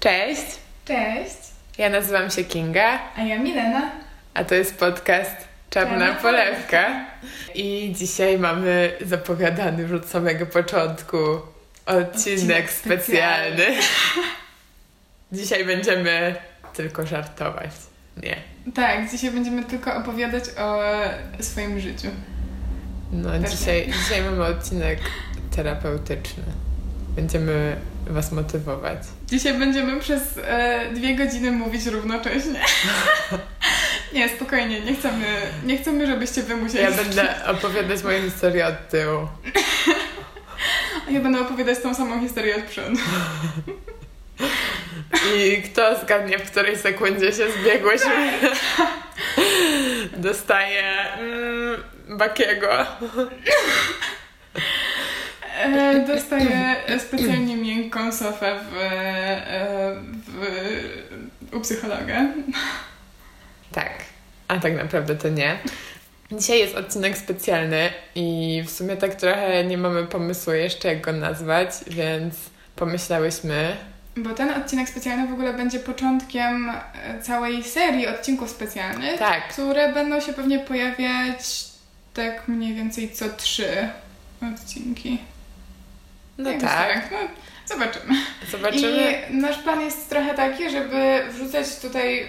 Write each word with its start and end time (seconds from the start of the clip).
Cześć, 0.00 0.42
Cześć, 0.84 1.36
ja 1.78 1.88
nazywam 1.90 2.30
się 2.30 2.44
Kinga, 2.44 2.98
a 3.16 3.22
ja 3.22 3.38
Milena. 3.38 3.90
a 4.34 4.44
to 4.44 4.54
jest 4.54 4.78
podcast 4.78 5.36
Czarna 5.70 6.14
Polewka. 6.14 7.04
I 7.54 7.92
dzisiaj 7.98 8.38
mamy 8.38 8.92
zapowiadany 9.00 9.82
już 9.82 9.92
od 9.92 10.06
samego 10.08 10.46
początku 10.46 11.16
odcinek, 11.86 12.08
Odcinek 12.12 12.70
specjalny. 12.70 13.66
dzisiaj 15.32 15.64
będziemy 15.64 16.34
tylko 16.74 17.06
żartować. 17.06 17.70
Nie. 18.22 18.36
Tak, 18.74 19.10
dzisiaj 19.10 19.30
będziemy 19.30 19.64
tylko 19.64 19.94
opowiadać 19.94 20.44
o 20.58 20.80
swoim 21.42 21.80
życiu. 21.80 22.08
No, 23.12 23.30
Pewnie. 23.30 23.48
dzisiaj, 23.48 23.92
dzisiaj 24.02 24.22
mamy 24.22 24.44
odcinek 24.44 24.98
terapeutyczny. 25.56 26.42
Będziemy 27.16 27.76
Was 28.06 28.32
motywować. 28.32 28.98
Dzisiaj 29.26 29.58
będziemy 29.58 30.00
przez 30.00 30.22
e, 30.44 30.90
dwie 30.92 31.14
godziny 31.14 31.52
mówić 31.52 31.86
równocześnie. 31.86 32.60
nie, 34.14 34.28
spokojnie, 34.28 34.80
nie 34.80 34.94
chcemy, 34.94 35.26
nie 35.64 35.78
chcemy, 35.78 36.06
żebyście 36.06 36.42
wy 36.42 36.56
musieli... 36.56 36.84
Ja 36.84 36.90
będę 36.90 37.46
opowiadać 37.46 38.02
moją 38.02 38.22
historię 38.22 38.66
od 38.66 38.88
tyłu. 38.88 39.28
A 41.08 41.10
ja 41.14 41.20
będę 41.20 41.40
opowiadać 41.40 41.78
tą 41.78 41.94
samą 41.94 42.20
historię 42.20 42.56
od 42.56 42.64
przodu. 42.64 42.96
I 45.36 45.62
kto 45.62 46.00
zgadnie, 46.00 46.38
w 46.38 46.50
której 46.50 46.78
sekundzie 46.78 47.32
się 47.32 47.52
zbiegłyśmy, 47.52 48.32
dostaje 50.16 51.10
mm, 51.10 51.82
Bakiego. 52.08 52.86
E, 55.56 56.04
dostaję 56.06 56.76
specjalnie 56.98 57.56
miękką 57.56 58.12
sofę 58.12 58.60
w, 58.70 58.76
e, 58.76 59.94
w, 60.26 61.56
u 61.56 61.60
psychologa. 61.60 62.26
Tak, 63.72 63.90
a 64.48 64.56
tak 64.56 64.76
naprawdę 64.76 65.16
to 65.16 65.28
nie. 65.28 65.58
Dzisiaj 66.32 66.58
jest 66.58 66.74
odcinek 66.74 67.18
specjalny 67.18 67.90
i 68.14 68.62
w 68.66 68.70
sumie 68.70 68.96
tak 68.96 69.14
trochę 69.14 69.64
nie 69.64 69.78
mamy 69.78 70.06
pomysłu 70.06 70.52
jeszcze 70.52 70.88
jak 70.88 71.00
go 71.00 71.12
nazwać, 71.12 71.70
więc 71.86 72.34
pomyślałyśmy, 72.76 73.76
Bo 74.16 74.30
ten 74.30 74.50
odcinek 74.50 74.88
specjalny 74.88 75.28
w 75.28 75.32
ogóle 75.32 75.54
będzie 75.54 75.78
początkiem 75.78 76.70
e, 76.70 77.22
całej 77.22 77.64
serii 77.64 78.06
odcinków 78.06 78.50
specjalnych, 78.50 79.18
tak, 79.18 79.48
które 79.48 79.92
będą 79.92 80.20
się 80.20 80.32
pewnie 80.32 80.58
pojawiać 80.58 81.64
tak 82.14 82.48
mniej 82.48 82.74
więcej 82.74 83.10
co 83.10 83.28
trzy 83.28 83.88
odcinki. 84.54 85.18
No 86.38 86.50
Jakoś 86.50 86.62
tak, 86.64 87.10
No, 87.12 87.18
zobaczymy. 87.66 88.14
zobaczymy. 88.50 89.22
I 89.30 89.34
nasz 89.34 89.58
plan 89.58 89.80
jest 89.80 90.08
trochę 90.10 90.34
taki, 90.34 90.70
żeby 90.70 91.22
wrzucać 91.30 91.76
tutaj 91.82 92.26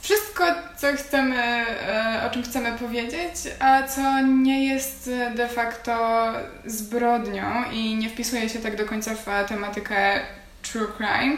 wszystko, 0.00 0.44
co 0.76 0.92
chcemy, 0.92 1.36
e, 1.36 2.20
o 2.26 2.30
czym 2.30 2.42
chcemy 2.42 2.72
powiedzieć, 2.72 3.34
a 3.60 3.82
co 3.82 4.20
nie 4.20 4.66
jest 4.66 5.10
de 5.34 5.48
facto 5.48 6.24
zbrodnią 6.66 7.44
i 7.72 7.94
nie 7.94 8.08
wpisuje 8.10 8.48
się 8.48 8.58
tak 8.58 8.76
do 8.76 8.84
końca 8.86 9.14
w 9.14 9.48
tematykę 9.48 10.20
true 10.62 10.86
crime. 10.96 11.36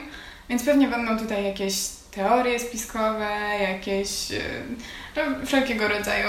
Więc 0.49 0.65
pewnie 0.65 0.89
będą 0.89 1.19
tutaj 1.19 1.45
jakieś 1.45 1.75
teorie 2.11 2.59
spiskowe, 2.61 3.31
jakieś 3.61 4.33
e, 4.33 4.41
no, 5.17 5.47
wszelkiego 5.47 5.89
rodzaju 5.89 6.29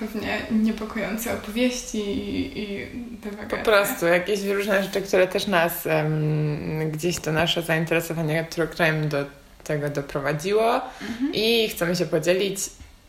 pewnie 0.00 0.38
niepokojące 0.50 1.34
opowieści 1.34 1.98
i, 1.98 2.58
i 2.62 2.86
te 3.20 3.56
Po 3.56 3.56
prostu 3.56 4.06
jakieś 4.06 4.44
różne 4.44 4.82
rzeczy, 4.82 5.02
które 5.02 5.28
też 5.28 5.46
nas 5.46 5.86
em, 5.86 6.90
gdzieś 6.90 7.20
to 7.20 7.32
nasze 7.32 7.62
zainteresowanie 7.62 8.46
true 8.50 8.66
do 9.08 9.24
tego 9.64 9.90
doprowadziło 9.90 10.74
Mhm. 10.74 11.30
i 11.34 11.68
chcemy 11.68 11.96
się 11.96 12.06
podzielić, 12.06 12.58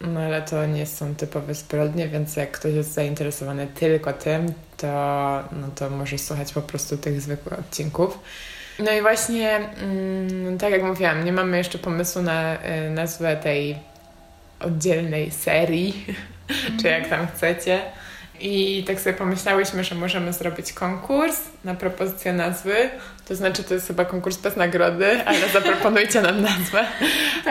no 0.01 0.19
ale 0.19 0.41
to 0.41 0.65
nie 0.65 0.85
są 0.85 1.15
typowe 1.15 1.53
zbrodnie, 1.53 2.07
więc 2.07 2.35
jak 2.35 2.51
ktoś 2.51 2.73
jest 2.73 2.93
zainteresowany 2.93 3.67
tylko 3.67 4.13
tym, 4.13 4.53
to, 4.77 4.87
no 5.51 5.67
to 5.75 5.89
może 5.89 6.17
słuchać 6.17 6.53
po 6.53 6.61
prostu 6.61 6.97
tych 6.97 7.21
zwykłych 7.21 7.59
odcinków. 7.59 8.19
No 8.79 8.91
i 8.91 9.01
właśnie, 9.01 9.59
mm, 9.81 10.57
tak 10.57 10.71
jak 10.71 10.83
mówiłam, 10.83 11.25
nie 11.25 11.31
mamy 11.31 11.57
jeszcze 11.57 11.77
pomysłu 11.77 12.21
na 12.21 12.55
y, 12.55 12.89
nazwę 12.89 13.37
tej 13.37 13.77
oddzielnej 14.59 15.31
serii, 15.31 16.05
czy 16.81 16.87
jak 16.87 17.07
tam 17.09 17.27
chcecie. 17.35 17.81
I 18.39 18.83
tak 18.87 18.99
sobie 18.99 19.13
pomyślałyśmy, 19.15 19.83
że 19.83 19.95
możemy 19.95 20.33
zrobić 20.33 20.73
konkurs 20.73 21.39
na 21.63 21.75
propozycję 21.75 22.33
nazwy. 22.33 22.89
To 23.27 23.35
znaczy, 23.35 23.63
to 23.63 23.73
jest 23.73 23.87
chyba 23.87 24.05
konkurs 24.05 24.37
bez 24.37 24.55
nagrody, 24.55 25.21
ale 25.25 25.49
zaproponujcie 25.53 26.21
nam 26.21 26.41
nazwę. 26.41 26.85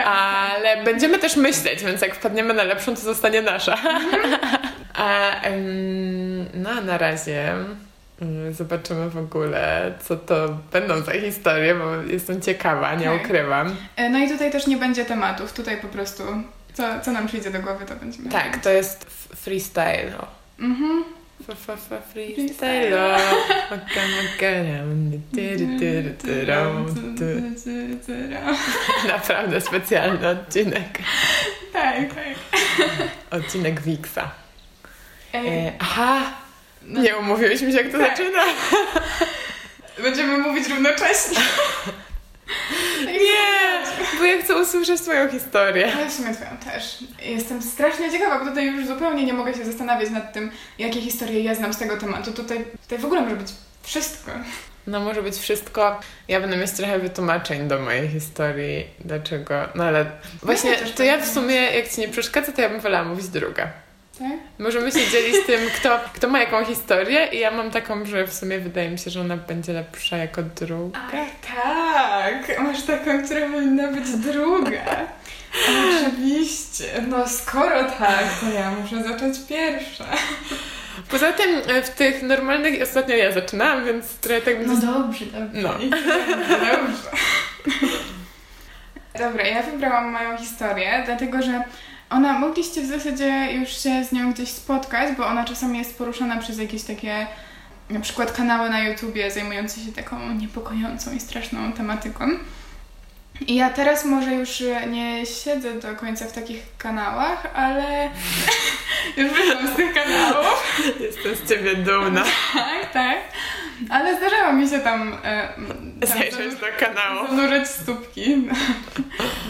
Ale 0.05 0.83
będziemy 0.83 1.19
też 1.19 1.35
myśleć, 1.35 1.83
więc 1.83 2.01
jak 2.01 2.15
wpadniemy 2.15 2.53
na 2.53 2.63
lepszą, 2.63 2.95
to 2.95 3.01
zostanie 3.01 3.41
nasza. 3.41 3.77
A, 4.93 5.31
no 6.53 6.69
a 6.69 6.81
na 6.81 6.97
razie 6.97 7.53
mm, 8.21 8.53
zobaczymy 8.53 9.09
w 9.09 9.17
ogóle, 9.17 9.91
co 10.07 10.15
to 10.15 10.57
będą 10.71 11.01
za 11.01 11.11
historie, 11.11 11.75
bo 11.75 11.95
jestem 11.95 12.41
ciekawa, 12.41 12.95
nie 12.95 13.05
Tak. 13.05 13.25
ukrywam. 13.25 13.75
E, 13.95 14.09
No 14.09 14.19
i 14.19 14.29
tutaj 14.29 14.51
też 14.51 14.67
nie 14.67 14.77
będzie 14.77 15.05
tematów, 15.05 15.53
tutaj 15.53 15.77
po 15.77 15.87
prostu 15.87 16.23
co, 16.77 16.83
co 17.05 17.11
nam 17.11 17.27
przyjdzie 17.27 17.51
do 17.51 17.59
głowy, 17.59 17.85
to 17.85 17.95
będziemy 17.95 18.29
Tak, 18.29 18.45
robić. 18.45 18.63
to 18.63 18.69
jest 18.69 19.05
freestyle. 19.35 20.13
Mhm. 20.59 21.03
Freestyle. 22.13 23.23
Naprawdę 29.07 29.61
specjalny 29.61 30.27
odcinek. 30.27 30.99
Tak, 31.73 31.95
tak. 32.15 32.25
Odcinek 33.31 33.81
Wixa. 33.81 34.31
Ej, 35.33 35.47
E, 35.67 35.73
aha, 35.79 36.21
no, 36.81 37.01
nie 37.01 37.17
umówiłyśmy 37.17 37.71
się, 37.71 37.77
jak 37.77 37.91
to 37.91 37.97
Tak. 37.97 38.17
zaczyna. 38.17 38.43
Będziemy 40.03 40.37
mówić 40.37 40.67
równocześnie. 40.69 41.37
Nie, 43.05 43.76
bo 44.17 44.23
ja 44.23 44.41
chcę 44.41 44.61
usłyszeć 44.61 45.01
twoją 45.01 45.29
historię. 45.29 45.93
Ale 45.95 46.09
w 46.09 46.13
sumie 46.13 46.33
twoją 46.33 46.57
też. 46.57 46.97
Jestem 47.21 47.61
strasznie 47.61 48.11
ciekawa, 48.11 48.39
bo 48.39 48.45
tutaj 48.45 48.65
już 48.65 48.87
zupełnie 48.87 49.25
nie 49.25 49.33
mogę 49.33 49.53
się 49.53 49.65
zastanawiać 49.65 50.09
nad 50.09 50.33
tym, 50.33 50.51
jakie 50.79 51.01
historie 51.01 51.43
ja 51.43 51.55
znam 51.55 51.73
z 51.73 51.77
tego 51.77 51.97
tematu. 51.97 52.33
Tutaj, 52.33 52.65
tutaj 52.81 52.97
w 52.97 53.05
ogóle 53.05 53.21
może 53.21 53.35
być 53.35 53.47
wszystko. 53.83 54.31
No 54.87 54.99
może 54.99 55.23
być 55.23 55.35
wszystko. 55.35 55.99
Ja 56.27 56.41
będę 56.41 56.57
mieć 56.57 56.71
trochę 56.71 56.99
wytłumaczeń 56.99 57.67
do 57.67 57.79
mojej 57.79 58.07
historii, 58.07 58.87
dlaczego. 58.99 59.55
No 59.75 59.83
ale 59.83 60.05
właśnie, 60.43 60.75
też 60.75 60.91
to 60.91 61.03
ja 61.03 61.17
w 61.17 61.27
sumie, 61.27 61.55
jak 61.55 61.89
ci 61.89 62.01
nie 62.01 62.07
przeszkadza, 62.07 62.51
to 62.51 62.61
ja 62.61 62.69
bym 62.69 62.79
wolała 62.79 63.05
mówić 63.05 63.27
druga. 63.27 63.71
Tak? 64.19 64.37
Możemy 64.59 64.91
się 64.91 65.09
dzielić 65.11 65.35
tym, 65.45 65.59
kto, 65.75 65.99
kto 66.13 66.27
ma 66.27 66.39
jaką 66.39 66.65
historię 66.65 67.27
i 67.31 67.39
ja 67.39 67.51
mam 67.51 67.71
taką, 67.71 68.05
że 68.05 68.27
w 68.27 68.33
sumie 68.33 68.59
wydaje 68.59 68.89
mi 68.89 68.99
się, 68.99 69.11
że 69.11 69.21
ona 69.21 69.37
będzie 69.37 69.73
lepsza 69.73 70.17
jako 70.17 70.43
druga. 70.43 70.99
tak, 71.55 72.59
masz 72.59 72.83
taką, 72.83 73.23
która 73.23 73.41
powinna 73.41 73.87
być 73.87 74.09
druga. 74.09 75.07
Oczywiście. 75.89 76.83
No 77.07 77.27
skoro 77.27 77.83
tak, 77.83 78.25
to 78.41 78.49
ja 78.55 78.71
muszę 78.71 79.03
zacząć 79.03 79.37
pierwsza. 79.49 80.05
Poza 81.09 81.33
tym 81.33 81.61
e, 81.67 81.81
w 81.81 81.89
tych 81.89 82.23
normalnych 82.23 82.81
ostatnio 82.81 83.15
ja 83.15 83.31
zaczynałam, 83.31 83.85
więc 83.85 84.17
trochę 84.17 84.41
tak. 84.41 84.55
No 84.67 84.75
dobrze, 84.75 85.25
dobrze. 85.25 85.61
No. 85.61 85.73
Dobrze. 86.49 87.09
Dobra, 89.19 89.47
ja 89.47 89.63
wybrałam 89.63 90.11
moją 90.11 90.37
historię, 90.37 91.03
dlatego 91.05 91.41
że 91.41 91.63
ona, 92.09 92.39
mogliście 92.39 92.81
w 92.81 92.85
zasadzie 92.85 93.47
już 93.51 93.83
się 93.83 94.03
z 94.05 94.11
nią 94.11 94.33
gdzieś 94.33 94.49
spotkać, 94.49 95.15
bo 95.17 95.27
ona 95.27 95.45
czasami 95.45 95.77
jest 95.77 95.97
poruszana 95.97 96.37
przez 96.37 96.57
jakieś 96.57 96.83
takie, 96.83 97.27
na 97.89 97.99
przykład 97.99 98.31
kanały 98.31 98.69
na 98.69 98.79
YouTubie 98.79 99.31
zajmujące 99.31 99.81
się 99.81 99.91
taką 99.91 100.33
niepokojącą 100.33 101.13
i 101.13 101.19
straszną 101.19 101.73
tematyką. 101.73 102.29
I 103.47 103.55
ja 103.55 103.69
teraz 103.69 104.05
może 104.05 104.33
już 104.33 104.63
nie 104.89 105.25
siedzę 105.25 105.73
do 105.73 105.95
końca 105.95 106.25
w 106.25 106.31
takich 106.31 106.61
kanałach, 106.77 107.47
ale 107.53 108.09
już 109.17 109.31
wyszłam 109.31 109.67
z 109.67 109.75
tych 109.75 109.93
kanałów. 109.93 110.81
Jestem 110.99 111.35
z 111.35 111.49
ciebie 111.49 111.75
dumna. 111.75 112.23
Tak, 112.53 112.93
tak. 112.93 113.17
Ale 113.89 114.17
zdarzało 114.17 114.53
mi 114.53 114.69
się 114.69 114.79
tam, 114.79 115.17
e, 115.23 115.47
tam 115.99 116.09
Zajrzeć 116.09 116.55
do 116.55 116.65
kanału. 116.79 117.27
zanurzyć 117.27 117.67
stópki 117.67 118.35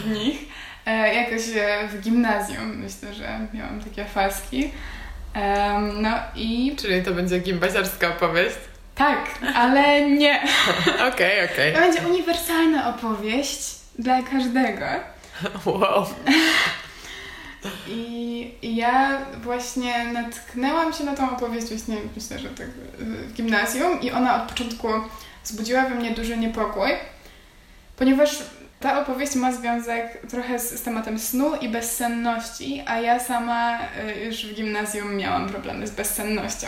w 0.04 0.10
nich. 0.10 0.38
E, 0.88 1.14
jakoś 1.14 1.42
e, 1.56 1.88
w 1.88 2.00
gimnazjum 2.00 2.76
myślę, 2.76 3.14
że 3.14 3.38
miałam 3.54 3.80
takie 3.80 4.04
faski. 4.04 4.70
Em, 5.34 6.02
no 6.02 6.10
i 6.36 6.76
Czyli 6.80 7.02
to 7.02 7.10
będzie 7.14 7.38
gimbaziarska 7.38 8.08
opowieść. 8.08 8.56
tak, 8.94 9.18
ale 9.54 10.10
nie. 10.10 10.42
Okej, 11.12 11.44
okej. 11.52 11.74
To 11.74 11.80
będzie 11.80 12.00
uniwersalna 12.00 12.88
opowieść 12.96 13.60
dla 13.98 14.22
każdego. 14.22 14.86
Wow. 15.66 16.06
I 17.88 18.52
ja 18.62 19.18
właśnie 19.42 20.04
natknęłam 20.04 20.92
się 20.92 21.04
na 21.04 21.16
tą 21.16 21.30
opowieść 21.36 21.66
właśnie, 21.66 21.96
myślę, 22.16 22.38
że 22.38 22.48
tak 22.48 22.66
w 22.98 23.32
gimnazjum 23.32 24.00
i 24.00 24.10
ona 24.10 24.42
od 24.42 24.48
początku 24.48 24.88
wzbudziła 25.44 25.82
we 25.82 25.94
mnie 25.94 26.10
duży 26.10 26.36
niepokój. 26.36 26.90
ponieważ 27.96 28.38
ta 28.80 29.00
opowieść 29.02 29.34
ma 29.34 29.52
związek 29.52 30.18
trochę 30.30 30.58
z, 30.58 30.80
z 30.80 30.82
tematem 30.82 31.18
snu 31.18 31.54
i 31.54 31.68
bezsenności, 31.68 32.82
a 32.86 33.00
ja 33.00 33.20
sama 33.20 33.78
y, 33.78 34.24
już 34.24 34.46
w 34.46 34.54
gimnazjum 34.54 35.16
miałam 35.16 35.48
problemy 35.48 35.86
z 35.86 35.90
bezsennością. 35.90 36.66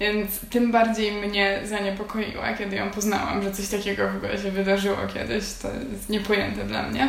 Więc 0.00 0.30
tym 0.50 0.72
bardziej 0.72 1.12
mnie 1.12 1.60
zaniepokoiła, 1.64 2.52
kiedy 2.52 2.76
ją 2.76 2.90
poznałam, 2.90 3.42
że 3.42 3.52
coś 3.52 3.68
takiego 3.68 4.08
w 4.08 4.16
ogóle 4.16 4.38
się 4.38 4.50
wydarzyło 4.50 4.96
kiedyś. 5.14 5.44
To 5.62 5.68
jest 5.92 6.08
niepojęte 6.08 6.64
dla 6.64 6.82
mnie. 6.82 7.08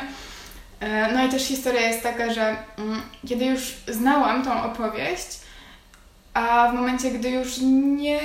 E, 0.80 1.14
no 1.14 1.26
i 1.26 1.30
też 1.30 1.44
historia 1.44 1.82
jest 1.82 2.04
taka, 2.04 2.34
że 2.34 2.56
mm, 2.78 3.02
kiedy 3.28 3.46
już 3.46 3.76
znałam 3.88 4.44
tą 4.44 4.64
opowieść, 4.64 5.28
a 6.34 6.72
w 6.72 6.74
momencie, 6.74 7.12
gdy 7.12 7.30
już 7.30 7.58
nie 7.62 8.20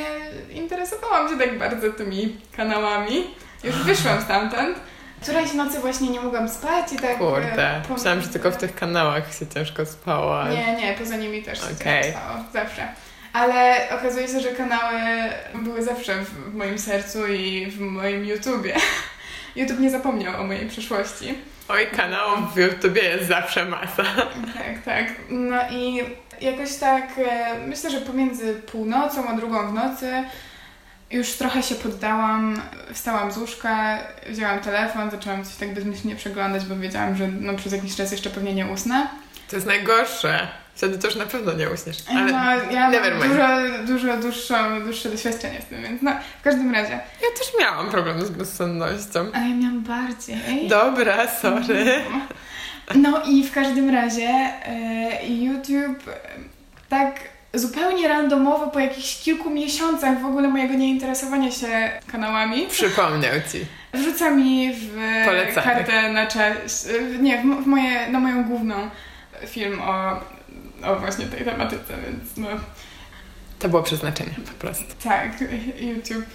interesowałam 0.50 1.28
się 1.28 1.38
tak 1.38 1.58
bardzo 1.58 1.92
tymi 1.92 2.36
kanałami, 2.56 3.24
już 3.64 3.82
wyszłam 3.82 4.22
stamtąd, 4.22 4.76
którejś 5.22 5.52
nocy 5.54 5.78
właśnie 5.78 6.08
nie 6.10 6.20
mogłam 6.20 6.48
spać 6.48 6.92
i 6.92 6.96
tak... 6.96 7.18
Kurde, 7.18 7.68
e, 7.68 7.82
myślałam, 7.90 8.22
że 8.22 8.28
tylko 8.28 8.50
w 8.50 8.56
tych 8.56 8.74
kanałach 8.74 9.34
się 9.34 9.46
ciężko 9.46 9.86
spało. 9.86 10.44
Nie, 10.48 10.76
nie, 10.76 10.94
poza 10.98 11.16
nimi 11.16 11.42
też 11.42 11.58
się 11.58 11.64
okay. 11.64 12.02
ciężko 12.02 12.18
spało, 12.18 12.44
zawsze. 12.52 12.88
Ale 13.32 13.88
okazuje 13.90 14.28
się, 14.28 14.40
że 14.40 14.48
kanały 14.48 15.00
były 15.54 15.82
zawsze 15.82 16.24
w 16.24 16.54
moim 16.54 16.78
sercu 16.78 17.26
i 17.26 17.66
w 17.66 17.80
moim 17.80 18.24
YouTubie. 18.24 18.76
YouTube 19.56 19.80
nie 19.80 19.90
zapomniał 19.90 20.40
o 20.40 20.44
mojej 20.44 20.68
przeszłości. 20.68 21.34
Oj, 21.68 21.86
kanałów 21.96 22.54
w 22.54 22.56
YouTubie 22.56 23.02
jest 23.02 23.28
zawsze 23.28 23.64
masa. 23.64 24.04
Tak, 24.54 24.82
tak. 24.84 25.06
No 25.28 25.56
i 25.70 26.02
jakoś 26.40 26.76
tak, 26.76 27.04
e, 27.18 27.54
myślę, 27.66 27.90
że 27.90 28.00
pomiędzy 28.00 28.54
północą 28.54 29.28
a 29.28 29.32
drugą 29.32 29.70
w 29.70 29.74
nocy 29.74 30.24
już 31.10 31.32
trochę 31.32 31.62
się 31.62 31.74
poddałam, 31.74 32.62
wstałam 32.92 33.32
z 33.32 33.38
łóżka, 33.38 33.98
wzięłam 34.28 34.60
telefon, 34.60 35.10
zaczęłam 35.10 35.44
coś 35.44 35.54
tak 35.54 35.74
bezmyślnie 35.74 36.16
przeglądać, 36.16 36.64
bo 36.64 36.76
wiedziałam, 36.76 37.16
że 37.16 37.28
no, 37.28 37.54
przez 37.54 37.72
jakiś 37.72 37.96
czas 37.96 38.12
jeszcze 38.12 38.30
pewnie 38.30 38.54
nie 38.54 38.66
usnę. 38.66 39.06
To 39.48 39.56
jest 39.56 39.66
najgorsze. 39.66 40.48
Wtedy 40.74 40.98
to 40.98 41.06
już 41.06 41.16
na 41.16 41.26
pewno 41.26 41.52
nie 41.52 41.70
uśniesz. 41.70 41.96
Ale 42.08 42.32
no, 42.32 42.72
ja 42.72 42.90
mam 42.90 43.28
dużo, 43.28 43.48
dużo 43.86 44.16
dłuższe, 44.16 44.80
dłuższe 44.84 45.08
doświadczenie 45.08 45.62
z 45.62 45.64
tym, 45.64 45.82
więc 45.82 46.02
no, 46.02 46.12
w 46.40 46.42
każdym 46.42 46.74
razie. 46.74 46.92
Ja 46.92 47.38
też 47.38 47.52
miałam 47.60 47.90
problem 47.90 48.26
z 48.26 48.30
bezsennością. 48.30 49.26
A 49.32 49.38
ja 49.38 49.54
miałam 49.54 49.80
bardziej. 49.80 50.68
Dobra, 50.68 51.28
sorry. 51.28 52.02
No 52.94 53.22
i 53.24 53.44
w 53.44 53.52
każdym 53.52 53.90
razie 53.90 54.28
e, 54.28 55.26
YouTube 55.28 56.10
tak 56.88 57.20
zupełnie 57.54 58.08
randomowo 58.08 58.66
po 58.66 58.80
jakichś 58.80 59.22
kilku 59.22 59.50
miesiącach 59.50 60.20
w 60.22 60.26
ogóle 60.26 60.48
mojego 60.48 60.74
nieinteresowania 60.74 61.50
się 61.50 61.90
kanałami. 62.06 62.66
Przypomniał 62.66 63.34
ci. 63.52 63.66
Wrzuca 63.94 64.30
mi 64.30 64.74
w 64.74 64.96
Polecamy. 65.24 65.66
kartę 65.66 66.12
na 66.12 66.26
czas, 66.26 66.88
nie, 67.20 67.42
w, 67.42 67.64
w 67.64 67.66
moje, 67.66 68.08
na 68.10 68.20
moją 68.20 68.44
główną 68.44 68.90
film 69.46 69.80
o 69.80 70.20
o 70.82 70.96
właśnie 70.96 71.26
tej 71.26 71.44
tematyce, 71.44 71.94
więc 72.06 72.36
no. 72.36 72.48
To 73.58 73.68
było 73.68 73.82
przeznaczenie 73.82 74.34
po 74.46 74.52
prostu. 74.52 74.84
Tak, 75.04 75.40
YouTube 75.80 76.26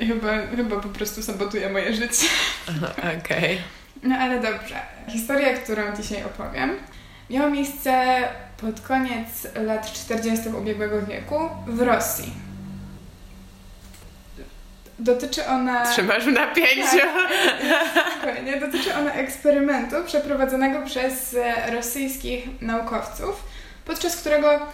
e, 0.00 0.06
chyba, 0.06 0.46
chyba 0.56 0.80
po 0.80 0.88
prostu 0.88 1.22
sabotuje 1.22 1.70
moje 1.70 1.94
życie. 1.94 2.26
Okej. 2.98 3.18
Okay. 3.18 3.58
No 4.02 4.16
ale 4.16 4.40
dobrze. 4.40 4.74
Historia, 5.08 5.56
którą 5.56 5.96
dzisiaj 5.96 6.24
opowiem, 6.24 6.70
miała 7.30 7.50
miejsce 7.50 8.22
pod 8.64 8.80
koniec 8.80 9.46
lat 9.54 9.92
40. 9.92 10.48
ubiegłego 10.48 11.02
wieku 11.06 11.48
w 11.66 11.80
Rosji. 11.80 12.32
Dotyczy 14.98 15.46
ona. 15.46 15.86
Trzymasz 15.86 16.24
w 16.24 16.32
napięciu. 16.32 17.06
Tak, 18.22 18.44
nie, 18.44 18.60
dotyczy 18.60 18.94
ona 18.94 19.12
eksperymentu 19.12 19.96
przeprowadzonego 20.06 20.86
przez 20.86 21.34
e, 21.34 21.70
rosyjskich 21.70 22.48
naukowców, 22.60 23.44
podczas 23.84 24.16
którego 24.16 24.66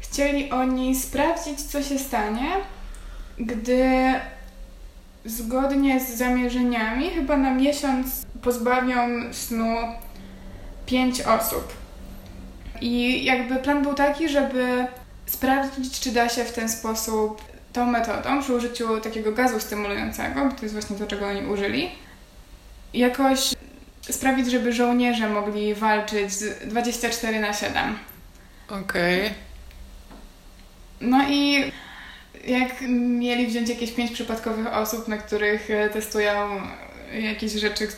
chcieli 0.00 0.50
oni 0.50 0.96
sprawdzić, 0.96 1.60
co 1.60 1.82
się 1.82 1.98
stanie, 1.98 2.50
gdy 3.38 4.14
zgodnie 5.24 6.00
z 6.00 6.08
zamierzeniami, 6.08 7.10
chyba 7.10 7.36
na 7.36 7.54
miesiąc 7.54 8.26
pozbawią 8.42 9.32
snu 9.32 9.76
pięć 10.86 11.20
osób. 11.20 11.87
I 12.80 13.24
jakby 13.24 13.56
plan 13.56 13.82
był 13.82 13.94
taki, 13.94 14.28
żeby 14.28 14.86
sprawdzić, 15.26 16.00
czy 16.00 16.10
da 16.10 16.28
się 16.28 16.44
w 16.44 16.52
ten 16.52 16.68
sposób 16.68 17.42
tą 17.72 17.86
metodą, 17.86 18.42
przy 18.42 18.54
użyciu 18.54 19.00
takiego 19.00 19.32
gazu 19.32 19.60
stymulującego, 19.60 20.44
bo 20.44 20.52
to 20.52 20.62
jest 20.62 20.74
właśnie 20.74 20.96
to, 20.96 21.06
czego 21.06 21.26
oni 21.26 21.46
użyli, 21.46 21.90
jakoś 22.94 23.54
sprawić, 24.10 24.50
żeby 24.50 24.72
żołnierze 24.72 25.28
mogli 25.28 25.74
walczyć 25.74 26.32
24 26.64 27.40
na 27.40 27.52
7. 27.52 27.98
Okej. 28.68 29.20
Okay. 29.20 29.34
No 31.00 31.28
i 31.28 31.72
jak 32.46 32.80
mieli 32.98 33.46
wziąć 33.46 33.68
jakieś 33.68 33.92
pięć 33.92 34.10
przypadkowych 34.10 34.66
osób, 34.66 35.08
na 35.08 35.18
których 35.18 35.70
e, 35.70 35.88
testują 35.88 36.60
jakieś 37.12 37.52
rzeczy, 37.52 37.88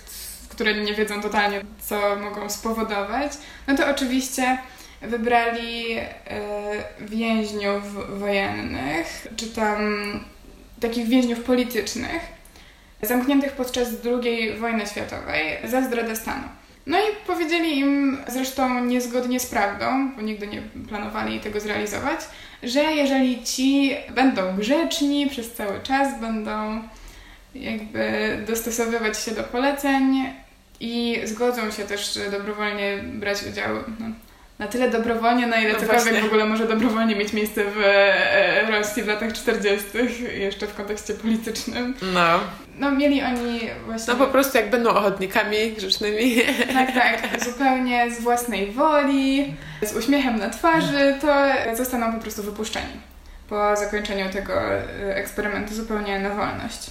które 0.50 0.74
nie 0.74 0.94
wiedzą 0.94 1.22
totalnie, 1.22 1.60
co 1.80 2.16
mogą 2.16 2.50
spowodować, 2.50 3.32
no 3.66 3.76
to 3.76 3.90
oczywiście 3.90 4.58
wybrali 5.02 5.96
e, 5.96 6.06
więźniów 7.00 7.82
wojennych, 8.20 9.26
czy 9.36 9.46
tam 9.46 9.80
takich 10.80 11.08
więźniów 11.08 11.40
politycznych, 11.40 12.20
zamkniętych 13.02 13.52
podczas 13.52 13.88
II 14.04 14.52
wojny 14.58 14.86
światowej 14.86 15.58
za 15.64 15.82
zdradę 15.82 16.16
stanu. 16.16 16.48
No 16.86 16.98
i 16.98 17.26
powiedzieli 17.26 17.78
im, 17.78 18.18
zresztą 18.28 18.84
niezgodnie 18.84 19.40
z 19.40 19.46
prawdą, 19.46 20.12
bo 20.16 20.22
nigdy 20.22 20.46
nie 20.46 20.62
planowali 20.88 21.40
tego 21.40 21.60
zrealizować, 21.60 22.20
że 22.62 22.82
jeżeli 22.82 23.44
ci 23.44 23.96
będą 24.14 24.56
grzeczni 24.56 25.26
przez 25.26 25.52
cały 25.52 25.80
czas, 25.80 26.20
będą 26.20 26.82
jakby 27.54 28.38
dostosowywać 28.46 29.18
się 29.18 29.30
do 29.30 29.42
poleceń 29.42 30.32
i 30.80 31.20
zgodzą 31.24 31.70
się 31.70 31.84
też 31.84 32.18
dobrowolnie 32.30 32.98
brać 33.02 33.38
udział 33.52 33.76
no, 33.98 34.06
na 34.58 34.66
tyle 34.66 34.90
dobrowolnie, 34.90 35.46
na 35.46 35.60
ile 35.60 35.72
no 35.72 35.78
cokolwiek 35.80 36.22
w 36.22 36.26
ogóle 36.26 36.46
może 36.46 36.68
dobrowolnie 36.68 37.16
mieć 37.16 37.32
miejsce 37.32 37.64
w 37.64 37.78
e, 37.84 38.70
Rosji 38.70 39.02
w 39.02 39.06
latach 39.06 39.32
40., 39.32 39.86
jeszcze 40.34 40.66
w 40.66 40.74
kontekście 40.74 41.14
politycznym. 41.14 41.94
No. 42.14 42.40
No 42.78 42.90
mieli 42.90 43.22
oni 43.22 43.60
właśnie... 43.86 44.14
No 44.14 44.26
po 44.26 44.32
prostu 44.32 44.58
jak 44.58 44.70
będą 44.70 44.90
ochotnikami 44.90 45.72
grzecznymi. 45.72 46.36
Tak, 46.74 46.92
tak. 46.94 47.44
Zupełnie 47.44 48.10
z 48.10 48.20
własnej 48.20 48.70
woli, 48.70 49.54
z 49.82 49.96
uśmiechem 49.96 50.38
na 50.38 50.50
twarzy, 50.50 51.18
to 51.20 51.34
zostaną 51.76 52.12
po 52.12 52.20
prostu 52.20 52.42
wypuszczeni 52.42 53.10
po 53.48 53.76
zakończeniu 53.76 54.30
tego 54.32 54.62
e, 54.72 55.16
eksperymentu 55.16 55.74
zupełnie 55.74 56.18
na 56.18 56.30
wolność. 56.30 56.90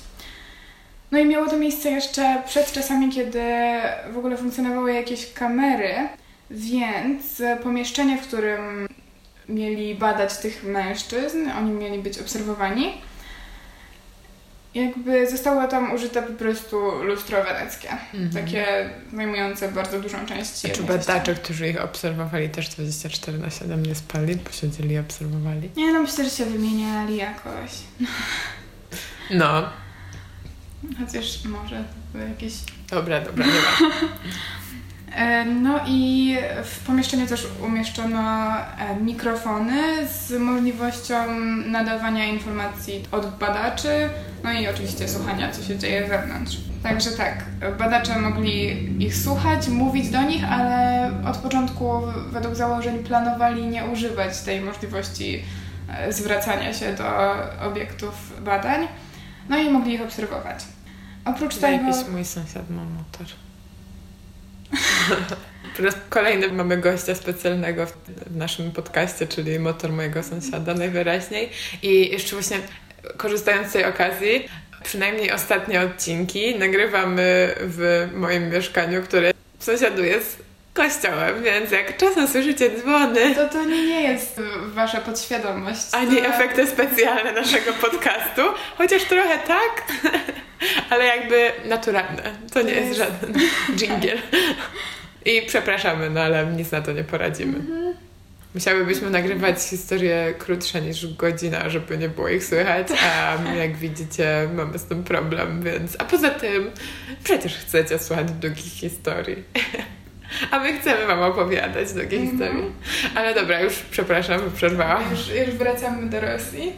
No 1.11 1.19
i 1.19 1.25
miało 1.25 1.47
to 1.47 1.57
miejsce 1.57 1.91
jeszcze 1.91 2.43
przed 2.45 2.71
czasami, 2.71 3.11
kiedy 3.11 3.41
w 4.11 4.17
ogóle 4.17 4.37
funkcjonowały 4.37 4.93
jakieś 4.93 5.33
kamery, 5.33 5.93
więc 6.51 7.41
pomieszczenie, 7.63 8.17
w 8.17 8.27
którym 8.27 8.87
mieli 9.49 9.95
badać 9.95 10.37
tych 10.37 10.63
mężczyzn, 10.63 11.49
oni 11.57 11.71
mieli 11.71 11.99
być 11.99 12.19
obserwowani, 12.19 12.93
jakby 14.75 15.29
zostało 15.29 15.67
tam 15.67 15.93
użyte 15.93 16.21
po 16.21 16.33
prostu 16.33 17.03
lustro 17.03 17.43
weneckie. 17.43 17.89
Mhm. 18.13 18.45
Takie 18.45 18.89
zajmujące 19.15 19.71
bardzo 19.71 20.01
dużą 20.01 20.25
część. 20.25 20.65
A 20.65 20.69
czy 20.69 20.83
badacze, 20.83 21.35
którzy 21.35 21.69
ich 21.69 21.81
obserwowali 21.81 22.49
też 22.49 22.69
24 22.69 23.37
na 23.37 23.49
7 23.49 23.85
nie 23.85 23.95
spali, 23.95 24.37
posiedzieli 24.37 24.95
i 24.95 24.99
obserwowali? 24.99 25.69
Nie, 25.77 25.93
no 25.93 26.01
myślę, 26.01 26.23
że 26.23 26.29
się 26.29 26.45
wymieniali 26.45 27.17
jakoś. 27.17 27.71
No. 29.31 29.69
Chociaż 30.99 31.45
może 31.45 31.83
były 32.13 32.29
jakieś... 32.29 32.53
Dobra, 32.89 33.21
dobra, 33.21 33.45
nie 33.45 33.51
ma. 33.51 33.95
E, 35.15 35.45
no 35.45 35.79
i 35.87 36.35
w 36.63 36.79
pomieszczeniu 36.79 37.27
też 37.27 37.47
umieszczono 37.63 38.53
e, 38.57 38.95
mikrofony 39.01 40.07
z 40.07 40.31
możliwością 40.39 41.39
nadawania 41.65 42.25
informacji 42.25 43.03
od 43.11 43.37
badaczy, 43.37 44.09
no 44.43 44.51
i 44.51 44.67
oczywiście 44.67 45.07
słuchania, 45.07 45.51
co 45.51 45.63
się 45.63 45.77
dzieje 45.77 46.07
wewnątrz. 46.07 46.57
Także 46.83 47.11
tak, 47.11 47.45
badacze 47.79 48.19
mogli 48.19 48.87
ich 49.05 49.15
słuchać, 49.15 49.67
mówić 49.67 50.09
do 50.09 50.21
nich, 50.21 50.43
ale 50.51 51.11
od 51.25 51.37
początku 51.37 52.01
według 52.31 52.55
założeń 52.55 53.03
planowali 53.03 53.67
nie 53.67 53.85
używać 53.85 54.41
tej 54.41 54.61
możliwości 54.61 55.43
e, 55.89 56.13
zwracania 56.13 56.73
się 56.73 56.93
do 56.93 57.05
obiektów 57.67 58.43
badań, 58.43 58.87
no 59.49 59.57
i 59.57 59.69
mogli 59.69 59.93
ich 59.93 60.01
obserwować. 60.01 60.63
Oprócz 61.25 61.55
tego... 61.55 61.87
Jakiś 61.87 62.07
mój 62.07 62.25
sąsiad 62.25 62.69
ma 62.69 62.83
motor. 62.83 63.27
Po 65.77 65.83
raz 65.83 65.95
kolejny 66.09 66.47
mamy 66.51 66.77
gościa 66.77 67.15
specjalnego 67.15 67.85
w 68.27 68.35
naszym 68.35 68.71
podcaście, 68.71 69.27
czyli 69.27 69.59
motor 69.59 69.91
mojego 69.91 70.23
sąsiada 70.23 70.73
najwyraźniej. 70.73 71.49
I 71.81 72.11
jeszcze 72.11 72.35
właśnie 72.35 72.57
korzystając 73.17 73.69
z 73.69 73.73
tej 73.73 73.85
okazji, 73.85 74.45
przynajmniej 74.83 75.31
ostatnie 75.31 75.81
odcinki 75.81 76.55
nagrywamy 76.55 77.55
w 77.61 78.07
moim 78.13 78.49
mieszkaniu, 78.49 79.03
które 79.03 79.31
sąsiaduje 79.59 80.21
z 80.21 80.48
kościołem, 80.73 81.43
więc 81.43 81.71
jak 81.71 81.97
czasem 81.97 82.27
słyszycie 82.27 82.69
dzwony... 82.69 83.35
To 83.35 83.49
to 83.49 83.65
nie, 83.65 83.85
nie 83.85 84.01
jest 84.01 84.41
wasza 84.65 85.01
podświadomość. 85.01 85.81
Ani 85.91 86.17
to... 86.17 86.25
efekty 86.25 86.67
specjalne 86.67 87.31
naszego 87.31 87.73
podcastu, 87.73 88.41
chociaż 88.77 89.03
trochę 89.03 89.37
tak, 89.37 89.83
ale 90.89 91.05
jakby 91.05 91.51
naturalne. 91.65 92.23
To 92.53 92.61
nie 92.61 92.71
jest, 92.71 92.87
jest 92.87 92.97
żaden 92.97 93.33
dżingiel. 93.77 94.17
I 95.25 95.41
przepraszamy, 95.47 96.09
no 96.09 96.21
ale 96.21 96.45
nic 96.45 96.71
na 96.71 96.81
to 96.81 96.91
nie 96.91 97.03
poradzimy. 97.03 97.57
Mhm. 97.57 97.93
Musiałybyśmy 98.55 99.09
nagrywać 99.09 99.61
historie 99.61 100.33
krótsze 100.37 100.81
niż 100.81 101.15
godzina, 101.15 101.69
żeby 101.69 101.97
nie 101.97 102.09
było 102.09 102.29
ich 102.29 102.45
słychać, 102.45 102.87
a 103.03 103.37
jak 103.61 103.77
widzicie 103.77 104.49
mamy 104.53 104.79
z 104.79 104.85
tym 104.85 105.03
problem, 105.03 105.63
więc... 105.63 105.95
A 105.99 106.05
poza 106.05 106.29
tym 106.29 106.71
przecież 107.23 107.57
chcecie 107.57 107.99
słuchać 107.99 108.31
długich 108.31 108.73
historii. 108.73 109.43
A 110.51 110.59
my 110.59 110.79
chcemy 110.79 111.07
Wam 111.07 111.21
opowiadać 111.21 111.93
długie 111.93 112.17
mm 112.17 112.27
-hmm. 112.27 112.31
historie. 112.31 112.63
Ale 113.15 113.35
dobra, 113.35 113.61
już 113.61 113.73
przepraszam, 113.91 114.39
przerwałam. 114.55 115.03
Już, 115.11 115.29
już 115.47 115.55
wracamy 115.55 116.09
do 116.09 116.21
Rosji. 116.21 116.73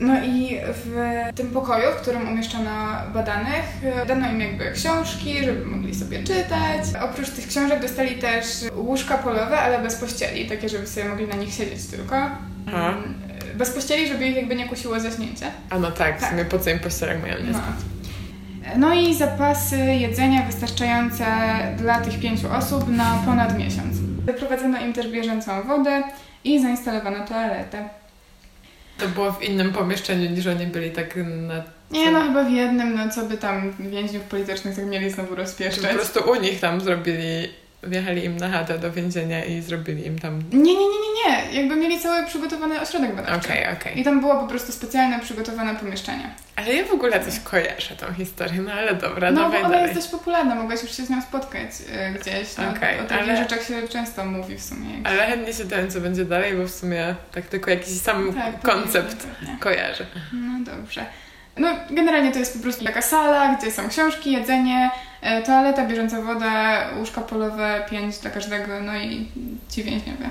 No 0.00 0.24
i 0.24 0.58
w 0.66 0.96
tym 1.34 1.50
pokoju, 1.50 1.84
w 1.92 2.00
którym 2.00 2.28
umieszczono 2.28 2.70
badanych, 3.14 3.64
dano 4.06 4.30
im 4.30 4.40
jakby 4.40 4.72
książki, 4.72 5.44
żeby 5.44 5.66
mogli 5.66 5.94
sobie 5.94 6.24
czytać. 6.24 6.84
Oprócz 7.02 7.30
tych 7.30 7.48
książek 7.48 7.82
dostali 7.82 8.14
też 8.14 8.46
łóżka 8.74 9.18
polowe, 9.18 9.58
ale 9.58 9.82
bez 9.82 9.96
pościeli, 9.96 10.48
takie, 10.48 10.68
żeby 10.68 10.86
sobie 10.86 11.08
mogli 11.08 11.26
na 11.26 11.36
nich 11.36 11.54
siedzieć 11.54 11.86
tylko. 11.86 12.16
Aha. 12.68 12.94
Bez 13.54 13.70
pościeli, 13.70 14.08
żeby 14.08 14.28
ich 14.28 14.36
jakby 14.36 14.54
nie 14.54 14.68
kusiło 14.68 15.00
zaśnięcie. 15.00 15.46
A 15.70 15.78
no 15.78 15.90
tak, 15.90 16.20
tak. 16.20 16.28
w 16.28 16.30
sumie 16.30 16.44
po 16.44 16.58
co 16.58 16.70
im 16.70 16.78
pościelek 16.78 17.22
mają 17.22 17.38
nie 17.38 17.50
no. 17.50 17.58
No 18.76 18.94
i 18.94 19.14
zapasy 19.14 19.76
jedzenia 19.76 20.42
wystarczające 20.42 21.24
dla 21.78 22.00
tych 22.00 22.20
pięciu 22.20 22.52
osób 22.52 22.88
na 22.88 23.22
ponad 23.26 23.58
miesiąc. 23.58 23.96
Wyprowadzono 24.26 24.80
im 24.80 24.92
też 24.92 25.08
bieżącą 25.08 25.62
wodę 25.62 26.02
i 26.44 26.62
zainstalowano 26.62 27.26
toaletę. 27.26 27.88
To 28.98 29.08
było 29.08 29.32
w 29.32 29.42
innym 29.42 29.72
pomieszczeniu 29.72 30.30
niż 30.30 30.46
oni 30.46 30.66
byli 30.66 30.90
tak 30.90 31.16
na... 31.16 31.62
Nie, 31.90 32.10
no 32.10 32.20
chyba 32.20 32.44
w 32.44 32.50
jednym, 32.50 32.94
no 32.94 33.08
co 33.08 33.26
by 33.26 33.36
tam 33.36 33.72
więźniów 33.78 34.22
politycznych 34.22 34.76
tak 34.76 34.86
mieli 34.86 35.10
znowu 35.10 35.34
rozpieszczać. 35.34 35.86
Po 35.86 35.94
prostu 35.94 36.30
u 36.30 36.34
nich 36.34 36.60
tam 36.60 36.80
zrobili 36.80 37.48
wjechali 37.82 38.24
im 38.24 38.36
na 38.36 38.48
chatę 38.48 38.78
do 38.78 38.92
więzienia 38.92 39.44
i 39.44 39.62
zrobili 39.62 40.06
im 40.06 40.18
tam... 40.18 40.42
Nie, 40.52 40.58
nie, 40.58 40.74
nie, 40.74 41.00
nie, 41.00 41.28
nie. 41.28 41.60
Jakby 41.60 41.76
mieli 41.76 42.00
cały 42.00 42.26
przygotowany 42.26 42.80
ośrodek 42.80 43.16
badawczy. 43.16 43.48
Okej, 43.48 43.60
okay, 43.60 43.72
okej. 43.72 43.92
Okay. 43.92 44.02
I 44.02 44.04
tam 44.04 44.20
było 44.20 44.36
po 44.40 44.46
prostu 44.46 44.72
specjalne 44.72 45.20
przygotowane 45.20 45.74
pomieszczenie. 45.74 46.30
Ale 46.56 46.74
ja 46.74 46.84
w 46.84 46.92
ogóle 46.92 47.24
coś 47.24 47.40
kojarzę 47.40 47.96
tą 47.96 48.14
historię, 48.14 48.60
no 48.60 48.72
ale 48.72 48.94
dobra, 48.94 49.30
no, 49.30 49.42
dawaj 49.42 49.60
bo 49.60 49.66
ona 49.66 49.74
dalej. 49.74 49.94
jest 49.94 50.00
dość 50.00 50.08
popularna, 50.08 50.54
mogłaś 50.54 50.82
już 50.82 50.96
się 50.96 51.02
z 51.02 51.10
nią 51.10 51.22
spotkać 51.22 51.70
y, 51.70 52.18
gdzieś. 52.18 52.56
No, 52.58 52.70
okay, 52.70 53.00
o 53.00 53.04
takich 53.04 53.28
ale... 53.28 53.36
rzeczach 53.36 53.66
się 53.66 53.88
często 53.88 54.24
mówi 54.24 54.56
w 54.56 54.62
sumie. 54.62 54.88
Ale 55.04 55.26
chętnie 55.26 55.52
się 55.52 55.64
dowiem, 55.64 55.90
co 55.90 56.00
będzie 56.00 56.24
dalej, 56.24 56.54
bo 56.54 56.64
w 56.66 56.70
sumie 56.70 57.14
tak 57.32 57.46
tylko 57.46 57.70
jakiś 57.70 58.00
sam 58.00 58.34
tak, 58.34 58.62
koncept 58.62 59.26
kojarzę. 59.60 60.06
No 60.32 60.74
dobrze. 60.76 61.06
No, 61.56 61.68
generalnie 61.90 62.32
to 62.32 62.38
jest 62.38 62.56
po 62.56 62.62
prostu 62.62 62.84
taka 62.84 63.02
sala, 63.02 63.54
gdzie 63.54 63.70
są 63.70 63.88
książki, 63.88 64.32
jedzenie, 64.32 64.90
toaleta, 65.46 65.86
bieżąca 65.86 66.22
woda, 66.22 66.86
łóżka 66.98 67.20
polowe, 67.20 67.84
pięć 67.90 68.18
dla 68.18 68.30
każdego, 68.30 68.80
no 68.80 68.96
i 68.96 69.28
ci 69.68 69.84
więźniowie. 69.84 70.30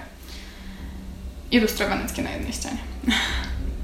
I 1.51 1.59
lustro 1.59 1.87
weneckie 1.87 2.21
na 2.21 2.31
jednej 2.31 2.53
ścianie. 2.53 2.77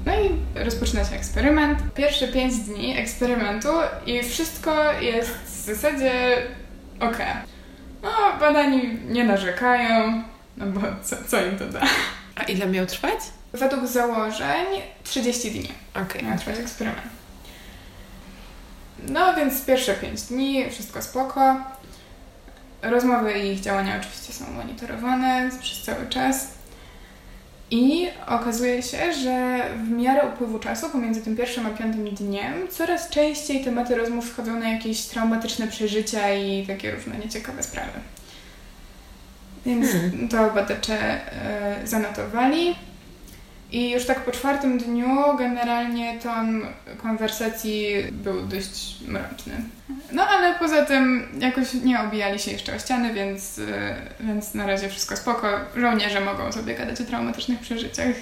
No 0.06 0.12
i 0.12 0.30
rozpoczyna 0.64 1.04
się 1.04 1.16
eksperyment. 1.16 1.78
Pierwsze 1.94 2.28
pięć 2.28 2.56
dni 2.56 2.98
eksperymentu 2.98 3.68
i 4.06 4.22
wszystko 4.22 4.92
jest 4.92 5.30
w 5.30 5.64
zasadzie 5.64 6.36
ok. 7.00 7.18
No, 8.02 8.10
badani 8.40 8.98
nie 9.08 9.24
narzekają, 9.24 10.22
no 10.56 10.66
bo 10.66 10.80
co, 11.02 11.16
co 11.28 11.46
im 11.46 11.58
to 11.58 11.66
da? 11.66 11.80
A 12.36 12.42
ile 12.42 12.66
miał 12.66 12.86
trwać? 12.86 13.18
Według 13.52 13.86
założeń 13.86 14.66
30 15.04 15.50
dni. 15.50 15.68
Okej. 15.94 16.04
Okay. 16.04 16.22
Miał 16.22 16.38
trwać 16.38 16.58
eksperyment. 16.58 17.08
No 19.08 19.34
więc 19.34 19.64
pierwsze 19.64 19.94
5 19.94 20.22
dni, 20.22 20.70
wszystko 20.70 21.02
spoko. 21.02 21.56
Rozmowy 22.82 23.38
i 23.38 23.52
ich 23.52 23.60
działania 23.60 23.96
oczywiście 24.00 24.32
są 24.32 24.50
monitorowane 24.52 25.50
przez 25.60 25.82
cały 25.82 26.06
czas. 26.08 26.56
I 27.70 28.08
okazuje 28.26 28.82
się, 28.82 29.12
że 29.12 29.64
w 29.84 29.88
miarę 29.90 30.28
upływu 30.28 30.58
czasu, 30.58 30.90
pomiędzy 30.90 31.22
tym 31.22 31.36
pierwszym 31.36 31.66
a 31.66 31.70
piątym 31.70 32.14
dniem, 32.14 32.68
coraz 32.70 33.08
częściej 33.08 33.64
tematy 33.64 33.94
rozmów 33.94 34.30
wchodzą 34.30 34.60
na 34.60 34.68
jakieś 34.68 35.02
traumatyczne 35.02 35.68
przeżycia 35.68 36.34
i 36.34 36.66
takie 36.66 36.90
różne 36.90 37.18
nieciekawe 37.18 37.62
sprawy. 37.62 38.00
Więc 39.66 39.92
hmm. 39.92 40.28
to 40.28 40.50
badacze 40.50 41.20
y, 41.82 41.86
zanotowali. 41.86 42.74
I 43.76 43.90
już 43.90 44.06
tak 44.06 44.24
po 44.24 44.32
czwartym 44.32 44.78
dniu 44.78 45.36
generalnie 45.38 46.18
ton 46.22 46.66
konwersacji 47.02 47.94
był 48.12 48.46
dość 48.46 48.96
mroczny. 49.08 49.52
No 50.12 50.22
ale 50.26 50.58
poza 50.58 50.84
tym 50.84 51.28
jakoś 51.38 51.74
nie 51.74 52.00
obijali 52.00 52.38
się 52.38 52.50
jeszcze 52.50 52.76
o 52.76 52.78
ściany, 52.78 53.14
więc, 53.14 53.58
y, 53.58 53.66
więc 54.20 54.54
na 54.54 54.66
razie 54.66 54.88
wszystko 54.88 55.16
spoko. 55.16 55.48
Żołnierze 55.76 56.20
mogą 56.20 56.52
sobie 56.52 56.74
gadać 56.74 57.00
o 57.00 57.04
traumatycznych 57.04 57.60
przeżyciach 57.60 58.14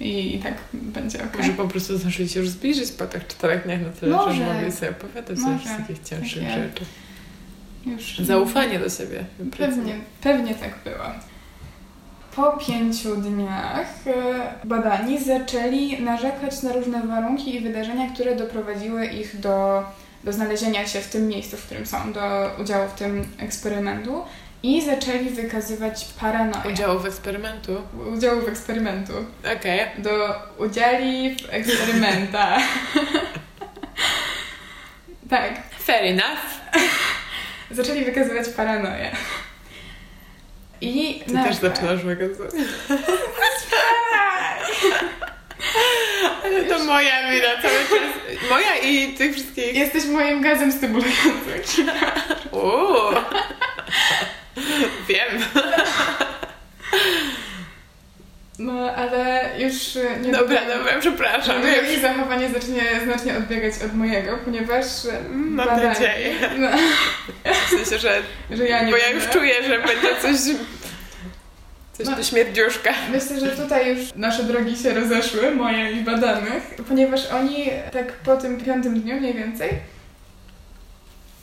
i, 0.00 0.36
i 0.36 0.38
tak 0.38 0.54
będzie 0.72 1.18
ok. 1.24 1.36
Może 1.38 1.52
po 1.52 1.68
prostu 1.68 1.98
zdążyli 1.98 2.28
się 2.28 2.40
już 2.40 2.48
zbliżyć 2.48 2.92
po 2.92 3.06
tych 3.06 3.26
czterech 3.26 3.64
dniach 3.64 3.80
na 3.80 3.90
tyle, 3.90 4.16
Może. 4.16 4.34
że 4.34 4.54
mogli 4.54 4.72
sobie 4.72 4.90
opowiadać 4.90 5.38
o 5.38 5.78
takich 5.78 6.02
cięższych 6.02 6.42
tak 6.42 6.52
rzeczach. 6.52 6.88
Już... 7.86 8.18
Zaufanie 8.18 8.78
do 8.78 8.90
siebie. 8.90 9.24
Pewnie, 9.58 9.94
pewnie 10.22 10.54
tak 10.54 10.72
było. 10.84 11.33
Po 12.36 12.52
pięciu 12.52 13.16
dniach 13.16 14.06
e, 14.06 14.12
badani 14.64 15.24
zaczęli 15.24 16.02
narzekać 16.02 16.62
na 16.62 16.72
różne 16.72 17.02
warunki 17.02 17.56
i 17.56 17.60
wydarzenia, 17.60 18.10
które 18.14 18.36
doprowadziły 18.36 19.06
ich 19.06 19.40
do, 19.40 19.84
do 20.24 20.32
znalezienia 20.32 20.86
się 20.86 21.00
w 21.00 21.08
tym 21.08 21.28
miejscu, 21.28 21.56
w 21.56 21.66
którym 21.66 21.86
są, 21.86 22.12
do 22.12 22.50
udziału 22.60 22.88
w 22.88 22.98
tym 22.98 23.28
eksperymentu 23.38 24.22
i 24.62 24.82
zaczęli 24.82 25.30
wykazywać 25.30 26.06
paranoję. 26.20 26.72
Udziału 26.72 27.00
w 27.00 27.06
eksperymentu? 27.06 27.72
Udziału 28.16 28.40
w 28.40 28.48
eksperymentu. 28.48 29.12
Okej. 29.58 29.80
Okay. 29.80 30.02
Do 30.02 30.34
udzieli 30.58 31.36
w 31.36 31.48
eksperymentach. 31.50 32.62
tak. 35.30 35.52
Fair 35.78 36.04
enough. 36.04 36.44
zaczęli 37.70 38.04
wykazywać 38.04 38.48
paranoję. 38.48 39.10
I 40.84 41.22
Ty 41.26 41.32
na 41.32 41.44
też 41.44 41.56
zaczynasz 41.56 42.04
magazynować. 42.04 42.54
Ale 46.44 46.64
to 46.64 46.84
moja 46.84 47.30
wina 47.30 47.62
cały 47.62 47.78
czas. 47.78 48.14
Moja 48.50 48.76
i 48.76 49.14
tych 49.14 49.32
wszystkich. 49.34 49.74
Jesteś 49.74 50.04
moim 50.04 50.42
gazem 50.42 50.72
stymulującym. 50.72 51.90
Uuu. 52.52 53.14
Wiem. 55.08 55.42
No, 58.58 58.90
ale 58.94 59.50
już 59.58 59.98
nie 60.20 60.32
Dobra, 60.32 60.60
dobra, 60.76 61.00
przepraszam. 61.00 61.60
Moje 61.60 62.00
zachowanie 62.00 62.48
zacznie 62.48 62.82
znacznie 63.04 63.36
odbiegać 63.36 63.74
od 63.86 63.94
mojego, 63.94 64.38
ponieważ 64.44 64.84
Mam 65.30 65.56
badanie, 65.56 65.88
nadzieję. 65.88 66.34
No, 66.58 66.68
w 67.66 67.70
sensie, 67.70 67.98
że, 67.98 68.22
że 68.56 68.68
ja 68.68 68.82
nie 68.82 68.90
Bo 68.90 68.96
ja 68.96 69.10
już 69.10 69.28
czuję, 69.28 69.54
że 69.68 69.78
będzie 69.78 70.08
coś 70.22 70.36
Coś 71.92 72.06
no, 72.06 72.16
do 72.16 72.22
śmierdziuszka. 72.22 72.94
Myślę, 73.12 73.40
że 73.40 73.56
tutaj 73.56 73.96
już 73.96 74.14
nasze 74.14 74.42
drogi 74.42 74.76
się 74.76 74.94
rozeszły, 74.94 75.50
moje 75.50 75.92
i 75.92 76.00
badanych, 76.00 76.74
ponieważ 76.88 77.26
oni 77.26 77.70
tak 77.92 78.12
po 78.12 78.36
tym 78.36 78.60
piątym 78.60 79.00
dniu 79.00 79.16
mniej 79.16 79.34
więcej 79.34 79.70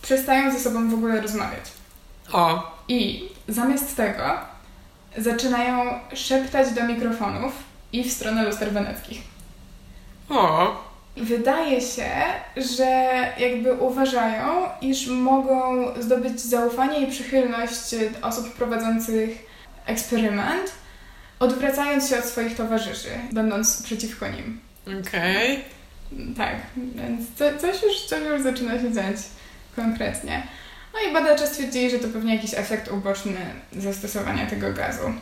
przestają 0.01 0.51
ze 0.51 0.60
sobą 0.60 0.89
w 0.89 0.94
ogóle 0.94 1.22
rozmawiać. 1.22 1.63
O. 2.34 2.77
I 2.88 3.30
zamiast 3.48 3.98
tego 3.98 4.50
zaczynają 5.18 6.00
szeptać 6.13 6.72
do 6.72 6.84
mikrofonów 6.84 7.53
i 7.94 8.03
w 8.03 8.12
stronę 8.12 8.44
luster 8.44 8.72
weneckich. 8.72 9.22
O. 10.30 10.91
Wydaje 11.18 11.82
się, 11.82 12.10
że 12.58 12.86
jakby 13.38 13.74
uważają, 13.74 14.70
iż 14.82 15.08
mogą 15.08 15.86
zdobyć 16.00 16.41
zaufanie 16.41 17.00
i 17.00 17.12
przychylność 17.12 17.96
osób 18.22 18.53
prowadzących 18.53 19.46
eksperyment, 19.86 20.72
odwracając 21.39 22.10
się 22.10 22.20
od 22.20 22.25
swoich 22.25 22.56
towarzyszy, 22.56 23.10
będąc 23.32 23.84
przeciwko 23.84 24.27
nim. 24.27 24.60
Okej. 24.86 25.53
Okay. 25.53 26.36
Tak, 26.38 26.56
więc 26.96 27.22
co, 27.36 27.58
coś, 27.60 27.84
już, 27.84 28.01
coś 28.01 28.24
już 28.24 28.41
zaczyna 28.41 28.80
się 28.80 28.91
dziać 28.91 29.15
konkretnie. 29.75 30.44
No 30.93 31.10
i 31.10 31.13
badacze 31.13 31.48
stwierdzili, 31.48 31.89
że 31.89 32.00
to 32.00 32.07
pewnie 32.07 32.36
jakiś 32.36 32.53
efekt 32.53 32.91
uboczny 32.91 33.38
zastosowania 33.74 34.45
tego 34.45 34.74
gazu. 34.74 35.13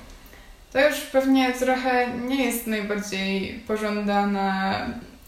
To 0.73 0.89
już 0.89 0.99
pewnie 0.99 1.53
trochę 1.53 2.07
nie 2.13 2.45
jest 2.45 2.67
najbardziej 2.67 3.63
pożądana 3.67 4.75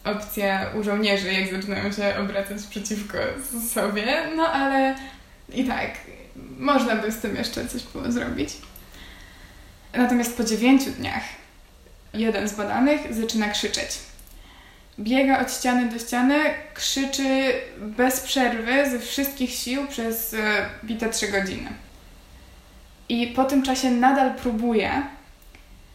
opcja 0.03 0.69
u 0.79 0.83
żołnierzy, 0.83 1.33
jak 1.33 1.51
zaczynają 1.51 1.91
się 1.91 2.15
obracać 2.17 2.63
przeciwko 2.69 3.17
sobie, 3.73 4.23
no 4.35 4.47
ale 4.47 4.95
i 5.53 5.63
tak, 5.63 5.89
można 6.59 6.95
by 6.95 7.11
z 7.11 7.19
tym 7.19 7.35
jeszcze 7.35 7.67
coś 7.67 7.83
było 7.83 8.11
zrobić. 8.11 8.49
Natomiast 9.93 10.37
po 10.37 10.43
dziewięciu 10.43 10.91
dniach 10.91 11.23
jeden 12.13 12.47
z 12.47 12.53
badanych 12.53 13.13
zaczyna 13.13 13.49
krzyczeć. 13.49 14.10
Biega 15.01 15.39
od 15.39 15.53
ściany 15.53 15.89
do 15.89 15.99
ściany, 15.99 16.39
krzyczy 16.73 17.53
bez 17.77 18.19
przerwy 18.19 18.89
ze 18.89 18.99
wszystkich 18.99 19.49
sił 19.49 19.87
przez 19.87 20.33
e, 20.33 20.37
bite 20.83 21.09
trzy 21.09 21.27
godziny. 21.27 21.69
I 23.09 23.27
po 23.27 23.43
tym 23.43 23.63
czasie 23.63 23.91
nadal 23.91 24.35
próbuje, 24.35 24.91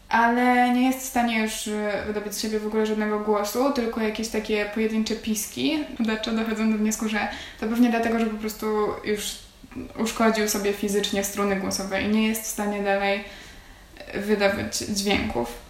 ale 0.08 0.70
nie 0.70 0.86
jest 0.86 0.98
w 0.98 1.08
stanie 1.08 1.42
już 1.42 1.68
e, 1.68 2.02
wydobyć 2.06 2.34
z 2.34 2.42
siebie 2.42 2.60
w 2.60 2.66
ogóle 2.66 2.86
żadnego 2.86 3.20
głosu, 3.20 3.72
tylko 3.72 4.00
jakieś 4.00 4.28
takie 4.28 4.70
pojedyncze 4.75 5.16
piski. 5.16 5.84
Badacze 5.98 6.32
dochodzą 6.32 6.72
do 6.72 6.78
wniosku, 6.78 7.08
że 7.08 7.28
to 7.60 7.66
pewnie 7.66 7.90
dlatego, 7.90 8.18
że 8.18 8.26
po 8.26 8.38
prostu 8.38 8.66
już 9.04 9.36
uszkodził 9.98 10.48
sobie 10.48 10.72
fizycznie 10.72 11.25
struny 11.25 11.56
głosowe 11.56 12.02
i 12.02 12.08
nie 12.08 12.28
jest 12.28 12.42
w 12.42 12.46
stanie 12.46 12.82
dalej 12.82 13.25
wydawać 14.14 14.78
dźwięków. 14.78 15.65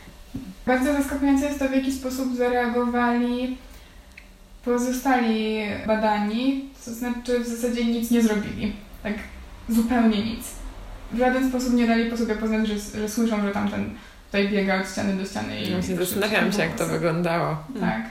Bardzo 0.66 0.92
zaskakujące 0.92 1.46
jest 1.46 1.58
to, 1.58 1.68
w 1.68 1.72
jaki 1.72 1.92
sposób 1.92 2.36
zareagowali 2.36 3.56
pozostali 4.64 5.60
badani, 5.86 6.64
to 6.84 6.94
znaczy 6.94 7.40
w 7.40 7.46
zasadzie 7.46 7.84
nic 7.84 8.10
nie 8.10 8.22
zrobili. 8.22 8.72
Tak 9.02 9.14
zupełnie 9.68 10.24
nic. 10.24 10.46
W 11.12 11.18
żaden 11.18 11.48
sposób 11.48 11.74
nie 11.74 11.86
dali 11.86 12.10
po 12.10 12.16
sobie 12.16 12.34
poznać, 12.34 12.68
że, 12.68 13.00
że 13.00 13.08
słyszą, 13.08 13.42
że 13.42 13.50
tamten 13.50 13.90
tutaj 14.26 14.48
biega 14.48 14.80
od 14.80 14.90
ściany 14.90 15.14
do 15.14 15.24
ściany. 15.24 15.60
I 15.60 15.82
się 15.82 15.96
zastanawiam 15.96 16.52
się, 16.52 16.58
jak 16.58 16.74
to 16.74 16.86
wyglądało. 16.86 17.56
Tak. 17.80 18.02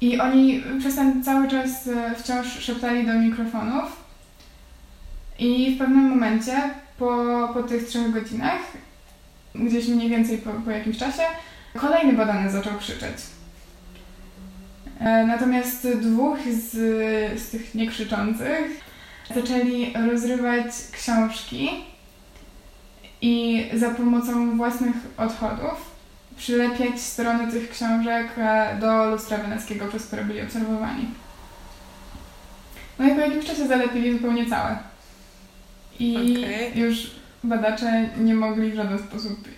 I 0.00 0.20
oni 0.20 0.62
przez 0.78 0.94
ten 0.94 1.24
cały 1.24 1.48
czas 1.48 1.88
e, 1.88 2.14
wciąż 2.14 2.46
szeptali 2.46 3.06
do 3.06 3.14
mikrofonów 3.14 4.04
i 5.38 5.74
w 5.74 5.78
pewnym 5.78 6.08
momencie 6.10 6.70
po, 6.98 7.48
po 7.54 7.62
tych 7.62 7.86
trzech 7.86 8.12
godzinach, 8.12 8.60
gdzieś 9.54 9.88
mniej 9.88 10.10
więcej 10.10 10.38
po, 10.38 10.50
po 10.50 10.70
jakimś 10.70 10.98
czasie, 10.98 11.22
kolejny 11.80 12.12
badany 12.12 12.50
zaczął 12.50 12.78
krzyczeć. 12.78 13.16
E, 15.00 15.26
natomiast 15.26 15.88
dwóch 15.88 16.38
z, 16.38 16.70
z 17.40 17.50
tych 17.50 17.74
niekrzyczących 17.74 18.80
zaczęli 19.34 19.92
rozrywać 20.08 20.66
książki 20.92 21.70
i 23.20 23.64
za 23.74 23.90
pomocą 23.90 24.56
własnych 24.56 24.94
odchodów 25.16 25.94
przylepiać 26.36 27.00
strony 27.00 27.52
tych 27.52 27.70
książek 27.70 28.26
e, 28.36 28.76
do 28.80 29.10
lustra 29.10 29.38
weneckiego, 29.38 29.88
przez 29.88 30.06
które 30.06 30.24
byli 30.24 30.42
obserwowani. 30.42 31.08
No 32.98 33.08
i 33.08 33.14
po 33.14 33.20
jakimś 33.20 33.46
czasie 33.46 33.66
zalepili 33.66 34.12
zupełnie 34.12 34.46
całe. 34.46 34.78
I 35.98 36.36
okay. 36.44 36.82
już 36.82 37.10
badacze 37.44 38.08
nie 38.18 38.34
mogli 38.34 38.72
w 38.72 38.76
żaden 38.76 38.98
sposób 38.98 39.48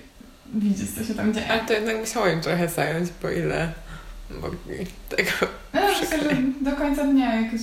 widzieć, 0.56 0.90
co 0.90 1.04
się 1.04 1.14
tam 1.14 1.34
dzieje. 1.34 1.50
Ale 1.50 1.60
to 1.60 1.72
jednak 1.72 1.96
musiało 2.00 2.26
im 2.26 2.40
trochę 2.40 2.68
zająć, 2.68 3.10
po 3.10 3.30
ile 3.30 3.72
mogli 4.30 4.86
tego 5.08 5.30
No 5.74 5.80
myślę, 5.88 6.18
że 6.18 6.36
do 6.60 6.72
końca 6.72 7.04
dnia 7.04 7.40
jakoś 7.40 7.60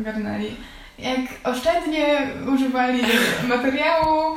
ogarnęli. 0.00 0.56
Jak 0.98 1.20
oszczędnie 1.44 2.30
używali 2.54 3.02
materiału, 3.48 4.36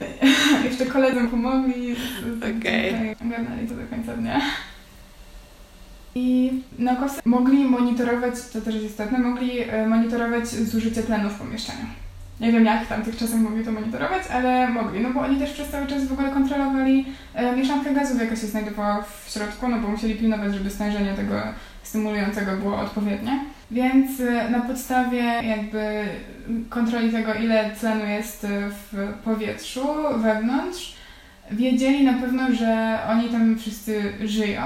jeszcze 0.64 0.86
koledzy 0.86 1.28
pomogli, 1.28 1.96
okay. 2.36 3.16
ogarnęli 3.26 3.68
to 3.68 3.74
do 3.74 3.86
końca 3.90 4.12
dnia. 4.12 4.40
I 6.14 6.52
naukowcy 6.78 7.20
mogli 7.24 7.64
monitorować, 7.64 8.34
to 8.52 8.60
też 8.60 8.74
jest 8.74 8.86
istotne, 8.86 9.18
mogli 9.18 9.60
e, 9.60 9.86
monitorować 9.86 10.48
zużycie 10.48 11.02
tlenu 11.02 11.30
w 11.30 11.38
pomieszczeniu. 11.38 11.86
Nie 12.40 12.52
wiem, 12.52 12.64
jak 12.64 12.84
w 12.84 12.88
tamtych 12.88 13.16
czasach 13.16 13.40
mogli 13.40 13.64
to 13.64 13.72
monitorować, 13.72 14.22
ale 14.32 14.68
mogli, 14.68 15.00
no 15.00 15.10
bo 15.10 15.20
oni 15.20 15.38
też 15.38 15.52
przez 15.52 15.68
cały 15.68 15.86
czas 15.86 16.04
w 16.04 16.12
ogóle 16.12 16.30
kontrolowali 16.30 17.06
e, 17.34 17.56
mieszankę 17.56 17.94
gazów, 17.94 18.20
jaka 18.20 18.36
się 18.36 18.46
znajdowała 18.46 19.02
w 19.02 19.30
środku, 19.30 19.68
no 19.68 19.78
bo 19.78 19.88
musieli 19.88 20.14
pilnować, 20.14 20.54
żeby 20.54 20.70
stężenie 20.70 21.14
tego 21.14 21.42
stymulującego 21.82 22.56
było 22.56 22.78
odpowiednie. 22.78 23.44
Więc 23.70 24.20
e, 24.20 24.50
na 24.50 24.60
podstawie 24.60 25.22
jakby 25.42 26.04
kontroli 26.70 27.12
tego, 27.12 27.34
ile 27.34 27.70
tlenu 27.70 28.06
jest 28.06 28.46
w 28.70 29.12
powietrzu, 29.24 29.86
wewnątrz, 30.16 30.96
wiedzieli 31.50 32.04
na 32.04 32.12
pewno, 32.12 32.52
że 32.52 32.98
oni 33.08 33.28
tam 33.28 33.58
wszyscy 33.58 34.12
żyją. 34.24 34.62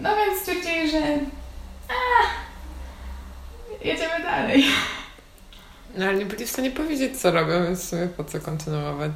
No 0.00 0.10
więc 0.16 0.40
stwierdzili, 0.40 0.90
że 0.90 0.98
a, 1.88 2.24
jedziemy 3.84 4.24
dalej. 4.24 4.64
No 5.96 6.04
ale 6.04 6.18
nie 6.18 6.26
byli 6.26 6.46
w 6.46 6.50
stanie 6.50 6.70
powiedzieć, 6.70 7.20
co 7.20 7.30
robią, 7.30 7.64
więc 7.64 7.80
w 7.80 7.88
sumie 7.88 8.06
po 8.06 8.24
co 8.24 8.40
kontynuować? 8.40 9.12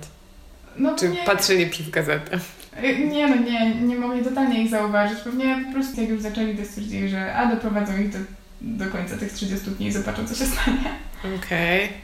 No, 0.77 0.97
Czy 0.97 1.09
nie, 1.09 1.25
patrzyli 1.25 1.67
przez 1.67 1.91
gazetę? 1.91 2.39
Y, 2.85 2.99
nie, 2.99 3.29
no 3.29 3.37
nie, 3.37 3.75
nie 3.75 3.97
mogli 3.97 4.25
totalnie 4.25 4.63
ich 4.63 4.71
zauważyć. 4.71 5.19
Pewnie 5.19 5.65
po 5.67 5.73
prostu 5.73 6.01
jak 6.01 6.11
już 6.11 6.23
zaczęli, 6.23 6.57
to 6.57 6.65
stwierdzili, 6.65 7.09
że 7.09 7.35
a 7.35 7.47
doprowadzą 7.47 7.99
ich 7.99 8.13
do, 8.13 8.19
do 8.61 8.87
końca 8.87 9.17
tych 9.17 9.33
30 9.33 9.71
dni 9.71 9.87
i 9.87 9.93
zobaczą, 9.93 10.29
co 10.29 10.35
się 10.35 10.47
stanie. 10.47 10.95
Okej. 11.39 11.85
Okay. 11.85 11.99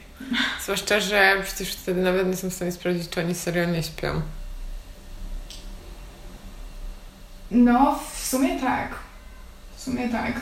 Zwłaszcza, 0.63 0.99
że 0.99 1.41
przecież 1.43 1.75
wtedy 1.75 2.01
nawet 2.01 2.27
nie 2.27 2.35
są 2.35 2.49
w 2.49 2.53
stanie 2.53 2.71
sprawdzić, 2.71 3.09
czy 3.09 3.19
oni 3.21 3.35
serio 3.35 3.65
nie 3.65 3.83
śpią. 3.83 4.21
No, 7.51 7.99
w 8.13 8.25
sumie 8.25 8.59
tak. 8.59 8.95
W 9.77 9.81
sumie 9.81 10.09
tak. 10.09 10.41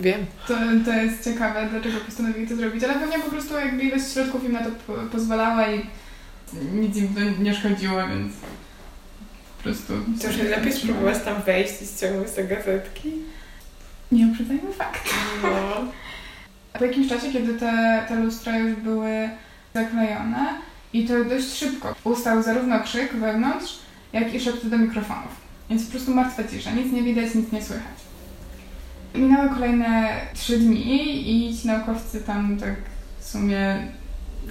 Wiem. 0.00 0.26
To, 0.48 0.54
to 0.84 0.92
jest 0.92 1.24
ciekawe, 1.24 1.68
dlaczego 1.70 2.00
postanowili 2.00 2.48
to 2.48 2.56
zrobić, 2.56 2.84
ale 2.84 2.94
pewnie 2.94 3.18
po 3.18 3.30
prostu 3.30 3.54
jakby 3.54 3.82
ilość 3.82 4.12
środków 4.12 4.44
im 4.44 4.52
na 4.52 4.64
to 4.64 4.70
po 4.86 4.92
pozwalała 4.92 5.70
i 5.70 5.86
nic 6.72 6.96
im 6.96 7.14
to 7.14 7.42
nie 7.42 7.54
szkodziło, 7.54 8.08
więc 8.08 8.32
po 9.56 9.62
prostu... 9.62 9.92
To 10.22 10.26
już 10.26 10.36
lepiej 10.36 10.72
spróbować 10.72 11.18
tam 11.24 11.42
wejść 11.42 11.82
i 11.82 11.86
ściągnąć 11.86 12.30
te 12.30 12.44
gazetki? 12.44 13.12
Nie 14.12 14.26
uprzedzajmy 14.26 14.72
fakt. 14.72 15.14
No. 15.42 15.92
po 16.78 16.84
jakimś 16.84 17.08
czasie, 17.08 17.32
kiedy 17.32 17.54
te, 17.54 18.04
te 18.08 18.14
lustra 18.14 18.58
już 18.58 18.76
były 18.76 19.30
zaklejone 19.74 20.46
i 20.92 21.06
to 21.06 21.24
dość 21.24 21.54
szybko 21.54 21.94
ustał 22.04 22.42
zarówno 22.42 22.80
krzyk 22.80 23.12
wewnątrz, 23.12 23.78
jak 24.12 24.34
i 24.34 24.40
szepty 24.40 24.70
do 24.70 24.78
mikrofonów. 24.78 25.40
Więc 25.70 25.84
po 25.84 25.90
prostu 25.90 26.14
martwa 26.14 26.44
cisza, 26.44 26.70
nic 26.70 26.92
nie 26.92 27.02
widać, 27.02 27.34
nic 27.34 27.52
nie 27.52 27.64
słychać. 27.64 28.09
Minęły 29.14 29.48
kolejne 29.48 30.10
trzy 30.34 30.58
dni 30.58 31.30
i 31.30 31.56
ci 31.58 31.66
naukowcy 31.66 32.20
tam 32.20 32.56
tak 32.56 32.74
w 33.20 33.24
sumie 33.24 33.88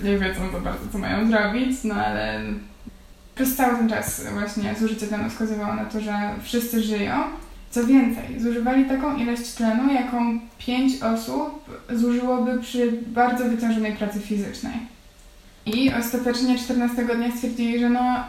nie 0.04 0.18
wiedzą 0.18 0.52
za 0.52 0.60
bardzo, 0.60 0.88
co 0.92 0.98
mają 0.98 1.28
zrobić, 1.28 1.84
no 1.84 1.96
ale 1.96 2.42
przez 3.36 3.56
cały 3.56 3.78
ten 3.78 3.90
czas 3.90 4.22
właśnie 4.34 4.76
zużycie 4.80 5.08
tlenu 5.08 5.30
wskazywało 5.30 5.74
na 5.74 5.86
to, 5.86 6.00
że 6.00 6.34
wszyscy 6.44 6.84
żyją. 6.84 7.14
Co 7.72 7.86
więcej, 7.88 8.40
zużywali 8.40 8.86
taką 8.86 9.18
ilość 9.18 9.54
tlenu, 9.54 9.94
jaką 9.94 10.40
pięć 10.58 11.02
osób 11.02 11.80
zużyłoby 11.90 12.62
przy 12.62 12.92
bardzo 12.92 13.46
wytężonej 13.46 13.96
pracy 13.96 14.20
fizycznej. 14.20 14.74
I 15.66 15.94
ostatecznie 15.94 16.60
14 16.60 17.06
dnia 17.16 17.32
stwierdzili, 17.36 17.80
że 17.80 17.90
no 17.90 18.24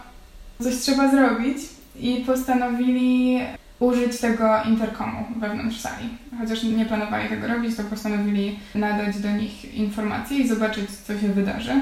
coś 0.63 0.77
trzeba 0.77 1.11
zrobić 1.11 1.59
i 2.01 2.25
postanowili 2.27 3.41
użyć 3.81 4.21
tego 4.21 4.63
interkomu 4.63 5.25
wewnątrz 5.37 5.81
sali. 5.81 6.09
Chociaż 6.39 6.63
nie 6.63 6.87
planowali 6.87 7.29
tego 7.29 7.47
robić, 7.49 7.77
to 7.77 7.85
postanowili 7.85 8.59
nadać 8.75 9.19
do 9.19 9.31
nich 9.31 9.75
informacje 9.75 10.39
i 10.39 10.49
zobaczyć, 10.49 10.91
co 10.91 11.19
się 11.19 11.29
wydarzy. 11.29 11.73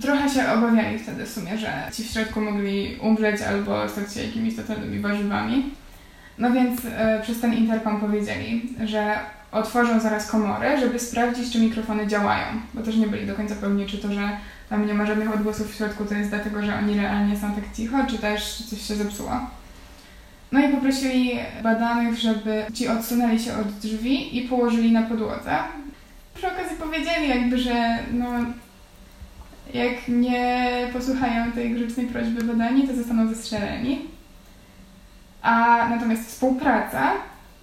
Trochę 0.00 0.28
się 0.28 0.52
obawiali 0.52 0.98
wtedy 0.98 1.26
w 1.26 1.30
sumie, 1.30 1.58
że 1.58 1.88
ci 1.94 2.04
w 2.04 2.10
środku 2.10 2.40
mogli 2.40 2.96
umrzeć 3.00 3.42
albo 3.42 3.88
stać 3.88 4.14
się 4.14 4.22
jakimiś 4.22 4.56
totalnymi 4.56 5.00
warzywami. 5.00 5.70
No 6.38 6.50
więc 6.50 6.80
e, 6.84 7.20
przez 7.22 7.40
ten 7.40 7.54
interkom 7.54 8.00
powiedzieli, 8.00 8.74
że 8.84 9.16
otworzą 9.52 10.00
zaraz 10.00 10.30
komory, 10.30 10.80
żeby 10.80 10.98
sprawdzić, 10.98 11.52
czy 11.52 11.60
mikrofony 11.60 12.06
działają, 12.06 12.46
bo 12.74 12.82
też 12.82 12.96
nie 12.96 13.06
byli 13.06 13.26
do 13.26 13.34
końca 13.34 13.54
pewni, 13.54 13.86
czy 13.86 13.98
to, 13.98 14.12
że 14.12 14.30
tam 14.70 14.86
nie 14.86 14.94
ma 14.94 15.06
żadnych 15.06 15.34
odgłosów 15.34 15.72
w 15.72 15.74
środku, 15.74 16.04
to 16.04 16.14
jest 16.14 16.30
dlatego, 16.30 16.62
że 16.62 16.78
oni 16.78 16.96
realnie 16.96 17.36
są 17.36 17.54
tak 17.54 17.64
cicho, 17.76 17.96
czy 18.10 18.18
też 18.18 18.62
coś 18.70 18.82
się 18.82 18.94
zepsuło. 18.94 19.46
No 20.52 20.60
i 20.60 20.68
poprosili 20.68 21.38
badanych, 21.62 22.18
żeby 22.18 22.66
ci 22.74 22.88
odsunęli 22.88 23.38
się 23.38 23.54
od 23.56 23.68
drzwi 23.68 24.38
i 24.38 24.48
położyli 24.48 24.92
na 24.92 25.02
podłodze. 25.02 25.58
Przy 26.34 26.46
okazji 26.46 26.76
powiedzieli 26.76 27.28
jakby, 27.28 27.58
że 27.58 27.98
no, 28.12 28.26
jak 29.74 30.08
nie 30.08 30.68
posłuchają 30.92 31.52
tej 31.52 31.74
grzecznej 31.74 32.06
prośby 32.06 32.44
badani, 32.44 32.88
to 32.88 32.94
zostaną 32.94 33.28
zastrzeleni. 33.28 34.00
A 35.42 35.86
natomiast 35.90 36.28
współpraca 36.28 37.12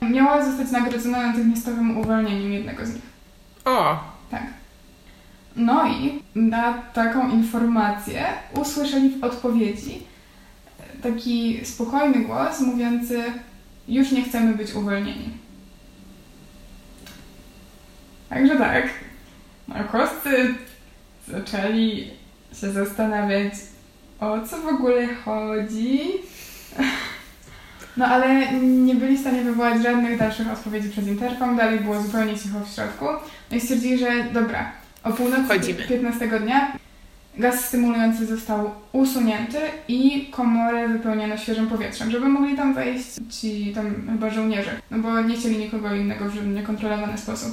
miała 0.02 0.46
zostać 0.46 0.72
nagrodzona 0.72 1.28
natychmiastowym 1.28 1.98
uwolnieniem 1.98 2.54
jednego 2.54 2.86
z 2.86 2.94
nich. 2.94 3.04
O! 3.66 4.00
Tak. 4.32 4.44
No 5.56 5.88
i 5.88 6.24
na 6.36 6.74
taką 6.74 7.30
informację 7.30 8.26
usłyszeli 8.62 9.10
w 9.10 9.24
odpowiedzi 9.24 10.09
taki 11.04 11.60
spokojny 11.66 12.20
głos 12.20 12.60
mówiący 12.60 13.24
już 13.88 14.12
nie 14.12 14.24
chcemy 14.24 14.54
być 14.54 14.74
uwolnieni. 14.74 15.30
Także 18.30 18.56
tak, 18.56 18.90
naukowcy 19.68 20.56
zaczęli 21.28 22.12
się 22.62 22.72
zastanawiać, 22.72 23.54
o 24.20 24.48
co 24.48 24.58
w 24.58 24.68
ogóle 24.68 25.08
chodzi. 25.16 26.02
No 27.98 28.06
ale 28.06 28.54
nie 28.62 28.96
byli 28.96 29.18
w 29.18 29.22
stanie 29.22 29.44
wywołać 29.44 29.84
żadnych 29.84 30.20
dalszych 30.20 30.52
odpowiedzi 30.52 30.90
przez 30.90 31.08
interkom, 31.08 31.58
dalej 31.58 31.80
było 31.80 32.02
zupełnie 32.02 32.38
cicho 32.38 32.60
w 32.60 32.74
środku. 32.76 33.06
No 33.52 33.58
i 33.58 33.62
stwierdzili, 33.62 33.98
że 33.98 34.24
dobra, 34.24 34.72
o 35.04 35.14
północy 35.14 35.48
Chodzimy. 35.48 35.84
15 35.84 36.28
dnia 36.28 36.72
gaz 37.38 37.66
stymulujący 37.66 38.26
został 38.26 38.72
usunięty 38.92 39.58
i 39.88 40.28
komorę 40.32 40.88
wypełniono 40.88 41.38
świeżym 41.38 41.68
powietrzem, 41.68 42.12
żeby 42.12 42.30
mogli 42.30 42.56
tam 42.58 42.74
wejść 42.74 43.08
ci 43.30 43.72
tam 43.76 43.86
chyba 44.12 44.30
żołnierze, 44.30 44.72
no 44.92 45.00
bo 45.00 45.22
nie 45.22 45.36
chcieli 45.36 45.58
nikogo 45.58 45.96
innego 45.96 46.30
w 46.30 46.48
niekontrolowany 46.48 47.18
sposób 47.18 47.52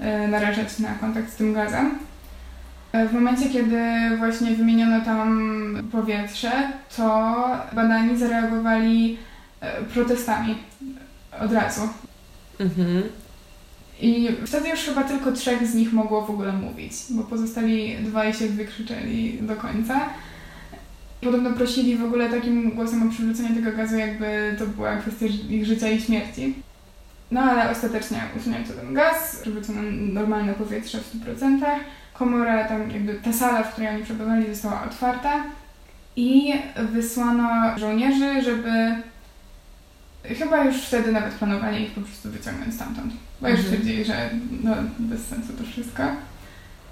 e, 0.00 0.28
narażać 0.28 0.78
na 0.78 0.88
kontakt 0.94 1.32
z 1.32 1.36
tym 1.36 1.54
gazem. 1.54 1.98
E, 2.92 3.08
W 3.08 3.12
momencie, 3.12 3.48
kiedy 3.50 3.80
właśnie 4.18 4.50
wymieniono 4.50 5.00
tam 5.00 5.88
powietrze, 5.92 6.52
to 6.96 7.34
badani 7.72 8.18
zareagowali 8.18 9.18
e, 9.60 9.82
protestami 9.82 10.54
od 11.40 11.52
razu. 11.52 11.88
Mhm. 12.60 13.02
I 14.00 14.28
wtedy 14.46 14.68
już 14.68 14.80
chyba 14.80 15.04
tylko 15.04 15.32
trzech 15.32 15.66
z 15.66 15.74
nich 15.74 15.92
mogło 15.92 16.26
w 16.26 16.30
ogóle 16.30 16.52
mówić, 16.52 16.92
bo 17.10 17.22
pozostali 17.22 17.96
dwaj 17.96 18.34
się 18.34 18.46
wykrzyczeli 18.46 19.38
do 19.42 19.56
końca. 19.56 20.00
Podobno 21.20 21.52
prosili 21.52 21.96
w 21.96 22.04
ogóle 22.04 22.30
takim 22.30 22.70
głosem 22.70 23.08
o 23.08 23.10
przywrócenie 23.10 23.54
tego 23.54 23.76
gazu, 23.76 23.96
jakby 23.96 24.56
to 24.58 24.66
była 24.66 24.96
kwestia 24.96 25.26
ich 25.26 25.66
życia 25.66 25.88
i 25.88 26.00
śmierci. 26.00 26.54
No 27.30 27.40
ale 27.40 27.70
ostatecznie 27.70 28.22
usunięto 28.36 28.72
ten 28.72 28.94
gaz, 28.94 29.36
przywrócono 29.40 29.82
normalne 30.12 30.54
powietrze 30.54 30.98
w 30.98 31.14
100%. 31.14 31.64
Komora, 32.14 32.68
tam 32.68 32.90
jakby 32.90 33.14
ta 33.14 33.32
sala, 33.32 33.62
w 33.62 33.72
której 33.72 33.94
oni 33.94 34.04
przebywali, 34.04 34.54
została 34.54 34.84
otwarta 34.84 35.44
i 36.16 36.52
wysłano 36.92 37.78
żołnierzy, 37.78 38.42
żeby 38.42 38.96
chyba 40.38 40.64
już 40.64 40.76
wtedy 40.76 41.12
nawet 41.12 41.34
planowali 41.34 41.82
ich 41.82 41.90
po 41.90 42.00
prostu 42.00 42.30
wyciągnąć 42.30 42.74
stamtąd, 42.74 43.12
bo 43.40 43.48
już 43.48 43.60
stwierdzili, 43.60 44.04
że 44.04 44.30
no, 44.64 44.74
bez 44.98 45.26
sensu 45.26 45.52
to 45.52 45.64
wszystko. 45.64 46.02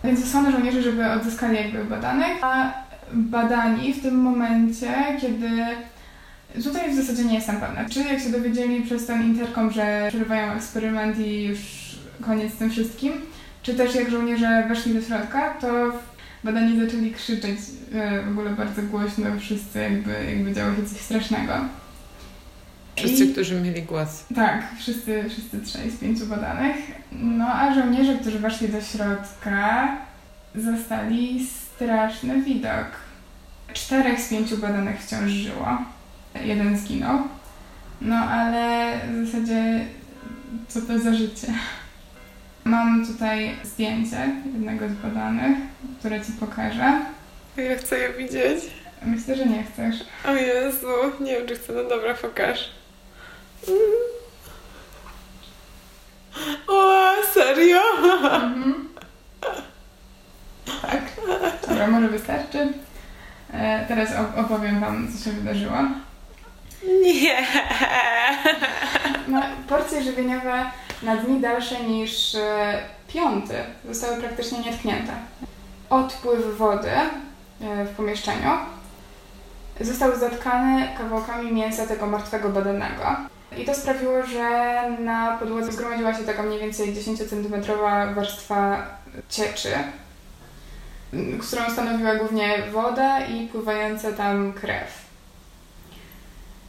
Więc 0.05 0.21
wysłano 0.21 0.51
żołnierzy, 0.51 0.83
żeby 0.83 1.11
odzyskali 1.11 1.57
jakby 1.57 1.85
badanych, 1.85 2.39
a 2.43 2.73
badani 3.13 3.93
w 3.93 4.03
tym 4.03 4.15
momencie, 4.15 4.95
kiedy 5.21 5.49
Tutaj 6.65 6.91
w 6.91 6.95
zasadzie 6.95 7.25
nie 7.25 7.35
jestem 7.35 7.61
pewna. 7.61 7.89
Czy 7.89 8.01
jak 8.01 8.21
się 8.21 8.31
dowiedzieli 8.31 8.83
przez 8.83 9.07
ten 9.07 9.23
interkom, 9.23 9.71
że 9.71 10.07
przerywają 10.09 10.53
eksperyment 10.53 11.19
i 11.19 11.45
już 11.45 11.59
koniec 12.21 12.53
z 12.53 12.57
tym 12.57 12.71
wszystkim, 12.71 13.13
czy 13.63 13.75
też 13.75 13.95
jak 13.95 14.11
żołnierze 14.11 14.65
weszli 14.69 14.95
do 14.95 15.03
środka, 15.03 15.55
to 15.61 15.93
badani 16.45 16.81
zaczęli 16.81 17.13
krzyczeć 17.13 17.59
e, 17.95 18.23
w 18.23 18.29
ogóle 18.29 18.51
bardzo 18.51 18.83
głośno, 18.83 19.27
wszyscy 19.41 19.79
jakby, 19.79 20.13
jakby 20.29 20.53
działo 20.53 20.75
się 20.77 20.83
coś 20.83 21.01
strasznego. 21.01 21.53
Wszyscy, 22.97 23.25
I- 23.25 23.33
którzy 23.33 23.61
mieli 23.61 23.83
głos. 23.83 24.25
tak, 24.35 24.63
wszyscy, 24.79 25.25
wszyscy 25.31 25.61
trzej 25.61 25.91
z 25.91 25.97
pięciu 25.97 26.27
badanych. 26.27 26.77
No 27.13 27.47
a 27.55 27.75
żołnierze, 27.75 28.15
którzy 28.21 28.39
weszli 28.39 28.69
do 28.69 28.81
środka, 28.81 29.89
zastali 30.55 31.47
straszny 31.47 32.43
widok. 32.43 32.87
Czterech 33.73 34.21
z 34.21 34.29
pięciu 34.29 34.59
badanych 34.59 35.01
wciąż 35.03 35.31
żyło. 35.31 35.79
Jeden 36.45 36.79
zginął. 36.79 37.19
No 38.01 38.17
ale 38.17 38.93
w 39.13 39.27
zasadzie 39.27 39.85
co 40.69 40.81
to 40.81 40.99
za 40.99 41.15
życie? 41.15 41.47
Mam 42.65 43.07
tutaj 43.07 43.51
zdjęcie 43.65 44.31
jednego 44.45 44.89
z 44.89 44.93
badanych, 44.93 45.57
które 45.99 46.21
ci 46.25 46.33
pokażę. 46.33 47.01
Ja 47.57 47.77
chcę 47.79 47.99
je 47.99 48.13
widzieć. 48.13 48.65
Myślę, 49.03 49.37
że 49.37 49.47
nie 49.47 49.65
chcesz. 49.65 49.97
O 50.25 50.35
Jezu, 50.35 50.87
nie 51.21 51.33
wiem, 51.39 51.47
czy 51.49 51.55
chcę. 51.55 51.73
No 51.73 51.85
dobra, 51.89 52.15
pokaż. 52.15 52.71
O, 56.69 57.13
serio? 57.35 57.81
Mhm. 58.35 58.89
Tak. 60.83 61.03
Dobra, 61.69 61.87
może 61.87 62.09
wystarczy. 62.09 62.73
E, 63.53 63.85
teraz 63.89 64.09
op- 64.11 64.39
opowiem 64.45 64.81
Wam, 64.81 65.09
co 65.13 65.25
się 65.25 65.31
wydarzyło. 65.33 65.77
Nie. 67.03 67.47
No, 69.29 69.43
porcje 69.69 70.03
żywieniowe 70.03 70.65
na 71.03 71.17
dni 71.17 71.41
dalsze 71.41 71.81
niż 71.81 72.35
e, 72.35 72.79
piąty 73.09 73.55
zostały 73.89 74.17
praktycznie 74.17 74.59
nietknięte. 74.59 75.13
Odpływ 75.91 76.59
wody 76.59 76.91
e, 76.91 77.85
w 77.85 77.97
pomieszczeniu 77.97 78.51
został 79.81 80.17
zatkany 80.19 80.89
kawałkami 80.99 81.53
mięsa 81.53 81.87
tego 81.87 82.07
martwego 82.07 82.49
badanego. 82.49 83.17
I 83.59 83.65
to 83.65 83.75
sprawiło, 83.75 84.27
że 84.27 84.83
na 84.99 85.37
podłodze 85.39 85.73
zgromadziła 85.73 86.15
się 86.15 86.25
taka 86.25 86.43
mniej 86.43 86.61
więcej 86.61 86.95
10 86.95 87.19
cm 87.19 87.63
warstwa 88.15 88.87
cieczy, 89.29 89.71
którą 91.41 91.71
stanowiła 91.71 92.15
głównie 92.15 92.63
woda 92.73 93.27
i 93.27 93.47
pływająca 93.47 94.13
tam 94.13 94.53
krew. 94.53 95.07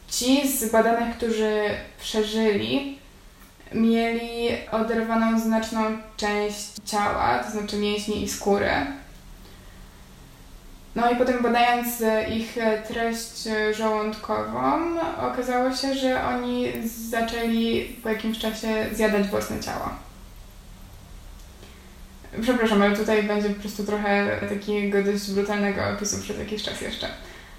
Ci 0.07 0.47
z 0.47 0.71
badanych, 0.71 1.17
którzy 1.17 1.61
przeżyli, 1.99 2.99
mieli 3.73 4.49
oderwaną 4.71 5.39
znaczną 5.39 5.81
część 6.17 6.73
ciała, 6.85 7.39
to 7.39 7.51
znaczy 7.51 7.77
mięśni 7.77 8.23
i 8.23 8.29
skóry. 8.29 8.71
No 10.97 11.11
i 11.11 11.15
potem 11.15 11.43
badając 11.43 12.01
e, 12.01 12.29
ich 12.29 12.57
e, 12.57 12.81
treść 12.81 13.47
e, 13.47 13.73
żołądkową, 13.73 14.99
okazało 15.31 15.75
się, 15.75 15.95
że 15.95 16.23
oni 16.23 16.67
zaczęli 17.09 17.83
po 18.03 18.09
jakimś 18.09 18.39
czasie 18.39 18.67
zjadać 18.93 19.27
własne 19.27 19.59
ciała. 19.59 19.95
Przepraszam, 22.41 22.81
ale 22.81 22.95
tutaj 22.95 23.23
będzie 23.23 23.49
po 23.49 23.61
prostu 23.61 23.83
trochę 23.83 24.39
takiego 24.49 25.03
dość 25.03 25.31
brutalnego 25.31 25.81
opisu 25.89 26.21
przez 26.21 26.39
jakiś 26.39 26.63
czas 26.63 26.81
jeszcze. 26.81 27.07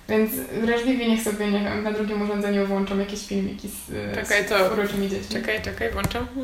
Więc 0.08 0.30
wrażliwie 0.62 1.08
niech 1.08 1.22
sobie, 1.22 1.50
nie 1.50 1.60
wiem, 1.60 1.82
na 1.82 1.92
drugim 1.92 2.22
urządzeniu 2.22 2.66
włączą 2.66 2.98
jakieś 2.98 3.26
filmiki 3.26 3.68
z, 3.68 4.14
Czekaj, 4.14 4.46
z 4.46 4.48
to- 4.48 4.72
uroczymi 4.72 5.08
dziećmi. 5.08 5.28
Czekaj, 5.32 5.62
czekaj, 5.62 5.90
włączam. 5.90 6.26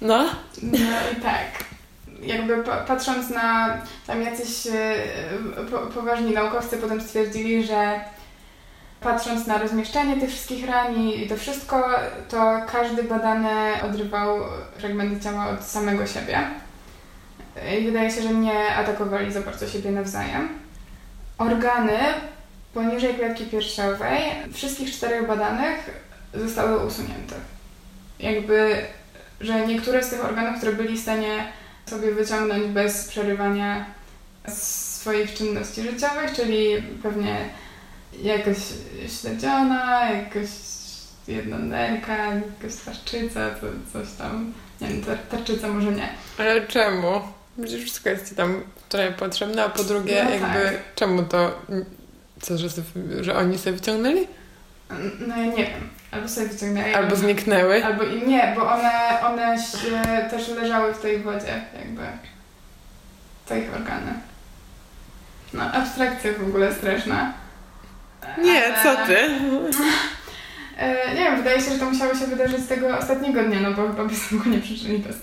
No. 0.00 0.24
No 0.62 0.78
i 1.12 1.20
tak. 1.22 1.69
Jakby 2.22 2.64
pa- 2.64 2.76
patrząc 2.76 3.30
na 3.30 3.76
tam 4.06 4.22
jacyś 4.22 4.66
e, 4.66 4.94
po, 5.70 5.78
poważni 5.78 6.34
naukowcy 6.34 6.76
potem 6.76 7.00
stwierdzili, 7.00 7.66
że 7.66 8.00
patrząc 9.00 9.46
na 9.46 9.58
rozmieszczenie 9.58 10.20
tych 10.20 10.30
wszystkich 10.30 10.66
ran 10.66 10.96
i 10.96 11.28
to 11.28 11.36
wszystko, 11.36 11.88
to 12.28 12.62
każdy 12.72 13.02
badany 13.02 13.50
odrywał 13.82 14.38
fragmenty 14.78 15.24
ciała 15.24 15.48
od 15.48 15.64
samego 15.64 16.06
siebie. 16.06 16.40
I 17.78 17.84
wydaje 17.84 18.10
się, 18.10 18.22
że 18.22 18.34
nie 18.34 18.74
atakowali 18.74 19.32
za 19.32 19.40
bardzo 19.40 19.68
siebie 19.68 19.90
nawzajem. 19.90 20.48
Organy 21.38 21.98
poniżej 22.74 23.14
klatki 23.14 23.44
piersiowej 23.44 24.20
wszystkich 24.52 24.92
czterech 24.92 25.26
badanych 25.26 25.90
zostały 26.34 26.86
usunięte. 26.86 27.34
Jakby 28.18 28.76
że 29.40 29.66
niektóre 29.66 30.02
z 30.02 30.10
tych 30.10 30.24
organów, 30.24 30.56
które 30.56 30.72
byli 30.72 30.96
w 30.96 31.02
stanie 31.02 31.52
sobie 31.90 32.12
wyciągnąć 32.12 32.66
bez 32.66 33.08
przerywania 33.08 33.86
swoich 34.48 35.34
czynności 35.34 35.82
życiowych, 35.82 36.32
czyli 36.36 36.82
pewnie 37.02 37.48
jakaś 38.22 38.56
śledziona, 39.20 40.10
jakaś 40.10 40.48
jednonerka, 41.28 42.16
jakaś 42.34 42.76
tarczyca, 42.84 43.50
co, 43.60 43.66
coś 43.92 44.12
tam. 44.18 44.52
Nie 44.80 44.88
wiem, 44.88 45.04
tar 45.04 45.18
tarczyca 45.18 45.68
może 45.68 45.92
nie. 45.92 46.08
Ale 46.38 46.66
czemu? 46.66 47.20
Przecież 47.62 47.82
wszystko 47.82 48.10
jest 48.10 48.28
ci 48.28 48.34
tam 48.34 48.62
trochę 48.88 49.12
potrzebne, 49.12 49.64
a 49.64 49.68
po 49.68 49.84
drugie 49.84 50.24
No 50.24 50.30
jakby 50.30 50.64
tak. 50.64 50.94
czemu 50.94 51.22
to... 51.22 51.58
Co, 52.40 52.58
że, 52.58 52.70
sobie, 52.70 52.84
że 53.20 53.36
oni 53.36 53.58
sobie 53.58 53.72
wyciągnęli? 53.76 54.26
No 55.26 55.36
ja 55.36 55.46
nie 55.46 55.56
wiem. 55.56 55.88
Albo 56.10 56.28
sobie 56.28 56.46
wyciągnęli. 56.46 56.94
Albo 56.94 57.16
zniknęły? 57.16 57.84
Albo 57.84 58.04
i 58.04 58.28
nie, 58.28 58.52
bo 58.56 58.72
one, 58.72 59.20
one 59.22 59.58
się 59.58 60.28
też 60.30 60.48
leżały 60.48 60.94
w 60.94 60.98
tej 60.98 61.18
wodzie, 61.18 61.64
jakby. 61.78 62.02
To 63.46 63.56
ich 63.56 63.74
organy. 63.74 64.12
No, 65.54 65.72
abstrakcja 65.72 66.32
w 66.38 66.48
ogóle 66.48 66.74
straszna. 66.74 67.32
Nie, 68.38 68.64
Ale- 68.64 68.82
co 68.82 69.06
ty? 69.06 69.16
E, 70.78 71.14
nie 71.14 71.20
wiem, 71.20 71.36
wydaje 71.36 71.60
się, 71.60 71.70
że 71.72 71.78
to 71.78 71.84
musiało 71.90 72.14
się 72.14 72.26
wydarzyć 72.26 72.66
tego 72.68 72.98
ostatniego 72.98 73.42
dnia, 73.44 73.60
no 73.60 73.70
bo 73.70 73.86
chyba 73.88 74.04
by 74.04 74.16
sobie 74.16 74.50
nie 74.50 74.58
przeżyli 74.58 74.98
bez, 74.98 75.16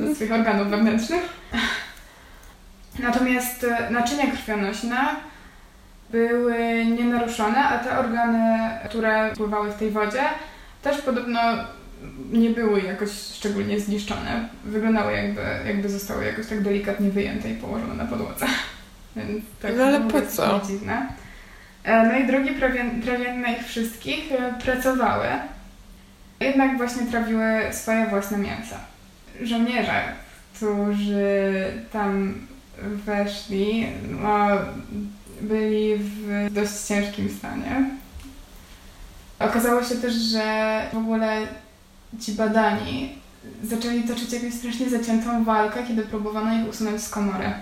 bez 0.00 0.16
swoich 0.16 0.32
organów 0.32 0.68
wewnętrznych. 0.68 1.22
Natomiast 2.98 3.64
e, 3.64 3.90
naczynia 3.90 4.26
krwionośne 4.26 4.96
były 6.10 6.84
nienaruszone, 6.84 7.64
a 7.64 7.78
te 7.78 7.98
organy, 7.98 8.70
które 8.88 9.32
pływały 9.36 9.70
w 9.72 9.78
tej 9.78 9.90
wodzie, 9.90 10.22
też 10.82 11.02
podobno 11.02 11.40
nie 12.32 12.50
były 12.50 12.80
jakoś 12.80 13.10
szczególnie 13.10 13.80
zniszczone. 13.80 14.48
Wyglądały 14.64 15.12
jakby, 15.12 15.40
jakby 15.66 15.88
zostały 15.88 16.24
jakoś 16.24 16.46
tak 16.46 16.62
delikatnie 16.62 17.10
wyjęte 17.10 17.50
i 17.50 17.54
położone 17.54 17.94
na 17.94 18.04
podłodze. 18.04 18.46
Więc 19.16 19.44
tak 19.62 19.72
no 19.76 19.84
ale 19.84 20.00
po 20.00 20.22
co? 20.22 20.60
Dziwne. 20.66 21.06
E, 21.84 22.06
no 22.06 22.18
i 22.18 22.26
drogi 22.26 22.50
trawienne 23.04 23.52
ich 23.52 23.66
wszystkich 23.66 24.32
e, 24.32 24.54
pracowały, 24.64 25.26
jednak 26.40 26.76
właśnie 26.76 27.06
trawiły 27.06 27.62
swoje 27.70 28.06
własne 28.06 28.38
mięsa. 28.38 28.76
Żołnierze, 29.42 30.02
którzy 30.54 31.64
tam 31.92 32.34
weszli, 32.82 33.86
no, 34.22 34.48
byli 35.40 35.96
w 35.96 36.48
dość 36.52 36.72
ciężkim 36.88 37.30
stanie. 37.38 37.90
Okazało 39.38 39.84
się 39.84 39.94
też, 39.94 40.14
że 40.14 40.82
w 40.92 40.96
ogóle 40.96 41.46
ci 42.20 42.32
badani 42.32 43.18
zaczęli 43.62 44.02
toczyć 44.02 44.32
jakąś 44.32 44.54
strasznie 44.54 44.90
zaciętą 44.90 45.44
walkę, 45.44 45.82
kiedy 45.88 46.02
próbowano 46.02 46.62
ich 46.62 46.68
usunąć 46.68 47.02
z 47.02 47.08
komory. 47.08 47.52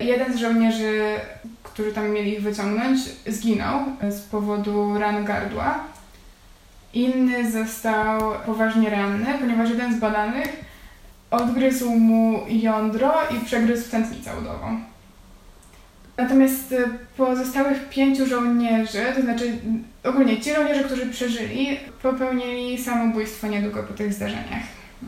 Jeden 0.00 0.34
z 0.34 0.36
żołnierzy, 0.36 1.16
którzy 1.62 1.92
tam 1.92 2.10
mieli 2.10 2.32
ich 2.32 2.42
wyciągnąć, 2.42 2.98
zginął 3.26 3.80
z 4.10 4.20
powodu 4.20 4.98
ran 4.98 5.24
gardła. 5.24 5.78
Inny 6.94 7.50
został 7.50 8.32
poważnie 8.46 8.90
ranny, 8.90 9.38
ponieważ 9.40 9.70
jeden 9.70 9.96
z 9.96 10.00
badanych 10.00 10.64
odgryzł 11.30 11.90
mu 11.90 12.40
jądro 12.48 13.12
i 13.30 13.44
przegryzł 13.44 13.90
tętnicę 13.90 14.38
udową. 14.38 14.91
Natomiast 16.16 16.72
y, 16.72 16.84
pozostałych 17.16 17.88
pięciu 17.88 18.26
żołnierzy, 18.26 19.02
to 19.14 19.22
znaczy 19.22 19.52
ogólnie 20.04 20.40
ci 20.40 20.54
żołnierze, 20.54 20.84
którzy 20.84 21.06
przeżyli, 21.06 21.78
popełnili 22.02 22.84
samobójstwo 22.84 23.46
niedługo 23.46 23.82
po 23.82 23.94
tych 23.94 24.12
zdarzeniach. 24.12 24.62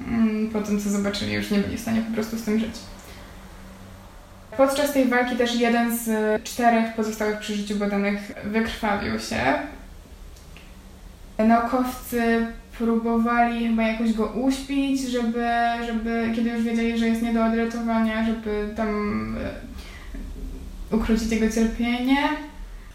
Mm, 0.08 0.50
po 0.50 0.60
tym, 0.60 0.80
co 0.80 0.90
zobaczyli, 0.90 1.32
już 1.32 1.50
nie 1.50 1.58
byli 1.58 1.76
w 1.76 1.80
stanie 1.80 2.02
po 2.02 2.14
prostu 2.14 2.38
z 2.38 2.42
tym 2.42 2.58
żyć. 2.58 2.74
Podczas 4.56 4.92
tej 4.92 5.08
walki 5.08 5.36
też 5.36 5.54
jeden 5.54 5.98
z 5.98 6.08
czterech 6.44 6.94
pozostałych 6.94 7.38
przy 7.38 7.54
życiu 7.54 7.76
badanych 7.76 8.32
wykrwawił 8.44 9.18
się. 9.18 9.36
Naukowcy 11.38 12.46
próbowali 12.78 13.68
chyba 13.68 13.82
jakoś 13.82 14.12
go 14.12 14.26
uśpić, 14.26 15.00
żeby, 15.00 15.46
żeby 15.86 16.32
kiedy 16.36 16.50
już 16.50 16.62
wiedzieli, 16.62 16.98
że 16.98 17.08
jest 17.08 17.22
nie 17.22 17.32
do 17.32 17.44
odratowania, 17.44 18.26
żeby 18.26 18.74
tam 18.76 18.88
e, 19.40 19.73
ukrócić 20.94 21.32
jego 21.32 21.50
cierpienie, 21.50 22.16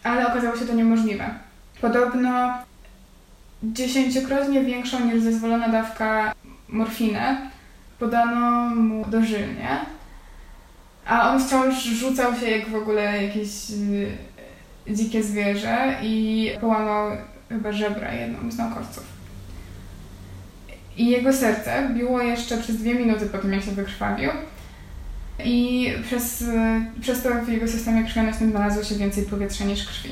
ale 0.03 0.27
okazało 0.27 0.57
się 0.57 0.65
to 0.65 0.73
niemożliwe. 0.73 1.29
Podobno 1.81 2.53
dziesięciokrotnie 3.63 4.63
większą 4.63 5.05
niż 5.05 5.23
zezwolona 5.23 5.69
dawka 5.69 6.33
morfiny 6.69 7.37
podano 7.99 8.75
mu 8.75 9.05
dożylnie, 9.05 9.79
a 11.05 11.31
on 11.31 11.43
wciąż 11.43 11.83
rzucał 11.83 12.35
się 12.35 12.49
jak 12.49 12.69
w 12.69 12.75
ogóle 12.75 13.23
jakieś 13.23 13.49
e, 14.87 14.93
dzikie 14.93 15.23
zwierzę 15.23 15.95
i 16.01 16.49
połamał 16.61 17.11
chyba 17.49 17.71
żebra 17.71 18.13
jedną 18.13 18.51
z 18.51 18.57
naukowców. 18.57 19.03
I 20.97 21.09
jego 21.09 21.33
serce 21.33 21.89
biło 21.93 22.21
jeszcze 22.21 22.57
przez 22.57 22.77
dwie 22.77 22.95
minuty 22.95 23.25
po 23.25 23.37
tym, 23.37 23.53
jak 23.53 23.63
się 23.63 23.71
wykrwawił. 23.71 24.29
I 25.43 25.87
przez, 26.03 26.43
przez 27.01 27.23
to 27.23 27.29
w 27.45 27.49
jego 27.49 27.67
systemie 27.67 28.03
krwionośnym 28.03 28.51
znalazło 28.51 28.83
się 28.83 28.95
więcej 28.95 29.23
powietrza 29.23 29.65
niż 29.65 29.87
krwi. 29.87 30.09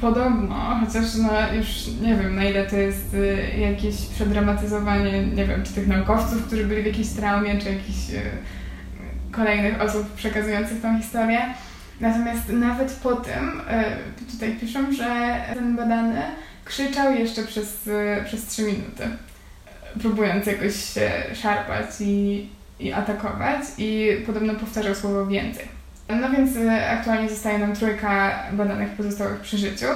Podobno, 0.00 0.80
chociaż 0.80 1.14
no 1.14 1.54
już 1.54 1.66
nie 2.02 2.14
wiem 2.14 2.36
na 2.36 2.44
ile 2.44 2.66
to 2.66 2.76
jest 2.76 3.14
y, 3.14 3.60
jakieś 3.60 3.96
przedramatyzowanie, 3.96 5.26
nie 5.26 5.46
wiem, 5.46 5.64
czy 5.64 5.72
tych 5.72 5.86
naukowców, 5.86 6.46
którzy 6.46 6.64
byli 6.64 6.82
w 6.82 6.86
jakiejś 6.86 7.08
traumie, 7.08 7.58
czy 7.58 7.70
jakichś 7.70 8.10
y, 8.10 8.20
kolejnych 9.32 9.80
osób 9.80 10.14
przekazujących 10.14 10.82
tą 10.82 10.98
historię. 10.98 11.40
Natomiast 12.00 12.48
nawet 12.48 12.92
po 12.92 13.16
tym, 13.16 13.60
y, 14.28 14.32
tutaj 14.32 14.56
piszą, 14.60 14.92
że 14.92 15.40
ten 15.54 15.76
badany 15.76 16.22
krzyczał 16.64 17.14
jeszcze 17.14 17.42
przez, 17.42 17.88
przez 18.26 18.46
3 18.46 18.62
minuty 18.62 19.08
próbując 20.00 20.46
jakoś 20.46 20.94
się 20.94 21.10
szarpać 21.34 21.86
i, 22.00 22.48
i 22.80 22.92
atakować 22.92 23.62
i 23.78 24.10
podobno 24.26 24.54
powtarzał 24.54 24.94
słowo 24.94 25.26
więcej. 25.26 25.64
No 26.08 26.30
więc 26.30 26.56
e, 26.56 26.90
aktualnie 26.90 27.28
zostaje 27.28 27.58
nam 27.58 27.76
trójka 27.76 28.42
badanych 28.52 28.90
pozostałych 28.90 29.40
przy 29.40 29.58
życiu. 29.58 29.86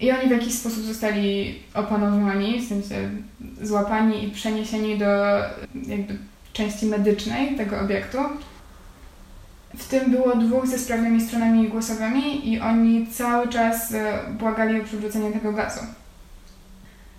I 0.00 0.10
oni 0.10 0.28
w 0.28 0.30
jakiś 0.30 0.54
sposób 0.54 0.82
zostali 0.82 1.58
opanowani, 1.74 2.60
w 2.60 2.68
sensie 2.68 3.10
złapani 3.62 4.24
i 4.24 4.30
przeniesieni 4.30 4.98
do 4.98 5.36
jakby 5.86 6.18
części 6.52 6.86
medycznej 6.86 7.56
tego 7.56 7.80
obiektu. 7.80 8.18
W 9.76 9.88
tym 9.88 10.10
było 10.10 10.36
dwóch 10.36 10.66
ze 10.66 10.78
sprawnymi 10.78 11.20
stronami 11.20 11.68
głosowymi 11.68 12.52
i 12.52 12.60
oni 12.60 13.06
cały 13.06 13.48
czas 13.48 13.94
e, 13.94 14.18
błagali 14.38 14.80
o 14.80 14.84
przywrócenie 14.84 15.30
tego 15.30 15.52
gazu. 15.52 15.80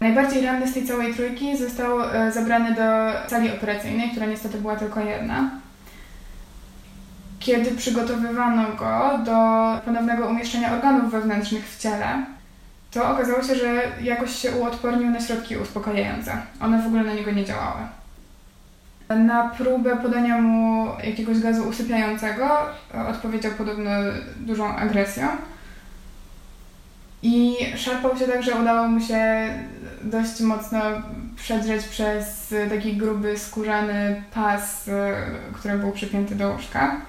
Najbardziej 0.03 0.45
ranny 0.45 0.67
z 0.67 0.73
tej 0.73 0.87
całej 0.87 1.13
trójki 1.13 1.57
został 1.57 2.01
e, 2.01 2.31
zabrany 2.31 2.75
do 2.75 2.83
sali 3.29 3.51
operacyjnej, 3.51 4.09
która 4.09 4.25
niestety 4.25 4.57
była 4.57 4.75
tylko 4.75 4.99
jedna. 4.99 5.49
Kiedy 7.39 7.71
przygotowywano 7.71 8.75
go 8.75 9.19
do 9.25 9.37
ponownego 9.85 10.27
umieszczenia 10.27 10.73
organów 10.73 11.11
wewnętrznych 11.11 11.69
w 11.69 11.79
ciele, 11.79 12.25
to 12.91 13.11
okazało 13.11 13.43
się, 13.43 13.55
że 13.55 13.81
jakoś 14.01 14.35
się 14.35 14.51
uodpornił 14.51 15.09
na 15.09 15.21
środki 15.21 15.57
uspokajające. 15.57 16.37
One 16.61 16.81
w 16.81 16.87
ogóle 16.87 17.03
na 17.03 17.13
niego 17.13 17.31
nie 17.31 17.45
działały. 17.45 17.81
Na 19.09 19.49
próbę 19.49 19.97
podania 19.97 20.41
mu 20.41 20.87
jakiegoś 21.03 21.39
gazu 21.39 21.69
usypiającego 21.69 22.49
e, 22.95 23.07
odpowiedział 23.07 23.51
podobno 23.51 23.91
dużą 24.37 24.75
agresją. 24.75 25.27
I 27.23 27.55
szarpał 27.77 28.17
się 28.17 28.27
tak, 28.27 28.43
że 28.43 28.55
udało 28.55 28.87
mu 28.87 29.01
się 29.01 29.47
dość 30.03 30.41
mocno 30.41 30.81
przedrzeć 31.35 31.85
przez 31.85 32.53
taki 32.69 32.97
gruby, 32.97 33.37
skórzany 33.37 34.23
pas, 34.33 34.87
e, 34.87 35.13
który 35.53 35.77
był 35.77 35.91
przypięty 35.91 36.35
do 36.35 36.51
łóżka. 36.51 37.01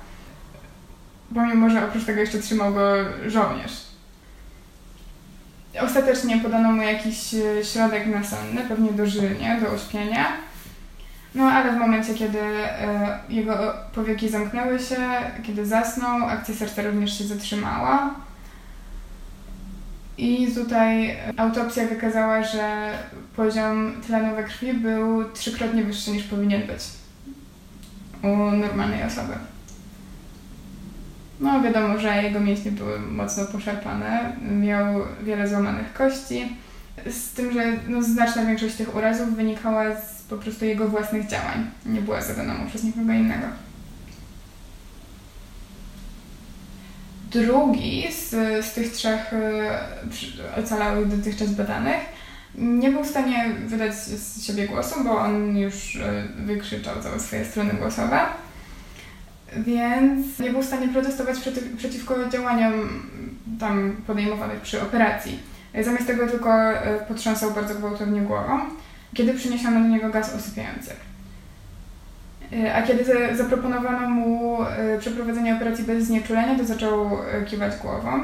Pomimo, 1.35 1.71
że 1.71 1.85
oprócz 1.85 2.05
tego 2.05 2.21
jeszcze 2.21 2.39
trzymał 2.39 2.75
go 2.75 2.95
żołnierz. 3.27 3.73
Ostatecznie 5.81 6.39
podano 6.39 6.73
mu 6.73 6.83
jakiś 6.83 7.35
e, 7.35 7.65
środek 7.65 8.07
nasenny, 8.07 8.61
pewnie 8.69 8.93
dożylnie, 8.93 9.61
do 9.63 9.75
uśpienia. 9.75 10.27
No 11.35 11.45
ale 11.45 11.73
w 11.73 11.77
momencie, 11.77 12.15
kiedy 12.15 12.41
e, 12.41 13.19
jego 13.29 13.75
powieki 13.95 14.29
zamknęły 14.29 14.79
się, 14.79 14.97
kiedy 15.43 15.67
zasnął, 15.67 16.29
akcja 16.29 16.55
serca 16.55 16.83
również 16.83 17.19
się 17.19 17.25
zatrzymała. 17.25 18.15
I 20.19 20.49
tutaj 20.55 21.17
autopsja 21.37 21.87
wykazała, 21.87 22.43
że 22.43 22.91
poziom 23.37 23.93
tlenu 24.07 24.37
we 24.37 24.45
krwi 24.45 24.75
był 24.75 25.33
trzykrotnie 25.33 25.85
wyższy 25.85 26.11
niż 26.11 26.25
powinien 26.25 26.63
być 26.63 26.83
u 28.23 28.37
normalnej 28.51 29.03
osoby. 29.03 29.33
No 31.41 31.63
wiadomo, 31.63 31.99
że 31.99 32.23
jego 32.23 32.41
mięśnie 32.41 32.73
były 32.73 33.01
mocno 33.01 33.45
poszarpane, 33.45 34.33
miał 34.51 35.03
wiele 35.23 35.49
złamanych 35.49 35.93
kości, 35.93 36.57
z 37.11 37.33
tym, 37.33 37.53
że 37.53 37.65
no, 37.89 38.03
znaczna 38.03 38.47
większość 38.47 38.75
tych 38.75 38.97
urazów 38.97 39.37
wynikała 39.37 39.97
z 39.97 40.23
po 40.23 40.37
prostu 40.37 40.65
jego 40.65 40.89
własnych 40.89 41.27
działań, 41.27 41.71
nie 41.87 42.01
była 42.01 42.23
zadana 42.23 42.55
mu 42.55 42.67
przez 42.67 42.85
nikogo 42.85 43.13
innego. 43.13 43.47
Drugi 47.35 48.13
z, 48.13 48.31
z 48.65 48.73
tych 48.73 48.93
trzech 48.93 49.33
e, 49.33 50.59
ocalałych 50.59 51.09
dotychczas 51.09 51.51
badanych 51.51 52.01
nie 52.59 52.91
był 52.91 53.05
w 53.05 53.09
stanie 53.09 53.51
wydać 53.67 53.95
z 53.95 54.47
siebie 54.47 54.69
głosu, 54.69 55.05
bo 55.05 55.19
on 55.19 55.57
już 55.57 55.97
e, 55.97 56.29
wykrzyczał 56.37 56.95
całe 57.03 57.21
swoje 57.21 57.45
strony 57.45 57.73
głosowe. 57.73 58.21
Więc 59.57 60.39
nie 60.39 60.51
był 60.51 60.63
w 60.63 60.67
stanie 60.67 60.89
protestować 60.89 61.39
przeciw, 61.39 61.77
przeciwko 61.77 62.29
działaniom 62.29 63.03
tam 63.61 63.97
podejmowanych 64.07 64.61
przy 64.61 64.83
operacji. 64.83 65.39
Zamiast 65.83 66.07
tego 66.07 66.27
tylko 66.27 66.73
e, 66.73 66.99
potrząsał 67.09 67.51
bardzo 67.51 67.75
gwałtownie 67.75 68.21
głową, 68.21 68.59
kiedy 69.15 69.35
przyniesiono 69.35 69.81
do 69.81 69.89
niego 69.89 70.11
gaz 70.11 70.35
usypiający. 70.39 70.91
E, 72.63 72.75
a 72.75 72.83
kiedy 72.83 73.05
zaproponowano 73.37 74.09
mu 74.09 74.63
e, 74.63 74.99
przeprowadzenie 74.99 75.57
operacji 75.57 75.85
bez 75.85 76.05
znieczulenia, 76.05 76.59
to 76.59 76.65
zaczął 76.65 77.19
e, 77.19 77.45
kiwać 77.45 77.77
głową. 77.77 78.21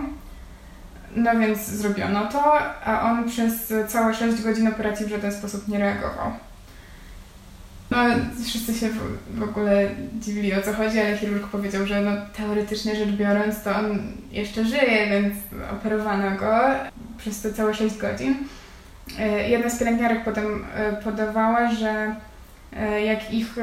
No 1.17 1.39
więc 1.39 1.67
zrobiono 1.67 2.27
to, 2.27 2.59
a 2.85 3.11
on 3.11 3.29
przez 3.29 3.73
całe 3.89 4.15
6 4.15 4.43
godzin 4.43 4.69
operacji 4.69 5.07
w 5.07 5.09
żaden 5.09 5.33
sposób 5.33 5.69
nie 5.69 5.79
reagował. 5.79 6.33
No 7.91 7.99
wszyscy 8.45 8.75
się 8.75 8.89
w, 9.31 9.43
ogóle 9.43 9.89
dziwili 10.21 10.55
o 10.55 10.63
co 10.63 10.73
chodzi, 10.73 11.01
ale 11.01 11.19
chirurg 11.19 11.47
powiedział, 11.47 11.87
że 11.87 12.01
no, 12.01 12.11
teoretycznie 12.37 12.97
rzecz 12.97 13.09
biorąc 13.09 13.63
to 13.63 13.77
on 13.77 13.99
jeszcze 14.33 14.65
żyje, 14.65 15.07
więc 15.11 15.35
operowano 15.73 16.37
go 16.37 16.61
przez 17.19 17.43
te 17.43 17.53
całe 17.53 17.75
6 17.75 17.99
godzin. 17.99 18.35
Jedna 19.49 19.71
z 19.71 19.79
pielęgniarek 19.79 20.25
potem 20.25 20.65
podawała, 21.05 21.71
że 21.71 22.15
jak 23.05 23.33
ich, 23.33 23.57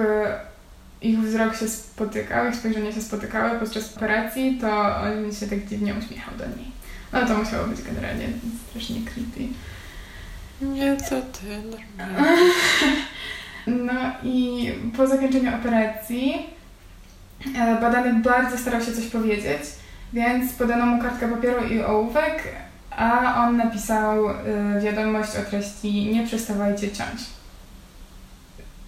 ich 1.02 1.20
wzrok 1.20 1.56
się 1.56 1.68
spotykał, 1.68 2.50
ich 2.50 2.56
spojrzenie 2.56 2.94
się 2.94 3.02
spotykały 3.02 3.60
podczas 3.60 3.98
operacji, 3.98 4.58
to 4.62 4.98
on 4.98 5.34
się 5.40 5.48
tak 5.48 5.66
dziwnie 5.66 5.96
uśmiechał 5.96 6.38
do 6.38 6.46
niej. 6.46 6.72
No 7.14 7.26
to 7.26 7.38
musiało 7.38 7.68
być 7.68 7.82
generalnie 7.82 8.28
strasznie 8.70 8.96
creepy. 9.02 9.54
Nie, 10.62 10.98
co 10.98 11.22
ty, 11.22 11.46
normalnie. 11.48 12.32
No 13.68 13.94
i 14.24 14.70
po 14.98 15.08
zakończeniu 15.08 15.56
operacji 15.56 16.46
badany 17.82 18.14
bardzo 18.14 18.58
starał 18.58 18.82
się 18.82 18.94
coś 18.94 19.06
powiedzieć, 19.06 19.62
więc 20.14 20.54
podano 20.54 20.86
mu 20.86 21.02
kartkę 21.02 21.28
papieru 21.28 21.68
i 21.68 21.82
ołówek, 21.82 22.44
a 22.92 23.36
on 23.46 23.58
napisał 23.58 24.30
y, 24.30 24.34
wiadomość 24.82 25.30
o 25.36 25.50
treści 25.50 26.06
nie 26.06 26.28
przestawajcie 26.28 26.92
ciąć. 26.92 27.37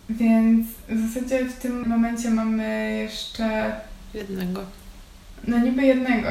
Więc 0.10 0.68
w 0.90 1.14
zasadzie 1.14 1.46
w 1.46 1.54
tym 1.54 1.88
momencie 1.88 2.30
mamy 2.30 2.98
jeszcze... 2.98 3.72
Jednego. 4.14 4.62
No 5.48 5.60
niby 5.60 5.84
jednego, 5.84 6.30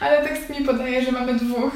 ale 0.00 0.28
tekst 0.28 0.50
mi 0.50 0.64
podaje, 0.64 1.04
że 1.04 1.12
mamy 1.12 1.34
dwóch. 1.34 1.72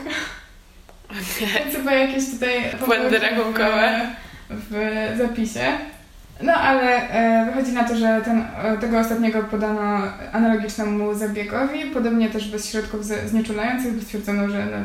Okay. 1.04 1.48
Więc 1.64 1.76
chyba 1.76 1.92
jakieś 1.92 2.30
tutaj... 2.30 2.52
Błędy 2.86 3.18
rachunkowe. 3.18 4.10
W, 4.50 4.70
w 5.14 5.18
zapisie. 5.18 5.72
No 6.42 6.52
ale 6.52 7.10
e, 7.10 7.46
wychodzi 7.46 7.72
na 7.72 7.84
to, 7.84 7.96
że 7.96 8.20
ten, 8.24 8.44
e, 8.62 8.78
tego 8.80 8.98
ostatniego 8.98 9.42
podano 9.42 10.02
analogicznemu 10.32 11.14
zabiegowi, 11.14 11.84
podobnie 11.84 12.30
też 12.30 12.50
bez 12.50 12.70
środków 12.70 13.04
znieczulających, 13.04 13.94
bo 13.94 14.02
stwierdzono, 14.02 14.48
że 14.48 14.66
no, 14.66 14.76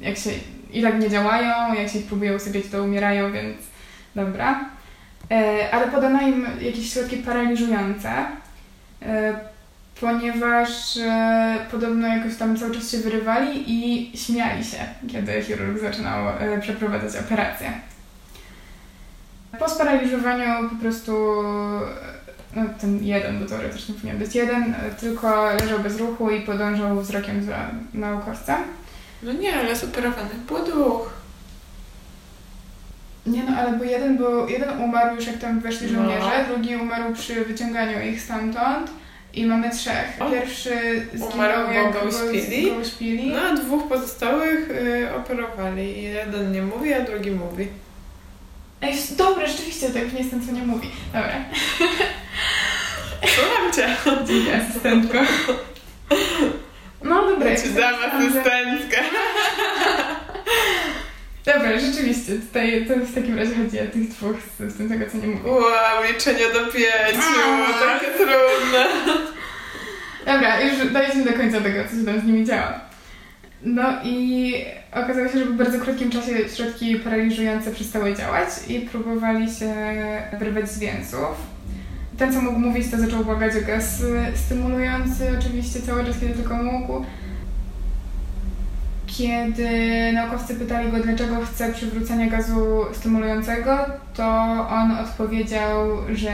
jak 0.00 0.16
się 0.16 0.30
i 0.72 0.82
tak 0.82 1.00
nie 1.00 1.10
działają, 1.10 1.74
jak 1.74 1.88
się 1.88 1.98
ich 1.98 2.06
próbuje 2.06 2.36
usypiać, 2.36 2.64
to 2.72 2.84
umierają, 2.84 3.32
więc 3.32 3.56
dobra. 4.14 4.70
E, 5.30 5.68
ale 5.74 5.86
podano 5.88 6.22
im 6.22 6.46
jakieś 6.60 6.92
środki 6.92 7.16
paraliżujące, 7.16 8.10
ponieważ 10.00 10.98
podobno 11.70 12.08
jakoś 12.08 12.36
tam 12.36 12.56
cały 12.56 12.74
czas 12.74 12.90
się 12.90 12.98
wyrywali 12.98 13.64
i 13.66 14.12
śmiali 14.18 14.64
się, 14.64 14.76
kiedy 15.12 15.42
chirurg 15.42 15.80
zaczynał 15.80 16.26
przeprowadzać 16.60 17.24
operację. 17.24 17.72
Po 19.58 19.68
sparaliżowaniu 19.68 20.70
po 20.70 20.76
prostu 20.76 21.42
no, 22.56 22.62
ten 22.80 23.04
jeden, 23.04 23.40
bo 23.40 23.46
teoretycznie 23.46 23.94
powinien 23.94 24.18
być 24.18 24.34
jeden, 24.34 24.74
tylko 25.00 25.52
leżał 25.52 25.78
bez 25.78 25.98
ruchu 25.98 26.30
i 26.30 26.40
podążał 26.40 27.00
wzrokiem 27.00 27.44
za 27.44 27.70
naukowcem. 27.94 28.56
No 29.22 29.32
nie, 29.32 29.56
ale 29.56 29.76
zoperowanych 29.76 30.36
było 30.36 30.60
dwóch. 30.60 31.10
Nie 33.26 33.42
no, 33.42 33.56
ale 33.56 33.78
bo 33.78 33.84
jeden, 33.84 34.16
był, 34.16 34.48
jeden 34.48 34.80
umarł 34.80 35.16
już 35.16 35.26
jak 35.26 35.38
tam 35.38 35.60
weszli 35.60 35.86
no. 35.86 35.92
żołnierze, 35.92 36.30
no. 36.38 36.54
drugi 36.54 36.76
umarł 36.76 37.14
przy 37.14 37.44
wyciąganiu 37.44 38.00
ich 38.10 38.20
stamtąd 38.20 38.90
i 39.34 39.46
mamy 39.46 39.70
trzech. 39.70 40.18
Pierwszy 40.30 41.06
zginął 41.14 41.72
jak 41.72 41.92
go 41.92 42.00
uśpili, 42.00 42.70
go 42.70 42.76
uśpili. 42.76 43.30
No 43.30 43.40
a 43.40 43.54
dwóch 43.54 43.88
pozostałych 43.88 44.70
y, 44.70 45.08
operowali. 45.16 46.02
Jeden 46.02 46.52
nie 46.52 46.62
mówi, 46.62 46.92
a 46.92 47.00
drugi 47.00 47.30
mówi. 47.30 47.68
Ej, 48.82 48.94
dobra, 49.16 49.46
rzeczywiście, 49.46 49.90
to 49.90 49.98
już 49.98 50.12
nie 50.12 50.18
jestem, 50.18 50.46
co 50.46 50.52
nie 50.52 50.62
mówi. 50.62 50.90
Dobra. 51.12 51.34
Słucham 53.34 53.72
cię. 53.72 53.96
Dzięki, 54.26 54.52
asystentko. 54.52 55.18
No 57.02 57.30
dobra. 57.30 57.56
Ci 57.56 57.68
dam. 57.68 57.94
Dobra, 61.46 61.78
rzeczywiście, 62.24 62.46
tutaj 62.48 62.86
to 62.86 63.06
w 63.06 63.14
takim 63.14 63.38
razie 63.38 63.54
chodzi 63.54 63.80
o 63.80 63.92
tych 63.92 64.08
dwóch 64.08 64.36
z, 64.58 64.76
tym 64.76 64.88
tego, 64.88 65.04
co 65.10 65.18
nie 65.18 65.26
mówię. 65.26 65.50
Wow, 65.50 66.12
liczenie 66.12 66.44
do 66.52 66.72
pięciu, 66.72 67.28
takie 67.80 68.06
trudne. 68.06 68.86
Dobra, 70.26 70.60
już 70.60 70.92
dojdźmy 70.92 71.24
do 71.24 71.32
końca 71.32 71.60
tego, 71.60 71.84
co 71.90 71.96
się 71.96 72.04
tam 72.04 72.20
z 72.20 72.24
nimi 72.24 72.46
działa. 72.46 72.80
No 73.62 73.82
i 74.04 74.54
okazało 74.92 75.28
się, 75.28 75.38
że 75.38 75.44
w 75.44 75.52
bardzo 75.52 75.78
krótkim 75.80 76.10
czasie 76.10 76.48
środki 76.56 76.96
paraliżujące 76.96 77.70
przestały 77.70 78.14
działać 78.14 78.48
i 78.68 78.80
próbowali 78.80 79.54
się 79.54 79.74
wyrwać 80.38 80.70
z 80.70 80.78
więzów. 80.78 81.54
Ten, 82.18 82.32
co 82.32 82.40
mógł 82.40 82.58
mówić, 82.58 82.90
to 82.90 82.98
zaczął 82.98 83.24
błagać 83.24 83.52
o 83.56 83.66
gaz 83.66 84.02
stymulujący, 84.34 85.24
oczywiście 85.38 85.80
cały 85.82 86.04
czas, 86.04 86.20
kiedy 86.20 86.34
tylko 86.34 86.54
mógł. 86.54 87.04
Kiedy 89.18 89.68
naukowcy 90.12 90.54
pytali 90.54 90.92
go, 90.92 91.00
dlaczego 91.00 91.36
chce 91.46 91.72
przywrócenia 91.72 92.26
gazu 92.26 92.84
stymulującego, 92.92 93.78
to 94.14 94.26
on 94.68 94.92
odpowiedział, 94.92 95.88
że 96.14 96.32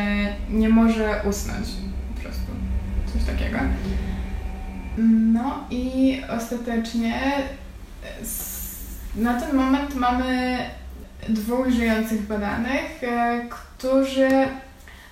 nie 0.51 0.69
może 0.69 1.23
usnąć. 1.29 1.69
Po 2.15 2.21
prostu. 2.23 2.47
Coś 3.13 3.25
takiego. 3.25 3.59
No 5.33 5.65
i 5.71 6.21
ostatecznie 6.37 7.21
na 9.17 9.41
ten 9.41 9.57
moment 9.57 9.95
mamy 9.95 10.59
dwóch 11.29 11.71
żyjących 11.71 12.23
badanych, 12.23 13.03
e, 13.03 13.41
którzy 13.51 14.29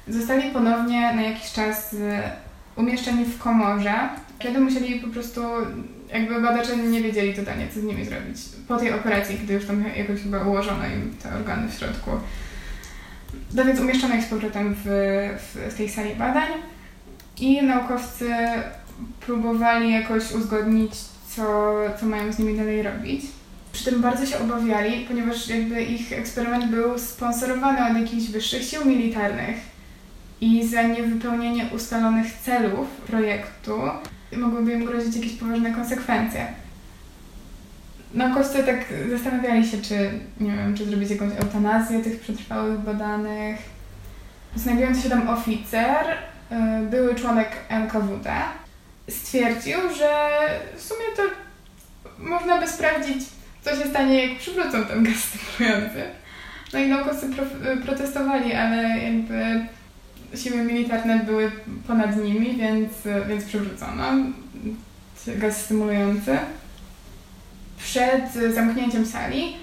zostali 0.09 0.51
ponownie 0.51 1.13
na 1.15 1.23
jakiś 1.23 1.53
czas 1.53 1.95
e, 1.95 2.31
umieszczeni 2.77 3.25
w 3.25 3.39
komorze, 3.39 3.95
kiedy 4.39 4.61
musieli 4.61 5.01
po 5.01 5.09
prostu, 5.09 5.41
jakby 6.13 6.41
badacze 6.41 6.77
nie 6.77 7.03
wiedzieli 7.03 7.35
totalnie, 7.35 7.69
co 7.75 7.81
z 7.81 7.85
nimi 7.85 8.05
zrobić. 8.05 8.37
Po 8.69 8.77
tej 8.77 8.93
operacji, 8.93 9.39
gdy 9.39 9.55
już 9.55 9.67
tam 9.67 9.85
jakoś 9.97 10.23
chyba 10.23 10.45
ułożono 10.45 10.87
im 10.87 11.15
te 11.23 11.35
organy 11.35 11.69
w 11.69 11.75
środku. 11.75 12.11
No 13.55 13.65
więc 13.65 13.81
umieszczono 13.81 14.15
ich 14.15 14.25
z 14.25 14.29
powrotem 14.29 14.75
w, 14.85 14.89
w, 15.55 15.75
tej 15.77 15.89
sali 15.89 16.15
badań 16.15 16.49
i 17.41 17.63
naukowcy 17.63 18.29
próbowali 19.21 19.93
jakoś 19.93 20.33
uzgodnić, 20.33 20.93
co, 21.29 21.75
co 22.01 22.07
mają 22.07 22.33
z 22.33 22.39
nimi 22.39 22.57
dalej 22.57 22.83
robić. 22.83 23.23
Przy 23.73 23.85
tym 23.85 24.03
bardzo 24.03 24.27
się 24.27 24.39
obawiali, 24.39 25.05
ponieważ 25.09 25.49
jakby 25.49 25.83
ich 25.83 26.13
eksperyment 26.13 26.71
był 26.71 26.99
sponsorowany 26.99 27.91
od 27.91 28.03
jakichś 28.03 28.31
wyższych 28.31 28.63
sił 28.63 28.85
militarnych 28.85 29.57
i 30.41 30.69
za 30.69 30.83
niewypełnienie 30.83 31.71
ustalonych 31.75 32.33
celów 32.33 32.89
projektu 32.89 33.81
mogłyby 34.37 34.73
im 34.73 34.85
grozić 34.85 35.17
jakieś 35.17 35.33
poważne 35.33 35.75
konsekwencje. 35.75 36.47
Naukowcy 38.15 38.65
tak 38.65 38.85
zastanawiali 39.11 39.67
się, 39.67 39.83
czy, 39.83 40.11
nie 40.41 40.57
wiem, 40.57 40.77
czy 40.77 40.85
zrobić 40.85 41.11
jakąś 41.11 41.33
eutanazję 41.33 42.01
tych 42.01 42.21
przetrwałych 42.21 42.79
badanych. 42.79 43.57
Znajdujący 44.57 45.03
się 45.03 45.11
tam 45.11 45.29
oficer, 45.29 46.07
y, 46.07 46.87
były 46.91 47.15
członek 47.15 47.49
NKWD, 47.69 48.33
stwierdził, 49.09 49.79
że 49.99 50.29
w 50.77 50.83
sumie 50.83 51.05
to 51.17 51.23
można 52.19 52.61
by 52.61 52.69
sprawdzić, 52.69 53.25
co 53.63 53.71
się 53.71 53.91
stanie, 53.91 54.27
jak 54.27 54.39
przywrócą 54.39 54.85
ten 54.85 55.05
gaz 55.05 55.17
stymulujący. 55.17 56.03
No 56.73 56.79
i 56.79 56.89
naukowcy 56.89 57.29
pro, 57.29 57.45
protestowali, 57.85 58.53
ale 58.55 58.99
jakby 58.99 59.67
siły 60.35 60.57
militarne 60.57 61.19
były 61.25 61.53
ponad 61.87 62.17
nimi, 62.17 62.57
więc, 62.57 62.93
więc 63.29 63.45
przywrócono 63.45 64.05
gaz 65.27 65.65
stymulujący. 65.65 66.39
Przed 67.79 68.55
zamknięciem 68.55 69.07
sali 69.07 69.57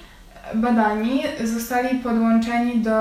badani 0.53 1.23
zostali 1.43 1.99
podłączeni 1.99 2.81
do 2.81 2.97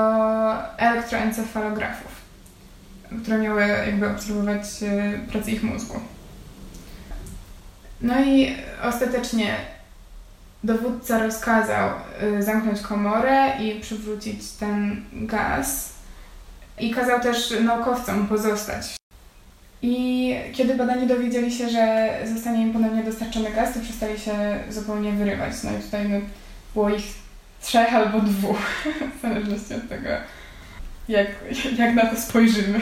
elektroencefalografów, 0.77 2.11
które 3.23 3.37
miały 3.37 3.67
jakby 3.67 4.09
obserwować 4.09 4.63
e, 4.83 5.19
pracę 5.31 5.51
ich 5.51 5.63
mózgu. 5.63 5.99
No 8.01 8.25
i 8.25 8.55
ostatecznie 8.83 9.55
dowódca 10.63 11.19
rozkazał 11.19 11.89
y, 12.23 12.43
zamknąć 12.43 12.81
komorę 12.81 13.61
i 13.61 13.79
przywrócić 13.81 14.51
ten 14.51 15.05
gaz 15.13 15.94
i 16.79 16.91
kazał 16.91 17.19
też 17.19 17.53
naukowcom 17.63 18.27
pozostać. 18.27 18.95
I 19.81 20.35
kiedy 20.53 20.75
badani 20.75 21.07
dowiedzieli 21.07 21.51
się, 21.51 21.69
że 21.69 22.09
zostanie 22.33 22.61
im 22.61 22.73
ponownie 22.73 23.03
dostarczony 23.03 23.51
gaz, 23.51 23.73
to 23.73 23.79
przestali 23.79 24.19
się 24.19 24.59
zupełnie 24.69 25.11
wyrywać. 25.11 25.53
No 25.63 25.71
i 25.71 25.81
tutaj 25.81 26.09
no, 26.09 26.17
było 26.73 26.89
ich 26.89 27.05
trzech 27.61 27.93
albo 27.93 28.19
dwóch, 28.19 28.57
w 29.17 29.21
zależności 29.21 29.73
od 29.73 29.89
tego, 29.89 30.09
jak, 31.09 31.27
jak 31.77 31.95
na 31.95 32.05
to 32.05 32.21
spojrzymy. 32.21 32.79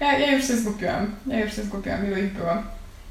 Ja, 0.00 0.18
ja 0.18 0.32
już 0.32 0.46
się 0.46 0.56
zgubiłam. 0.56 1.14
Ja 1.26 1.40
już 1.40 1.56
się 1.56 1.62
zgubiłam, 1.62 2.06
ile 2.06 2.20
ich 2.20 2.32
było. 2.32 2.62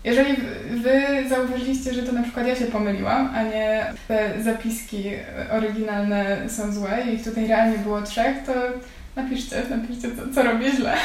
Jeżeli 0.03 0.36
wy 0.69 1.03
zauważyliście, 1.29 1.93
że 1.93 2.03
to 2.03 2.11
na 2.11 2.23
przykład 2.23 2.47
ja 2.47 2.55
się 2.55 2.65
pomyliłam, 2.65 3.31
a 3.36 3.43
nie 3.43 3.86
te 4.07 4.43
zapiski 4.43 5.03
oryginalne 5.51 6.49
są 6.49 6.71
złe 6.71 7.03
i 7.07 7.13
ich 7.13 7.23
tutaj 7.23 7.47
realnie 7.47 7.77
było 7.77 8.01
trzech, 8.01 8.43
to 8.45 8.53
napiszcie, 9.16 9.63
napiszcie 9.70 10.07
co, 10.16 10.34
co 10.36 10.43
robię 10.43 10.72
źle. 10.72 10.97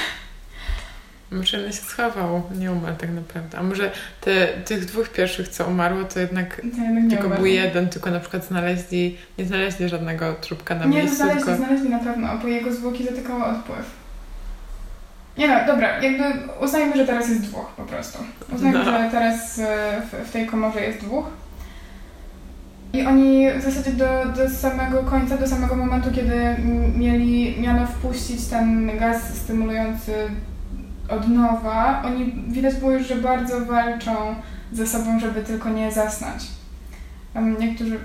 Może 1.31 1.73
się 1.73 1.73
schował, 1.73 2.43
nie 2.59 2.73
umarł 2.73 2.97
tak 2.97 3.11
naprawdę. 3.11 3.59
A 3.59 3.63
może 3.63 3.93
te, 4.21 4.47
tych 4.47 4.85
dwóch 4.85 5.09
pierwszych, 5.09 5.49
co 5.49 5.67
umarło, 5.67 6.05
to 6.05 6.21
jednak, 6.21 6.57
to 6.57 6.83
jednak 6.83 7.11
tylko 7.11 7.27
umarł. 7.27 7.43
był 7.43 7.47
jeden, 7.47 7.89
tylko 7.89 8.11
na 8.11 8.21
przykład 8.21 8.45
znaleźli, 8.45 9.19
nie 9.39 9.45
znaleźli 9.45 9.89
żadnego 9.89 10.35
trupka 10.35 10.75
na 10.75 10.85
nie, 10.85 10.97
miejscu. 10.97 11.11
Nie, 11.11 11.17
znaleźli, 11.17 11.45
tylko... 11.45 11.57
znaleźli 11.57 11.89
na 11.89 11.99
pewno, 11.99 12.39
bo 12.43 12.49
jego 12.49 12.73
zwłoki 12.73 13.05
zatykało 13.05 13.47
odpływ. 13.47 14.01
Nie 15.39 15.49
no, 15.49 15.55
dobra, 15.67 16.03
jakby 16.03 16.25
uznajmy, 16.61 16.97
że 16.97 17.07
teraz 17.07 17.29
jest 17.29 17.43
dwóch 17.43 17.67
po 17.77 17.83
prostu. 17.83 18.19
Uznajmy, 18.55 18.79
no. 18.79 18.85
że 18.85 19.09
teraz 19.11 19.59
e, 19.59 20.03
w, 20.13 20.29
w 20.29 20.33
tej 20.33 20.47
komorze 20.47 20.81
jest 20.81 20.99
dwóch. 20.99 21.27
I 22.93 23.07
oni 23.07 23.47
w 23.59 23.63
zasadzie 23.63 23.91
do, 23.91 24.07
do 24.37 24.51
samego 24.51 25.03
końca, 25.03 25.37
do 25.37 25.49
samego 25.49 25.77
momentu, 25.77 26.11
kiedy 26.15 26.57
mieli, 26.97 27.61
miano 27.61 27.87
wpuścić 27.87 28.47
ten 28.47 28.99
gaz 28.99 29.35
stymulujący 29.35 30.13
od 31.09 31.29
nowa, 31.29 32.03
oni 32.07 32.45
widać 32.49 32.75
było 32.75 32.91
już, 32.93 33.07
że 33.07 33.17
bardzo 33.17 33.65
walczą 33.65 34.35
ze 34.73 34.87
sobą, 34.87 35.21
żeby 35.21 35.43
tylko 35.43 35.69
nie 35.69 35.93
zasnąć. 35.93 36.43
Niektórzy 37.61 37.99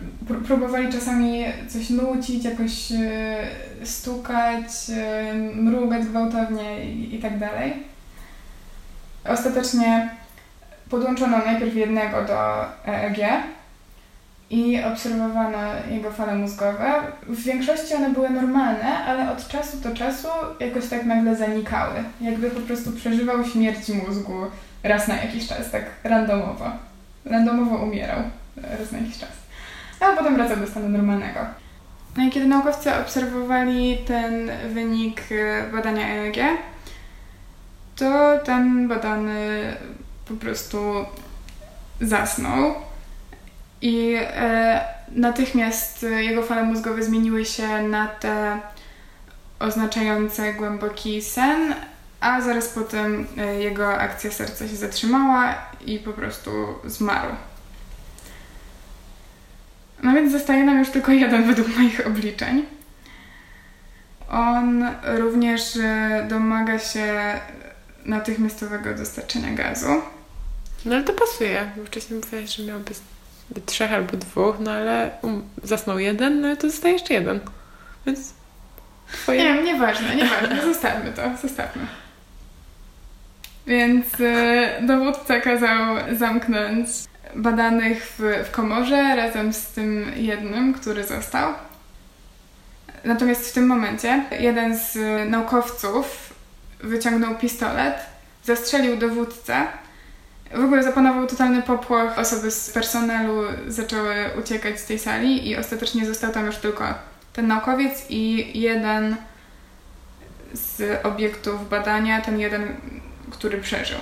próbowali 0.48 0.94
czasami 0.94 1.44
coś 1.68 1.90
nucić, 1.90 2.46
jakoś 2.46 2.92
e, 2.92 3.38
stukać, 3.84 4.66
e, 4.90 5.34
mrugać 5.56 6.06
gwałtownie 6.06 6.86
i, 6.94 7.20
tak 7.20 7.40
dalej. 7.40 7.74
Ostatecznie 9.30 10.10
podłączono 10.90 11.38
najpierw 11.38 11.76
jednego 11.76 12.24
do 12.24 12.66
EEG 12.88 13.18
i 14.50 14.84
obserwowano 14.84 15.58
jego 15.90 16.12
fale 16.12 16.36
mózgowe. 16.36 16.94
W 17.28 17.44
większości 17.44 17.94
one 17.96 18.10
były 18.10 18.30
normalne, 18.30 19.06
ale 19.06 19.32
od 19.32 19.48
czasu 19.48 19.78
do 19.78 19.96
czasu 19.96 20.28
jakoś 20.60 20.88
tak 20.88 21.06
nagle 21.06 21.36
zanikały. 21.36 22.04
Jakby 22.22 22.52
po 22.52 22.62
prostu 22.62 22.92
przeżywał 22.92 23.46
śmierć 23.46 23.90
mózgu 23.90 24.34
raz 24.84 25.08
na 25.08 25.16
jakiś 25.16 25.48
czas, 25.48 25.72
tak 25.72 25.84
randomowo. 26.04 26.72
Randomowo 27.26 27.76
umierał 27.76 28.20
raz 28.80 28.92
na 28.92 28.98
jakiś 28.98 29.18
czas. 29.18 29.30
A 30.00 30.18
potem 30.18 30.36
wracał 30.36 30.58
do 30.58 30.68
stanu 30.68 30.90
normalnego. 30.90 31.40
No 32.18 32.24
i 32.24 32.30
kiedy 32.30 32.46
naukowcy 32.46 32.96
obserwowali 32.96 33.98
ten 34.08 34.52
wynik 34.74 35.22
e, 35.32 35.72
badania 35.72 36.08
EEG, 36.08 36.38
to 37.96 38.40
ten 38.46 38.88
badany 38.88 39.74
po 40.28 40.34
prostu 40.34 41.06
zasnął 42.02 42.76
i 43.82 44.16
e, 44.20 44.82
natychmiast 45.12 46.06
jego 46.18 46.44
fale 46.44 46.64
mózgowe 46.64 47.04
zmieniły 47.04 47.46
się 47.46 47.82
na 47.82 48.08
te 48.08 48.60
oznaczające 49.60 50.54
głęboki 50.54 51.22
sen, 51.22 51.76
a 52.20 52.42
zaraz 52.42 52.68
potem 52.70 53.28
e, 53.38 53.56
jego 53.56 53.98
akcja 53.98 54.32
serca 54.32 54.68
się 54.68 54.76
zatrzymała 54.76 55.56
i 55.86 56.00
po 56.00 56.14
prostu 56.14 56.52
zmarł. 56.86 57.36
No 60.04 60.14
więc 60.14 60.32
zostaje 60.32 60.64
nam 60.64 60.80
już 60.80 60.90
tylko 60.90 61.12
jeden 61.12 61.48
według 61.48 61.78
moich 61.78 62.08
obliczeń. 62.08 62.66
On 64.30 64.86
również 65.04 65.78
e, 65.78 66.26
domaga 66.30 66.80
się 66.80 67.40
natychmiastowego 68.06 68.94
dostarczenia 68.94 69.54
gazu. 69.54 70.02
No 70.86 70.96
ale 70.96 71.04
to 71.04 71.14
pasuje, 71.14 71.72
bo 71.78 71.86
wcześniej 71.86 72.20
mówiłaś, 72.20 72.56
że 72.56 72.64
miałby 72.64 72.94
trzech 73.66 73.94
albo 73.94 74.18
dwóch, 74.18 74.56
no 74.60 74.72
ale 74.72 75.12
um, 75.22 75.44
zasnął 75.64 76.00
jeden, 76.00 76.42
no 76.42 76.56
to 76.56 76.70
zostaje 76.70 76.94
jeszcze 76.94 77.14
jeden. 77.14 77.40
Więc 78.06 78.34
twoje... 79.12 79.44
Nie, 79.44 79.64
nieważne, 79.64 80.16
nieważne, 80.16 80.62
zostawmy 80.74 81.12
to, 81.12 81.22
zostawmy. 81.42 81.88
Więc 83.68 84.20
y, 84.20 84.68
dowódca 84.82 85.40
kazał 85.40 85.96
zamknąć 86.18 86.88
badanych 87.36 88.16
w, 88.18 88.48
w 88.48 88.52
komorze 88.52 89.16
razem 89.16 89.54
z 89.54 89.68
tym 89.68 90.12
jednym, 90.16 90.74
który 90.74 91.04
został. 91.04 91.54
Natomiast 93.04 93.50
w 93.50 93.54
tym 93.54 93.68
momencie 93.68 94.24
jeden 94.40 94.78
z 94.78 94.98
naukowców 95.30 96.34
wyciągnął 96.80 97.36
pistolet, 97.36 97.96
zastrzelił 98.44 98.98
dowódcę. 98.98 99.68
W 100.54 100.64
ogóle 100.64 100.84
zapanował 100.84 101.28
totalny 101.28 101.62
popłoch. 101.62 102.20
Osoby 102.20 102.52
z 102.52 102.70
personelu 102.70 103.44
zaczęły 103.68 104.16
uciekać 104.40 104.80
z 104.80 104.86
tej 104.86 105.00
sali 105.00 105.50
i 105.50 105.58
ostatecznie 105.58 106.06
został 106.06 106.32
tam 106.32 106.46
już 106.46 106.56
tylko 106.56 106.94
ten 107.34 107.48
naukowiec 107.48 108.06
i 108.10 108.52
jeden 108.62 109.16
z 110.54 111.06
obiektów 111.06 111.70
badania, 111.70 112.22
ten 112.22 112.40
jeden, 112.40 112.76
który 113.32 113.58
przeżył. 113.58 114.00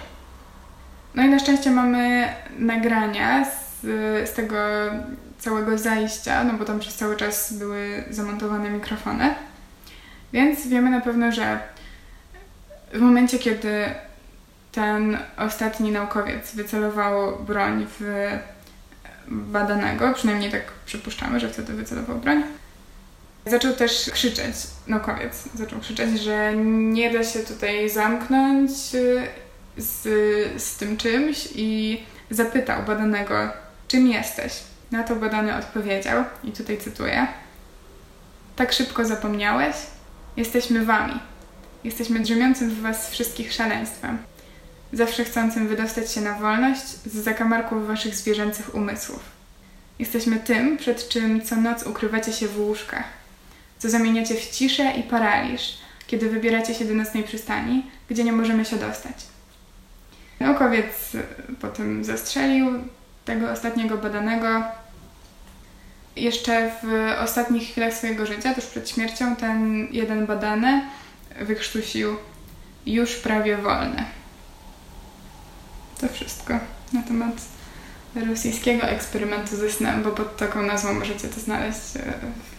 No 1.15 1.23
i 1.23 1.29
na 1.29 1.39
szczęście 1.39 1.71
mamy 1.71 2.27
nagrania 2.59 3.45
z, 3.45 3.81
z 4.29 4.33
tego 4.33 4.57
całego 5.39 5.77
zajścia, 5.77 6.43
no 6.43 6.53
bo 6.53 6.65
tam 6.65 6.79
przez 6.79 6.95
cały 6.95 7.15
czas 7.15 7.53
były 7.53 8.03
zamontowane 8.09 8.69
mikrofony. 8.69 9.35
Więc 10.33 10.67
wiemy 10.67 10.89
na 10.89 11.01
pewno, 11.01 11.31
że 11.31 11.59
w 12.93 12.99
momencie, 12.99 13.39
kiedy 13.39 13.85
ten 14.73 15.17
ostatni 15.37 15.91
naukowiec 15.91 16.55
wycelował 16.55 17.43
broń 17.43 17.87
w 17.99 18.29
badanego, 19.27 20.13
przynajmniej 20.13 20.51
tak 20.51 20.63
przypuszczamy, 20.85 21.39
że 21.39 21.49
wtedy 21.49 21.73
wycelował 21.73 22.17
broń, 22.17 22.43
zaczął 23.45 23.73
też 23.73 24.09
krzyczeć, 24.13 24.55
naukowiec 24.87 25.43
zaczął 25.55 25.79
krzyczeć, 25.79 26.21
że 26.21 26.53
nie 26.55 27.13
da 27.13 27.23
się 27.23 27.39
tutaj 27.39 27.89
zamknąć 27.89 28.71
z, 29.77 30.01
z 30.63 30.77
tym 30.77 30.97
czymś 30.97 31.49
i 31.55 32.01
zapytał 32.29 32.83
badanego, 32.83 33.35
czym 33.87 34.07
jesteś. 34.07 34.53
Na 34.91 35.03
to 35.03 35.15
badany 35.15 35.55
odpowiedział, 35.55 36.23
i 36.43 36.51
tutaj 36.51 36.77
cytuję: 36.77 37.27
Tak 38.55 38.73
szybko 38.73 39.05
zapomniałeś? 39.05 39.75
Jesteśmy 40.37 40.85
wami. 40.85 41.13
Jesteśmy 41.83 42.19
drzemiącym 42.19 42.69
w 42.69 42.81
was 42.81 43.09
wszystkich 43.09 43.53
szaleństwem, 43.53 44.17
zawsze 44.93 45.25
chcącym 45.25 45.67
wydostać 45.67 46.11
się 46.11 46.21
na 46.21 46.33
wolność 46.33 46.85
z 47.05 47.13
zakamarków 47.15 47.87
waszych 47.87 48.15
zwierzęcych 48.15 48.75
umysłów. 48.75 49.19
Jesteśmy 49.99 50.39
tym, 50.39 50.77
przed 50.77 51.09
czym 51.09 51.41
co 51.41 51.55
noc 51.55 51.83
ukrywacie 51.83 52.33
się 52.33 52.47
w 52.47 52.59
łóżkach, 52.59 53.03
co 53.79 53.89
zamieniacie 53.89 54.35
w 54.35 54.49
ciszę 54.49 54.91
i 54.97 55.03
paraliż, 55.03 55.77
kiedy 56.07 56.29
wybieracie 56.29 56.73
się 56.73 56.85
do 56.85 56.93
nocnej 56.93 57.23
przystani, 57.23 57.85
gdzie 58.09 58.23
nie 58.23 58.33
możemy 58.33 58.65
się 58.65 58.75
dostać. 58.75 59.15
Naukowiec 60.39 60.85
potem 61.61 62.03
zastrzelił 62.03 62.67
tego 63.25 63.51
ostatniego 63.51 63.97
badanego. 63.97 64.63
Jeszcze 66.15 66.71
w 66.83 67.13
ostatnich 67.23 67.63
chwilach 67.63 67.93
swojego 67.93 68.25
życia, 68.25 68.53
tuż 68.53 68.65
przed 68.65 68.89
śmiercią, 68.89 69.35
ten 69.35 69.87
jeden 69.91 70.25
badany 70.25 70.81
wykrztusił 71.41 72.15
już 72.85 73.15
prawie 73.15 73.57
wolny. 73.57 74.05
To 76.01 76.07
wszystko 76.07 76.53
na 76.93 77.01
temat 77.03 77.33
rosyjskiego 78.29 78.83
eksperymentu 78.87 79.55
ze 79.55 79.71
snem, 79.71 80.03
bo 80.03 80.11
pod 80.11 80.37
taką 80.37 80.61
nazwą 80.61 80.93
możecie 80.93 81.27
to 81.27 81.39
znaleźć 81.39 81.79
e, 81.95 82.13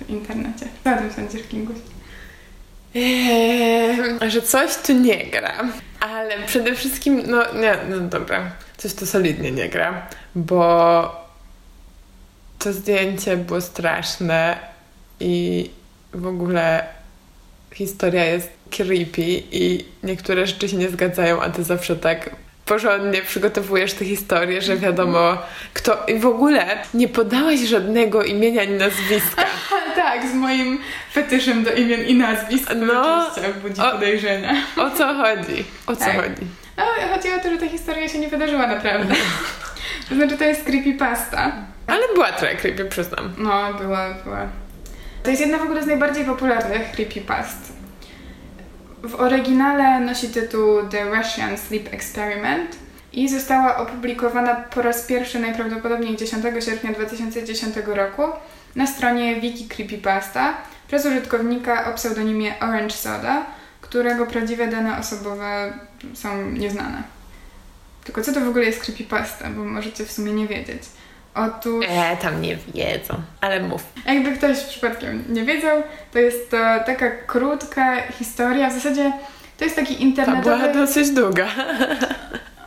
w 0.07 0.11
internecie. 0.11 0.67
Co 0.85 0.95
o 0.95 0.99
tym 0.99 1.13
sądzisz, 1.13 1.49
Kinguś? 1.49 1.77
Eee, 2.95 4.31
że 4.31 4.43
coś 4.43 4.77
tu 4.77 4.93
nie 4.93 5.27
gra. 5.27 5.65
Ale 6.01 6.47
przede 6.47 6.75
wszystkim, 6.75 7.23
no 7.27 7.55
nie, 7.55 7.77
no 7.89 8.01
dobra, 8.01 8.51
coś 8.77 8.95
tu 8.95 9.07
solidnie 9.07 9.53
nie 9.53 9.69
gra, 9.69 10.09
bo 10.35 11.25
to 12.59 12.73
zdjęcie 12.73 13.37
było 13.37 13.61
straszne 13.61 14.59
i 15.21 15.71
w 16.13 16.27
ogóle 16.27 16.85
historia 17.75 18.25
jest 18.25 18.49
creepy 18.71 19.43
i 19.53 19.85
niektóre 20.03 20.47
rzeczy 20.47 20.69
się 20.69 20.77
nie 20.77 20.89
zgadzają, 20.89 21.43
a 21.43 21.51
ty 21.51 21.65
zawsze 21.65 21.97
tak 21.97 22.31
porządnie 22.65 23.23
przygotowujesz 23.23 23.93
tę 23.93 24.05
historię, 24.05 24.63
że 24.63 24.77
wiadomo 24.77 25.39
kto... 25.75 26.05
I 26.09 26.19
w 26.19 26.27
ogóle 26.27 26.79
nie 26.95 27.09
podałaś 27.09 27.61
żadnego 27.61 28.23
imienia 28.23 28.63
ani 28.63 28.73
nazwiska. 28.73 29.45
tak, 29.97 30.27
z 30.27 30.35
moim 30.35 30.79
fetyszem 31.13 31.65
do 31.65 31.73
imion 31.73 32.01
i 32.01 32.15
nazwisk. 32.15 32.73
No, 32.77 33.29
oczywiście 33.29 33.61
budzi 33.61 33.81
o, 33.81 33.91
podejrzenia. 33.91 34.55
O 34.77 34.91
co 34.91 35.15
chodzi? 35.15 35.65
O 35.87 35.97
co 35.97 36.05
tak. 36.05 36.17
chodzi? 36.17 36.47
No, 36.77 36.85
chodzi 37.15 37.33
o 37.33 37.39
to, 37.39 37.51
że 37.51 37.59
ta 37.59 37.69
historia 37.69 38.09
się 38.09 38.19
nie 38.19 38.29
wydarzyła 38.29 38.67
naprawdę. 38.67 39.15
to 40.09 40.15
znaczy, 40.15 40.39
to 40.39 40.45
jest 40.45 40.65
creepypasta. 40.65 41.53
Ale 41.87 42.03
była 42.15 42.33
trochę 42.33 42.55
creepy, 42.55 42.85
przyznam. 42.85 43.35
No, 43.39 43.75
była, 43.75 44.15
była. 44.25 44.47
To 45.23 45.31
jest 45.31 45.41
jedna 45.41 45.59
w 45.59 45.63
ogóle 45.63 45.83
z 45.83 45.87
najbardziej 45.87 46.25
popularnych 46.25 46.93
creepypast. 46.93 47.74
W 49.05 49.15
oryginale 49.15 50.01
nosi 50.01 50.29
tytuł 50.29 50.83
The 50.91 51.05
Russian 51.05 51.59
Sleep 51.59 51.95
Experiment 51.95 52.77
i 53.13 53.29
została 53.29 53.77
opublikowana 53.77 54.55
po 54.55 54.83
raz 54.83 55.03
pierwszy 55.03 55.39
najprawdopodobniej 55.39 56.17
10 56.17 56.45
sierpnia 56.65 56.93
2010 56.93 57.77
roku 57.87 58.23
na 58.77 58.87
stronie 58.87 59.41
Wiki 59.41 59.69
Creepypasta 59.69 60.55
przez 60.89 61.07
użytkownika 61.07 61.91
o 61.91 61.95
pseudonimie 61.95 62.61
Orange 62.61 62.95
Soda, 62.95 63.47
którego 63.81 64.27
prawdziwe 64.27 64.69
dane 64.69 64.99
osobowe 64.99 65.73
są 66.15 66.51
nieznane. 66.51 67.03
Tylko 68.05 68.23
co 68.23 68.33
to 68.33 68.41
w 68.41 68.49
ogóle 68.49 68.65
jest 68.65 68.81
creepypasta, 68.81 69.51
bo 69.51 69.65
możecie 69.65 70.05
w 70.05 70.13
sumie 70.13 70.33
nie 70.33 70.47
wiedzieć. 70.47 70.83
Otóż... 71.35 71.87
E, 71.89 72.17
tam 72.17 72.43
nie 72.43 72.57
wiedzą, 72.57 73.15
ale 73.41 73.61
mów. 73.61 73.83
Jakby 74.07 74.33
ktoś 74.33 74.61
przypadkiem 74.61 75.25
nie 75.29 75.45
wiedział, 75.45 75.83
to 76.13 76.19
jest 76.19 76.51
to 76.51 76.57
taka 76.87 77.11
krótka 77.11 78.03
historia, 78.13 78.71
w 78.71 78.73
zasadzie 78.73 79.13
to 79.59 79.65
jest 79.65 79.77
taki 79.77 80.03
internetowy... 80.03 80.45
Ta 80.45 80.59
była 80.59 80.75
dosyć 80.75 81.11
długa. 81.11 81.47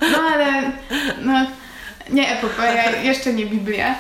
No 0.02 0.18
ale... 0.34 0.72
No, 1.22 1.46
nie 2.10 2.38
epopeja, 2.38 2.92
jeszcze 2.92 3.34
nie 3.34 3.46
Biblia. 3.46 3.96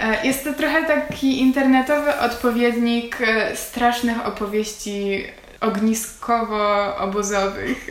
E, 0.00 0.26
jest 0.26 0.44
to 0.44 0.52
trochę 0.52 0.84
taki 0.84 1.40
internetowy 1.40 2.18
odpowiednik 2.18 3.18
e, 3.20 3.56
strasznych 3.56 4.26
opowieści 4.26 5.24
ogniskowo-obozowych, 5.60 7.90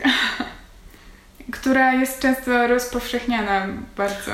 która 1.58 1.94
jest 1.94 2.20
często 2.20 2.66
rozpowszechniana 2.66 3.66
bardzo 3.96 4.32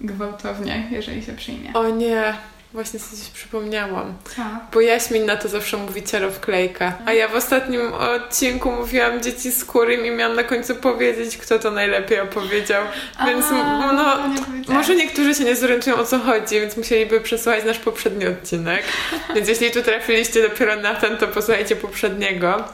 gwałtownie, 0.00 0.88
jeżeli 0.90 1.22
się 1.22 1.32
przyjmie. 1.32 1.72
O 1.74 1.88
nie, 1.90 2.34
właśnie 2.72 3.00
sobie 3.00 3.22
coś 3.22 3.28
przypomniałam. 3.28 4.14
Co? 4.36 4.42
Bo 4.72 4.80
Jaśmin 4.80 5.26
na 5.26 5.36
to 5.36 5.48
zawsze 5.48 5.76
mówi 5.76 6.02
ciarowklejka. 6.02 6.92
A 7.06 7.12
ja 7.12 7.28
w 7.28 7.34
ostatnim 7.34 7.92
odcinku 7.92 8.72
mówiłam 8.72 9.22
dzieci 9.22 9.52
z 9.52 9.64
kurym 9.64 10.06
i 10.06 10.10
miałam 10.10 10.36
na 10.36 10.44
końcu 10.44 10.74
powiedzieć, 10.74 11.36
kto 11.36 11.58
to 11.58 11.70
najlepiej 11.70 12.20
opowiedział. 12.20 12.84
Więc 13.26 13.46
A, 13.46 13.92
no, 13.92 14.28
nie 14.68 14.74
może 14.74 14.96
niektórzy 14.96 15.34
się 15.34 15.44
nie 15.44 15.56
zorientują 15.56 15.96
o 15.96 16.04
co 16.04 16.18
chodzi, 16.18 16.60
więc 16.60 16.76
musieliby 16.76 17.20
przesłuchać 17.20 17.64
nasz 17.64 17.78
poprzedni 17.78 18.26
odcinek. 18.26 18.82
Więc 19.34 19.48
jeśli 19.48 19.70
tu 19.70 19.82
trafiliście 19.82 20.48
dopiero 20.48 20.76
na 20.76 20.94
ten, 20.94 21.16
to 21.16 21.28
posłuchajcie 21.28 21.76
poprzedniego. 21.76 22.64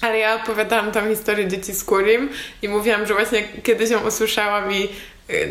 Ale 0.00 0.18
ja 0.18 0.34
opowiadałam 0.34 0.92
tam 0.92 1.08
historię 1.08 1.48
dzieci 1.48 1.74
z 1.74 1.84
Kurim 1.84 2.28
i 2.62 2.68
mówiłam, 2.68 3.06
że 3.06 3.14
właśnie 3.14 3.42
kiedyś 3.62 3.90
ją 3.90 4.06
usłyszałam 4.06 4.72
i, 4.72 4.88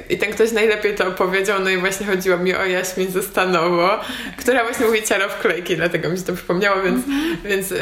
i 0.10 0.18
ten 0.18 0.32
ktoś 0.32 0.52
najlepiej 0.52 0.96
to 0.96 1.08
opowiedział, 1.08 1.60
no 1.60 1.70
i 1.70 1.78
właśnie 1.78 2.06
chodziło 2.06 2.38
mi 2.38 2.56
o 2.56 2.66
Jaśmin 2.66 3.12
ze 3.12 3.24
Stanowo, 3.24 4.00
która 4.38 4.64
właśnie 4.64 4.86
mówi 4.86 5.04
ciarowklejki, 5.04 5.76
dlatego 5.76 6.10
mi 6.10 6.18
się 6.18 6.24
to 6.24 6.34
przypomniało, 6.34 6.82
więc, 6.82 7.06
więc 7.46 7.72
y, 7.72 7.78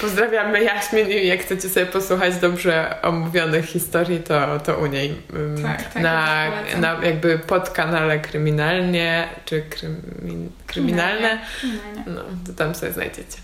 pozdrawiamy 0.00 0.64
Jaśmin 0.64 1.10
i 1.10 1.26
jak 1.26 1.40
chcecie 1.40 1.68
sobie 1.68 1.86
posłuchać 1.86 2.36
dobrze 2.36 3.02
omówionych 3.02 3.64
historii, 3.64 4.20
to, 4.22 4.60
to 4.60 4.78
u 4.78 4.86
niej 4.86 5.14
Tak, 5.62 5.92
tak, 5.92 6.02
na, 6.02 6.50
na 6.76 7.06
jakby 7.06 7.38
podkanale 7.38 8.18
kryminalnie, 8.18 9.28
czy 9.44 9.62
krymin, 9.62 10.50
kryminalne, 10.66 11.38
Kryminalnie. 11.60 12.02
no 12.06 12.22
to 12.46 12.52
tam 12.52 12.74
sobie 12.74 12.92
znajdziecie. 12.92 13.38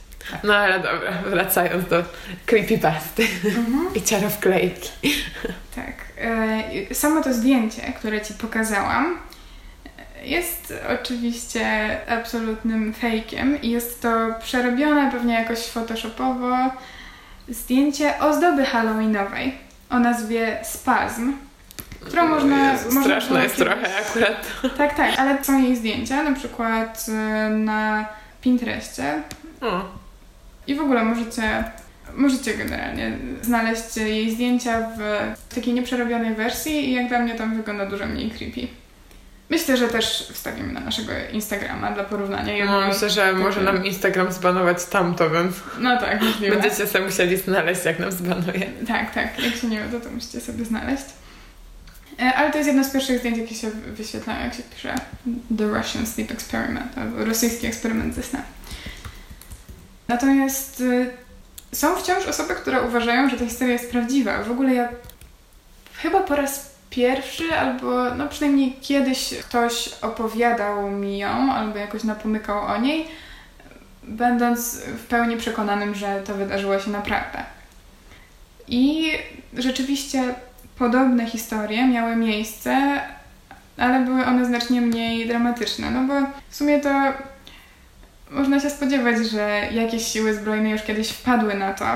No 0.44 0.56
ale 0.56 0.74
dobra, 0.76 1.12
wracając 1.26 1.88
do 1.88 2.04
creepypasty 2.46 3.26
i 3.94 4.02
ciarowklejki. 4.02 4.90
Tak. 5.74 6.11
E, 6.22 6.94
Samo 6.94 7.22
to 7.22 7.34
zdjęcie, 7.34 7.82
które 7.82 8.20
Ci 8.20 8.34
pokazałam, 8.34 9.18
jest 10.24 10.74
oczywiście 11.00 11.96
absolutnym 12.08 12.92
fejkiem 12.92 13.62
i 13.62 13.70
jest 13.70 14.02
to 14.02 14.08
przerobione 14.42 15.10
pewnie 15.10 15.34
jakoś 15.34 15.58
photoshopowo. 15.58 16.56
Zdjęcie 17.48 18.18
ozdoby 18.18 18.64
halloweenowej 18.64 19.54
o 19.90 19.98
nazwie 19.98 20.58
Spazm, 20.62 21.32
którą 22.00 22.28
można... 22.28 22.72
Jezu, 22.72 22.84
można 22.84 23.02
straszne 23.02 23.42
jest 23.42 23.56
trochę 23.56 23.96
akurat. 23.96 24.46
Tak, 24.78 24.94
tak, 24.94 25.18
ale 25.18 25.44
są 25.44 25.62
jej 25.62 25.76
zdjęcia, 25.76 26.22
na 26.22 26.32
przykład 26.32 27.06
e, 27.08 27.50
na 27.50 28.04
Pinterestie. 28.40 29.22
O, 29.60 29.80
i 30.66 30.74
w 30.74 30.80
ogóle 30.80 31.04
możecie, 31.04 31.64
możecie 32.16 32.54
generalnie 32.54 33.12
znaleźć 33.42 33.96
jej 33.96 34.30
zdjęcia 34.34 34.88
w 34.98 35.54
takiej 35.54 35.74
nieprzerobionej 35.74 36.34
wersji 36.34 36.88
i 36.88 36.92
jak 36.92 37.08
dla 37.08 37.18
mnie 37.18 37.34
tam 37.34 37.56
wygląda 37.56 37.86
dużo 37.86 38.06
mniej 38.06 38.30
creepy. 38.30 38.60
Myślę, 39.50 39.76
że 39.76 39.88
też 39.88 40.28
wstawimy 40.32 40.72
na 40.72 40.80
naszego 40.80 41.12
Instagrama 41.32 41.90
dla 41.92 42.04
porównania. 42.04 42.64
no, 42.64 42.80
myślę, 42.88 43.10
że 43.10 43.32
może 43.32 43.60
nam 43.62 43.86
Instagram 43.86 44.32
zbanować 44.32 44.84
tamto, 44.84 45.30
więc 45.30 45.54
No 45.78 46.00
tak, 46.00 46.22
możliwe. 46.22 46.56
będziecie 46.56 46.86
sobie 46.86 47.04
musieli 47.04 47.36
znaleźć, 47.36 47.84
jak 47.84 47.98
nam 47.98 48.12
zbanuje. 48.12 48.66
Tak, 48.88 49.14
tak. 49.14 49.38
Jak 49.44 49.54
się 49.54 49.66
nie 49.66 49.80
uda, 49.88 50.00
to 50.00 50.10
musicie 50.10 50.40
sobie 50.40 50.64
znaleźć. 50.64 51.04
E, 52.20 52.34
Ale 52.34 52.50
to 52.50 52.56
jest 52.58 52.66
jedno 52.68 52.84
z 52.84 52.90
pierwszych 52.90 53.18
zdjęć, 53.18 53.38
jakie 53.38 53.54
się 53.54 53.70
wyświetlają, 53.70 54.44
jak 54.44 54.54
się 54.54 54.62
pisze 54.76 54.94
The 55.58 55.64
Russian 55.68 56.06
Sleep 56.06 56.30
Experiment, 56.30 56.98
albo 56.98 57.24
rosyjski 57.24 57.66
eksperyment 57.66 58.14
ze 58.14 58.22
snem. 58.22 58.42
Natomiast 60.08 60.80
y, 60.80 61.10
są 61.74 61.96
wciąż 61.96 62.26
osoby, 62.26 62.54
które 62.54 62.82
uważają, 62.82 63.28
że 63.28 63.36
ta 63.36 63.44
historia 63.44 63.72
jest 63.72 63.90
prawdziwa. 63.90 64.42
W 64.42 64.50
ogóle 64.50 64.74
ja 64.74 64.88
chyba 65.94 66.20
po 66.20 66.36
raz 66.36 66.72
pierwszy, 66.90 67.54
albo 67.54 68.14
no 68.14 68.28
przynajmniej 68.28 68.76
kiedyś 68.80 69.34
ktoś 69.48 69.90
opowiadał 70.02 70.90
mi 70.90 71.18
ją, 71.18 71.52
albo 71.52 71.78
jakoś 71.78 72.04
napomykał 72.04 72.66
o 72.66 72.78
niej, 72.78 73.08
będąc 74.02 74.76
w 74.76 75.06
pełni 75.06 75.36
przekonanym, 75.36 75.94
że 75.94 76.22
to 76.26 76.34
wydarzyło 76.34 76.78
się 76.78 76.90
naprawdę. 76.90 77.44
I 78.68 79.12
rzeczywiście 79.56 80.34
podobne 80.78 81.26
historie 81.26 81.86
miały 81.86 82.16
miejsce, 82.16 83.00
ale 83.76 84.00
były 84.00 84.26
one 84.26 84.46
znacznie 84.46 84.80
mniej 84.80 85.28
dramatyczne, 85.28 85.90
no 85.90 86.02
bo 86.02 86.26
w 86.50 86.56
sumie 86.56 86.80
to 86.80 87.12
można 88.32 88.60
się 88.60 88.70
spodziewać, 88.70 89.26
że 89.26 89.68
jakieś 89.72 90.06
siły 90.06 90.34
zbrojne 90.34 90.70
już 90.70 90.82
kiedyś 90.82 91.10
wpadły 91.10 91.54
na 91.54 91.74
to, 91.74 91.86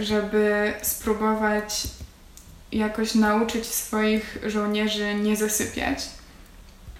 żeby 0.00 0.72
spróbować 0.82 1.82
jakoś 2.72 3.14
nauczyć 3.14 3.66
swoich 3.66 4.38
żołnierzy 4.46 5.14
nie 5.14 5.36
zasypiać. 5.36 5.98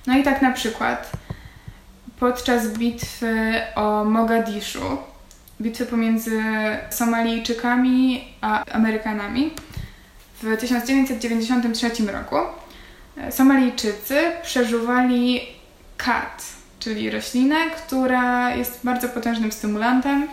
No 0.06 0.18
i 0.18 0.22
tak 0.22 0.42
na 0.42 0.52
przykład 0.52 1.10
podczas 2.20 2.68
bitwy 2.68 3.60
o 3.74 4.04
Mogadiszu, 4.04 4.98
bitwy 5.60 5.86
pomiędzy 5.86 6.42
Somalijczykami 6.90 8.24
a 8.40 8.64
Amerykanami 8.64 9.50
w 10.42 10.56
1993 10.56 11.90
roku, 12.12 12.36
Somalijczycy 13.30 14.22
przeżuwali 14.42 15.40
kat, 15.96 16.51
czyli 16.84 17.10
roślinę, 17.10 17.56
która 17.70 18.56
jest 18.56 18.80
bardzo 18.84 19.08
potężnym 19.08 19.52
stymulantem 19.52 20.28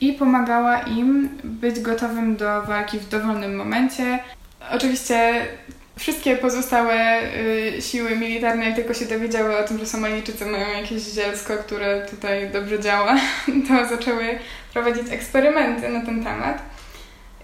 i 0.00 0.12
pomagała 0.12 0.80
im 0.80 1.28
być 1.44 1.80
gotowym 1.80 2.36
do 2.36 2.62
walki 2.62 2.98
w 2.98 3.08
dowolnym 3.08 3.56
momencie. 3.56 4.18
Oczywiście 4.70 5.46
wszystkie 5.98 6.36
pozostałe 6.36 7.20
y, 7.76 7.82
siły 7.82 8.16
militarne, 8.16 8.74
tylko 8.74 8.94
się 8.94 9.06
dowiedziały 9.06 9.58
o 9.58 9.62
tym, 9.62 9.78
że 9.78 9.86
Somalijczycy 9.86 10.46
mają 10.46 10.68
jakieś 10.68 11.02
zielsko, 11.02 11.56
które 11.56 12.06
tutaj 12.10 12.50
dobrze 12.50 12.80
działa, 12.80 13.16
to 13.68 13.96
zaczęły 13.96 14.38
prowadzić 14.72 15.04
eksperymenty 15.10 15.88
na 15.88 16.00
ten 16.00 16.24
temat. 16.24 16.62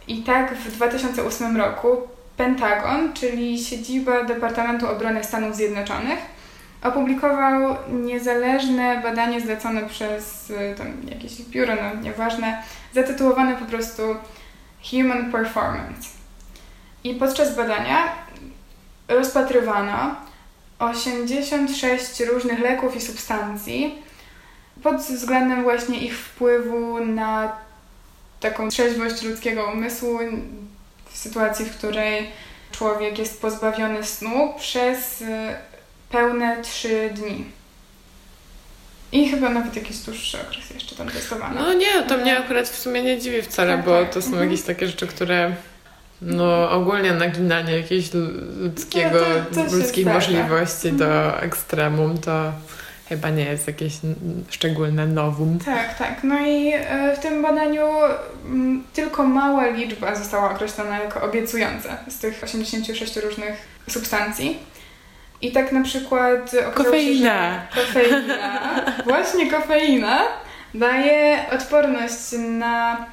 I 0.08 0.22
tak 0.22 0.54
w 0.54 0.76
2008 0.76 1.56
roku 1.56 1.96
Pentagon, 2.36 3.12
czyli 3.12 3.64
siedziba 3.64 4.24
Departamentu 4.24 4.88
Obrony 4.88 5.24
Stanów 5.24 5.56
Zjednoczonych, 5.56 6.33
opublikował 6.84 7.76
niezależne 7.88 9.02
badanie 9.02 9.40
zlecone 9.40 9.88
przez 9.88 10.50
y, 10.50 10.74
tam 10.78 10.86
jakieś 11.08 11.42
biuro, 11.42 11.74
no 11.74 12.02
nieważne, 12.02 12.62
zatytułowane 12.94 13.56
po 13.56 13.64
prostu 13.64 14.02
Human 14.90 15.32
Performance. 15.32 16.08
I 17.04 17.14
podczas 17.14 17.56
badania 17.56 18.12
rozpatrywano 19.08 20.16
86 20.78 22.20
różnych 22.20 22.60
leków 22.60 22.96
i 22.96 23.00
substancji 23.00 24.02
pod 24.82 24.96
względem 24.96 25.62
właśnie 25.62 25.98
ich 25.98 26.18
wpływu 26.18 27.04
na 27.04 27.52
taką 28.40 28.68
trzeźwość 28.68 29.22
ludzkiego 29.22 29.70
umysłu 29.72 30.18
w 31.10 31.16
sytuacji, 31.16 31.64
w 31.64 31.76
której 31.76 32.30
człowiek 32.72 33.18
jest 33.18 33.40
pozbawiony 33.40 34.04
snu 34.04 34.54
przez 34.58 35.22
y, 35.22 35.26
pełne 36.18 36.56
3 36.62 37.10
dni. 37.14 37.44
I 39.12 39.28
chyba 39.28 39.48
nawet 39.48 39.76
jakiś 39.76 39.96
dłuższy 39.98 40.38
okres 40.40 40.70
jeszcze 40.74 40.96
tam 40.96 41.08
testowano. 41.08 41.60
No 41.62 41.72
nie, 41.72 42.02
to 42.08 42.18
mnie 42.18 42.38
akurat 42.38 42.68
w 42.68 42.78
sumie 42.78 43.02
nie 43.02 43.18
dziwi 43.20 43.42
wcale, 43.42 43.76
Tak, 43.76 43.84
bo 43.84 44.00
tak. 44.00 44.10
to 44.14 44.22
są 44.22 44.28
Mhm. 44.28 44.50
jakieś 44.50 44.62
takie 44.66 44.86
rzeczy, 44.86 45.06
które 45.06 45.52
no 46.22 46.70
ogólnie 46.70 47.12
naginanie 47.12 47.76
jakiegoś 47.76 48.14
lu- 48.14 48.30
ludzkiego, 48.58 49.18
No, 49.54 49.62
to- 49.64 49.70
to 49.70 49.76
ludzkich 49.76 50.06
możliwości 50.06 50.92
do 50.92 51.40
ekstremum 51.42 52.18
to 52.18 52.52
chyba 53.08 53.30
nie 53.30 53.44
jest 53.44 53.66
jakieś 53.66 53.92
szczególne 54.50 55.06
nowum. 55.06 55.58
Tak, 55.58 55.98
tak. 55.98 56.24
No 56.24 56.46
i 56.46 56.72
e, 56.74 57.16
w 57.16 57.18
tym 57.18 57.42
badaniu 57.42 57.86
tylko 58.92 59.24
mała 59.24 59.66
liczba 59.68 60.14
została 60.14 60.50
określona 60.50 60.98
jako 60.98 61.22
obiecująca 61.22 61.96
z 62.08 62.18
tych 62.18 62.40
86 62.44 63.16
różnych 63.16 63.54
substancji. 63.90 64.58
I 65.40 65.52
tak 65.52 65.72
na 65.72 65.82
przykład... 65.82 66.52
Kofeina! 66.74 67.66
Się, 67.74 67.80
kofeina, 67.80 68.82
właśnie 69.04 69.50
kofeina 69.50 70.20
daje 70.74 71.44
odporność 71.52 72.32
na 72.38 73.06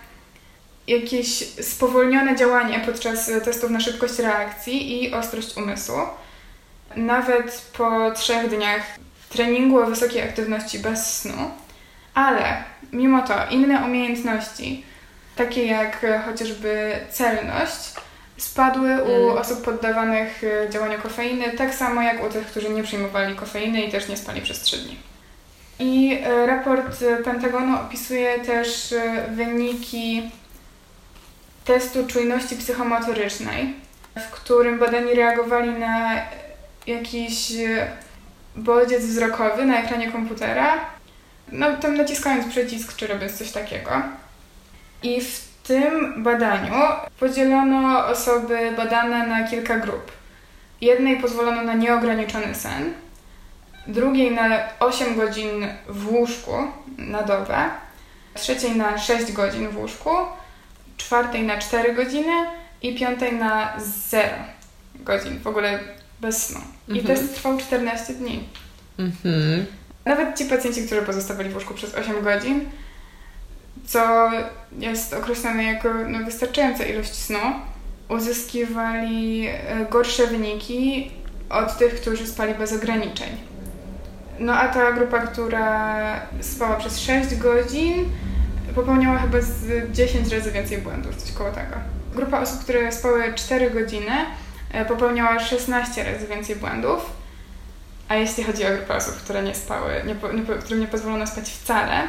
jakieś 0.88 1.28
spowolnione 1.61 2.36
działanie 2.36 2.80
podczas 2.86 3.32
testów 3.45 3.69
na 3.69 3.80
szybkość 3.80 4.19
reakcji 4.19 5.03
i 5.03 5.13
ostrość 5.13 5.57
umysłu. 5.57 5.97
Nawet 6.95 7.72
po 7.78 8.11
trzech 8.11 8.49
dniach 8.49 8.82
treningu 9.30 9.80
o 9.80 9.86
wysokiej 9.86 10.22
aktywności 10.22 10.80
bez 10.80 11.22
snu, 11.22 11.51
ale 12.13 12.63
mimo 12.93 13.22
to 13.22 13.34
inne 13.49 13.86
umiejętności, 13.86 14.84
takie 15.36 15.65
jak 15.65 16.05
chociażby 16.26 16.99
celność, 17.11 17.93
spadły 18.44 19.04
u 19.04 19.30
mm. 19.30 19.38
osób 19.38 19.62
poddawanych 19.62 20.42
działaniu 20.70 21.00
kofeiny, 21.02 21.52
tak 21.58 21.76
samo 21.76 22.02
jak 22.02 22.24
u 22.24 22.30
tych, 22.30 22.48
którzy 22.48 22.70
nie 22.70 22.84
przyjmowali 22.84 23.36
kofeiny 23.36 23.82
i 23.82 23.92
też 23.92 24.08
nie 24.08 24.18
spali 24.18 24.42
przez 24.42 24.62
3 24.62 24.78
dni. 24.78 24.98
I 25.80 26.20
e, 26.24 26.46
raport 26.46 27.04
Pentagonu 27.24 27.78
opisuje 27.82 28.39
też 28.39 28.94
e, 28.94 29.26
wyniki 29.36 30.32
testu 31.66 32.08
czujności 32.08 32.56
psychomotorycznej, 32.56 33.74
w 34.16 34.32
którym 34.32 34.80
badani 34.80 35.14
reagowali 35.14 35.72
na 35.72 36.22
jakiś 36.88 37.52
bodziec 38.56 39.06
wzrokowy 39.06 39.66
na 39.66 39.84
ekranie 39.84 40.12
komputera, 40.12 40.86
no 41.52 41.78
tam 41.78 41.98
naciskając 41.98 42.48
przycisk 42.48 42.96
czy 42.96 43.08
robiąc 43.08 43.38
coś 43.38 43.52
takiego. 43.52 43.92
I 45.04 45.22
w 45.22 45.51
tym 45.72 46.24
badaniu 46.24 46.74
podzielono 47.19 48.07
osoby 48.07 48.74
badane 48.78 49.28
na 49.28 49.47
kilka 49.47 49.80
grup. 49.80 50.11
Jednej 50.82 51.22
pozwolono 51.22 51.63
na 51.63 51.74
nieograniczony 51.74 52.55
sen, 52.55 52.93
drugiej 53.88 54.32
na 54.32 54.59
8 54.80 55.15
godzin 55.15 55.67
w 55.88 56.13
łóżku 56.13 56.51
na 56.97 57.24
dobę, 57.24 57.69
trzeciej 58.34 58.76
na 58.76 58.97
6 58.97 59.32
godzin 59.32 59.67
w 59.67 59.78
łóżku, 59.78 60.09
czwartej 60.97 61.43
na 61.43 61.57
4 61.57 61.93
godziny 61.93 62.34
i 62.82 62.99
piątej 62.99 63.34
na 63.34 63.74
0 63.80 64.28
godzin, 64.95 65.39
w 65.39 65.47
ogóle 65.47 65.80
bez 66.22 66.45
snu. 66.47 66.59
I 66.88 66.99
mhm. 66.99 67.07
test 67.07 67.36
trwał 67.36 67.57
14 67.57 68.13
dni. 68.13 68.43
Mhm. 68.99 69.65
Nawet 70.05 70.38
ci 70.38 70.45
pacjenci, 70.45 70.86
którzy 70.86 71.01
pozostawali 71.01 71.49
w 71.49 71.55
łóżku 71.55 71.74
przez 71.74 71.95
8 71.95 72.24
godzin, 72.24 72.65
co 73.86 74.32
jest 74.80 75.13
określane 75.13 75.63
jako 75.63 75.89
no, 76.07 76.26
wystarczająca 76.26 76.86
ilość 76.86 77.13
snu, 77.13 77.39
uzyskiwali 78.09 79.47
e, 79.47 79.86
gorsze 79.89 80.28
wyniki 80.28 81.11
od 81.49 81.78
tych, 81.78 82.01
którzy 82.01 82.28
spali 82.28 82.53
bez 82.53 82.74
ograniczeń. 82.74 83.30
No 84.39 84.53
a 84.53 84.67
ta 84.67 84.91
grupa, 84.91 85.19
która 85.19 86.22
spała 86.41 86.76
przez 86.76 86.99
6 86.99 87.36
godzin, 87.36 88.05
popełniała 88.76 89.19
chyba 89.19 89.41
z 89.41 89.91
10 89.91 90.34
razy 90.34 90.51
więcej 90.51 90.78
błędów, 90.78 91.15
coś 91.15 91.32
koło 91.32 91.51
tego. 91.51 91.76
Grupa 92.15 92.39
osób, 92.39 92.59
które 92.63 92.91
spały 92.91 93.34
4 93.34 93.69
godziny, 93.69 94.11
e, 94.72 94.86
popełniała 94.86 95.39
16 95.39 96.03
razy 96.03 96.28
więcej 96.28 96.55
błędów. 96.55 97.22
A 98.09 98.15
jeśli 98.15 98.43
chodzi 98.43 98.65
o 98.65 98.69
grupę 98.78 98.95
osób, 98.95 99.15
które 99.15 99.43
nie 99.43 99.55
spały, 99.55 99.91
nie, 100.05 100.15
którym 100.59 100.80
nie 100.80 100.88
pozwolono 100.88 101.28
spać 101.28 101.49
wcale, 101.49 102.07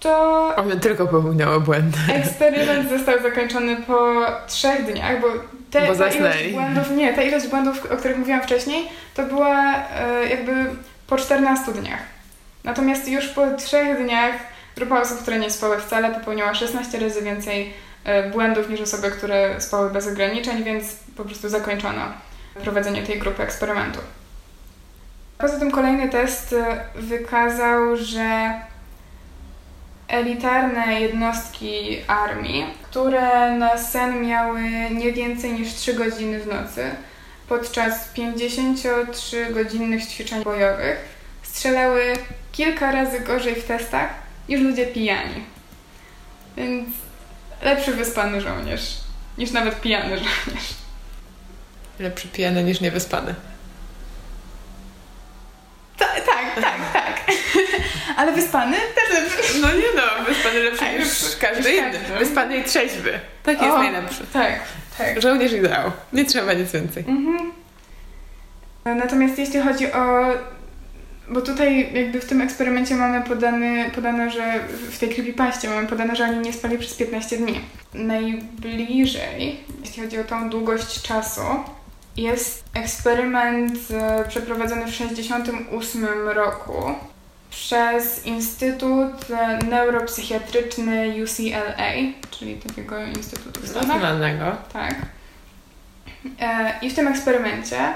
to. 0.00 0.52
One 0.56 0.76
tylko 0.76 1.06
popełniały 1.06 1.60
błędy. 1.60 1.98
Eksperyment 2.14 2.90
został 2.90 3.22
zakończony 3.22 3.76
po 3.76 4.26
trzech 4.46 4.84
dniach, 4.84 5.20
bo 5.20 5.26
te, 5.70 5.86
bo 5.86 5.94
ta 5.94 6.08
ilość 6.08 6.52
błędów, 6.52 6.90
nie, 6.90 7.12
ta 7.12 7.22
ilość 7.22 7.46
błędów, 7.46 7.92
o 7.92 7.96
których 7.96 8.18
mówiłam 8.18 8.42
wcześniej, 8.42 8.88
to 9.14 9.22
była 9.22 9.74
e, 9.74 10.28
jakby 10.30 10.52
po 11.06 11.16
14 11.16 11.72
dniach. 11.72 12.00
Natomiast 12.64 13.08
już 13.08 13.28
po 13.28 13.56
trzech 13.56 14.04
dniach 14.04 14.34
grupa 14.76 15.00
osób, 15.00 15.18
które 15.18 15.38
nie 15.38 15.50
spały 15.50 15.80
wcale, 15.80 16.10
popełniała 16.10 16.54
16 16.54 16.98
razy 16.98 17.22
więcej 17.22 17.72
e, 18.04 18.30
błędów 18.30 18.70
niż 18.70 18.80
osoby, 18.80 19.10
które 19.10 19.60
spały 19.60 19.90
bez 19.90 20.08
ograniczeń, 20.08 20.64
więc 20.64 20.96
po 21.16 21.24
prostu 21.24 21.48
zakończono 21.48 22.02
prowadzenie 22.62 23.02
tej 23.02 23.18
grupy 23.18 23.42
eksperymentu. 23.42 23.98
Poza 25.38 25.58
tym 25.58 25.70
kolejny 25.70 26.08
test 26.08 26.52
e, 26.52 26.84
wykazał, 26.94 27.96
że 27.96 28.54
elitarne 30.08 31.00
jednostki 31.00 32.02
armii, 32.06 32.66
które 32.82 33.52
na 33.52 33.78
sen 33.78 34.26
miały 34.26 34.62
nie 34.90 35.12
więcej 35.12 35.52
niż 35.52 35.74
3 35.74 35.94
godziny 35.94 36.40
w 36.40 36.46
nocy 36.46 36.90
podczas 37.48 38.14
53-godzinnych 38.14 40.06
ćwiczeń 40.06 40.44
bojowych, 40.44 40.98
strzelały 41.42 42.12
kilka 42.52 42.92
razy 42.92 43.20
gorzej 43.20 43.54
w 43.54 43.64
testach 43.64 44.10
niż 44.48 44.60
ludzie 44.60 44.86
pijani. 44.86 45.44
Więc 46.56 46.88
lepszy 47.62 47.92
wyspany 47.92 48.40
żołnierz 48.40 48.94
niż 49.38 49.50
nawet 49.50 49.80
pijany 49.80 50.18
żołnierz. 50.18 50.74
Lepszy 51.98 52.28
pijany 52.28 52.64
niż 52.64 52.80
niewyspany. 52.80 53.34
Ta, 55.98 56.06
tak, 56.06 56.62
tak, 56.62 56.92
tak. 56.92 57.32
Ale 58.18 58.32
wyspany 58.32 58.76
też 58.76 59.18
lepszy. 59.18 59.60
No 59.60 59.68
nie 59.68 59.82
no, 59.96 60.24
wyspany 60.24 60.60
lepszy 60.60 60.80
tak, 60.80 60.98
niż 60.98 61.36
każdy 61.40 61.72
inny. 61.72 61.98
Wyspany 62.18 62.58
i 62.58 62.64
trzeźwy. 62.64 63.20
Tak 63.42 63.62
jest 63.62 63.74
o, 63.74 63.78
najlepszy. 63.78 64.26
Tak, 64.32 64.60
tak. 64.98 65.22
Żołnierz 65.22 65.52
ideał. 65.52 65.90
Nie 66.12 66.24
trzeba 66.24 66.52
nic 66.52 66.72
więcej. 66.72 67.04
Mhm. 67.08 67.52
Natomiast 68.84 69.38
jeśli 69.38 69.60
chodzi 69.60 69.92
o 69.92 70.32
bo 71.30 71.40
tutaj 71.40 71.94
jakby 71.94 72.20
w 72.20 72.24
tym 72.24 72.40
eksperymencie 72.40 72.94
mamy 72.94 73.22
podane, 73.22 73.90
podane, 73.94 74.30
że 74.30 74.60
w 74.90 74.98
tej 74.98 75.08
creepypaście 75.08 75.68
mamy 75.68 75.88
podane, 75.88 76.16
że 76.16 76.24
oni 76.24 76.38
nie 76.38 76.52
spali 76.52 76.78
przez 76.78 76.94
15 76.94 77.36
dni. 77.36 77.60
Najbliżej, 77.94 79.60
jeśli 79.80 80.02
chodzi 80.02 80.18
o 80.18 80.24
tą 80.24 80.50
długość 80.50 81.02
czasu, 81.02 81.42
jest 82.16 82.64
eksperyment 82.74 83.78
e, 83.90 84.24
przeprowadzony 84.28 84.82
w 84.82 84.90
1968 84.90 86.28
roku 86.28 86.94
przez 87.50 88.26
Instytut 88.26 89.30
e, 89.30 89.58
Neuropsychiatryczny 89.58 91.14
UCLA, 91.24 91.92
czyli 92.30 92.56
takiego 92.56 93.04
instytutu 93.06 93.66
Stanach. 93.66 94.02
Tak. 94.72 94.94
E, 96.40 96.78
I 96.82 96.90
w 96.90 96.94
tym 96.94 97.08
eksperymencie 97.08 97.94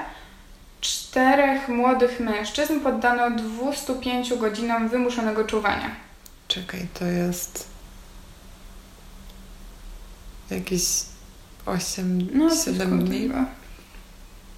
czterech 0.81 1.69
młodych 1.69 2.19
mężczyzn 2.19 2.79
poddano 2.79 3.31
205 3.31 4.33
godzinom 4.33 4.89
wymuszonego 4.89 5.43
czuwania. 5.43 5.95
Czekaj, 6.47 6.87
to 6.93 7.05
jest 7.05 7.67
jakieś 10.51 10.83
8, 11.65 12.27
no, 12.33 12.55
7 12.55 13.05
dni? 13.05 13.21
Tego. 13.21 13.45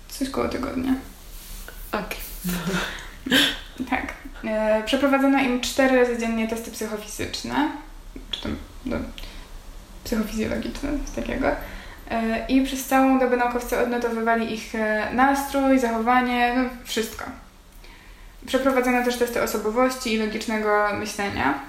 Coś 0.10 0.30
koło 0.30 0.50
tygodnia. 0.50 0.96
Okej. 1.92 2.20
Okay. 3.26 3.86
tak. 3.90 4.14
E, 4.44 4.84
przeprowadzono 4.86 5.40
im 5.40 5.62
cztery 5.62 6.00
razy 6.00 6.18
dziennie 6.18 6.48
testy 6.48 6.72
psychofizyczne, 6.72 7.70
czy 8.32 8.42
tam 8.42 8.56
no, 8.86 8.98
psychofizjologiczne, 10.04 10.90
coś 11.06 11.16
takiego. 11.16 11.48
E, 12.12 12.46
I 12.48 12.62
przez 12.62 12.86
całą 12.86 13.20
dobę 13.20 13.38
naukowcy 13.38 13.80
odnotowywali 13.80 14.54
ich 14.54 14.76
e, 14.76 15.10
nastrój, 15.14 15.80
zachowanie, 15.80 16.54
no 16.58 16.64
wszystko. 16.84 17.26
Przeprowadzono 18.48 19.04
też 19.04 19.18
testy 19.18 19.42
osobowości 19.44 20.14
i 20.14 20.18
logicznego 20.18 20.88
myślenia. 21.00 21.60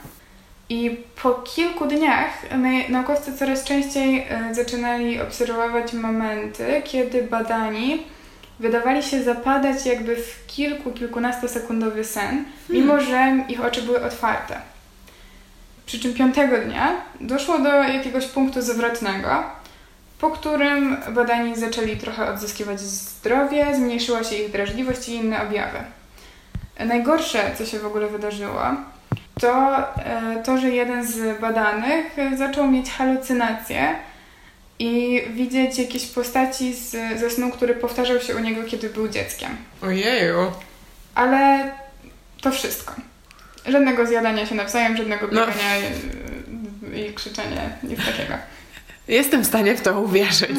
I 0.69 1.01
po 1.23 1.35
kilku 1.35 1.87
dniach 1.87 2.31
naukowcy 2.89 3.39
coraz 3.39 3.65
częściej 3.65 4.27
zaczynali 4.53 5.21
obserwować 5.21 5.93
momenty, 5.93 6.83
kiedy 6.85 7.23
badani 7.23 8.03
wydawali 8.61 9.03
się 9.03 9.23
zapadać 9.23 9.87
jakby 9.87 10.17
w 10.17 10.47
kilku, 10.47 10.93
kilkunastosekundowy 10.93 12.05
sen, 12.05 12.45
mimo 12.69 12.97
hmm. 12.97 13.07
że 13.07 13.45
ich 13.53 13.65
oczy 13.65 13.83
były 13.83 14.03
otwarte. 14.05 14.61
Przy 15.87 16.01
czym 16.01 16.15
piątego 16.15 16.59
dnia 16.59 16.93
doszło 17.21 17.59
do 17.59 17.69
jakiegoś 17.69 18.27
punktu 18.27 18.63
zwrotnego, 18.63 19.43
po 20.19 20.31
którym 20.31 20.97
badani 21.11 21.57
zaczęli 21.57 21.97
trochę 21.97 22.31
odzyskiwać 22.31 22.81
zdrowie, 22.81 23.75
zmniejszyła 23.77 24.25
się 24.25 24.37
ich 24.37 24.53
drażliwość 24.53 25.09
i 25.09 25.15
inne 25.15 25.43
objawy. 25.43 25.79
Najgorsze, 26.87 27.51
co 27.59 27.67
się 27.67 27.79
w 27.79 27.87
ogóle 27.87 28.07
wydarzyło, 28.07 28.63
to 29.41 29.79
e, 29.79 30.43
to, 30.45 30.59
że 30.59 30.71
jeden 30.71 31.07
z 31.07 31.41
badanych 31.41 32.17
zaczął 32.37 32.71
mieć 32.71 32.91
halucynacje 32.91 33.95
i 34.79 35.23
widzieć 35.31 35.79
jakieś 35.79 36.07
postaci 36.07 36.75
z, 36.75 36.91
ze 37.21 37.31
snu, 37.31 37.51
który 37.51 37.75
powtarzał 37.75 38.21
się 38.21 38.37
u 38.37 38.39
niego, 38.39 38.63
kiedy 38.65 38.89
był 38.91 39.09
dzieckiem. 39.09 39.57
Ojeju. 39.83 40.53
Ale 41.15 41.71
To 42.41 42.51
wszystko. 42.51 42.95
Żadnego 43.67 44.07
zjadania 44.07 44.47
się 44.47 44.55
nawzajem, 44.55 44.97
żadnego 44.97 45.27
No. 45.33 45.47
biegania 45.47 45.77
i, 46.95 47.01
i 47.01 47.15
krzyczenia, 47.15 47.61
nic 47.83 47.99
takiego. 48.07 48.35
Jestem 49.09 49.43
w 49.43 49.47
stanie 49.47 49.75
w 49.77 49.81
to 49.81 50.01
uwierzyć. 50.01 50.51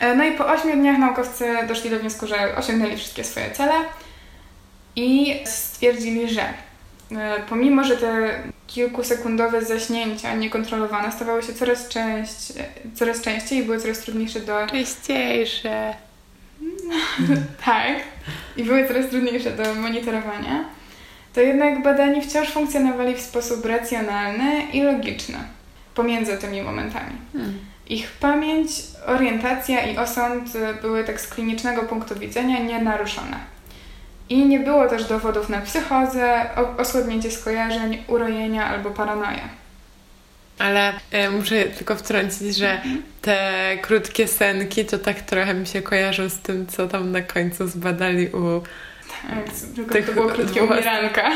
E, 0.00 0.14
No 0.14 0.24
i 0.24 0.32
po 0.32 0.46
8 0.46 0.80
dniach 0.80 0.98
naukowcy 0.98 1.44
doszli 1.68 1.90
do 1.90 1.98
wniosku, 1.98 2.26
że 2.26 2.56
osiągnęli 2.56 2.96
wszystkie 2.96 3.24
swoje 3.24 3.50
cele 3.50 3.72
i 4.96 5.36
stwierdzili, 5.46 6.34
że 6.34 6.42
pomimo, 7.48 7.84
że 7.84 7.96
te 7.96 8.42
kilkusekundowe 8.66 9.64
zaśnięcia 9.64 10.34
niekontrolowane 10.34 11.12
stawały 11.12 11.42
się 11.42 11.52
coraz, 11.52 11.88
część, 11.88 12.52
coraz 12.94 13.20
częściej 13.20 13.58
i 13.58 13.62
były 13.62 13.78
coraz 13.78 13.98
trudniejsze 13.98 14.40
do... 14.40 14.66
Czyściejsze. 14.66 15.94
Tak, 17.64 17.96
i 18.56 18.64
były 18.64 18.88
coraz 18.88 19.08
trudniejsze 19.08 19.50
do 19.50 19.74
monitorowania, 19.74 20.64
to 21.34 21.40
jednak 21.40 21.82
badani 21.82 22.22
wciąż 22.22 22.48
funkcjonowali 22.48 23.14
w 23.14 23.20
sposób 23.20 23.64
racjonalny 23.64 24.62
i 24.72 24.82
logiczny 24.82 25.38
pomiędzy 25.94 26.36
tymi 26.36 26.62
momentami. 26.62 27.12
Hmm. 27.32 27.58
Ich 27.88 28.10
pamięć, 28.10 28.70
orientacja 29.06 29.86
i 29.86 29.96
osąd 29.96 30.52
były 30.82 31.04
tak 31.04 31.20
z 31.20 31.28
klinicznego 31.28 31.82
punktu 31.82 32.14
widzenia 32.14 32.58
nienaruszone. 32.58 33.36
I 34.30 34.46
nie 34.46 34.60
było 34.60 34.88
też 34.88 35.04
dowodów 35.04 35.48
na 35.48 35.60
psychozę, 35.60 36.46
osłabnięcie 36.78 37.30
skojarzeń, 37.30 38.04
urojenia 38.08 38.66
albo 38.66 38.90
paranoję. 38.90 39.48
Ale 40.58 40.92
e, 41.10 41.30
muszę 41.30 41.64
tylko 41.64 41.96
wtrącić, 41.96 42.56
że 42.56 42.80
te 43.22 43.78
krótkie 43.82 44.28
senki 44.28 44.84
to 44.84 44.98
tak 44.98 45.20
trochę 45.20 45.54
mi 45.54 45.66
się 45.66 45.82
kojarzą 45.82 46.28
z 46.28 46.38
tym, 46.38 46.66
co 46.66 46.88
tam 46.88 47.12
na 47.12 47.22
końcu 47.22 47.68
zbadali 47.68 48.28
u... 48.28 48.62
Tak, 49.22 49.54
tylko 49.76 49.92
Tych 49.92 50.06
to 50.06 50.12
było 50.12 50.28
krótkie 50.28 50.62
umieranka. 50.62 51.30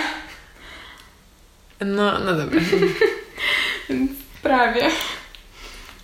No, 1.80 2.18
no 2.18 2.34
dobra. 2.34 2.60
Prawie. 4.42 4.90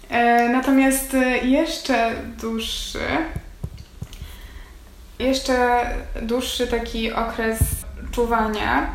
E, 0.08 0.48
natomiast 0.48 1.14
e, 1.14 1.38
jeszcze 1.38 2.14
dłuższy, 2.40 2.98
jeszcze 5.20 5.80
dłuższy 6.22 6.66
taki 6.66 7.12
okres 7.12 7.58
czuwania 8.12 8.86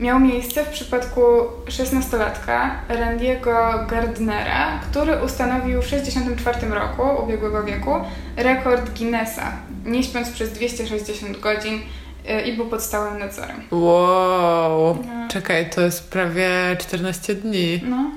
miał 0.00 0.20
miejsce 0.20 0.64
w 0.64 0.68
przypadku 0.68 1.20
16-latka 1.66 2.70
Randiego 2.88 3.84
Gardnera, 3.90 4.80
który 4.90 5.22
ustanowił 5.24 5.82
w 5.82 5.86
64 5.86 6.68
roku 6.68 7.02
ubiegłego 7.24 7.64
wieku 7.64 7.94
rekord 8.36 8.98
Guinnessa, 8.98 9.52
nie 9.84 10.02
śpiąc 10.02 10.30
przez 10.30 10.52
260 10.52 11.40
godzin 11.40 11.80
e, 12.28 12.42
i 12.48 12.56
był 12.56 12.66
pod 12.66 12.82
stałym 12.82 13.18
nadzorem. 13.18 13.62
Wow. 13.70 14.98
No. 15.06 15.28
Czekaj, 15.28 15.70
to 15.70 15.80
jest 15.80 16.10
prawie 16.10 16.50
14 16.80 17.34
dni. 17.34 17.80
No, 17.84 18.10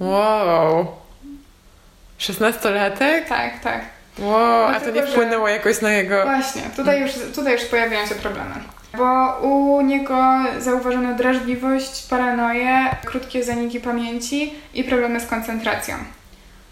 Wow. 0.00 0.86
16-latek? 2.18 3.28
tak, 3.28 3.60
tak. 3.60 3.99
Wow, 4.20 4.64
a 4.64 4.66
to 4.66 4.70
Dlatego, 4.80 5.00
nie 5.00 5.06
że- 5.06 5.12
wpłynęło 5.12 5.48
jakoś 5.48 5.80
na 5.80 5.92
jego... 5.92 6.22
Właśnie, 6.22 6.62
tutaj 6.76 7.00
już, 7.00 7.10
tutaj 7.34 7.52
już 7.52 7.64
pojawiają 7.64 8.06
się 8.06 8.14
problemy. 8.14 8.54
Bo 8.98 9.38
u 9.42 9.80
niego 9.80 10.24
zauważono 10.58 11.14
drażliwość, 11.14 12.06
paranoję, 12.10 12.78
krótkie 13.04 13.44
zaniki 13.44 13.80
pamięci 13.80 14.54
i 14.74 14.84
problemy 14.84 15.20
z 15.20 15.26
koncentracją. 15.26 15.94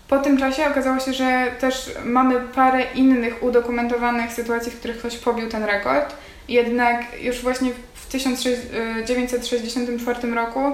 Po 0.09 0.19
tym 0.19 0.39
czasie 0.39 0.67
okazało 0.67 1.01
się, 1.01 1.13
że 1.13 1.47
też 1.61 1.91
mamy 2.05 2.41
parę 2.41 2.83
innych 2.95 3.43
udokumentowanych 3.43 4.33
sytuacji, 4.33 4.73
w 4.73 4.79
których 4.79 4.99
ktoś 4.99 5.17
pobił 5.17 5.49
ten 5.49 5.65
rekord. 5.65 6.15
Jednak 6.49 7.03
już 7.21 7.43
właśnie 7.43 7.71
w 7.95 8.07
1964 8.07 10.35
roku 10.35 10.61
e, 10.67 10.73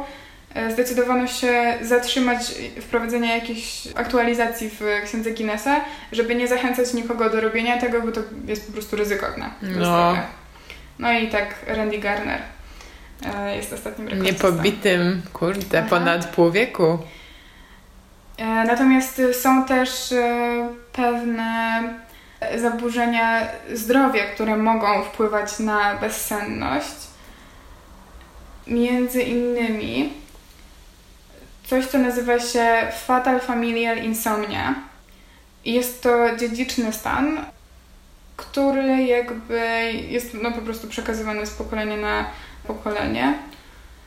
zdecydowano 0.72 1.26
się 1.26 1.78
zatrzymać 1.82 2.40
wprowadzenie 2.80 3.34
jakichś 3.34 3.88
aktualizacji 3.94 4.70
w 4.70 4.80
księdze 5.04 5.30
Guinnessa, 5.30 5.80
żeby 6.12 6.34
nie 6.34 6.48
zachęcać 6.48 6.94
nikogo 6.94 7.30
do 7.30 7.40
robienia 7.40 7.78
tego, 7.80 8.02
bo 8.02 8.12
to 8.12 8.20
jest 8.46 8.66
po 8.66 8.72
prostu 8.72 8.96
ryzykowne. 8.96 9.50
No. 9.62 10.16
No 10.98 11.12
i 11.12 11.28
tak 11.28 11.54
Randy 11.66 11.98
Garner 11.98 12.42
e, 13.34 13.56
jest 13.56 13.72
ostatnim 13.72 14.08
rekordistą. 14.08 14.48
Niepobitym, 14.48 15.22
kurde, 15.32 15.78
Aha. 15.78 15.86
ponad 15.90 16.26
pół 16.26 16.50
wieku. 16.50 16.98
E, 18.38 18.44
Natomiast 18.64 19.22
są 19.42 19.64
też 19.64 20.12
e, 20.12 20.68
pewne 20.92 21.82
zaburzenia 22.56 23.48
zdrowia, 23.72 24.24
które 24.24 24.56
mogą 24.56 25.02
wpływać 25.02 25.58
na 25.58 25.94
bezsenność. 25.94 26.94
Między 28.66 29.22
innymi 29.22 30.23
coś, 31.64 31.86
co 31.86 31.98
nazywa 31.98 32.38
się 32.40 32.88
Fatal 33.06 33.40
Familial 33.40 33.98
Insomnia. 33.98 34.74
Jest 35.64 36.02
to 36.02 36.36
dziedziczny 36.36 36.92
stan, 36.92 37.44
który 38.36 39.02
jakby 39.04 39.60
jest 40.08 40.34
no, 40.42 40.52
po 40.52 40.62
prostu 40.62 40.88
przekazywany 40.88 41.46
z 41.46 41.50
pokolenia 41.50 41.96
na 41.96 42.24
pokolenie 42.66 43.34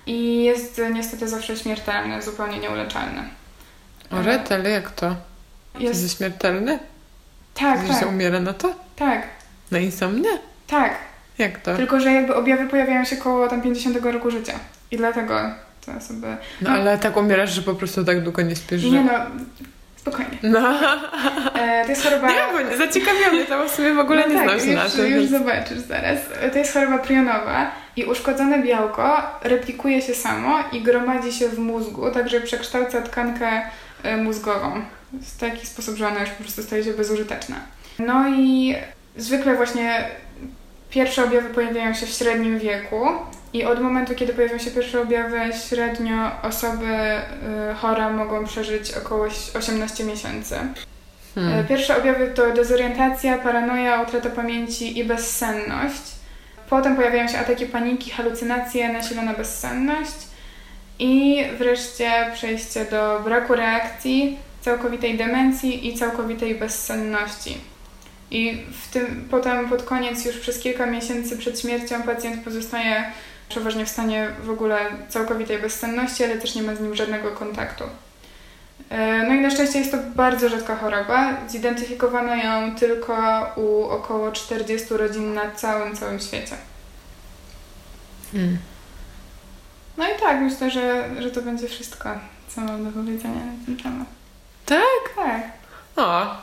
i 0.05 0.43
jest 0.43 0.81
niestety 0.93 1.27
zawsze 1.27 1.57
śmiertelny, 1.57 2.21
zupełnie 2.21 2.59
nieuleczalny. 2.59 3.23
Ale 4.11 4.69
jak 4.69 4.91
to? 4.91 5.15
Jest 5.79 6.01
Jest 6.03 6.17
śmiertelny? 6.17 6.79
Tak, 7.53 7.81
Że 7.81 7.87
tak, 7.87 7.99
się 7.99 8.07
umiera 8.07 8.39
na 8.39 8.53
to? 8.53 8.75
tak, 8.95 9.21
Na 9.71 9.79
insomnię? 9.79 10.29
tak. 10.67 10.95
Jak 11.37 11.59
to? 11.59 11.75
Tylko, 11.75 11.99
że 11.99 12.11
jakby 12.13 12.35
objawy 12.35 12.67
pojawiają 12.67 13.05
się 13.05 13.17
koło 13.17 13.47
tam 13.47 13.61
50 13.61 13.97
roku 14.05 14.31
życia. 14.31 14.53
I 14.91 14.97
dlatego 14.97 15.41
to 15.93 16.01
sobie... 16.01 16.37
No 16.61 16.69
ale 16.69 16.97
tak 16.97 17.17
umierasz, 17.17 17.51
że 17.51 17.61
po 17.61 17.73
prostu 17.73 18.05
tak 18.05 18.21
długo 18.23 18.41
nie 18.41 18.55
śpisz, 18.55 18.81
że... 18.81 18.89
Nie 18.89 19.03
no, 19.03 19.11
spokojnie. 19.95 20.37
No, 20.43 20.79
E, 21.55 21.83
to 21.83 21.89
jest 21.89 22.03
choroba... 22.03 22.27
nie, 22.29 22.35
bo 22.69 22.77
zaciekawia 22.77 23.31
mnie 23.31 23.45
to, 23.45 23.69
w 23.69 23.71
sumie 23.71 23.93
w 23.93 23.99
ogóle 23.99 24.23
no 24.27 24.33
nie 24.41 24.47
tak, 24.47 24.61
znam 24.61 24.75
na 24.75 24.83
już, 24.83 24.93
tym. 24.93 25.11
już 25.11 25.25
zobaczysz 25.25 25.77
zaraz. 25.79 26.17
E, 26.41 26.49
To 26.49 26.57
jest 26.57 26.73
choroba 26.73 26.97
prionowa 26.97 27.71
i 27.95 28.03
uszkodzone 28.05 28.63
białko 28.63 29.21
replikuje 29.43 30.01
się 30.01 30.13
samo 30.15 30.59
i 30.71 30.81
gromadzi 30.81 31.33
się 31.33 31.49
w 31.49 31.59
mózgu, 31.59 32.11
także 32.11 32.41
przekształca 32.41 33.01
tkankę 33.01 33.61
e, 34.03 34.17
mózgową 34.17 34.81
w 35.13 35.39
taki 35.39 35.67
sposób, 35.67 35.95
że 35.97 36.07
ona 36.07 36.19
już 36.19 36.29
po 36.29 36.43
prostu 36.43 36.63
staje 36.63 36.83
się 36.83 36.93
bezużyteczna. 36.93 37.55
No 37.99 38.29
i 38.29 38.75
zwykle 39.17 39.55
właśnie 39.55 40.07
pierwsze 40.89 41.23
objawy 41.23 41.49
pojawiają 41.49 41.93
się 41.93 42.05
w 42.05 42.09
średnim 42.09 42.59
wieku 42.59 43.07
i 43.53 43.65
od 43.65 43.81
momentu, 43.81 44.15
kiedy 44.15 44.33
pojawią 44.33 44.57
się 44.57 44.71
pierwsze 44.71 45.01
objawy, 45.01 45.39
średnio 45.67 46.31
osoby 46.41 46.85
y, 47.71 47.75
chore 47.75 48.09
mogą 48.09 48.45
przeżyć 48.45 48.93
około 48.93 49.27
18 49.53 50.03
miesięcy. 50.03 50.55
E, 50.55 50.73
Hmm. 51.37 51.67
Pierwsze 51.67 51.97
objawy 51.97 52.31
to 52.35 52.53
dezorientacja, 52.53 53.37
paranoja, 53.37 54.01
utrata 54.01 54.29
pamięci 54.29 54.99
i 54.99 55.03
bezsenność. 55.03 56.01
Potem 56.69 56.95
pojawiają 56.95 57.27
się 57.27 57.37
ataki 57.37 57.65
paniki, 57.65 58.11
halucynacje, 58.11 58.93
nasilona 58.93 59.33
bezsenność 59.33 60.15
i 60.99 61.43
wreszcie 61.57 62.11
przejście 62.33 62.85
do 62.85 63.21
braku 63.23 63.55
reakcji, 63.55 64.37
całkowitej 64.61 65.17
demencji 65.17 65.87
i 65.87 65.97
całkowitej 65.97 66.55
bezsenności. 66.55 67.57
I 68.31 68.63
w 68.81 68.93
tym, 68.93 69.27
potem 69.31 69.69
pod 69.69 69.83
koniec, 69.83 70.25
już 70.25 70.37
przez 70.37 70.59
kilka 70.59 70.85
miesięcy 70.85 71.37
przed 71.37 71.59
śmiercią, 71.59 72.03
pacjent 72.03 72.43
pozostaje 72.43 73.11
przeważnie 73.49 73.85
w 73.85 73.89
stanie 73.89 74.31
w 74.43 74.49
ogóle 74.49 74.79
całkowitej 75.09 75.59
bezsenności, 75.59 76.23
ale 76.23 76.37
też 76.37 76.55
nie 76.55 76.63
ma 76.63 76.75
z 76.75 76.79
nim 76.79 76.95
żadnego 76.95 77.31
kontaktu. 77.31 77.83
E, 78.89 79.23
No 79.27 79.33
i 79.33 79.39
na 79.41 79.49
szczęście 79.51 79.79
jest 79.79 79.91
to 79.91 79.97
bardzo 80.15 80.49
rzadka 80.49 80.75
choroba. 80.75 81.37
Zidentyfikowano 81.47 82.35
ją 82.35 82.75
tylko 82.75 83.45
u 83.55 83.83
około 83.83 84.31
40 84.31 84.87
rodzin 84.97 85.33
na 85.33 85.51
całym, 85.51 85.95
całym 85.95 86.19
świecie. 86.19 86.55
Hmm. 88.31 88.57
No 89.97 90.05
i 90.05 90.19
tak, 90.19 90.41
myślę, 90.41 90.71
że, 90.71 91.09
że 91.19 91.31
to 91.31 91.41
będzie 91.41 91.67
wszystko, 91.67 92.09
co 92.47 92.61
mam 92.61 92.83
do 92.85 92.91
powiedzenia 92.91 93.45
na 93.45 93.65
ten 93.65 93.77
temat. 93.77 94.07
Tak? 94.65 95.15
Tak. 95.15 95.43
O, 95.95 96.25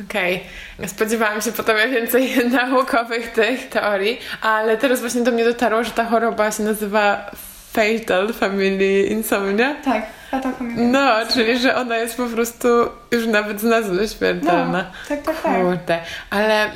okej. 0.00 0.40
Spodziewałam 0.86 1.40
się 1.40 1.52
potem 1.52 1.90
więcej 1.90 2.32
naukowych 2.50 3.32
tych 3.32 3.68
teorii, 3.68 4.18
ale 4.42 4.76
teraz 4.76 5.00
właśnie 5.00 5.22
do 5.22 5.30
mnie 5.30 5.44
dotarło, 5.44 5.84
że 5.84 5.90
ta 5.90 6.04
choroba 6.04 6.52
się 6.52 6.62
nazywa 6.62 7.30
Fatal 7.72 8.32
Family 8.32 9.02
Insomnia. 9.02 9.74
Tak, 9.84 10.06
fata 10.30 10.52
familia. 10.52 10.84
No, 10.84 11.26
czyli 11.32 11.58
że 11.58 11.76
ona 11.76 11.96
jest 11.96 12.16
po 12.16 12.26
prostu 12.26 12.68
już 13.10 13.26
nawet 13.26 13.60
z 13.60 13.64
nazwy 13.64 14.08
śmiertelna. 14.08 14.78
No, 14.78 15.08
tak, 15.08 15.22
tak, 15.22 15.42
tak. 15.42 15.62
Kurde, 15.62 15.98
ale, 16.30 16.70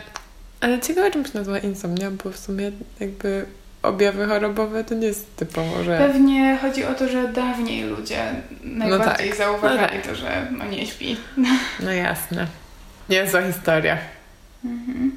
ale 0.60 0.80
ciekawe 0.80 1.10
czym 1.10 1.24
się 1.24 1.30
nazywa 1.34 1.58
insomnia, 1.58 2.10
bo 2.10 2.30
w 2.30 2.36
sumie 2.36 2.70
jakby 3.00 3.46
objawy 3.82 4.26
chorobowe 4.26 4.84
to 4.84 4.94
nie 4.94 5.06
jest 5.06 5.36
typowo, 5.36 5.84
że... 5.84 5.98
Pewnie 5.98 6.58
chodzi 6.62 6.84
o 6.84 6.94
to, 6.94 7.08
że 7.08 7.28
dawniej 7.28 7.82
ludzie 7.82 8.32
najbardziej 8.62 9.28
tak, 9.28 9.38
zauważali 9.38 9.96
no 9.96 10.02
tak. 10.02 10.06
to, 10.06 10.14
że 10.14 10.46
no 10.50 10.64
nie 10.64 10.86
śpi. 10.86 11.16
No 11.80 11.92
jasne. 11.92 12.46
Niezła 13.08 13.42
historia. 13.42 13.98
Mhm. 14.64 15.16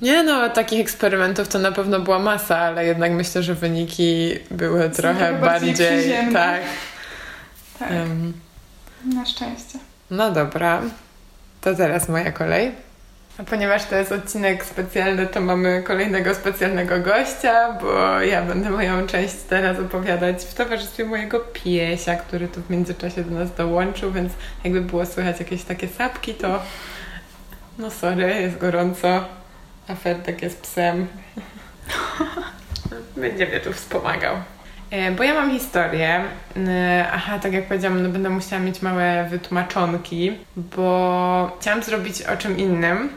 Nie 0.00 0.22
no, 0.22 0.50
takich 0.50 0.80
eksperymentów 0.80 1.48
to 1.48 1.58
na 1.58 1.72
pewno 1.72 2.00
była 2.00 2.18
masa, 2.18 2.58
ale 2.58 2.86
jednak 2.86 3.12
myślę, 3.12 3.42
że 3.42 3.54
wyniki 3.54 4.34
były 4.50 4.82
Są 4.82 4.90
trochę 4.90 5.32
bardziej 5.32 5.70
bardziej. 5.70 6.32
Tak. 6.32 6.60
Tak, 7.78 7.90
em, 7.90 8.32
na 9.14 9.26
szczęście. 9.26 9.78
no 10.10 10.30
dobra, 10.30 10.82
to 11.60 11.74
teraz 11.74 12.08
moja 12.08 12.32
kolej. 12.32 12.72
A 13.38 13.42
ponieważ 13.44 13.84
to 13.84 13.96
jest 13.96 14.12
odcinek 14.12 14.64
specjalny, 14.64 15.26
to 15.26 15.40
mamy 15.40 15.82
kolejnego 15.82 16.34
specjalnego 16.34 17.00
gościa, 17.00 17.72
bo 17.80 18.20
ja 18.20 18.42
będę 18.42 18.70
moją 18.70 19.06
część 19.06 19.34
teraz 19.48 19.78
opowiadać 19.78 20.44
w 20.44 20.54
towarzystwie 20.54 21.04
mojego 21.04 21.40
piesia, 21.40 22.16
który 22.16 22.48
tu 22.48 22.62
w 22.62 22.70
międzyczasie 22.70 23.24
do 23.24 23.38
nas 23.38 23.54
dołączył, 23.54 24.12
więc 24.12 24.32
jakby 24.64 24.80
było 24.80 25.06
słychać 25.06 25.38
jakieś 25.38 25.64
takie 25.64 25.88
sapki, 25.88 26.34
to 26.34 26.62
no 27.82 27.90
sorry, 27.90 28.40
jest 28.40 28.58
gorąco, 28.58 29.24
a 29.88 29.94
Ferdek 29.94 30.42
jest 30.42 30.62
psem. 30.62 31.06
Będzie 33.16 33.46
mnie 33.46 33.60
tu 33.60 33.72
wspomagał. 33.72 34.36
E, 34.90 35.10
Bo 35.10 35.22
ja 35.22 35.34
mam 35.34 35.50
historię. 35.50 36.24
E, 36.68 37.06
Aha, 37.12 37.38
tak 37.38 37.52
jak 37.52 37.66
powiedziałam, 37.66 38.02
no 38.02 38.08
będę 38.08 38.30
musiała 38.30 38.62
mieć 38.62 38.82
małe 38.82 39.26
wytłumaczonki, 39.30 40.32
bo 40.56 41.56
chciałam 41.60 41.82
zrobić 41.82 42.22
o 42.22 42.36
czym 42.36 42.58
innym. 42.58 43.08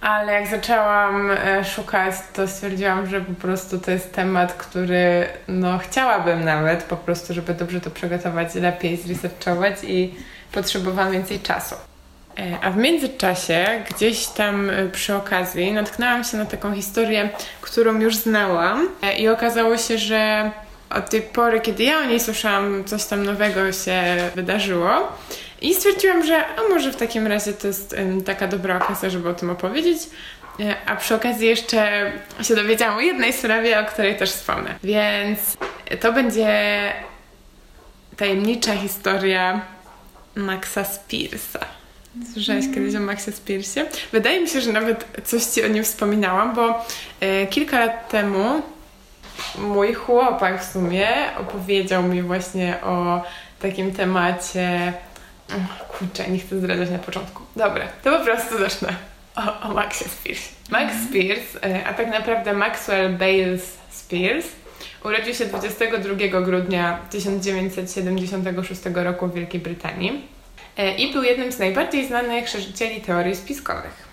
Ale 0.00 0.32
jak 0.32 0.46
zaczęłam 0.46 1.30
e, 1.30 1.64
szukać, 1.64 2.14
to 2.32 2.48
stwierdziłam, 2.48 3.06
że 3.06 3.20
po 3.20 3.34
prostu 3.34 3.78
to 3.78 3.90
jest 3.90 4.14
temat, 4.14 4.52
który 4.52 5.26
no 5.48 5.78
chciałabym 5.78 6.44
nawet 6.44 6.82
po 6.82 6.96
prostu, 6.96 7.34
żeby 7.34 7.54
dobrze 7.54 7.80
to 7.80 7.90
przygotować, 7.90 8.54
lepiej 8.54 8.96
zresearchować 8.96 9.74
i 9.82 10.14
potrzebowałam 10.52 11.12
więcej 11.12 11.40
czasu. 11.40 11.87
E, 12.38 12.58
A 12.62 12.70
w 12.70 12.76
międzyczasie, 12.76 13.82
gdzieś 13.90 14.26
tam 14.26 14.70
e, 14.70 14.88
przy 14.88 15.14
okazji, 15.14 15.72
natknęłam 15.72 16.24
się 16.24 16.36
na 16.36 16.44
taką 16.44 16.74
historię, 16.74 17.30
którą 17.60 18.00
już 18.00 18.16
znałam 18.16 18.88
e, 19.02 19.18
i 19.18 19.28
okazało 19.28 19.78
się, 19.78 19.98
że 19.98 20.50
od 20.90 21.10
tej 21.10 21.22
pory, 21.22 21.60
kiedy 21.60 21.82
ja 21.82 21.98
o 21.98 22.04
niej 22.04 22.20
słyszałam, 22.20 22.84
coś 22.84 23.04
tam 23.04 23.24
nowego 23.24 23.72
się 23.72 24.02
wydarzyło. 24.34 25.12
I 25.60 25.74
stwierdziłam, 25.74 26.26
że 26.26 26.44
a 26.46 26.68
może 26.68 26.92
w 26.92 26.96
takim 26.96 27.26
razie 27.26 27.52
to 27.52 27.66
jest 27.66 27.96
taka 28.26 28.48
dobra 28.48 28.76
okazja, 28.76 29.10
żeby 29.10 29.28
o 29.28 29.34
tym 29.34 29.50
opowiedzieć. 29.50 29.98
A 30.86 30.96
przy 30.96 31.14
okazji 31.14 31.48
jeszcze 31.48 32.12
się 32.42 32.54
dowiedziałam 32.54 32.98
o 32.98 33.00
jednej 33.00 33.32
sprawie, 33.32 33.80
o 33.80 33.84
której 33.84 34.16
też 34.16 34.30
wspomnę. 34.30 34.74
Więc 34.84 35.56
to 36.00 36.12
będzie 36.12 36.92
tajemnicza 38.16 38.76
historia 38.76 39.60
Maxa 40.34 40.84
Spearsa. 40.84 41.77
Słyszałeś 42.32 42.64
kiedyś 42.74 42.94
o 42.94 43.00
Maxie 43.00 43.32
Spearsie? 43.32 43.80
Wydaje 44.12 44.40
mi 44.40 44.48
się, 44.48 44.60
że 44.60 44.72
nawet 44.72 45.04
coś 45.24 45.44
Ci 45.44 45.64
o 45.64 45.68
nim 45.68 45.84
wspominałam, 45.84 46.54
bo 46.54 46.86
e, 47.20 47.46
kilka 47.46 47.78
lat 47.78 48.08
temu 48.08 48.62
mój 49.58 49.94
chłopak 49.94 50.62
w 50.62 50.72
sumie 50.72 51.08
opowiedział 51.40 52.02
mi 52.02 52.22
właśnie 52.22 52.74
o 52.82 53.22
takim 53.60 53.92
temacie. 53.92 54.92
Och, 55.48 55.98
Kurczę, 55.98 56.30
nie 56.30 56.38
chcę 56.38 56.58
zdradzać 56.58 56.90
na 56.90 56.98
początku. 56.98 57.42
Dobra, 57.56 57.88
to 58.04 58.18
po 58.18 58.24
prostu 58.24 58.58
zacznę 58.58 58.94
o, 59.36 59.68
o 59.68 59.74
Maxie 59.74 60.08
Spearsie. 60.08 60.48
Max 60.70 60.94
Spears, 61.08 61.56
e, 61.64 61.86
a 61.86 61.94
tak 61.94 62.06
naprawdę 62.06 62.52
Maxwell 62.52 63.16
Bales 63.16 63.78
Spears, 63.90 64.46
urodził 65.04 65.34
się 65.34 65.46
22 65.46 66.40
grudnia 66.40 66.98
1976 67.10 68.82
roku 68.94 69.26
w 69.26 69.34
Wielkiej 69.34 69.60
Brytanii 69.60 70.37
i 70.86 71.12
był 71.12 71.22
jednym 71.22 71.52
z 71.52 71.58
najbardziej 71.58 72.06
znanych 72.06 72.48
szerzicieli 72.48 73.00
teorii 73.00 73.36
spiskowych. 73.36 74.08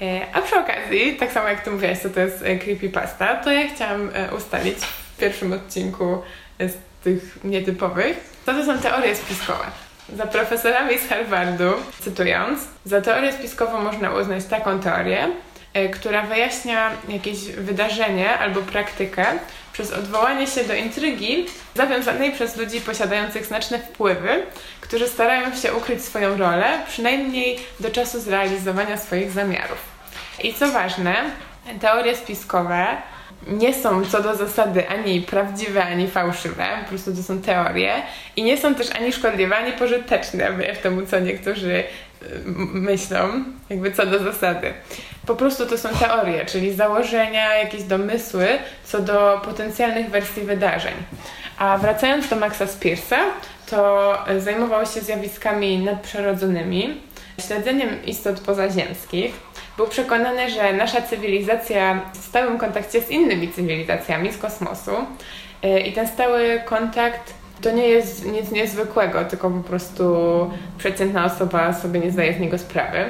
E, 0.00 0.20
A 0.32 0.42
przy 0.42 0.56
okazji, 0.58 1.16
tak 1.16 1.32
samo 1.32 1.48
jak 1.48 1.64
Ty 1.64 1.70
mówiłaś, 1.70 1.98
co 1.98 2.10
to 2.10 2.20
jest 2.20 2.42
e, 2.42 2.58
creepypasta, 2.58 3.34
to 3.36 3.52
ja 3.52 3.68
chciałam 3.74 4.10
e, 4.14 4.34
ustalić 4.34 4.78
w 4.78 5.16
pierwszym 5.18 5.52
odcinku 5.52 6.22
e, 6.58 6.68
z 6.68 6.76
tych 7.04 7.38
nietypowych, 7.44 8.16
co 8.46 8.54
to 8.54 8.64
są 8.64 8.78
teorie 8.78 9.14
spiskowe. 9.16 9.64
Za 10.16 10.26
profesorami 10.26 10.98
z 10.98 11.08
Harvardu, 11.08 11.72
cytując, 12.00 12.60
za 12.84 13.00
teorię 13.00 13.32
spiskową 13.32 13.80
można 13.82 14.14
uznać 14.14 14.44
taką 14.44 14.80
teorię, 14.80 15.28
e, 15.74 15.88
która 15.88 16.22
wyjaśnia 16.22 16.90
jakieś 17.08 17.38
wydarzenie 17.46 18.38
albo 18.38 18.60
praktykę 18.60 19.26
przez 19.78 19.92
odwołanie 19.92 20.46
się 20.46 20.64
do 20.64 20.74
intrygi 20.74 21.46
zawiązanej 21.74 22.32
przez 22.32 22.56
ludzi 22.56 22.80
posiadających 22.80 23.46
znaczne 23.46 23.78
wpływy, 23.78 24.46
którzy 24.80 25.08
starają 25.08 25.56
się 25.56 25.74
ukryć 25.74 26.04
swoją 26.04 26.36
rolę, 26.36 26.80
przynajmniej 26.88 27.58
do 27.80 27.90
czasu 27.90 28.20
zrealizowania 28.20 28.96
swoich 28.96 29.30
zamiarów. 29.30 29.78
I 30.42 30.54
co 30.54 30.72
ważne, 30.72 31.14
teorie 31.80 32.16
spiskowe 32.16 32.86
nie 33.46 33.74
są 33.74 34.04
co 34.04 34.22
do 34.22 34.36
zasady 34.36 34.88
ani 34.88 35.20
prawdziwe, 35.20 35.84
ani 35.84 36.08
fałszywe, 36.08 36.66
po 36.82 36.88
prostu 36.88 37.14
to 37.14 37.22
są 37.22 37.42
teorie 37.42 37.94
i 38.36 38.42
nie 38.42 38.56
są 38.58 38.74
też 38.74 38.90
ani 38.90 39.12
szkodliwe, 39.12 39.56
ani 39.56 39.72
pożyteczne, 39.72 40.52
wbrew 40.52 40.78
temu, 40.78 41.06
co 41.06 41.20
niektórzy 41.20 41.72
y, 41.72 41.84
myślą, 42.72 43.44
jakby 43.70 43.92
co 43.92 44.06
do 44.06 44.18
zasady. 44.18 44.74
Po 45.26 45.34
prostu 45.34 45.66
to 45.66 45.78
są 45.78 45.88
teorie, 45.88 46.46
czyli 46.46 46.74
założenia, 46.74 47.54
jakieś 47.54 47.82
domysły 47.82 48.46
co 48.84 49.00
do 49.00 49.40
potencjalnych 49.44 50.10
wersji 50.10 50.42
wydarzeń. 50.42 50.94
A 51.58 51.78
wracając 51.78 52.28
do 52.28 52.36
Maxa 52.36 52.66
Spearsa, 52.66 53.18
to 53.70 54.18
zajmował 54.38 54.86
się 54.86 55.00
zjawiskami 55.00 55.78
nadprzyrodzonymi, 55.78 57.00
śledzeniem 57.46 58.04
istot 58.06 58.40
pozaziemskich. 58.40 59.47
Był 59.78 59.86
przekonany, 59.86 60.50
że 60.50 60.72
nasza 60.72 61.02
cywilizacja 61.02 62.00
w 62.12 62.16
stałym 62.16 62.58
kontakcie 62.58 63.00
z 63.02 63.10
innymi 63.10 63.52
cywilizacjami 63.52 64.32
z 64.32 64.38
kosmosu 64.38 64.90
y, 65.64 65.80
i 65.80 65.92
ten 65.92 66.08
stały 66.08 66.62
kontakt 66.64 67.34
to 67.60 67.70
nie 67.70 67.88
jest 67.88 68.26
nic 68.26 68.50
niezwykłego, 68.50 69.24
tylko 69.24 69.50
po 69.50 69.68
prostu 69.68 70.04
przeciętna 70.78 71.24
osoba 71.24 71.72
sobie 71.72 72.00
nie 72.00 72.10
zdaje 72.10 72.34
z 72.34 72.40
niego 72.40 72.58
sprawy. 72.58 73.04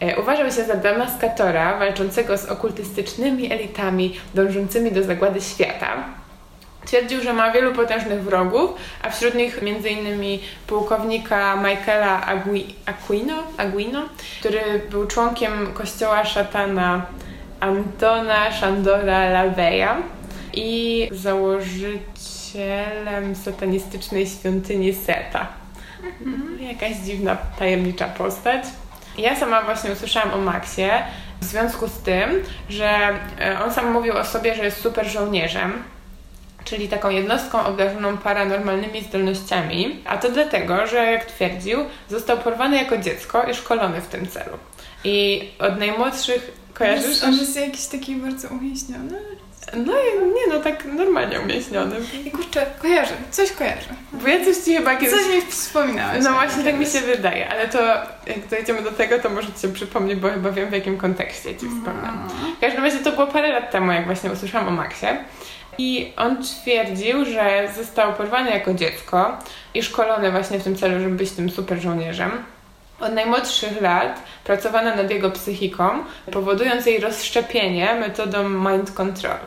E, 0.00 0.20
Uważał 0.20 0.46
się 0.46 0.64
za 0.64 0.74
demaskatora 0.74 1.78
walczącego 1.78 2.38
z 2.38 2.44
okultystycznymi 2.44 3.52
elitami 3.52 4.20
dążącymi 4.34 4.92
do 4.92 5.02
zagłady 5.02 5.40
świata. 5.40 6.21
Twierdził, 6.92 7.22
że 7.22 7.32
ma 7.32 7.50
wielu 7.50 7.72
potężnych 7.72 8.22
wrogów, 8.22 8.70
a 9.02 9.10
wśród 9.10 9.34
nich 9.34 9.58
m.in. 9.62 10.38
pułkownika 10.66 11.56
Michaela 11.56 12.26
Agui, 12.26 12.74
Aquino, 12.86 13.42
Aguino, 13.56 14.02
który 14.40 14.60
był 14.90 15.06
członkiem 15.06 15.72
kościoła 15.74 16.24
szatana 16.24 17.06
Antona 17.60 18.52
Szandora 18.52 19.30
Laveya 19.30 19.88
i 20.54 21.08
założycielem 21.12 23.34
satanistycznej 23.34 24.26
świątyni 24.26 24.94
Seta. 24.94 25.46
Jakaś 26.60 26.96
dziwna, 26.96 27.36
tajemnicza 27.58 28.08
postać. 28.08 28.64
Ja 29.18 29.36
sama 29.36 29.62
właśnie 29.62 29.92
usłyszałam 29.92 30.34
o 30.34 30.38
Maxie 30.38 31.02
w 31.40 31.44
związku 31.44 31.88
z 31.88 31.98
tym, 31.98 32.30
że 32.68 33.08
e, 33.40 33.64
on 33.64 33.72
sam 33.72 33.92
mówił 33.92 34.16
o 34.16 34.24
sobie, 34.24 34.54
że 34.54 34.64
jest 34.64 34.80
super 34.80 35.06
żołnierzem, 35.06 35.82
czyli 36.64 36.88
taką 36.88 37.10
jednostką 37.10 37.64
obdarzoną 37.66 38.18
paranormalnymi 38.18 39.02
zdolnościami, 39.02 40.00
a 40.04 40.18
to 40.18 40.30
dlatego, 40.30 40.86
że 40.86 40.96
jak 40.96 41.24
twierdził, 41.24 41.78
został 42.08 42.38
porwany 42.38 42.76
jako 42.76 42.96
dziecko 42.98 43.42
i 43.50 43.54
szkolony 43.54 44.00
w 44.00 44.06
tym 44.06 44.26
celu. 44.26 44.56
I 45.04 45.48
od 45.58 45.78
najmłodszych 45.78 46.52
kojarzysz? 46.74 47.22
On 47.24 47.32
jest 47.34 47.56
jakiś 47.56 47.86
taki 47.86 48.16
bardzo 48.16 48.48
uwięźniony. 48.48 49.18
No 49.76 49.92
i- 49.92 50.26
nie 50.34 50.54
no, 50.54 50.60
tak 50.60 50.84
normalnie 50.84 51.40
umięśniony. 51.40 51.96
I 52.24 52.30
kurczę, 52.30 52.66
kojarzę, 52.82 53.12
coś 53.30 53.52
kojarzę. 53.52 53.88
Bo 54.12 54.28
ja 54.28 54.44
coś 54.44 54.56
ci 54.56 54.76
chyba 54.76 54.96
kiedyś... 54.96 55.20
Coś 55.20 55.34
mi 55.34 55.40
wspominałeś. 55.50 56.24
No 56.24 56.32
właśnie 56.32 56.64
tak 56.64 56.78
mi 56.78 56.86
się 56.86 57.00
wydaje, 57.00 57.48
ale 57.48 57.68
to 57.68 57.78
jak 58.26 58.46
dojdziemy 58.50 58.82
do 58.82 58.90
tego, 58.90 59.18
to 59.18 59.30
może 59.30 59.52
ci 59.52 59.60
się 59.60 59.72
przypomnieć, 59.72 60.18
bo 60.18 60.28
chyba 60.28 60.50
wiem 60.50 60.68
w 60.68 60.72
jakim 60.72 60.98
kontekście 60.98 61.56
ci 61.56 61.66
wspomniałam. 61.68 62.28
W 62.56 62.60
każdym 62.60 62.84
razie 62.84 62.98
to 62.98 63.12
było 63.12 63.26
parę 63.26 63.48
lat 63.52 63.70
temu, 63.70 63.92
jak 63.92 64.06
właśnie 64.06 64.32
usłyszałam 64.32 64.68
o 64.68 64.70
Maxie. 64.70 65.24
I 65.78 66.12
on 66.16 66.42
twierdził, 66.42 67.24
że 67.24 67.68
został 67.76 68.12
porwany 68.12 68.50
jako 68.50 68.74
dziecko 68.74 69.38
i 69.74 69.82
szkolony 69.82 70.30
właśnie 70.30 70.58
w 70.58 70.64
tym 70.64 70.76
celu, 70.76 71.00
żeby 71.00 71.14
być 71.14 71.30
tym 71.30 71.50
super 71.50 71.80
żołnierzem. 71.80 72.30
Od 73.00 73.14
najmłodszych 73.14 73.80
lat 73.80 74.22
pracowano 74.44 74.96
nad 74.96 75.10
jego 75.10 75.30
psychiką, 75.30 75.90
powodując 76.32 76.86
jej 76.86 77.00
rozszczepienie 77.00 77.94
metodą 77.94 78.48
mind 78.48 78.90
control. 78.90 79.38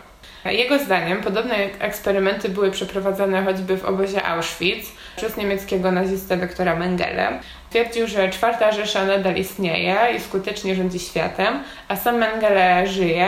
Jego 0.45 0.79
zdaniem 0.79 1.21
podobne 1.21 1.55
eksperymenty 1.79 2.49
były 2.49 2.71
przeprowadzane 2.71 3.43
choćby 3.43 3.77
w 3.77 3.85
obozie 3.85 4.23
Auschwitz 4.23 4.91
przez 5.17 5.37
niemieckiego 5.37 5.91
nazistę 5.91 6.37
doktora 6.37 6.75
Mengele. 6.75 7.39
Twierdził, 7.69 8.07
że 8.07 8.29
czwarta 8.29 8.71
Rzesza 8.71 9.05
nadal 9.05 9.35
istnieje 9.35 9.97
i 10.17 10.19
skutecznie 10.19 10.75
rządzi 10.75 10.99
światem, 10.99 11.63
a 11.87 11.95
sam 11.95 12.17
Mengele 12.17 12.87
żyje 12.87 13.27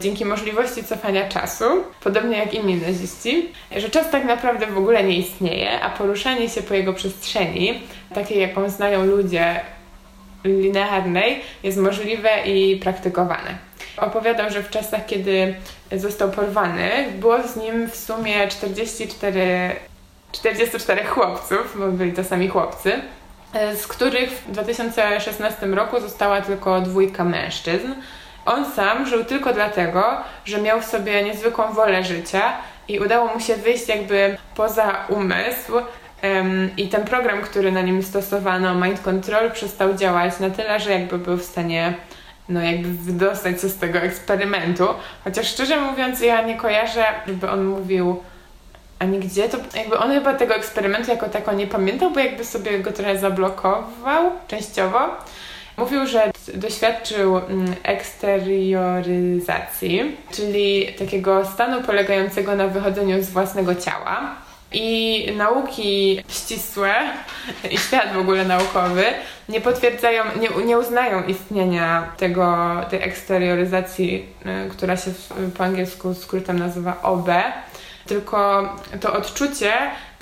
dzięki 0.00 0.24
możliwości 0.24 0.84
cofania 0.84 1.28
czasu, 1.28 1.64
podobnie 2.00 2.38
jak 2.38 2.54
inni 2.54 2.74
naziści, 2.76 3.52
że 3.76 3.90
czas 3.90 4.10
tak 4.10 4.24
naprawdę 4.24 4.66
w 4.66 4.78
ogóle 4.78 5.04
nie 5.04 5.16
istnieje, 5.16 5.80
a 5.80 5.90
poruszanie 5.90 6.48
się 6.48 6.62
po 6.62 6.74
jego 6.74 6.92
przestrzeni, 6.92 7.82
takiej 8.14 8.40
jaką 8.40 8.70
znają 8.70 9.04
ludzie 9.04 9.60
linearnej, 10.44 11.40
jest 11.62 11.78
możliwe 11.78 12.30
i 12.46 12.76
praktykowane. 12.76 13.58
opowiadał, 13.96 14.50
że 14.50 14.62
w 14.62 14.70
czasach, 14.70 15.06
kiedy 15.06 15.54
został 15.92 16.30
porwany, 16.30 16.90
było 17.18 17.42
z 17.42 17.56
nim 17.56 17.90
w 17.90 17.96
sumie 17.96 18.48
44, 18.48 19.70
44 20.32 21.04
chłopców, 21.04 21.76
bo 21.78 21.86
byli 21.88 22.12
to 22.12 22.24
sami 22.24 22.48
chłopcy, 22.48 22.92
z 23.76 23.86
których 23.86 24.30
w 24.30 24.52
2016 24.52 25.66
roku 25.66 26.00
została 26.00 26.40
tylko 26.40 26.80
dwójka 26.80 27.24
mężczyzn. 27.24 27.88
On 28.46 28.72
sam 28.72 29.06
żył 29.06 29.24
tylko 29.24 29.52
dlatego, 29.52 30.04
że 30.44 30.60
miał 30.60 30.80
w 30.80 30.84
sobie 30.84 31.24
niezwykłą 31.24 31.72
wolę 31.72 32.04
życia 32.04 32.52
i 32.88 33.00
udało 33.00 33.34
mu 33.34 33.40
się 33.40 33.56
wyjść 33.56 33.88
jakby 33.88 34.36
poza 34.54 35.04
umysł. 35.08 35.72
Um, 36.22 36.70
I 36.76 36.88
ten 36.88 37.04
program, 37.04 37.42
który 37.42 37.72
na 37.72 37.80
nim 37.80 38.02
stosowano, 38.02 38.74
Mind 38.74 39.00
Control, 39.00 39.50
przestał 39.50 39.94
działać 39.94 40.40
na 40.40 40.50
tyle, 40.50 40.80
że 40.80 40.92
jakby 40.92 41.18
był 41.18 41.36
w 41.36 41.44
stanie 41.44 41.94
no 42.48 42.62
jakby 42.62 42.88
wydostać 42.88 43.60
się 43.60 43.68
z 43.68 43.78
tego 43.78 43.98
eksperymentu. 43.98 44.86
Chociaż 45.24 45.46
szczerze 45.46 45.80
mówiąc, 45.80 46.20
ja 46.20 46.42
nie 46.42 46.56
kojarzę, 46.56 47.04
żeby 47.26 47.50
on 47.50 47.64
mówił 47.64 48.22
ani 48.98 49.18
gdzie, 49.18 49.48
to 49.48 49.58
jakby 49.76 49.98
on 49.98 50.10
chyba 50.10 50.34
tego 50.34 50.54
eksperymentu 50.54 51.10
jako 51.10 51.28
tako 51.28 51.52
nie 51.52 51.66
pamiętał, 51.66 52.10
bo 52.10 52.20
jakby 52.20 52.44
sobie 52.44 52.78
go 52.78 52.92
trochę 52.92 53.18
zablokował 53.18 54.30
częściowo. 54.48 54.98
Mówił, 55.76 56.06
że 56.06 56.30
doświadczył 56.54 57.38
mm, 57.38 57.74
eksterioryzacji, 57.82 60.16
czyli 60.32 60.86
takiego 60.98 61.44
stanu 61.44 61.82
polegającego 61.82 62.56
na 62.56 62.68
wychodzeniu 62.68 63.22
z 63.22 63.30
własnego 63.30 63.74
ciała. 63.74 64.34
I 64.72 65.26
nauki 65.36 66.22
ścisłe 66.28 66.94
i 67.70 67.78
świat 67.78 68.12
w 68.12 68.18
ogóle 68.18 68.44
naukowy 68.44 69.04
nie 69.48 69.60
potwierdzają, 69.60 70.24
nie, 70.40 70.64
nie 70.64 70.78
uznają 70.78 71.24
istnienia 71.24 72.12
tego, 72.16 72.76
tej 72.90 73.02
eksterioryzacji, 73.02 74.26
y, 74.66 74.70
która 74.70 74.96
się 74.96 75.10
po 75.58 75.64
angielsku 75.64 76.14
skrótem 76.14 76.58
nazywa 76.58 77.02
OB 77.02 77.28
tylko 78.06 78.68
to 79.00 79.12
odczucie 79.12 79.72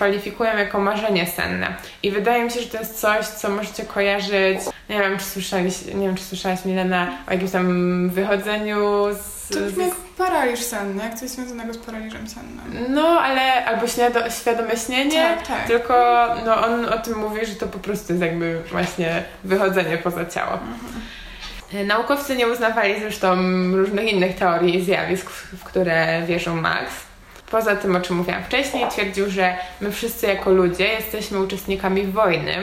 kwalifikują 0.03 0.57
jako 0.57 0.81
marzenie 0.81 1.27
senne. 1.27 1.75
I 2.03 2.11
wydaje 2.11 2.45
mi 2.45 2.51
się, 2.51 2.61
że 2.61 2.67
to 2.67 2.79
jest 2.79 3.01
coś, 3.01 3.27
co 3.27 3.51
możecie 3.51 3.85
kojarzyć. 3.85 4.59
Nie 4.91 4.99
wiem, 4.99 5.19
czy 5.19 5.25
słyszałeś, 5.25 5.85
nie 5.95 6.07
wiem, 6.07 6.17
czy 6.17 6.25
słyszałaś 6.25 6.65
Milena 6.65 7.09
o 7.29 7.33
jakimś 7.33 7.51
tam 7.51 8.11
wychodzeniu 8.11 9.05
z. 9.13 9.49
To 9.49 9.61
brzmi 9.61 9.85
jak 9.85 9.95
paraliż 10.19 10.61
senny, 10.61 11.05
jak 11.05 11.15
coś 11.15 11.29
związanego 11.29 11.75
z 11.75 11.79
paraliżem 11.79 12.29
sennym. 12.29 12.87
No, 12.89 13.09
ale 13.09 13.65
albo 13.65 13.87
świado, 13.87 14.31
świadome 14.31 14.77
śnienie, 14.77 15.23
tak, 15.23 15.47
tak. 15.47 15.67
tylko 15.67 16.27
no, 16.45 16.67
on 16.67 16.85
o 16.85 16.99
tym 16.99 17.19
mówi, 17.19 17.47
że 17.47 17.55
to 17.55 17.67
po 17.67 17.79
prostu 17.79 18.13
jest 18.13 18.25
jakby 18.25 18.63
właśnie 18.71 19.23
wychodzenie 19.45 19.99
poza 19.99 20.27
ciało. 20.27 20.53
Mhm. 20.53 21.87
Naukowcy 21.87 22.37
nie 22.37 22.49
uznawali 22.49 23.01
zresztą 23.01 23.37
różnych 23.73 24.13
innych 24.13 24.37
teorii 24.37 24.77
i 24.77 24.85
zjawisk, 24.85 25.31
w 25.31 25.65
które 25.65 26.23
wierzył 26.27 26.57
Max. 26.57 27.12
Poza 27.53 27.77
tym, 27.77 27.97
o 27.97 28.01
czym 28.01 28.17
mówiłam 28.17 28.45
wcześniej, 28.45 28.85
twierdził, 28.91 29.31
że 29.31 29.55
my 29.81 29.93
wszyscy 29.93 30.27
jako 30.27 30.51
ludzie 30.51 30.89
jesteśmy 30.89 31.39
uczestnikami 31.39 32.03
wojny, 32.03 32.55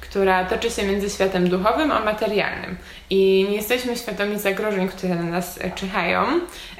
która 0.00 0.44
toczy 0.44 0.70
się 0.70 0.82
między 0.86 1.10
światem 1.10 1.48
duchowym 1.48 1.92
a 1.92 2.00
materialnym. 2.00 2.76
I 3.10 3.46
nie 3.50 3.56
jesteśmy 3.56 3.96
świadomi 3.96 4.38
zagrożeń, 4.38 4.88
które 4.88 5.14
na 5.14 5.22
nas 5.22 5.58
czyhają. 5.74 6.24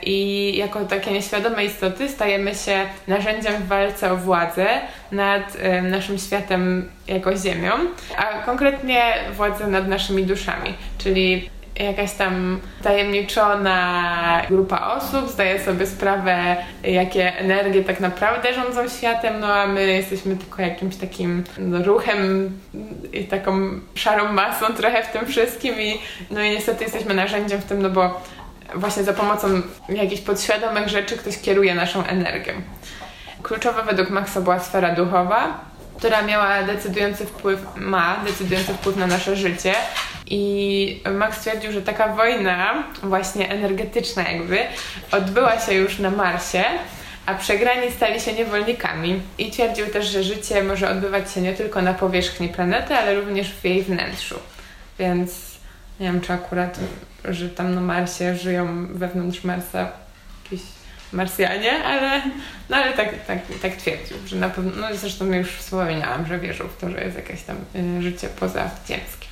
I 0.02 0.56
jako 0.56 0.84
takie 0.84 1.10
nieświadome 1.10 1.64
istoty 1.64 2.08
stajemy 2.08 2.54
się 2.54 2.86
narzędziem 3.08 3.54
w 3.62 3.66
walce 3.66 4.12
o 4.12 4.16
władzę 4.16 4.66
nad 5.12 5.56
y, 5.56 5.82
naszym 5.82 6.18
światem 6.18 6.90
jako 7.08 7.36
Ziemią, 7.36 7.72
a 8.16 8.24
konkretnie 8.42 9.02
władzę 9.32 9.66
nad 9.66 9.88
naszymi 9.88 10.24
duszami. 10.24 10.74
Czyli 10.98 11.50
jakaś 11.78 12.12
tam 12.12 12.60
tajemniczona 12.82 14.42
grupa 14.48 14.96
osób 14.96 15.30
zdaje 15.30 15.64
sobie 15.64 15.86
sprawę, 15.86 16.56
jakie 16.82 17.38
energie 17.38 17.84
tak 17.84 18.00
naprawdę 18.00 18.54
rządzą 18.54 18.88
światem, 18.88 19.40
no 19.40 19.54
a 19.54 19.66
my 19.66 19.86
jesteśmy 19.86 20.36
tylko 20.36 20.62
jakimś 20.62 20.96
takim 20.96 21.44
no, 21.58 21.82
ruchem 21.82 22.50
i 23.12 23.24
taką 23.24 23.80
szarą 23.94 24.32
masą 24.32 24.66
trochę 24.66 25.02
w 25.02 25.12
tym 25.12 25.26
wszystkim 25.26 25.80
i 25.80 25.98
no 26.30 26.42
i 26.42 26.50
niestety 26.50 26.84
jesteśmy 26.84 27.14
narzędziem 27.14 27.60
w 27.60 27.64
tym, 27.64 27.82
no 27.82 27.90
bo 27.90 28.22
właśnie 28.74 29.04
za 29.04 29.12
pomocą 29.12 29.48
jakichś 29.88 30.22
podświadomych 30.22 30.88
rzeczy 30.88 31.16
ktoś 31.16 31.38
kieruje 31.40 31.74
naszą 31.74 32.04
energią. 32.04 32.52
Kluczowa 33.42 33.82
według 33.82 34.10
Maxa 34.10 34.40
była 34.40 34.60
sfera 34.60 34.94
duchowa, 34.94 35.60
która 35.96 36.22
miała 36.22 36.62
decydujący 36.62 37.26
wpływ, 37.26 37.60
ma 37.76 38.16
decydujący 38.26 38.74
wpływ 38.74 38.96
na 38.96 39.06
nasze 39.06 39.36
życie. 39.36 39.74
I 40.30 41.02
Max 41.14 41.38
stwierdził, 41.38 41.72
że 41.72 41.82
taka 41.82 42.08
wojna, 42.08 42.84
właśnie 43.02 43.50
energetyczna 43.50 44.22
jakby, 44.22 44.58
odbyła 45.12 45.60
się 45.60 45.74
już 45.74 45.98
na 45.98 46.10
Marsie, 46.10 46.64
a 47.26 47.34
przegrani 47.34 47.92
stali 47.92 48.20
się 48.20 48.32
niewolnikami. 48.32 49.20
I 49.38 49.50
twierdził 49.50 49.86
też, 49.86 50.06
że 50.06 50.22
życie 50.22 50.62
może 50.62 50.90
odbywać 50.90 51.32
się 51.32 51.40
nie 51.40 51.54
tylko 51.54 51.82
na 51.82 51.94
powierzchni 51.94 52.48
planety, 52.48 52.94
ale 52.94 53.14
również 53.14 53.52
w 53.52 53.64
jej 53.64 53.82
wnętrzu. 53.82 54.38
Więc 54.98 55.58
nie 56.00 56.06
wiem, 56.06 56.20
czy 56.20 56.32
akurat, 56.32 56.78
że 57.24 57.48
tam 57.48 57.74
na 57.74 57.80
Marsie 57.80 58.36
żyją 58.36 58.86
wewnątrz 58.86 59.44
Marsa 59.44 59.92
jakieś 60.44 60.60
Marsjanie, 61.12 61.84
ale, 61.84 62.22
no 62.68 62.76
ale 62.76 62.92
tak, 62.92 63.26
tak, 63.26 63.38
tak 63.62 63.76
twierdził, 63.76 64.16
że 64.26 64.36
na 64.36 64.48
pewno, 64.48 64.72
no 64.76 64.96
zresztą 64.96 65.24
już 65.24 65.50
wspominałam, 65.50 66.26
że 66.26 66.38
wierzył 66.38 66.68
w 66.68 66.76
to, 66.76 66.90
że 66.90 67.04
jest 67.04 67.16
jakieś 67.16 67.42
tam 67.42 67.56
y, 67.98 68.02
życie 68.02 68.28
pozaziemskie. 68.28 69.27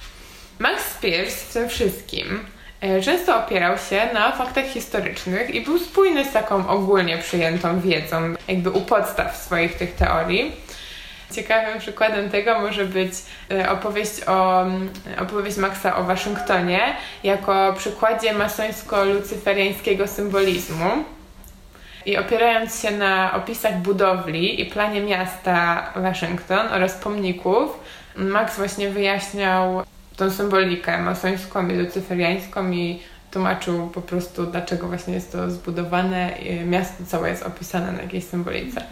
Max 0.58 0.98
Pierce 1.00 1.44
w 1.44 1.52
tym 1.52 1.68
wszystkim 1.68 2.40
y, 2.84 3.02
często 3.02 3.38
opierał 3.44 3.78
się 3.78 4.08
na 4.14 4.32
faktach 4.32 4.64
historycznych 4.64 5.54
i 5.54 5.60
był 5.60 5.78
spójny 5.78 6.24
z 6.24 6.32
taką 6.32 6.68
ogólnie 6.68 7.18
przyjętą 7.18 7.80
wiedzą, 7.80 8.34
jakby 8.48 8.70
u 8.70 8.80
podstaw 8.80 9.36
swoich 9.36 9.76
tych 9.76 9.94
teorii. 9.94 10.52
Ciekawym 11.34 11.78
przykładem 11.78 12.30
tego 12.30 12.60
może 12.60 12.84
być 12.84 13.12
y, 13.52 13.70
opowieść, 13.70 14.12
o, 14.26 14.66
opowieść 15.18 15.56
Maxa 15.56 15.96
o 15.96 16.04
Waszyngtonie 16.04 16.96
jako 17.24 17.74
przykładzie 17.78 18.34
masońsko-lucyferiańskiego 18.34 20.08
symbolizmu 20.08 21.04
i 22.06 22.16
opierając 22.16 22.82
się 22.82 22.90
na 22.90 23.34
opisach 23.34 23.76
budowli 23.76 24.60
i 24.60 24.66
planie 24.66 25.00
miasta 25.00 25.86
Waszyngton 25.96 26.66
oraz 26.68 26.94
pomników, 26.94 27.80
Max 28.16 28.56
właśnie 28.56 28.90
wyjaśniał 28.90 29.84
tą 30.16 30.30
symbolikę 30.30 30.98
masońską 31.02 31.68
i 31.68 31.72
lucyferiańską 31.72 32.70
i 32.70 33.02
tłumaczył 33.30 33.90
po 33.90 34.02
prostu, 34.02 34.46
dlaczego 34.46 34.88
właśnie 34.88 35.14
jest 35.14 35.32
to 35.32 35.50
zbudowane. 35.50 36.32
Miasto 36.66 37.04
całe 37.06 37.30
jest 37.30 37.42
opisane 37.42 37.92
na 37.92 38.02
jakiejś 38.02 38.24
symbolice. 38.24 38.82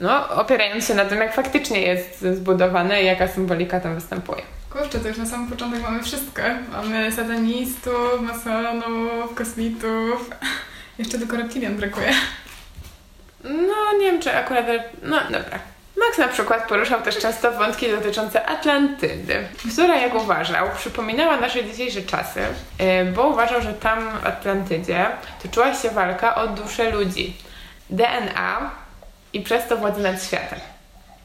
No, 0.00 0.28
opierając 0.28 0.86
się 0.86 0.94
na 0.94 1.04
tym, 1.04 1.18
jak 1.18 1.34
faktycznie 1.34 1.82
jest 1.82 2.20
zbudowane 2.20 3.02
i 3.02 3.06
jaka 3.06 3.28
symbolika 3.28 3.80
tam 3.80 3.94
występuje. 3.94 4.42
Kurczę, 4.70 4.98
to 4.98 5.08
już 5.08 5.18
na 5.18 5.26
samym 5.26 5.50
początek 5.50 5.82
mamy 5.82 6.02
wszystko. 6.02 6.42
Mamy 6.72 7.12
satanistów, 7.12 8.20
masonów, 8.20 9.34
kosmitów. 9.34 10.30
Jeszcze 10.98 11.18
tylko 11.18 11.36
reptilian 11.36 11.76
brakuje. 11.76 12.12
No, 13.44 13.98
nie 13.98 14.12
wiem, 14.12 14.20
czy 14.20 14.36
akurat... 14.36 14.66
No, 15.02 15.20
dobra. 15.20 15.75
Max 15.96 16.18
na 16.18 16.28
przykład 16.28 16.68
poruszał 16.68 17.02
też 17.02 17.18
często 17.18 17.52
wątki 17.52 17.90
dotyczące 17.90 18.46
Atlantydy, 18.46 19.48
która, 19.72 19.96
jak 19.96 20.14
uważał, 20.14 20.68
przypominała 20.76 21.36
nasze 21.36 21.64
dzisiejsze 21.64 22.02
czasy, 22.02 22.40
y, 22.40 23.12
bo 23.12 23.26
uważał, 23.28 23.62
że 23.62 23.74
tam 23.74 24.10
w 24.10 24.26
Atlantydzie 24.26 25.06
toczyła 25.42 25.74
się 25.74 25.90
walka 25.90 26.34
o 26.34 26.46
duszę 26.46 26.90
ludzi, 26.90 27.36
DNA 27.90 28.70
i 29.32 29.40
przez 29.40 29.68
to 29.68 29.76
władzę 29.76 30.02
nad 30.02 30.24
światem. 30.24 30.58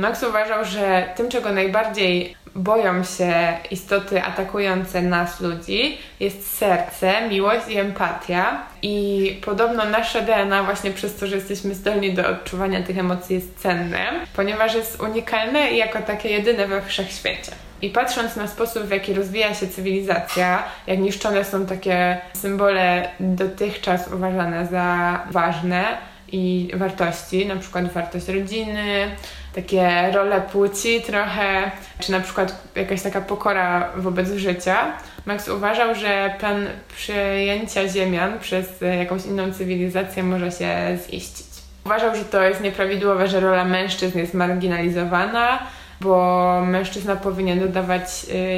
Max 0.02 0.24
uważał, 0.24 0.66
że 0.66 1.10
tym, 1.16 1.30
czego 1.30 1.52
najbardziej 1.52 2.36
boją 2.56 3.04
się 3.04 3.34
istoty 3.72 4.24
atakujące 4.24 5.02
nas, 5.02 5.42
ludzi, 5.42 5.98
jest 6.20 6.58
serce, 6.58 7.30
miłość 7.30 7.68
i 7.68 7.78
empatia. 7.78 8.62
I 8.82 9.40
podobno 9.46 9.86
nasze 9.86 10.22
DNA, 10.22 10.64
właśnie 10.64 10.92
przez 10.92 11.16
to, 11.16 11.28
że 11.28 11.36
jesteśmy 11.36 11.76
zdolni 11.76 12.14
do 12.14 12.30
odczuwania 12.30 12.84
tych 12.84 12.98
emocji, 12.98 13.36
jest 13.36 13.60
cenne, 13.60 14.12
ponieważ 14.36 14.74
jest 14.74 15.02
unikalne 15.02 15.72
i 15.72 15.78
jako 15.78 16.00
takie 16.00 16.30
jedyne 16.30 16.68
we 16.68 16.82
wszechświecie. 16.82 17.52
I 17.82 17.90
patrząc 17.90 18.36
na 18.36 18.48
sposób, 18.48 18.84
w 18.84 18.92
jaki 18.92 19.14
rozwija 19.14 19.54
się 19.54 19.68
cywilizacja, 19.68 20.64
jak 20.88 21.00
niszczone 21.00 21.46
są 21.46 21.66
takie 21.66 22.18
symbole 22.34 23.10
dotychczas 23.20 24.08
uważane 24.14 24.68
za 24.68 25.20
ważne 25.32 26.11
i 26.32 26.72
wartości, 26.74 27.46
na 27.46 27.56
przykład 27.56 27.94
wartość 27.94 28.28
rodziny, 28.28 29.16
takie 29.56 30.12
role 30.12 30.42
płci 30.42 31.02
trochę, 31.02 31.72
czy 32.00 32.12
na 32.12 32.20
przykład 32.20 32.64
jakaś 32.76 33.02
taka 33.02 33.22
pokora 33.22 33.90
wobec 33.96 34.32
życia. 34.32 34.94
Max 35.26 35.48
uważał, 35.48 35.96
że 35.96 36.34
plan 36.40 36.68
przejęcia 36.96 37.88
Ziemian 37.88 38.40
przez 38.40 38.68
jakąś 39.00 39.26
inną 39.26 39.54
cywilizację 39.54 40.24
może 40.24 40.52
się 40.52 40.98
ziścić. 41.12 41.48
Uważał, 41.86 42.16
że 42.16 42.26
to 42.26 42.44
jest 42.44 42.62
nieprawidłowe, 42.62 43.28
że 43.28 43.40
rola 43.40 43.66
mężczyzn 43.66 44.18
jest 44.18 44.34
marginalizowana, 44.34 45.60
bo 46.02 46.64
mężczyzna 46.66 47.16
powinien 47.16 47.60
dodawać 47.60 48.02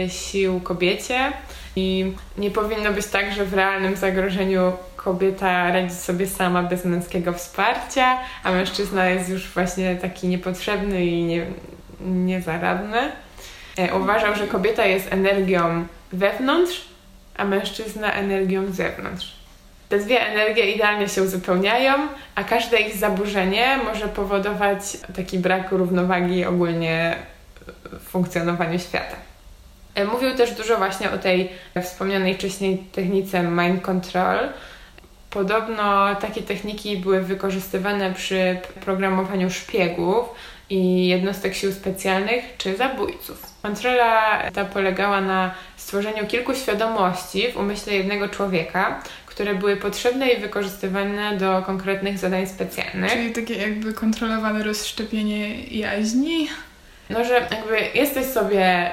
y, 0.05 0.09
sił 0.09 0.59
kobiecie 0.59 1.31
i 1.75 2.13
nie 2.37 2.51
powinno 2.51 2.91
być 2.91 3.07
tak, 3.07 3.33
że 3.33 3.45
w 3.45 3.53
realnym 3.53 3.95
zagrożeniu 3.95 4.73
kobieta 5.03 5.71
radzi 5.71 5.95
sobie 5.95 6.27
sama 6.27 6.63
bez 6.63 6.85
męskiego 6.85 7.33
wsparcia, 7.33 8.17
a 8.43 8.51
mężczyzna 8.51 9.09
jest 9.09 9.29
już 9.29 9.49
właśnie 9.49 9.95
taki 9.95 10.27
niepotrzebny 10.27 11.05
i 11.05 11.23
nie, 11.23 11.45
niezaradny. 12.01 13.11
E, 13.77 13.95
uważał, 13.95 14.35
że 14.35 14.47
kobieta 14.47 14.85
jest 14.85 15.13
energią 15.13 15.85
wewnątrz, 16.13 16.85
a 17.37 17.45
mężczyzna 17.45 18.13
energią 18.13 18.71
z 18.71 18.75
zewnątrz. 18.75 19.33
Te 19.89 19.99
dwie 19.99 20.27
energie 20.27 20.71
idealnie 20.71 21.09
się 21.09 21.23
uzupełniają, 21.23 21.93
a 22.35 22.43
każde 22.43 22.77
ich 22.77 22.97
zaburzenie 22.97 23.79
może 23.85 24.07
powodować 24.07 24.81
taki 25.15 25.39
brak 25.39 25.71
równowagi 25.71 26.45
ogólnie 26.45 27.15
w 27.91 28.09
funkcjonowaniu 28.09 28.79
świata. 28.79 29.15
E, 29.95 30.05
mówił 30.05 30.35
też 30.35 30.51
dużo 30.51 30.77
właśnie 30.77 31.11
o 31.11 31.17
tej 31.17 31.49
wspomnianej 31.83 32.35
wcześniej 32.35 32.77
technice 32.77 33.43
mind 33.43 33.81
control. 33.81 34.49
Podobno 35.33 36.15
takie 36.15 36.41
techniki 36.41 36.97
były 36.97 37.21
wykorzystywane 37.21 38.13
przy 38.13 38.57
programowaniu 38.85 39.49
szpiegów 39.49 40.25
i 40.69 41.07
jednostek 41.07 41.55
sił 41.55 41.73
specjalnych 41.73 42.43
czy 42.57 42.77
zabójców. 42.77 43.53
Kontrola 43.61 44.41
ta 44.53 44.65
polegała 44.65 45.21
na 45.21 45.51
stworzeniu 45.77 46.27
kilku 46.27 46.55
świadomości 46.55 47.51
w 47.51 47.57
umyśle 47.57 47.93
jednego 47.93 48.29
człowieka, 48.29 49.01
które 49.25 49.55
były 49.55 49.77
potrzebne 49.77 50.29
i 50.29 50.41
wykorzystywane 50.41 51.37
do 51.37 51.61
konkretnych 51.65 52.17
zadań 52.17 52.47
specjalnych. 52.47 53.11
Czyli 53.11 53.31
takie 53.31 53.53
jakby 53.53 53.93
kontrolowane 53.93 54.63
rozszczepienie 54.63 55.63
jaźni? 55.63 56.47
No, 57.09 57.25
że 57.25 57.33
jakby 57.33 57.99
jesteś 57.99 58.25
sobie 58.25 58.91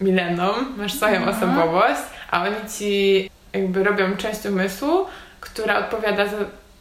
mileną, 0.00 0.52
masz 0.76 0.94
swoją 0.94 1.16
mhm. 1.16 1.36
osobowość, 1.36 2.02
a 2.30 2.42
oni 2.42 2.56
ci 2.78 3.30
jakby 3.52 3.84
robią 3.84 4.16
część 4.16 4.46
umysłu, 4.46 5.06
która 5.40 5.78
odpowiada 5.78 6.26
za 6.26 6.36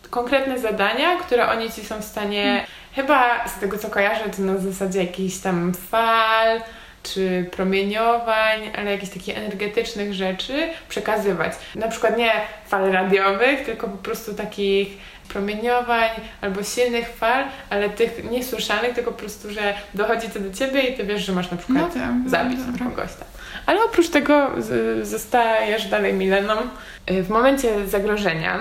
konkretne 0.10 0.60
zadania, 0.60 1.18
które 1.18 1.50
oni 1.50 1.72
ci 1.72 1.86
są 1.86 2.02
w 2.02 2.06
stanie, 2.06 2.44
hmm. 2.44 2.66
chyba 2.96 3.48
z 3.48 3.60
tego 3.60 3.78
co 3.78 3.90
kojarzę, 3.90 4.30
to 4.30 4.42
na 4.42 4.58
zasadzie 4.58 5.00
jakichś 5.00 5.38
tam 5.38 5.74
fal, 5.74 6.62
czy 7.04 7.50
promieniowań, 7.52 8.60
ale 8.78 8.92
jakichś 8.92 9.14
takich 9.14 9.38
energetycznych 9.38 10.14
rzeczy 10.14 10.70
przekazywać. 10.90 11.54
Na 11.76 11.88
przykład 11.88 12.18
nie 12.18 12.32
fal 12.68 12.92
radiowych, 12.92 13.66
tylko 13.66 13.88
po 13.88 13.98
prostu 13.98 14.34
takich 14.34 14.98
promieniowań 15.30 16.10
albo 16.42 16.64
silnych 16.64 17.10
fal, 17.10 17.44
ale 17.70 17.90
tych 17.90 18.32
niesłyszalnych, 18.32 18.94
tylko 18.94 19.12
po 19.12 19.18
prostu, 19.18 19.52
że 19.52 19.74
dochodzi 19.94 20.30
to 20.30 20.40
do 20.40 20.54
ciebie 20.54 20.82
i 20.82 20.98
ty 20.98 21.04
wiesz, 21.04 21.26
że 21.26 21.32
masz 21.34 21.52
na 21.52 21.58
przykład 21.58 21.78
no 21.78 22.02
tak, 22.02 22.12
no 22.24 22.30
zabić 22.30 22.60
no, 22.80 22.90
kogoś 22.90 23.14
tam. 23.14 23.28
Ale 23.70 23.84
oprócz 23.84 24.10
tego 24.10 24.50
zostajesz 25.02 25.88
dalej 25.88 26.14
mileną. 26.14 26.54
Y, 27.12 27.24
w 27.24 27.30
momencie 27.30 27.88
zagrożenia, 27.88 28.60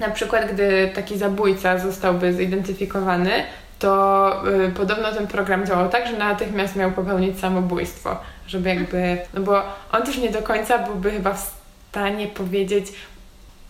na 0.00 0.10
przykład 0.10 0.52
gdy 0.52 0.90
taki 0.94 1.18
zabójca 1.18 1.78
zostałby 1.78 2.32
zidentyfikowany, 2.32 3.30
to 3.78 4.42
y, 4.66 4.70
podobno 4.70 5.12
ten 5.12 5.26
program 5.26 5.66
działał 5.66 5.88
tak, 5.88 6.06
że 6.06 6.16
natychmiast 6.16 6.76
miał 6.76 6.92
popełnić 6.92 7.40
samobójstwo, 7.40 8.16
żeby 8.46 8.68
jakby, 8.68 9.18
no 9.34 9.40
bo 9.40 9.62
on 9.92 10.02
też 10.02 10.18
nie 10.18 10.30
do 10.30 10.42
końca 10.42 10.78
byłby 10.78 11.10
chyba 11.10 11.34
w 11.34 11.50
stanie 11.90 12.26
powiedzieć, 12.26 12.86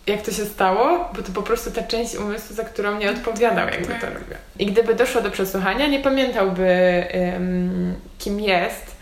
jak 0.07 0.23
to 0.23 0.33
się 0.33 0.45
stało, 0.45 1.11
bo 1.15 1.23
to 1.23 1.33
po 1.33 1.43
prostu 1.43 1.71
ta 1.71 1.83
część 1.83 2.17
umysłu, 2.17 2.57
za 2.57 2.65
którą 2.65 2.99
nie 2.99 3.11
odpowiadał, 3.11 3.69
jakby 3.69 3.95
to 3.95 4.01
tak. 4.01 4.15
robił. 4.15 4.37
I 4.59 4.67
gdyby 4.67 4.95
doszło 4.95 5.23
do 5.23 5.31
przesłuchania, 5.31 5.87
nie 5.87 6.01
pamiętałby, 6.01 7.05
kim 8.19 8.41
jest, 8.41 8.96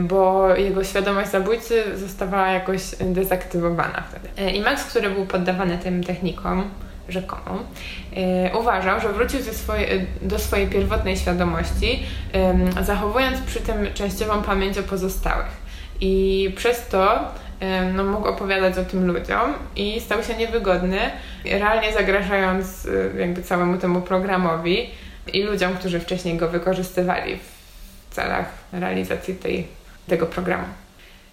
bo 0.00 0.48
jego 0.56 0.84
świadomość 0.84 1.30
zabójcy 1.30 1.98
zostawała 1.98 2.48
jakoś 2.48 2.82
dezaktywowana 3.00 4.02
wtedy. 4.10 4.28
E, 4.38 4.50
I 4.50 4.60
Max, 4.60 4.84
który 4.84 5.10
był 5.10 5.26
poddawany 5.26 5.78
tym 5.78 6.04
technikom, 6.04 6.70
rzekomo, 7.08 7.58
e, 8.16 8.58
uważał, 8.58 9.00
że 9.00 9.08
wrócił 9.08 9.40
swoje, 9.40 10.06
do 10.22 10.38
swojej 10.38 10.66
pierwotnej 10.66 11.16
świadomości, 11.16 12.02
zachowując 12.82 13.40
przy 13.40 13.60
tym 13.60 13.76
częściową 13.94 14.42
pamięć 14.42 14.78
o 14.78 14.82
pozostałych. 14.82 15.66
I 16.00 16.52
przez 16.56 16.88
to 16.88 17.18
no, 17.94 18.04
mógł 18.04 18.28
opowiadać 18.28 18.78
o 18.78 18.84
tym 18.84 19.06
ludziom 19.06 19.54
i 19.76 20.00
stał 20.00 20.22
się 20.22 20.36
niewygodny, 20.36 20.98
realnie 21.44 21.92
zagrażając 21.92 22.88
jakby 23.18 23.42
całemu 23.42 23.78
temu 23.78 24.00
programowi 24.00 24.90
i 25.32 25.42
ludziom, 25.42 25.74
którzy 25.74 26.00
wcześniej 26.00 26.36
go 26.36 26.48
wykorzystywali 26.48 27.36
w 27.36 27.55
celach 28.10 28.46
realizacji 28.72 29.34
tej, 29.34 29.66
tego 30.08 30.26
programu. 30.26 30.66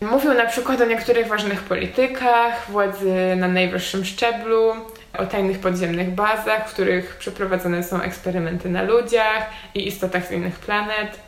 Mówił 0.01 0.33
na 0.33 0.45
przykład 0.45 0.81
o 0.81 0.85
niektórych 0.85 1.27
ważnych 1.27 1.61
politykach, 1.61 2.71
władzy 2.71 3.35
na 3.35 3.47
najwyższym 3.47 4.05
szczeblu, 4.05 4.71
o 5.17 5.25
tajnych 5.25 5.59
podziemnych 5.59 6.11
bazach, 6.11 6.69
w 6.69 6.73
których 6.73 7.15
przeprowadzane 7.15 7.83
są 7.83 8.01
eksperymenty 8.01 8.69
na 8.69 8.81
ludziach 8.81 9.49
i 9.75 9.87
istotach 9.87 10.27
z 10.27 10.31
innych 10.31 10.59
planet. 10.59 11.19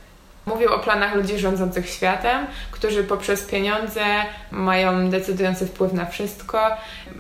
Mówił 0.46 0.74
o 0.74 0.80
planach 0.80 1.16
ludzi 1.16 1.40
rządzących 1.40 1.90
światem, 1.90 2.48
którzy 2.72 3.04
poprzez 3.04 3.44
pieniądze 3.44 4.06
mają 4.52 5.10
decydujący 5.10 5.66
wpływ 5.68 5.94
na 5.94 6.06
wszystko. 6.06 6.72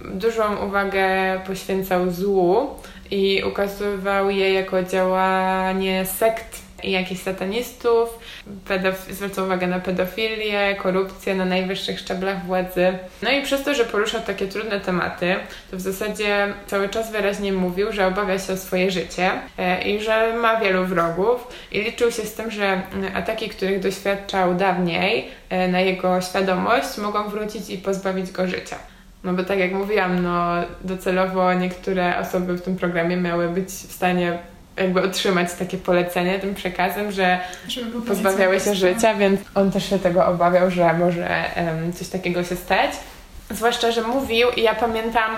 Dużą 0.05 0.65
uwagę 0.67 1.05
poświęcał 1.47 2.11
złu 2.11 2.69
i 3.11 3.43
ukazywał 3.47 4.29
je 4.29 4.53
jako 4.53 4.83
działanie 4.83 6.05
sekt 6.05 6.64
jakichś 6.91 7.21
satanistów, 7.21 8.19
pedof- 8.67 9.11
zwraca 9.11 9.43
uwagę 9.43 9.67
na 9.67 9.79
pedofilię, 9.79 10.75
korupcję 10.75 11.35
na 11.35 11.45
najwyższych 11.45 11.99
szczeblach 11.99 12.45
władzy. 12.45 12.97
No 13.21 13.31
i 13.31 13.41
przez 13.41 13.63
to, 13.63 13.73
że 13.73 13.85
poruszał 13.85 14.21
takie 14.21 14.47
trudne 14.47 14.79
tematy, 14.79 15.35
to 15.71 15.77
w 15.77 15.81
zasadzie 15.81 16.53
cały 16.67 16.89
czas 16.89 17.11
wyraźnie 17.11 17.53
mówił, 17.53 17.91
że 17.91 18.07
obawia 18.07 18.39
się 18.39 18.53
o 18.53 18.57
swoje 18.57 18.91
życie 18.91 19.31
e, 19.57 19.81
i 19.81 20.01
że 20.01 20.37
ma 20.37 20.59
wielu 20.59 20.85
wrogów 20.85 21.47
i 21.71 21.81
liczył 21.81 22.11
się 22.11 22.21
z 22.21 22.33
tym, 22.33 22.51
że 22.51 22.81
ataki, 23.13 23.49
których 23.49 23.79
doświadczał 23.79 24.55
dawniej 24.55 25.27
e, 25.49 25.67
na 25.67 25.81
jego 25.81 26.21
świadomość 26.21 26.97
mogą 26.97 27.29
wrócić 27.29 27.69
i 27.69 27.77
pozbawić 27.77 28.31
go 28.31 28.47
życia. 28.47 28.75
No 29.23 29.33
bo 29.33 29.43
tak 29.43 29.59
jak 29.59 29.71
mówiłam, 29.71 30.23
no 30.23 30.53
docelowo 30.81 31.53
niektóre 31.53 32.19
osoby 32.19 32.53
w 32.53 32.61
tym 32.61 32.75
programie 32.77 33.17
miały 33.17 33.49
być 33.49 33.69
w 33.69 33.91
stanie 33.91 34.37
jakby 34.77 35.01
otrzymać 35.01 35.53
takie 35.53 35.77
polecenie 35.77 36.39
tym 36.39 36.55
przekazem, 36.55 37.11
że 37.11 37.39
pozbawiały 38.07 38.59
się 38.59 38.75
życia, 38.75 39.13
więc 39.13 39.41
on 39.55 39.71
też 39.71 39.89
się 39.89 39.99
tego 39.99 40.25
obawiał, 40.25 40.71
że 40.71 40.93
może 40.93 41.43
um, 41.57 41.93
coś 41.93 42.07
takiego 42.07 42.43
się 42.43 42.55
stać. 42.55 42.91
Zwłaszcza, 43.49 43.91
że 43.91 44.01
mówił 44.01 44.47
i 44.49 44.61
ja 44.61 44.75
pamiętam, 44.75 45.31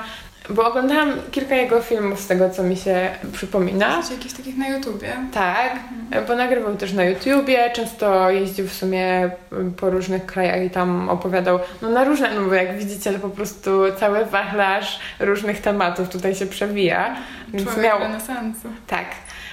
bo 0.49 0.67
oglądałam 0.67 1.11
kilka 1.31 1.55
jego 1.55 1.81
filmów 1.81 2.19
z 2.19 2.27
tego, 2.27 2.49
co 2.49 2.63
mi 2.63 2.77
się 2.77 3.09
przypomina. 3.33 4.01
Coś 4.01 4.11
jakichś 4.11 4.33
takich 4.33 4.57
na 4.57 4.67
YouTubie? 4.67 5.15
Tak, 5.33 5.71
mhm. 5.71 6.25
bo 6.25 6.35
nagrywał 6.35 6.77
też 6.77 6.93
na 6.93 7.03
YouTubie, 7.03 7.71
często 7.71 8.29
jeździł 8.29 8.67
w 8.67 8.73
sumie 8.73 9.29
po 9.77 9.89
różnych 9.89 10.25
krajach 10.25 10.63
i 10.63 10.69
tam 10.69 11.09
opowiadał, 11.09 11.59
no 11.81 11.89
na 11.89 12.03
różne, 12.03 12.35
no 12.35 12.41
bo 12.41 12.53
jak 12.53 12.77
widzicie, 12.77 13.13
to 13.13 13.19
po 13.19 13.29
prostu 13.29 13.71
cały 13.99 14.25
wachlarz 14.25 14.99
różnych 15.19 15.61
tematów 15.61 16.09
tutaj 16.09 16.35
się 16.35 16.45
przewija. 16.45 17.15
Więc 17.47 17.63
Człowiek 17.63 17.83
miał... 17.83 17.99
renesansu. 17.99 18.67
Tak. 18.87 19.05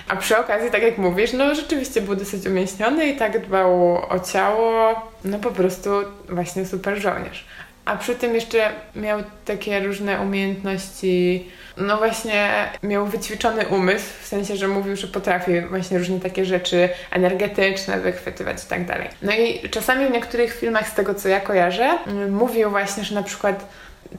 A 0.08 0.16
przy 0.16 0.38
okazji, 0.38 0.70
tak 0.70 0.82
jak 0.82 0.98
mówisz, 0.98 1.32
no 1.32 1.54
rzeczywiście 1.54 2.00
był 2.00 2.16
dosyć 2.16 2.46
umięśniony 2.46 3.06
i 3.06 3.16
tak 3.16 3.46
dbał 3.46 3.94
o 4.08 4.20
ciało, 4.32 4.94
no 5.24 5.38
po 5.38 5.50
prostu 5.50 5.90
właśnie 6.28 6.66
super 6.66 7.00
żołnierz. 7.00 7.44
A 7.84 7.96
przy 7.96 8.14
tym 8.14 8.34
jeszcze 8.34 8.70
miał 8.96 9.22
takie 9.44 9.80
różne 9.80 10.20
umiejętności, 10.20 11.46
no 11.76 11.96
właśnie 11.96 12.68
miał 12.82 13.06
wyćwiczony 13.06 13.66
umysł, 13.66 14.06
w 14.22 14.26
sensie, 14.26 14.56
że 14.56 14.68
mówił, 14.68 14.96
że 14.96 15.06
potrafi 15.06 15.60
właśnie 15.60 15.98
różne 15.98 16.20
takie 16.20 16.44
rzeczy 16.44 16.88
energetyczne 17.10 18.00
wychwytywać 18.00 18.64
i 18.64 18.66
tak 18.66 18.86
dalej. 18.86 19.08
No 19.22 19.32
i 19.32 19.68
czasami 19.70 20.06
w 20.06 20.10
niektórych 20.10 20.54
filmach, 20.54 20.88
z 20.88 20.94
tego 20.94 21.14
co 21.14 21.28
ja 21.28 21.40
kojarzę, 21.40 21.98
mówił 22.30 22.70
właśnie, 22.70 23.04
że 23.04 23.14
na 23.14 23.22
przykład 23.22 23.66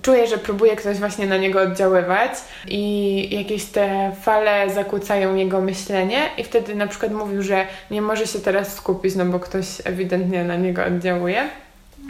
czuje, 0.01 0.27
że 0.27 0.37
próbuje 0.37 0.75
ktoś 0.75 0.97
właśnie 0.97 1.25
na 1.25 1.37
niego 1.37 1.61
oddziaływać 1.61 2.31
i 2.67 3.35
jakieś 3.37 3.65
te 3.65 4.11
fale 4.21 4.69
zakłócają 4.69 5.35
jego 5.35 5.61
myślenie 5.61 6.21
i 6.37 6.43
wtedy 6.43 6.75
na 6.75 6.87
przykład 6.87 7.11
mówił, 7.11 7.43
że 7.43 7.65
nie 7.91 8.01
może 8.01 8.27
się 8.27 8.39
teraz 8.39 8.75
skupić, 8.75 9.15
no 9.15 9.25
bo 9.25 9.39
ktoś 9.39 9.65
ewidentnie 9.83 10.43
na 10.43 10.55
niego 10.55 10.85
oddziałuje 10.85 11.49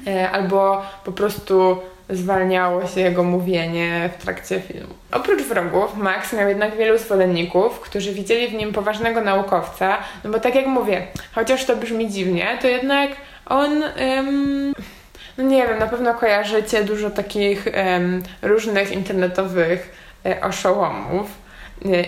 e, 0.07 0.29
albo 0.29 0.81
po 1.05 1.11
prostu 1.11 1.77
zwalniało 2.09 2.87
się 2.87 3.01
jego 3.01 3.23
mówienie 3.23 4.09
w 4.17 4.23
trakcie 4.23 4.59
filmu. 4.59 4.93
Oprócz 5.11 5.41
wrogów, 5.41 5.97
Max 5.97 6.33
miał 6.33 6.49
jednak 6.49 6.77
wielu 6.77 6.97
zwolenników, 6.97 7.79
którzy 7.79 8.13
widzieli 8.13 8.47
w 8.47 8.53
nim 8.53 8.73
poważnego 8.73 9.21
naukowca, 9.21 9.97
no 10.23 10.29
bo 10.29 10.39
tak 10.39 10.55
jak 10.55 10.67
mówię, 10.67 11.07
chociaż 11.35 11.65
to 11.65 11.75
brzmi 11.75 12.11
dziwnie, 12.11 12.57
to 12.61 12.67
jednak 12.67 13.09
on... 13.45 13.83
Ym, 13.83 14.73
no 15.37 15.43
nie 15.43 15.67
wiem, 15.67 15.79
na 15.79 15.87
pewno 15.87 16.13
kojarzycie 16.13 16.83
dużo 16.83 17.09
takich 17.09 17.65
um, 17.65 18.23
różnych 18.41 18.91
internetowych 18.91 19.95
e, 20.25 20.41
oszołomów. 20.41 21.27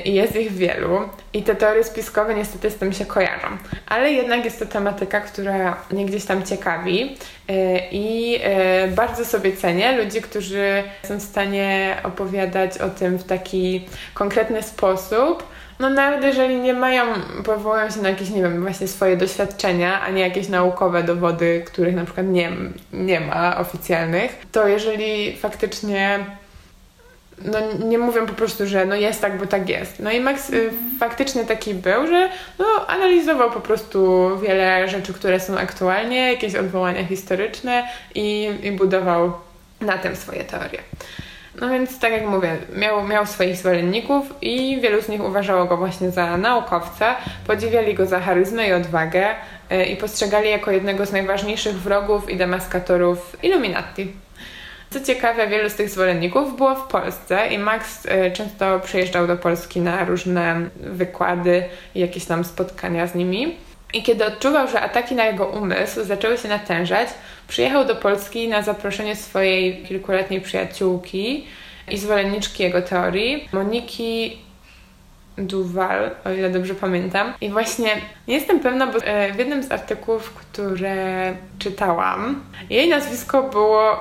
i 0.05 0.13
jest 0.13 0.35
ich 0.35 0.51
wielu 0.51 0.99
i 1.33 1.43
te 1.43 1.55
teorie 1.55 1.83
spiskowe 1.83 2.35
niestety 2.35 2.71
z 2.71 2.75
tym 2.75 2.93
się 2.93 3.05
kojarzą. 3.05 3.47
Ale 3.87 4.11
jednak 4.11 4.45
jest 4.45 4.59
to 4.59 4.65
tematyka, 4.65 5.21
która 5.21 5.77
mnie 5.91 6.05
gdzieś 6.05 6.25
tam 6.25 6.43
ciekawi 6.43 7.17
i 7.91 8.39
bardzo 8.87 9.25
sobie 9.25 9.57
cenię 9.57 9.91
ludzi, 9.91 10.21
którzy 10.21 10.83
są 11.03 11.17
w 11.17 11.21
stanie 11.21 11.97
opowiadać 12.03 12.77
o 12.77 12.89
tym 12.89 13.17
w 13.17 13.23
taki 13.23 13.87
konkretny 14.13 14.63
sposób, 14.63 15.43
no 15.79 15.89
nawet 15.89 16.23
jeżeli 16.23 16.57
nie 16.57 16.73
mają, 16.73 17.03
powołują 17.45 17.89
się 17.89 18.01
na 18.01 18.09
jakieś, 18.09 18.29
nie 18.29 18.41
wiem, 18.41 18.61
właśnie 18.61 18.87
swoje 18.87 19.17
doświadczenia, 19.17 20.01
a 20.01 20.09
nie 20.09 20.21
jakieś 20.21 20.49
naukowe 20.49 21.03
dowody, 21.03 21.63
których 21.67 21.95
na 21.95 22.05
przykład 22.05 22.27
nie, 22.27 22.51
nie 22.93 23.19
ma 23.19 23.57
oficjalnych, 23.57 24.45
to 24.51 24.67
jeżeli 24.67 25.37
faktycznie 25.37 26.25
no 27.45 27.59
nie 27.85 27.97
mówią 27.97 28.25
po 28.25 28.33
prostu, 28.33 28.67
że 28.67 28.85
no 28.85 28.95
jest 28.95 29.21
tak, 29.21 29.37
bo 29.37 29.45
tak 29.45 29.69
jest. 29.69 29.99
No 29.99 30.11
i 30.11 30.19
Max 30.19 30.49
y, 30.49 30.69
faktycznie 30.99 31.45
taki 31.45 31.73
był, 31.73 32.07
że 32.07 32.29
no 32.59 32.65
analizował 32.87 33.51
po 33.51 33.59
prostu 33.59 34.29
wiele 34.39 34.87
rzeczy, 34.87 35.13
które 35.13 35.39
są 35.39 35.57
aktualnie, 35.57 36.31
jakieś 36.31 36.55
odwołania 36.55 37.05
historyczne 37.05 37.87
i, 38.15 38.49
i 38.63 38.71
budował 38.71 39.33
na 39.81 39.97
tym 39.97 40.15
swoje 40.15 40.43
teorie. 40.43 40.79
No 41.61 41.69
więc 41.69 41.99
tak 41.99 42.11
jak 42.11 42.27
mówię, 42.27 42.57
miał, 42.75 43.07
miał 43.07 43.25
swoich 43.25 43.55
zwolenników 43.55 44.33
i 44.41 44.81
wielu 44.81 45.01
z 45.01 45.09
nich 45.09 45.23
uważało 45.23 45.65
go 45.65 45.77
właśnie 45.77 46.11
za 46.11 46.37
naukowca, 46.37 47.15
podziwiali 47.47 47.93
go 47.93 48.05
za 48.05 48.19
charyzmę 48.19 48.67
i 48.67 48.73
odwagę 48.73 49.25
yy, 49.69 49.85
i 49.85 49.95
postrzegali 49.95 50.49
jako 50.49 50.71
jednego 50.71 51.05
z 51.05 51.11
najważniejszych 51.11 51.75
wrogów 51.75 52.29
i 52.29 52.37
demaskatorów 52.37 53.37
Illuminati. 53.43 54.13
Co 54.89 55.01
ciekawe, 55.01 55.47
wielu 55.47 55.69
z 55.69 55.75
tych 55.75 55.89
zwolenników 55.89 56.57
było 56.57 56.75
w 56.75 56.87
Polsce 56.87 57.47
i 57.47 57.57
Max 57.57 58.05
yy, 58.05 58.31
często 58.31 58.79
przyjeżdżał 58.79 59.27
do 59.27 59.37
Polski 59.37 59.81
na 59.81 60.05
różne 60.05 60.69
wykłady 60.75 61.63
i 61.95 61.99
jakieś 61.99 62.25
tam 62.25 62.43
spotkania 62.43 63.07
z 63.07 63.15
nimi. 63.15 63.66
I 63.93 64.03
kiedy 64.03 64.25
odczuwał, 64.25 64.67
że 64.67 64.81
ataki 64.81 65.15
na 65.15 65.25
jego 65.25 65.45
umysł 65.47 66.03
zaczęły 66.03 66.37
się 66.37 66.47
natężać, 66.47 67.09
przyjechał 67.47 67.85
do 67.85 67.95
Polski 67.95 68.47
na 68.47 68.61
zaproszenie 68.61 69.15
swojej 69.15 69.83
kilkuletniej 69.83 70.41
przyjaciółki 70.41 71.47
i 71.91 71.97
zwolenniczki 71.97 72.63
jego 72.63 72.81
teorii, 72.81 73.49
Moniki 73.53 74.37
Duval, 75.37 76.11
o 76.25 76.31
ile 76.31 76.49
dobrze 76.49 76.75
pamiętam. 76.75 77.33
I 77.41 77.49
właśnie 77.49 77.89
nie 78.27 78.35
jestem 78.35 78.59
pewna, 78.59 78.87
bo 78.87 78.99
e, 78.99 79.33
w 79.33 79.39
jednym 79.39 79.63
z 79.63 79.71
artykułów, 79.71 80.33
które 80.33 81.33
czytałam, 81.59 82.43
jej 82.69 82.89
nazwisko 82.89 83.43
było 83.43 83.97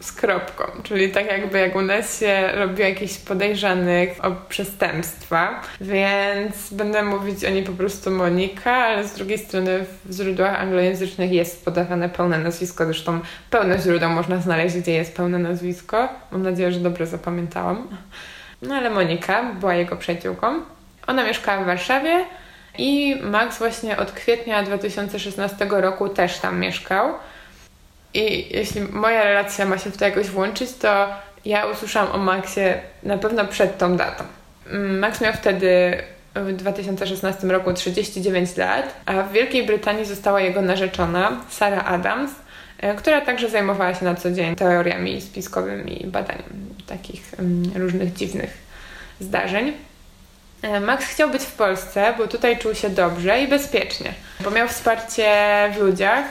z 0.00 0.12
kropką, 0.12 0.64
czyli 0.82 1.10
tak 1.10 1.26
jakby 1.26 1.58
jak 1.58 1.76
u 1.76 1.82
nas 1.82 2.20
się 2.20 2.48
robi 2.54 2.82
jakichś 2.82 3.18
podejrzanych 3.18 4.24
o 4.24 4.30
przestępstwa, 4.48 5.60
więc 5.80 6.72
będę 6.72 7.02
mówić 7.02 7.44
o 7.44 7.50
niej 7.50 7.62
po 7.62 7.72
prostu 7.72 8.10
Monika, 8.10 8.72
ale 8.72 9.08
z 9.08 9.14
drugiej 9.14 9.38
strony 9.38 9.84
w 10.04 10.12
źródłach 10.12 10.60
anglojęzycznych 10.60 11.32
jest 11.32 11.64
podawane 11.64 12.08
pełne 12.08 12.38
nazwisko, 12.38 12.84
zresztą 12.84 13.20
pełne 13.50 13.78
źródeł 13.78 14.10
można 14.10 14.40
znaleźć, 14.40 14.76
gdzie 14.76 14.92
jest 14.92 15.16
pełne 15.16 15.38
nazwisko. 15.38 16.08
Mam 16.32 16.42
nadzieję, 16.42 16.72
że 16.72 16.80
dobrze 16.80 17.06
zapamiętałam. 17.06 17.88
No 18.62 18.74
ale 18.74 18.90
Monika 18.90 19.52
była 19.52 19.74
jego 19.74 19.96
przyjaciółką. 19.96 20.60
Ona 21.06 21.24
mieszkała 21.24 21.62
w 21.62 21.66
Warszawie 21.66 22.24
i 22.78 23.16
Max 23.22 23.58
właśnie 23.58 23.96
od 23.96 24.12
kwietnia 24.12 24.62
2016 24.62 25.66
roku 25.70 26.08
też 26.08 26.38
tam 26.38 26.60
mieszkał. 26.60 27.14
I 28.14 28.56
jeśli 28.56 28.80
moja 28.80 29.24
relacja 29.24 29.66
ma 29.66 29.78
się 29.78 29.90
w 29.90 29.96
to 29.96 30.04
jakoś 30.04 30.26
włączyć, 30.26 30.72
to 30.72 31.08
ja 31.44 31.66
usłyszałam 31.66 32.12
o 32.12 32.18
Maxie 32.18 32.80
na 33.02 33.18
pewno 33.18 33.44
przed 33.44 33.78
tą 33.78 33.96
datą. 33.96 34.24
Mm, 34.70 34.98
Max 34.98 35.20
miał 35.20 35.32
wtedy 35.32 35.98
w 36.34 36.52
2016 36.52 37.46
roku 37.46 37.72
39 37.72 38.56
lat, 38.56 38.94
a 39.06 39.22
w 39.22 39.32
Wielkiej 39.32 39.66
Brytanii 39.66 40.04
została 40.04 40.40
jego 40.40 40.62
narzeczona 40.62 41.40
Sarah 41.50 41.92
Adams, 41.92 42.30
e, 42.80 42.94
która 42.94 43.20
także 43.20 43.50
zajmowała 43.50 43.94
się 43.94 44.04
na 44.04 44.14
co 44.14 44.30
dzień 44.30 44.56
teoriami 44.56 45.20
spiskowymi 45.20 46.02
i 46.02 46.06
badaniem 46.06 46.74
takich 46.86 47.22
um, 47.38 47.62
różnych 47.76 48.12
dziwnych 48.12 48.58
zdarzeń. 49.20 49.72
E, 50.62 50.80
Max 50.80 51.06
chciał 51.06 51.30
być 51.30 51.42
w 51.42 51.52
Polsce, 51.52 52.14
bo 52.18 52.28
tutaj 52.28 52.58
czuł 52.58 52.74
się 52.74 52.90
dobrze 52.90 53.42
i 53.42 53.48
bezpiecznie, 53.48 54.12
bo 54.40 54.50
miał 54.50 54.68
wsparcie 54.68 55.32
w 55.74 55.80
ludziach, 55.80 56.24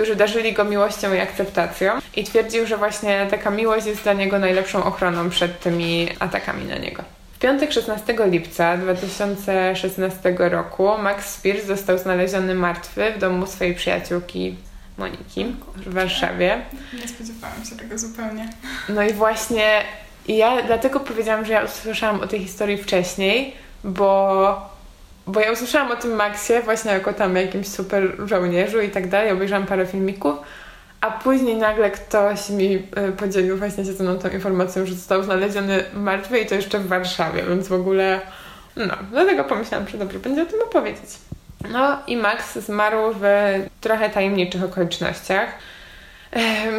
którzy 0.00 0.16
darzyli 0.16 0.52
go 0.52 0.64
miłością 0.64 1.14
i 1.14 1.18
akceptacją 1.18 1.92
i 2.16 2.24
twierdził, 2.24 2.66
że 2.66 2.76
właśnie 2.76 3.26
taka 3.30 3.50
miłość 3.50 3.86
jest 3.86 4.02
dla 4.02 4.12
niego 4.12 4.38
najlepszą 4.38 4.84
ochroną 4.84 5.30
przed 5.30 5.60
tymi 5.60 6.08
atakami 6.18 6.64
na 6.64 6.78
niego. 6.78 7.02
W 7.32 7.38
piątek 7.38 7.72
16 7.72 8.14
lipca 8.26 8.76
2016 8.76 10.34
roku 10.38 10.88
Max 10.98 11.34
Spears 11.34 11.64
został 11.64 11.98
znaleziony 11.98 12.54
martwy 12.54 13.12
w 13.16 13.18
domu 13.18 13.46
swojej 13.46 13.74
przyjaciółki 13.74 14.56
Moniki 14.98 15.56
w 15.76 15.94
Warszawie. 15.94 16.62
Nie 16.92 17.08
spodziewałam 17.08 17.64
się 17.64 17.76
tego 17.76 17.98
zupełnie. 17.98 18.48
No 18.88 19.02
i 19.02 19.12
właśnie 19.12 19.82
ja 20.28 20.62
dlatego 20.62 21.00
powiedziałam, 21.00 21.44
że 21.44 21.52
ja 21.52 21.64
usłyszałam 21.64 22.20
o 22.20 22.26
tej 22.26 22.40
historii 22.40 22.78
wcześniej, 22.78 23.54
bo 23.84 24.69
bo 25.30 25.40
ja 25.40 25.52
usłyszałam 25.52 25.92
o 25.92 25.96
tym 25.96 26.14
Maxie 26.14 26.62
właśnie 26.62 26.92
jako 26.92 27.12
tam 27.12 27.36
jakimś 27.36 27.68
super 27.68 28.16
żołnierzu 28.24 28.80
i 28.80 28.90
tak 28.90 29.08
dalej, 29.08 29.32
obejrzałam 29.32 29.66
parę 29.66 29.86
filmików, 29.86 30.36
a 31.00 31.10
później 31.10 31.56
nagle 31.56 31.90
ktoś 31.90 32.50
mi 32.50 32.86
e, 32.96 33.12
podzielił 33.12 33.56
właśnie 33.56 33.84
się 33.84 33.92
ze 33.92 34.04
mną 34.04 34.18
tą 34.18 34.28
informacją, 34.28 34.86
że 34.86 34.94
został 34.94 35.22
znaleziony 35.22 35.84
martwy 35.94 36.38
i 36.38 36.46
to 36.46 36.54
jeszcze 36.54 36.78
w 36.78 36.86
Warszawie, 36.86 37.42
więc 37.48 37.68
w 37.68 37.72
ogóle 37.72 38.20
no, 38.76 38.94
dlatego 39.10 39.44
pomyślałam, 39.44 39.88
że 39.88 39.98
dobrze 39.98 40.18
będzie 40.18 40.42
o 40.42 40.46
tym 40.46 40.62
opowiedzieć. 40.62 41.10
No 41.68 41.98
i 42.06 42.16
Max 42.16 42.58
zmarł 42.58 42.98
w 43.20 43.24
trochę 43.80 44.10
tajemniczych 44.10 44.64
okolicznościach. 44.64 45.48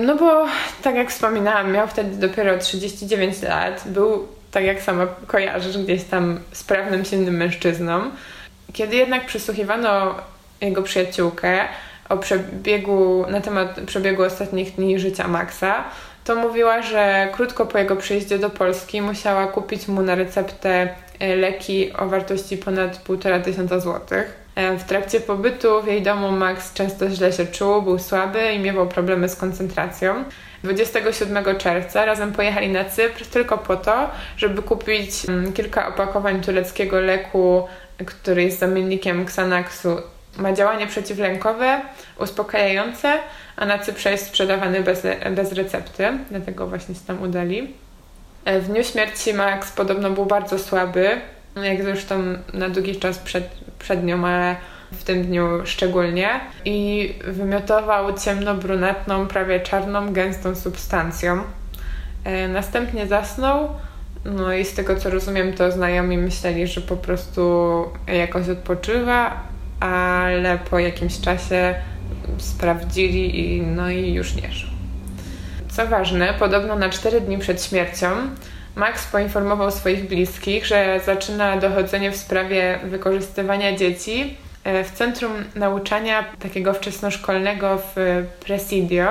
No 0.02 0.16
bo, 0.16 0.46
tak 0.84 0.96
jak 0.96 1.10
wspominałam, 1.10 1.72
miał 1.72 1.88
wtedy 1.88 2.28
dopiero 2.28 2.58
39 2.58 3.42
lat, 3.42 3.84
był, 3.86 4.28
tak 4.52 4.64
jak 4.64 4.82
sama 4.82 5.08
kojarzysz, 5.28 5.78
gdzieś 5.78 6.04
tam 6.04 6.40
sprawnym, 6.52 7.06
silnym 7.06 7.38
mężczyzną. 7.38 8.12
Kiedy 8.74 8.96
jednak 8.96 9.26
przysłuchiwano 9.26 10.16
jego 10.62 10.82
przyjaciółkę 10.82 11.60
o 12.10 12.18
przebiegu, 12.18 13.26
na 13.30 13.42
temat 13.42 13.80
przebiegu 13.86 14.24
ostatnich 14.24 14.76
dni 14.76 15.00
życia 15.00 15.28
Maxa, 15.28 15.84
to 16.24 16.36
mówiła, 16.36 16.82
że 16.82 17.30
krótko 17.34 17.66
po 17.66 17.78
jego 17.78 17.96
przyjeździe 17.96 18.40
do 18.40 18.50
Polski 18.50 19.02
musiała 19.02 19.48
kupić 19.48 19.88
mu 19.88 20.02
na 20.02 20.16
receptę 20.16 20.90
e, 21.20 21.36
leki 21.36 21.94
o 21.94 22.08
wartości 22.08 22.58
ponad 22.58 23.04
1,5 23.08 23.42
tysiąca 23.42 23.80
złotych. 23.80 24.42
E, 24.56 24.78
w 24.78 24.84
trakcie 24.84 25.20
pobytu 25.20 25.82
w 25.82 25.88
jej 25.88 26.02
domu 26.02 26.32
Max 26.32 26.74
często 26.74 27.10
źle 27.10 27.34
się 27.34 27.46
czuł, 27.46 27.82
był 27.82 28.00
słaby 28.00 28.54
i 28.54 28.60
miewał 28.60 28.88
problemy 28.88 29.30
z 29.30 29.36
koncentracją. 29.36 30.24
27 30.64 31.58
czerwca 31.58 32.06
razem 32.06 32.32
pojechali 32.32 32.70
na 32.70 32.86
Cypr 32.86 33.26
tylko 33.26 33.58
po 33.58 33.76
to, 33.76 34.10
żeby 34.38 34.62
kupić 34.62 35.30
mm, 35.30 35.54
kilka 35.54 35.88
opakowań 35.88 36.42
tureckiego 36.42 37.00
leku 37.00 37.68
który 38.06 38.44
jest 38.44 38.60
zamiennikiem 38.60 39.22
Xanaxu, 39.22 39.98
ma 40.38 40.54
działanie 40.54 40.88
przeciwlękowe, 40.88 41.82
uspokajające, 42.20 43.20
a 43.56 43.66
na 43.66 43.80
Cyprze 43.80 44.12
jest 44.12 44.28
sprzedawany 44.28 44.82
bez, 44.82 45.04
bez 45.32 45.54
recepty, 45.54 46.08
dlatego 46.30 46.68
właśnie 46.68 46.96
się 46.96 47.02
tam 47.08 47.22
udali. 47.22 47.74
W 48.46 48.68
dniu 48.68 48.84
śmierci 48.84 49.34
Max 49.34 49.72
podobno 49.72 50.10
był 50.10 50.26
bardzo 50.26 50.60
słaby, 50.60 51.22
jak 51.56 51.84
zresztą 51.84 52.24
na 52.54 52.70
długi 52.70 52.96
czas 52.96 53.18
przed, 53.18 53.48
przed 53.80 54.04
nią, 54.04 54.28
ale 54.28 54.56
w 54.92 55.04
tym 55.04 55.24
dniu 55.24 55.66
szczególnie 55.66 56.30
i 56.66 57.14
wymiotował 57.24 58.14
ciemno-brunatną, 58.14 59.28
prawie 59.28 59.60
czarną, 59.60 60.14
gęstą 60.14 60.56
substancją. 60.56 61.44
E, 62.24 62.48
następnie 62.48 63.08
zasnął, 63.08 63.70
no 64.26 64.54
i 64.54 64.66
z 64.66 64.74
tego 64.74 64.96
co 64.96 65.10
rozumiem, 65.10 65.54
to 65.54 65.72
znajomi 65.72 66.18
myśleli, 66.18 66.68
że 66.68 66.82
po 66.82 66.98
prostu 66.98 67.42
jakoś 68.08 68.50
odpoczywa, 68.50 69.44
ale 69.80 70.60
po 70.70 70.80
jakimś 70.80 71.20
czasie 71.20 71.76
sprawdzili 72.38 73.40
i 73.40 73.62
no 73.62 73.90
i 73.90 74.14
już 74.14 74.36
nie 74.36 74.52
żył. 74.52 74.70
Co 75.70 75.88
ważne, 75.88 76.34
podobno 76.40 76.76
na 76.76 76.90
4 76.90 77.22
dni 77.22 77.38
przed 77.38 77.64
śmiercią 77.64 78.08
Max 78.76 79.08
poinformował 79.08 79.72
swoich 79.72 80.08
bliskich, 80.08 80.66
że 80.66 81.00
zaczyna 81.06 81.58
dochodzenie 81.58 82.12
w 82.12 82.16
sprawie 82.16 82.80
wykorzystywania 82.84 83.76
dzieci 83.76 84.38
e, 84.64 84.84
w 84.84 84.92
Centrum 84.92 85.32
Nauczania 85.56 86.26
takiego 86.40 86.74
wczesnoszkolnego 86.74 87.78
w 87.78 88.24
Presidio. 88.46 89.06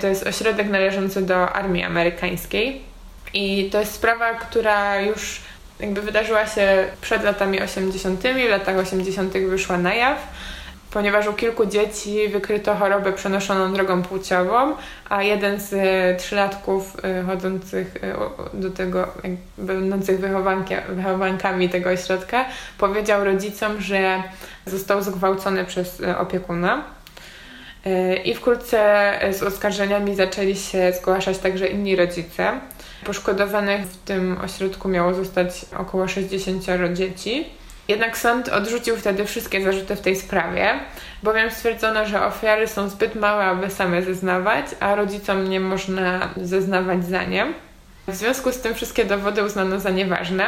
To 0.00 0.06
jest 0.06 0.26
ośrodek 0.26 0.68
należący 0.70 1.22
do 1.22 1.52
armii 1.52 1.82
amerykańskiej. 1.82 2.87
I 3.34 3.70
to 3.72 3.80
jest 3.80 3.92
sprawa, 3.92 4.34
która 4.34 5.00
już 5.00 5.40
jakby 5.80 6.02
wydarzyła 6.02 6.46
się 6.46 6.84
przed 7.00 7.24
latami 7.24 7.62
80., 7.62 8.22
w 8.22 8.50
latach 8.50 8.76
80. 8.76 9.32
wyszła 9.32 9.78
na 9.78 9.94
jaw. 9.94 10.18
ponieważ 10.90 11.26
u 11.26 11.32
kilku 11.32 11.66
dzieci 11.66 12.28
wykryto 12.28 12.74
chorobę 12.74 13.12
przenoszoną 13.12 13.72
drogą 13.72 14.02
płciową, 14.02 14.76
a 15.08 15.22
jeden 15.22 15.60
z 15.60 15.72
e, 15.72 16.16
trzylatków 16.16 16.96
e, 17.04 17.22
chodzących 17.22 17.94
e, 17.96 18.16
do 18.60 18.70
tego, 18.70 19.08
będących 19.58 20.20
wychowankami 20.88 21.68
tego 21.68 21.90
ośrodka, 21.90 22.44
powiedział 22.78 23.24
rodzicom, 23.24 23.80
że 23.80 24.22
został 24.66 25.02
zgwałcony 25.02 25.64
przez 25.64 26.02
opiekuna. 26.18 26.84
I 28.24 28.34
wkrótce 28.34 29.12
z 29.32 29.42
oskarżeniami 29.42 30.14
zaczęli 30.14 30.56
się 30.56 30.92
zgłaszać 30.92 31.38
także 31.38 31.66
inni 31.66 31.96
rodzice. 31.96 32.60
Poszkodowanych 33.08 33.86
w 33.86 33.96
tym 33.96 34.38
ośrodku 34.44 34.88
miało 34.88 35.14
zostać 35.14 35.66
około 35.76 36.08
60 36.08 36.64
dzieci. 36.92 37.46
Jednak 37.88 38.18
sąd 38.18 38.48
odrzucił 38.48 38.96
wtedy 38.96 39.24
wszystkie 39.24 39.64
zarzuty 39.64 39.96
w 39.96 40.00
tej 40.00 40.16
sprawie, 40.16 40.80
bowiem 41.22 41.50
stwierdzono, 41.50 42.06
że 42.06 42.24
ofiary 42.26 42.66
są 42.66 42.88
zbyt 42.88 43.14
małe, 43.14 43.44
aby 43.44 43.70
same 43.70 44.02
zeznawać, 44.02 44.66
a 44.80 44.94
rodzicom 44.94 45.48
nie 45.48 45.60
można 45.60 46.28
zeznawać 46.36 47.04
za 47.04 47.24
nie. 47.24 47.46
W 48.08 48.14
związku 48.14 48.52
z 48.52 48.60
tym 48.60 48.74
wszystkie 48.74 49.04
dowody 49.04 49.44
uznano 49.44 49.80
za 49.80 49.90
nieważne. 49.90 50.46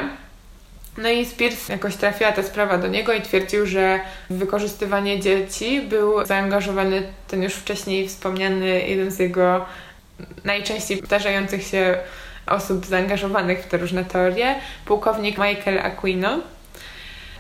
No 0.99 1.09
i 1.09 1.27
Spears 1.27 1.69
jakoś 1.69 1.97
trafiła 1.97 2.33
ta 2.33 2.43
sprawa 2.43 2.79
do 2.79 2.89
niego 2.89 3.13
i 3.13 3.23
twierdził, 3.23 3.67
że 3.67 4.01
w 4.31 4.39
wykorzystywanie 4.39 5.21
dzieci 5.21 5.81
był 5.81 6.27
zaangażowany 6.27 7.03
ten 7.29 7.43
już 7.43 7.55
wcześniej 7.55 8.09
wspomniany 8.09 8.89
jeden 8.89 9.11
z 9.11 9.19
jego 9.19 9.67
najczęściej 10.45 10.99
zdarzających 10.99 11.63
się 11.63 11.99
osób 12.47 12.87
zaangażowanych 12.87 13.65
w 13.65 13.69
te 13.69 13.77
różne 13.77 14.05
teorie, 14.05 14.55
pułkownik 14.85 15.39
Michael 15.39 15.79
Aquino 15.79 16.39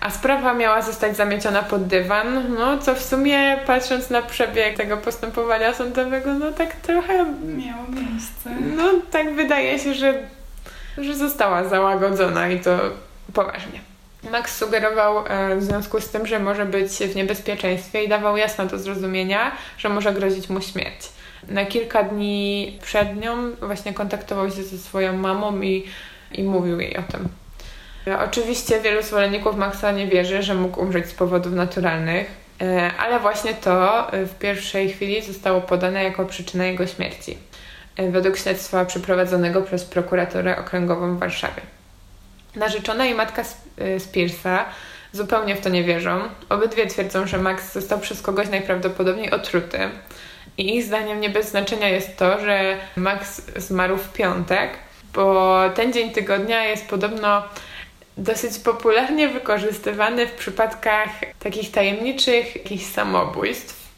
a 0.01 0.10
sprawa 0.10 0.55
miała 0.55 0.82
zostać 0.82 1.16
zamieciona 1.16 1.62
pod 1.62 1.86
dywan, 1.86 2.55
no 2.55 2.78
co 2.78 2.94
w 2.94 3.02
sumie 3.02 3.59
patrząc 3.66 4.10
na 4.10 4.22
przebieg 4.22 4.77
tego 4.77 4.97
postępowania 4.97 5.74
sądowego, 5.74 6.35
no 6.35 6.52
tak 6.52 6.77
trochę... 6.77 7.24
Miało 7.44 7.86
miejsce. 7.89 8.51
No 8.77 8.93
tak 9.10 9.35
wydaje 9.35 9.78
się, 9.78 9.94
że, 9.94 10.14
że 10.98 11.14
została 11.14 11.64
załagodzona 11.64 12.48
i 12.48 12.60
to 12.60 12.78
poważnie. 13.35 13.81
Max 14.31 14.56
sugerował 14.56 15.24
e, 15.27 15.56
w 15.56 15.62
związku 15.62 16.01
z 16.01 16.09
tym, 16.09 16.27
że 16.27 16.39
może 16.39 16.66
być 16.66 16.90
w 16.93 17.16
niebezpieczeństwie 17.16 18.05
i 18.05 18.09
dawał 18.09 18.36
jasno 18.36 18.66
do 18.66 18.78
zrozumienia, 18.78 19.52
że 19.78 19.89
może 19.89 20.12
grozić 20.12 20.48
mu 20.48 20.60
śmierć. 20.60 21.09
Na 21.48 21.64
kilka 21.64 22.02
dni 22.02 22.78
przed 22.82 23.20
nią 23.20 23.50
właśnie 23.50 23.94
kontaktował 23.94 24.50
się 24.50 24.62
ze 24.62 24.78
swoją 24.78 25.16
mamą 25.16 25.60
i, 25.60 25.84
i 26.32 26.42
mówił 26.42 26.80
jej 26.80 26.96
o 26.96 27.02
tym. 27.02 27.28
Oczywiście 28.24 28.80
wielu 28.80 29.02
zwolenników 29.02 29.56
Maxa 29.56 29.92
nie 29.92 30.06
wierzy, 30.06 30.42
że 30.42 30.54
mógł 30.54 30.80
umrzeć 30.80 31.06
z 31.06 31.14
powodów 31.14 31.52
naturalnych, 31.52 32.30
e, 32.60 32.90
ale 32.98 33.20
właśnie 33.20 33.54
to 33.54 34.12
e, 34.12 34.26
w 34.26 34.38
pierwszej 34.38 34.92
chwili 34.92 35.22
zostało 35.22 35.60
podane 35.60 36.04
jako 36.04 36.24
przyczyna 36.24 36.64
jego 36.64 36.86
śmierci, 36.86 37.38
e, 37.96 38.10
według 38.10 38.36
śledztwa 38.36 38.84
przeprowadzonego 38.84 39.62
przez 39.62 39.84
prokuraturę 39.84 40.58
okręgową 40.58 41.16
w 41.16 41.18
Warszawie. 41.18 41.62
Narzeczona 42.56 43.06
i 43.06 43.14
matka 43.14 43.44
Spearsa 43.98 44.64
zupełnie 45.12 45.56
w 45.56 45.60
to 45.60 45.68
nie 45.68 45.84
wierzą. 45.84 46.20
Obydwie 46.48 46.86
twierdzą, 46.86 47.26
że 47.26 47.38
Max 47.38 47.72
został 47.72 47.98
przez 47.98 48.22
kogoś 48.22 48.48
najprawdopodobniej 48.48 49.30
otruty. 49.30 49.78
I 50.61 50.77
ich 50.77 50.85
zdaniem 50.85 51.20
nie 51.20 51.31
bez 51.31 51.51
znaczenia 51.51 51.89
jest 51.89 52.16
to, 52.16 52.41
że 52.41 52.77
Max 52.97 53.43
zmarł 53.57 53.97
w 53.97 54.12
piątek, 54.12 54.70
bo 55.15 55.61
ten 55.74 55.93
dzień 55.93 56.11
tygodnia 56.11 56.65
jest 56.65 56.89
podobno 56.89 57.43
dosyć 58.16 58.59
popularnie 58.59 59.28
wykorzystywany 59.28 60.27
w 60.27 60.32
przypadkach 60.32 61.09
takich 61.39 61.70
tajemniczych 61.70 62.57
jakichś 62.57 62.85
samobójstw. 62.85 63.89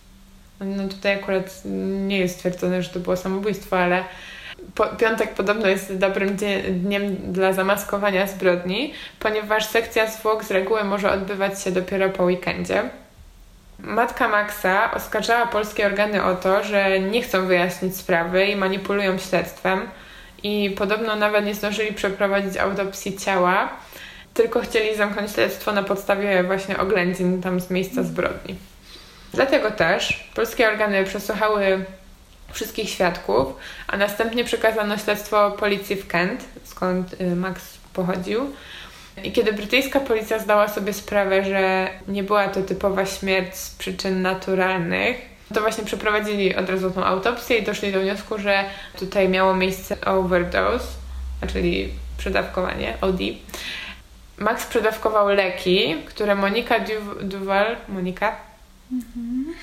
No 0.60 0.88
tutaj 0.88 1.14
akurat 1.14 1.62
nie 2.08 2.18
jest 2.18 2.34
stwierdzone, 2.34 2.82
że 2.82 2.90
to 2.90 3.00
było 3.00 3.16
samobójstwo, 3.16 3.78
ale 3.78 4.04
po, 4.74 4.86
piątek 4.86 5.34
podobno 5.34 5.68
jest 5.68 5.98
dobrym 5.98 6.36
dniem 6.68 7.16
dla 7.16 7.52
zamaskowania 7.52 8.26
zbrodni, 8.26 8.94
ponieważ 9.18 9.66
sekcja 9.66 10.06
zwłok 10.10 10.44
z 10.44 10.50
reguły 10.50 10.84
może 10.84 11.12
odbywać 11.12 11.62
się 11.62 11.72
dopiero 11.72 12.10
po 12.10 12.24
weekendzie. 12.24 12.90
Matka 13.82 14.28
Maxa 14.28 14.94
oskarżała 14.94 15.46
polskie 15.46 15.86
organy 15.86 16.24
o 16.24 16.34
to, 16.34 16.64
że 16.64 17.00
nie 17.00 17.22
chcą 17.22 17.46
wyjaśnić 17.46 17.96
sprawy 17.96 18.46
i 18.46 18.56
manipulują 18.56 19.18
śledztwem 19.18 19.88
i 20.42 20.74
podobno 20.78 21.16
nawet 21.16 21.44
nie 21.44 21.54
zdążyli 21.54 21.92
przeprowadzić 21.92 22.56
autopsji 22.56 23.18
ciała, 23.18 23.68
tylko 24.34 24.60
chcieli 24.60 24.96
zamknąć 24.96 25.32
śledztwo 25.32 25.72
na 25.72 25.82
podstawie 25.82 26.44
właśnie 26.44 26.78
oględzin 26.78 27.42
tam 27.42 27.60
z 27.60 27.70
miejsca 27.70 28.02
zbrodni. 28.02 28.56
Dlatego 29.34 29.70
też 29.70 30.30
polskie 30.34 30.68
organy 30.68 31.04
przesłuchały 31.04 31.84
wszystkich 32.52 32.90
świadków, 32.90 33.46
a 33.86 33.96
następnie 33.96 34.44
przekazano 34.44 34.98
śledztwo 34.98 35.50
policji 35.50 35.96
w 35.96 36.06
Kent, 36.06 36.44
skąd 36.64 37.20
y, 37.20 37.36
Max 37.36 37.62
pochodził. 37.92 38.52
I 39.24 39.32
kiedy 39.32 39.52
brytyjska 39.52 40.00
policja 40.00 40.38
zdała 40.38 40.68
sobie 40.68 40.92
sprawę, 40.92 41.44
że 41.44 41.88
nie 42.08 42.22
była 42.22 42.48
to 42.48 42.62
typowa 42.62 43.06
śmierć 43.06 43.56
z 43.56 43.70
przyczyn 43.70 44.22
naturalnych, 44.22 45.16
to 45.54 45.60
właśnie 45.60 45.84
przeprowadzili 45.84 46.56
od 46.56 46.70
razu 46.70 46.90
tą 46.90 47.04
autopsję 47.04 47.58
i 47.58 47.62
doszli 47.62 47.92
do 47.92 48.00
wniosku, 48.00 48.38
że 48.38 48.64
tutaj 48.98 49.28
miało 49.28 49.54
miejsce 49.54 50.00
overdose, 50.00 50.86
czyli 51.52 51.88
przedawkowanie, 52.18 52.94
OD. 53.00 53.18
Max 54.38 54.66
przedawkował 54.66 55.28
leki, 55.28 55.96
które 56.06 56.34
Monika 56.34 56.80
du 56.80 56.92
Duval, 57.22 57.76
Monika? 57.88 58.36
Mhm. 58.92 59.54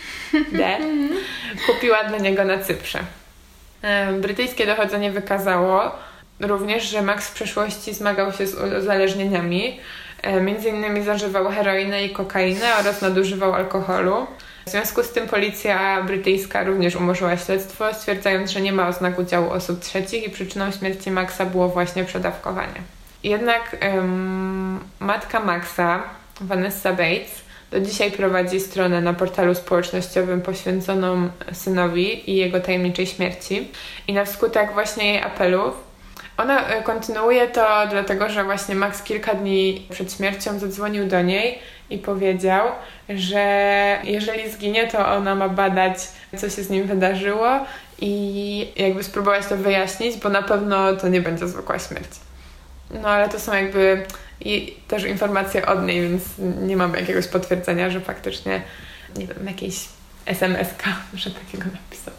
D. 0.52 0.78
kupiła 1.68 2.04
dla 2.04 2.18
niego 2.18 2.46
na 2.46 2.58
Cyprze. 2.58 3.00
Brytyjskie 4.22 4.66
dochodzenie 4.66 5.12
wykazało 5.12 5.92
również, 6.40 6.84
że 6.84 7.02
Max 7.02 7.28
w 7.28 7.34
przeszłości 7.34 7.94
zmagał 7.94 8.34
się 8.34 8.48
z 8.48 8.56
uzależnieniami. 8.84 9.80
Między 10.42 10.70
innymi 10.70 11.04
zażywał 11.04 11.50
heroinę 11.50 12.06
i 12.06 12.10
kokainę 12.10 12.76
oraz 12.80 13.02
nadużywał 13.02 13.54
alkoholu. 13.54 14.28
W 14.66 14.70
związku 14.70 15.04
z 15.04 15.12
tym 15.12 15.28
policja 15.28 16.04
brytyjska 16.04 16.64
również 16.64 16.96
umorzyła 16.96 17.38
śledztwo, 17.38 17.94
stwierdzając, 17.94 18.52
że 18.52 18.62
nie 18.62 18.74
ma 18.74 18.88
oznak 18.88 19.20
udziału 19.20 19.50
osób 19.50 19.80
trzecich 19.80 20.28
i 20.28 20.30
przyczyną 20.30 20.72
śmierci 20.72 21.12
Maxa 21.12 21.46
było 21.46 21.70
właśnie 21.70 22.04
przedawkowanie. 22.06 22.82
Jednak 23.24 23.78
um, 23.96 24.80
matka 25.00 25.40
Maxa, 25.40 26.04
Vanessa 26.42 26.92
Bates, 26.92 27.42
do 27.72 27.80
dzisiaj 27.80 28.12
prowadzi 28.12 28.60
stronę 28.60 29.02
na 29.02 29.14
portalu 29.14 29.56
społecznościowym 29.56 30.42
poświęconą 30.42 31.30
synowi 31.54 32.32
i 32.32 32.36
jego 32.36 32.60
tajemniczej 32.60 33.08
śmierci. 33.08 33.72
I 34.08 34.14
na 34.14 34.26
skutek 34.26 34.74
właśnie 34.74 35.14
jej 35.14 35.22
apelów 35.22 35.89
ona 36.40 36.68
e, 36.68 36.84
kontynuuje 36.84 37.48
to 37.48 37.88
dlatego, 37.90 38.30
że 38.30 38.44
właśnie 38.44 38.76
Max 38.76 39.04
kilka 39.04 39.34
dni 39.34 39.88
przed 39.90 40.14
śmiercią 40.14 40.60
zadzwonił 40.60 41.08
do 41.08 41.22
niej 41.22 41.60
i 41.90 41.98
powiedział, 41.98 42.68
że 43.10 44.00
jeżeli 44.04 44.52
zginie, 44.52 44.88
to 44.88 45.08
ona 45.08 45.36
ma 45.36 45.50
badać, 45.50 45.98
co 46.38 46.50
się 46.50 46.64
z 46.64 46.70
nim 46.70 46.88
wydarzyło 46.88 47.66
i 48.02 48.72
jakby 48.76 49.04
spróbować 49.04 49.48
to 49.48 49.58
wyjaśnić, 49.58 50.18
bo 50.18 50.30
na 50.30 50.42
pewno 50.42 50.96
to 50.96 51.08
nie 51.08 51.22
będzie 51.22 51.48
zwykła 51.48 51.80
śmierć. 51.80 52.10
No 53.02 53.10
ale 53.10 53.30
to 53.30 53.40
są 53.40 53.54
jakby 53.54 54.06
też 54.88 55.04
informacje 55.04 55.66
od 55.66 55.86
niej, 55.86 56.02
więc 56.02 56.24
nie 56.62 56.78
mam 56.78 56.94
jakiegoś 56.94 57.28
potwierdzenia, 57.28 57.90
że 57.90 58.02
faktycznie, 58.02 58.62
nie 59.18 59.28
wiem, 59.28 59.48
jakiejś 59.48 59.76
SMS-ka, 60.26 60.90
że 61.14 61.32
takiego 61.32 61.64
napisał. 61.64 62.14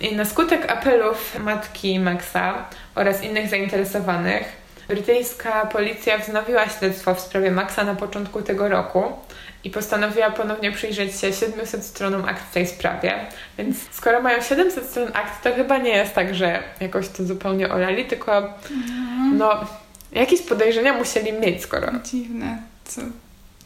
I 0.00 0.16
na 0.16 0.24
skutek 0.24 0.72
apelów 0.72 1.38
matki 1.38 2.00
Maxa 2.00 2.64
oraz 2.94 3.22
innych 3.22 3.48
zainteresowanych, 3.48 4.66
brytyjska 4.88 5.66
policja 5.66 6.18
wznowiła 6.18 6.68
śledztwo 6.68 7.14
w 7.14 7.20
sprawie 7.20 7.50
Maxa 7.50 7.84
na 7.84 7.94
początku 7.94 8.42
tego 8.42 8.68
roku 8.68 9.12
i 9.64 9.70
postanowiła 9.70 10.30
ponownie 10.30 10.72
przyjrzeć 10.72 11.20
się 11.20 11.32
700 11.32 11.84
stronom 11.84 12.24
akt 12.24 12.50
w 12.50 12.54
tej 12.54 12.66
sprawie. 12.66 13.14
Więc 13.58 13.76
skoro 13.92 14.22
mają 14.22 14.42
700 14.42 14.84
stron 14.84 15.08
akt, 15.14 15.42
to 15.42 15.54
chyba 15.54 15.78
nie 15.78 15.90
jest 15.90 16.14
tak, 16.14 16.34
że 16.34 16.62
jakoś 16.80 17.08
to 17.08 17.24
zupełnie 17.24 17.72
olali, 17.72 18.04
tylko 18.04 18.36
mhm. 18.36 19.38
no, 19.38 19.64
jakieś 20.12 20.42
podejrzenia 20.42 20.92
musieli 20.92 21.32
mieć, 21.32 21.62
skoro... 21.62 21.92
Dziwne, 22.04 22.62
co... 22.84 23.00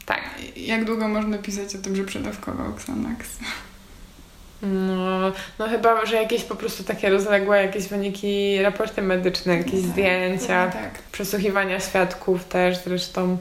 Tak. 0.07 0.21
Jak 0.57 0.85
długo 0.85 1.09
można 1.09 1.39
pisać 1.39 1.75
o 1.75 1.79
tym, 1.79 1.97
że 1.97 2.05
przedawkował 2.05 2.73
Xanax? 2.73 3.29
No, 4.63 5.33
no 5.59 5.69
chyba, 5.69 6.07
że 6.07 6.17
jakieś 6.17 6.45
po 6.45 6.57
prostu 6.57 6.85
takie 6.85 7.11
rozległe 7.11 7.63
jakieś 7.63 7.89
wyniki, 7.89 8.63
raporty 8.63 9.03
medyczne, 9.03 9.57
jakieś 9.57 9.81
tak, 9.81 9.91
zdjęcia, 9.91 10.67
tak, 10.67 10.73
tak. 10.73 11.03
przesłuchiwania 11.13 11.81
świadków 11.81 12.45
też 12.45 12.77
zresztą. 12.85 13.37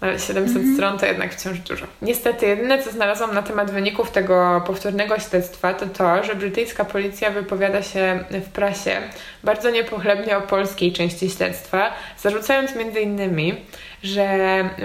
ale 0.00 0.18
700 0.18 0.56
mhm. 0.56 0.74
stron 0.74 0.98
to 0.98 1.06
jednak 1.06 1.34
wciąż 1.34 1.58
dużo. 1.58 1.86
Niestety, 2.02 2.46
jedyne 2.46 2.82
co 2.82 2.90
znalazłam 2.90 3.34
na 3.34 3.42
temat 3.42 3.70
wyników 3.70 4.10
tego 4.10 4.62
powtórnego 4.66 5.18
śledztwa 5.18 5.74
to 5.74 5.86
to, 5.86 6.24
że 6.24 6.34
brytyjska 6.34 6.84
policja 6.84 7.30
wypowiada 7.30 7.82
się 7.82 8.24
w 8.30 8.48
prasie 8.48 8.96
bardzo 9.44 9.70
niepochlebnie 9.70 10.36
o 10.36 10.40
polskiej 10.40 10.92
części 10.92 11.30
śledztwa, 11.30 11.92
zarzucając 12.18 12.74
między 12.74 13.00
innymi, 13.00 13.54
że 14.02 14.38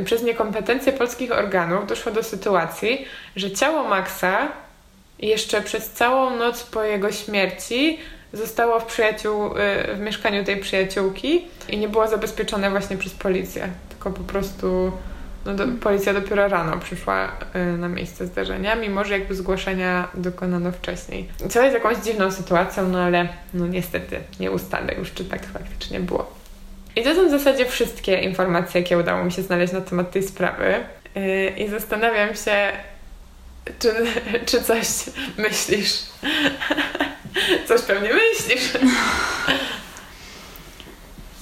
przez 0.06 0.24
niekompetencje 0.24 0.94
polskich 0.94 1.32
organów 1.32 1.88
doszło 1.88 2.12
do 2.12 2.24
sytuacji, 2.24 3.06
że 3.36 3.52
ciało 3.52 3.84
Maxa 3.84 4.48
jeszcze 5.22 5.62
przez 5.62 5.90
całą 5.90 6.38
noc 6.38 6.64
po 6.64 6.84
jego 6.84 7.12
śmierci 7.12 8.00
zostało 8.34 8.80
w, 8.80 8.86
przyjaciół, 8.86 9.58
y, 9.58 9.96
w 9.96 10.00
mieszkaniu 10.00 10.44
tej 10.44 10.58
przyjaciółki 10.58 11.48
i 11.70 11.78
nie 11.78 11.90
było 11.90 12.08
zabezpieczone 12.08 12.70
właśnie 12.70 12.98
przez 12.98 13.14
policję, 13.14 13.68
tylko 13.90 14.12
po 14.12 14.24
prostu 14.24 14.92
no 15.46 15.54
do, 15.54 15.68
policja 15.82 16.14
dopiero 16.14 16.48
rano 16.48 16.78
przyszła 16.78 17.32
y, 17.56 17.78
na 17.78 17.88
miejsce 17.88 18.28
zdarzenia, 18.28 18.76
mimo 18.76 19.04
że 19.04 19.20
jakby 19.20 19.36
zgłoszenia 19.36 20.08
dokonano 20.14 20.72
wcześniej. 20.72 21.30
Co 21.50 21.62
jest 21.62 21.74
jakąś 21.74 21.98
dziwną 21.98 22.32
sytuacją, 22.32 22.90
no 22.90 23.00
ale 23.00 23.28
no 23.54 23.68
niestety 23.68 24.20
nie 24.40 24.52
ustalę 24.52 24.94
już, 24.94 25.14
czy 25.14 25.26
tak 25.26 25.46
faktycznie 25.46 26.00
było. 26.00 26.42
I 26.96 27.04
to 27.04 27.16
są 27.16 27.28
w 27.28 27.32
zasadzie 27.32 27.66
wszystkie 27.66 28.20
informacje, 28.20 28.82
jakie 28.82 28.98
udało 28.98 29.24
mi 29.24 29.32
się 29.32 29.42
znaleźć 29.42 29.74
na 29.74 29.82
temat 29.82 30.12
tej 30.12 30.24
sprawy. 30.24 30.76
Yy, 31.16 31.50
I 31.50 31.68
zastanawiam 31.68 32.36
się, 32.36 32.72
czy, 33.80 33.94
czy 34.46 34.64
coś 34.64 34.88
myślisz. 35.38 35.94
Coś 37.68 37.82
pewnie 37.82 38.10
myślisz. 38.14 38.74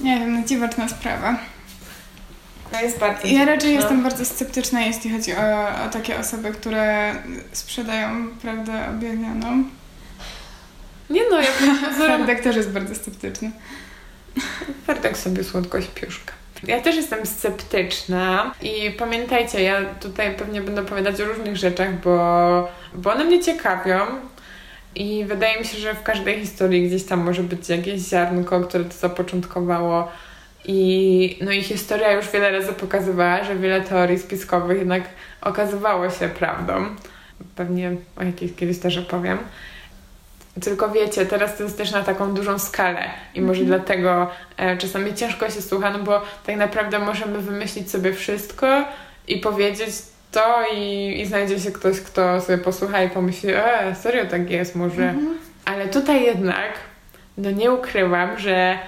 Nie 0.00 0.18
wiem, 0.18 0.40
no 0.40 0.46
dziwaczna 0.46 0.88
sprawa. 0.88 1.38
To 2.72 2.80
jest 2.80 2.98
bardzo 2.98 3.26
Ja 3.26 3.44
raczej 3.44 3.74
jestem 3.74 4.02
bardzo 4.02 4.24
sceptyczna, 4.24 4.80
jeśli 4.80 5.10
chodzi 5.10 5.32
o, 5.34 5.68
o 5.84 5.88
takie 5.88 6.18
osoby, 6.18 6.50
które 6.50 7.14
sprzedają 7.52 8.30
prawdę 8.42 8.88
objawioną. 8.88 9.64
Nie 11.10 11.22
no, 11.30 11.40
ja 11.40 11.50
Ferdek 11.98 12.40
też 12.42 12.56
jest 12.56 12.70
bardzo 12.70 12.94
sceptyczny. 12.94 13.50
Ferdek 14.86 15.18
sobie 15.18 15.44
słodko 15.44 15.80
śpiuszka. 15.80 16.39
Ja 16.66 16.80
też 16.80 16.96
jestem 16.96 17.26
sceptyczna 17.26 18.54
i 18.62 18.90
pamiętajcie, 18.90 19.62
ja 19.62 19.84
tutaj 19.84 20.34
pewnie 20.34 20.60
będę 20.60 20.80
opowiadać 20.80 21.20
o 21.20 21.24
różnych 21.24 21.56
rzeczach, 21.56 22.00
bo, 22.00 22.68
bo 22.94 23.12
one 23.12 23.24
mnie 23.24 23.42
ciekawią 23.42 24.00
i 24.94 25.24
wydaje 25.24 25.60
mi 25.60 25.66
się, 25.66 25.78
że 25.78 25.94
w 25.94 26.02
każdej 26.02 26.40
historii 26.40 26.86
gdzieś 26.88 27.04
tam 27.04 27.20
może 27.20 27.42
być 27.42 27.68
jakieś 27.68 28.00
ziarnko, 28.00 28.60
które 28.60 28.84
to 28.84 28.92
zapoczątkowało. 28.92 30.08
I, 30.64 31.38
no 31.40 31.52
i 31.52 31.62
historia 31.62 32.12
już 32.12 32.30
wiele 32.30 32.50
razy 32.50 32.72
pokazywała, 32.72 33.44
że 33.44 33.56
wiele 33.56 33.80
teorii 33.80 34.18
spiskowych 34.18 34.78
jednak 34.78 35.02
okazywało 35.40 36.10
się 36.10 36.28
prawdą. 36.28 36.86
Pewnie 37.56 37.96
o 38.16 38.24
jakiejś 38.24 38.54
kiedyś 38.54 38.78
też 38.78 38.98
opowiem. 38.98 39.38
Tylko 40.62 40.88
wiecie, 40.88 41.26
teraz 41.26 41.56
to 41.56 41.62
jest 41.62 41.76
też 41.76 41.90
na 41.90 42.02
taką 42.02 42.34
dużą 42.34 42.58
skalę 42.58 43.10
i 43.34 43.40
może 43.40 43.60
mm 43.60 43.72
-hmm. 43.72 43.76
dlatego 43.76 44.30
e, 44.56 44.76
czasami 44.76 45.14
ciężko 45.14 45.50
się 45.50 45.62
słucha, 45.62 45.90
no 45.90 45.98
bo 45.98 46.22
tak 46.46 46.56
naprawdę 46.56 46.98
możemy 46.98 47.38
wymyślić 47.38 47.90
sobie 47.90 48.12
wszystko 48.12 48.84
i 49.28 49.38
powiedzieć 49.38 49.90
to 50.32 50.64
i, 50.74 51.14
i 51.20 51.26
znajdzie 51.26 51.60
się 51.60 51.70
ktoś, 51.70 52.00
kto 52.00 52.40
sobie 52.40 52.58
posłucha 52.58 53.02
i 53.02 53.10
pomyśli, 53.10 53.50
e, 53.54 53.94
serio 53.94 54.26
tak 54.26 54.50
jest 54.50 54.74
może. 54.74 55.02
Mm 55.02 55.26
-hmm. 55.26 55.34
Ale 55.64 55.88
tutaj 55.88 56.24
jednak, 56.24 56.72
no 57.38 57.50
nie 57.50 57.72
ukrywam, 57.72 58.38
że 58.38 58.78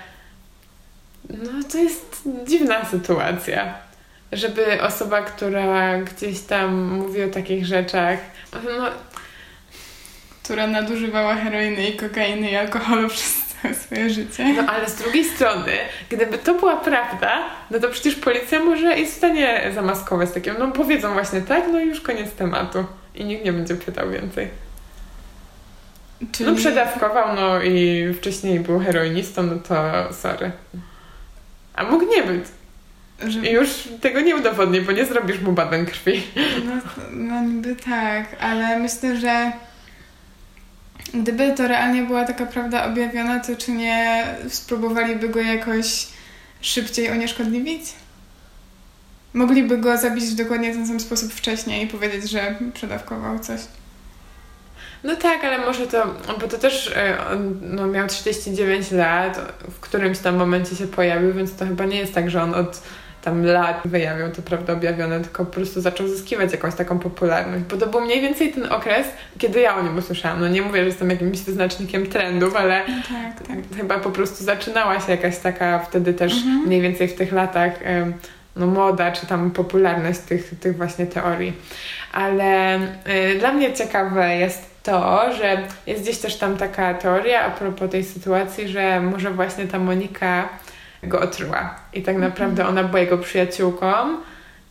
no 1.30 1.50
to 1.72 1.78
jest 1.78 2.22
dziwna 2.46 2.84
sytuacja. 2.84 3.74
Żeby 4.32 4.82
osoba, 4.82 5.22
która 5.22 5.98
gdzieś 5.98 6.40
tam 6.40 6.82
mówi 6.82 7.22
o 7.22 7.28
takich 7.28 7.66
rzeczach, 7.66 8.18
no 8.52 8.86
która 10.42 10.66
nadużywała 10.66 11.34
heroiny 11.34 11.88
i 11.88 11.96
kokainy 11.96 12.50
i 12.50 12.56
alkoholu 12.56 13.08
przez 13.14 13.42
całe 13.62 13.74
swoje 13.74 14.10
życie. 14.10 14.54
No 14.56 14.72
ale 14.72 14.88
z 14.88 14.94
drugiej 14.94 15.24
strony, 15.24 15.72
gdyby 16.10 16.38
to 16.38 16.54
była 16.54 16.76
prawda, 16.76 17.38
no 17.70 17.78
to 17.78 17.88
przecież 17.88 18.14
policja 18.14 18.64
może 18.64 18.98
jest 18.98 19.14
w 19.14 19.16
stanie 19.16 19.70
zamaskować 19.74 20.30
takim, 20.30 20.54
no 20.58 20.72
powiedzą 20.72 21.12
właśnie 21.12 21.40
tak, 21.40 21.64
no 21.72 21.80
i 21.80 21.88
już 21.88 22.00
koniec 22.00 22.32
tematu. 22.32 22.84
I 23.14 23.24
nikt 23.24 23.44
nie 23.44 23.52
będzie 23.52 23.74
pytał 23.74 24.10
więcej. 24.10 24.48
Czyli... 26.32 26.50
No 26.50 26.56
przedawkował, 26.56 27.36
no 27.36 27.62
i 27.62 28.06
wcześniej 28.14 28.60
był 28.60 28.78
heroinistą, 28.78 29.42
no 29.42 29.54
to 29.56 29.74
sorry. 30.12 30.50
A 31.74 31.84
mógł 31.84 32.04
nie 32.06 32.22
być. 32.22 32.44
Że... 33.26 33.38
I 33.38 33.52
już 33.52 33.68
tego 34.00 34.20
nie 34.20 34.36
udowodni, 34.36 34.80
bo 34.80 34.92
nie 34.92 35.06
zrobisz 35.06 35.40
mu 35.40 35.52
badań 35.52 35.86
krwi. 35.86 36.22
No, 36.64 36.72
no 37.10 37.40
niby 37.40 37.76
tak, 37.76 38.26
ale 38.40 38.78
myślę, 38.78 39.16
że 39.16 39.52
Gdyby 41.14 41.52
to 41.52 41.68
realnie 41.68 42.02
była 42.02 42.24
taka 42.24 42.46
prawda 42.46 42.84
objawiona, 42.84 43.40
to 43.40 43.56
czy 43.56 43.72
nie 43.72 44.24
spróbowaliby 44.48 45.28
go 45.28 45.40
jakoś 45.40 46.06
szybciej 46.60 47.10
unieszkodliwić? 47.10 47.82
Mogliby 49.34 49.78
go 49.78 49.98
zabić 49.98 50.24
w 50.24 50.34
dokładnie 50.34 50.72
ten 50.72 50.86
sam 50.86 51.00
sposób 51.00 51.32
wcześniej 51.32 51.84
i 51.84 51.88
powiedzieć, 51.88 52.30
że 52.30 52.54
przedawkował 52.74 53.38
coś. 53.38 53.60
No 55.04 55.16
tak, 55.16 55.44
ale 55.44 55.58
może 55.58 55.86
to, 55.86 56.14
bo 56.40 56.48
to 56.48 56.58
też 56.58 56.92
e, 56.96 57.18
no, 57.62 57.86
miał 57.86 58.08
39 58.08 58.90
lat, 58.90 59.52
w 59.70 59.80
którymś 59.80 60.18
tam 60.18 60.36
momencie 60.36 60.76
się 60.76 60.86
pojawił, 60.86 61.32
więc 61.32 61.54
to 61.54 61.66
chyba 61.66 61.84
nie 61.84 61.98
jest 61.98 62.14
tak, 62.14 62.30
że 62.30 62.42
on 62.42 62.54
od 62.54 62.82
tam 63.22 63.44
lat 63.44 63.80
wyjawiał 63.84 64.30
to 64.30 64.42
prawda 64.42 64.72
objawione, 64.72 65.20
tylko 65.20 65.44
po 65.44 65.52
prostu 65.52 65.80
zaczął 65.80 66.08
zyskiwać 66.08 66.52
jakąś 66.52 66.74
taką 66.74 66.98
popularność, 66.98 67.64
bo 67.64 67.76
to 67.76 67.86
był 67.86 68.00
mniej 68.00 68.20
więcej 68.20 68.52
ten 68.52 68.72
okres, 68.72 69.06
kiedy 69.38 69.60
ja 69.60 69.76
o 69.76 69.82
nim 69.82 69.98
usłyszałam. 69.98 70.40
No 70.40 70.48
nie 70.48 70.62
mówię, 70.62 70.80
że 70.80 70.86
jestem 70.86 71.10
jakimś 71.10 71.40
wyznacznikiem 71.40 72.06
trendów, 72.06 72.56
ale 72.56 72.82
no 72.88 72.94
tak, 73.08 73.46
tak. 73.46 73.58
chyba 73.76 73.98
po 73.98 74.10
prostu 74.10 74.44
zaczynała 74.44 75.00
się 75.00 75.12
jakaś 75.12 75.38
taka 75.38 75.78
wtedy 75.78 76.14
też 76.14 76.32
mhm. 76.32 76.66
mniej 76.66 76.80
więcej 76.80 77.08
w 77.08 77.14
tych 77.14 77.32
latach 77.32 77.72
no 78.56 78.66
moda, 78.66 79.12
czy 79.12 79.26
tam 79.26 79.50
popularność 79.50 80.20
tych, 80.20 80.58
tych 80.60 80.76
właśnie 80.76 81.06
teorii. 81.06 81.52
Ale 82.12 82.76
y, 82.76 83.38
dla 83.38 83.52
mnie 83.52 83.72
ciekawe 83.72 84.36
jest 84.36 84.72
to, 84.82 85.32
że 85.34 85.62
jest 85.86 86.02
gdzieś 86.02 86.18
też 86.18 86.36
tam 86.36 86.56
taka 86.56 86.94
teoria 86.94 87.44
a 87.44 87.50
propos 87.50 87.90
tej 87.90 88.04
sytuacji, 88.04 88.68
że 88.68 89.00
może 89.00 89.30
właśnie 89.30 89.66
ta 89.66 89.78
Monika 89.78 90.48
go 91.02 91.20
otruła. 91.20 91.74
I 91.92 92.02
tak 92.02 92.16
naprawdę 92.16 92.66
ona 92.66 92.84
była 92.84 93.00
jego 93.00 93.18
przyjaciółką, 93.18 93.86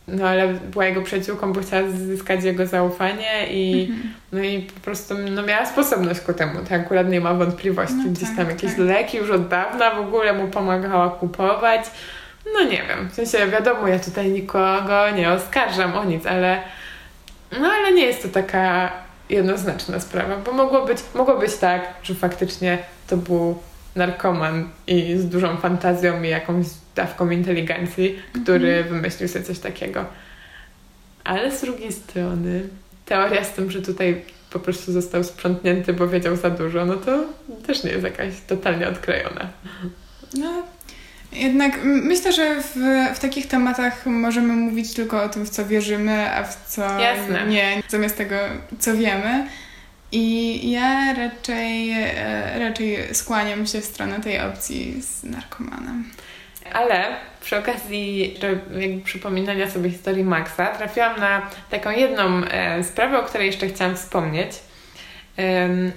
no 0.08 0.28
ale 0.28 0.48
była 0.48 0.84
jego 0.84 1.02
przyjaciółką, 1.02 1.52
bo 1.52 1.60
chciała 1.60 1.90
zyskać 1.90 2.44
jego 2.44 2.66
zaufanie 2.66 3.46
i, 3.50 3.86
mhm. 3.90 4.14
no 4.32 4.42
i 4.42 4.62
po 4.74 4.80
prostu 4.80 5.14
no, 5.30 5.42
miała 5.42 5.66
sposobność 5.66 6.20
ku 6.20 6.32
temu. 6.32 6.52
To 6.68 6.74
akurat 6.74 7.08
nie 7.08 7.20
ma 7.20 7.34
wątpliwości. 7.34 7.96
No 7.96 8.12
Gdzieś 8.12 8.28
tak, 8.28 8.36
tam 8.36 8.48
jakieś 8.48 8.70
tak. 8.70 8.80
leki 8.80 9.18
już 9.18 9.30
od 9.30 9.48
dawna 9.48 9.90
w 9.90 10.00
ogóle 10.00 10.32
mu 10.32 10.48
pomagała 10.48 11.10
kupować. 11.10 11.80
No 12.54 12.64
nie 12.64 12.82
wiem, 12.88 13.08
w 13.08 13.14
sensie 13.14 13.46
wiadomo, 13.46 13.88
ja 13.88 13.98
tutaj 13.98 14.30
nikogo 14.30 15.10
nie 15.10 15.32
oskarżam 15.32 15.94
o 15.94 16.04
nic, 16.04 16.26
ale 16.26 16.62
no 17.60 17.68
ale 17.68 17.92
nie 17.92 18.06
jest 18.06 18.22
to 18.22 18.28
taka 18.28 18.92
jednoznaczna 19.28 20.00
sprawa, 20.00 20.36
bo 20.36 20.52
mogło 20.52 20.86
być, 20.86 20.98
mogło 21.14 21.38
być 21.38 21.56
tak, 21.56 21.82
że 22.02 22.14
faktycznie 22.14 22.78
to 23.06 23.16
był 23.16 23.58
narkoman 23.96 24.68
i 24.86 25.16
z 25.16 25.28
dużą 25.28 25.56
fantazją 25.56 26.22
i 26.22 26.28
jakąś 26.28 26.66
dawką 26.94 27.30
inteligencji, 27.30 28.18
który 28.42 28.72
mm 28.72 28.84
-hmm. 28.84 28.88
wymyślił 28.88 29.28
sobie 29.28 29.44
coś 29.44 29.58
takiego. 29.58 30.04
Ale 31.24 31.56
z 31.56 31.60
drugiej 31.60 31.92
strony 31.92 32.68
teoria 33.06 33.44
z 33.44 33.52
tym, 33.52 33.70
że 33.70 33.82
tutaj 33.82 34.22
po 34.50 34.60
prostu 34.60 34.92
został 34.92 35.24
sprzątnięty, 35.24 35.92
bo 35.92 36.08
wiedział 36.08 36.36
za 36.36 36.50
dużo, 36.50 36.84
no 36.84 36.94
to 36.94 37.24
też 37.66 37.84
nie 37.84 37.90
jest 37.90 38.04
jakaś 38.04 38.40
totalnie 38.46 38.88
odklejona. 38.88 39.48
No, 40.38 40.62
jednak 41.32 41.78
myślę, 41.84 42.32
że 42.32 42.60
w, 42.60 42.76
w 43.14 43.18
takich 43.18 43.46
tematach 43.46 44.06
możemy 44.06 44.52
mówić 44.52 44.94
tylko 44.94 45.22
o 45.22 45.28
tym, 45.28 45.46
w 45.46 45.50
co 45.50 45.66
wierzymy, 45.66 46.30
a 46.34 46.44
w 46.44 46.66
co 46.66 47.00
Jasne. 47.00 47.46
nie, 47.46 47.82
zamiast 47.88 48.16
tego, 48.16 48.36
co 48.78 48.96
wiemy. 48.96 49.46
I 50.12 50.70
ja 50.70 51.14
raczej, 51.14 51.90
e, 51.92 52.58
raczej 52.58 53.14
skłaniam 53.14 53.66
się 53.66 53.80
w 53.80 53.84
stronę 53.84 54.20
tej 54.20 54.40
opcji 54.40 55.02
z 55.02 55.24
narkomanem. 55.24 56.10
Ale 56.72 57.04
przy 57.40 57.58
okazji 57.58 58.34
jakby 58.42 59.00
przypominania 59.04 59.70
sobie 59.70 59.90
historii 59.90 60.24
Maxa, 60.24 60.66
trafiłam 60.66 61.20
na 61.20 61.50
taką 61.70 61.90
jedną 61.90 62.44
e, 62.44 62.84
sprawę, 62.84 63.18
o 63.20 63.22
której 63.22 63.46
jeszcze 63.46 63.68
chciałam 63.68 63.96
wspomnieć. 63.96 64.52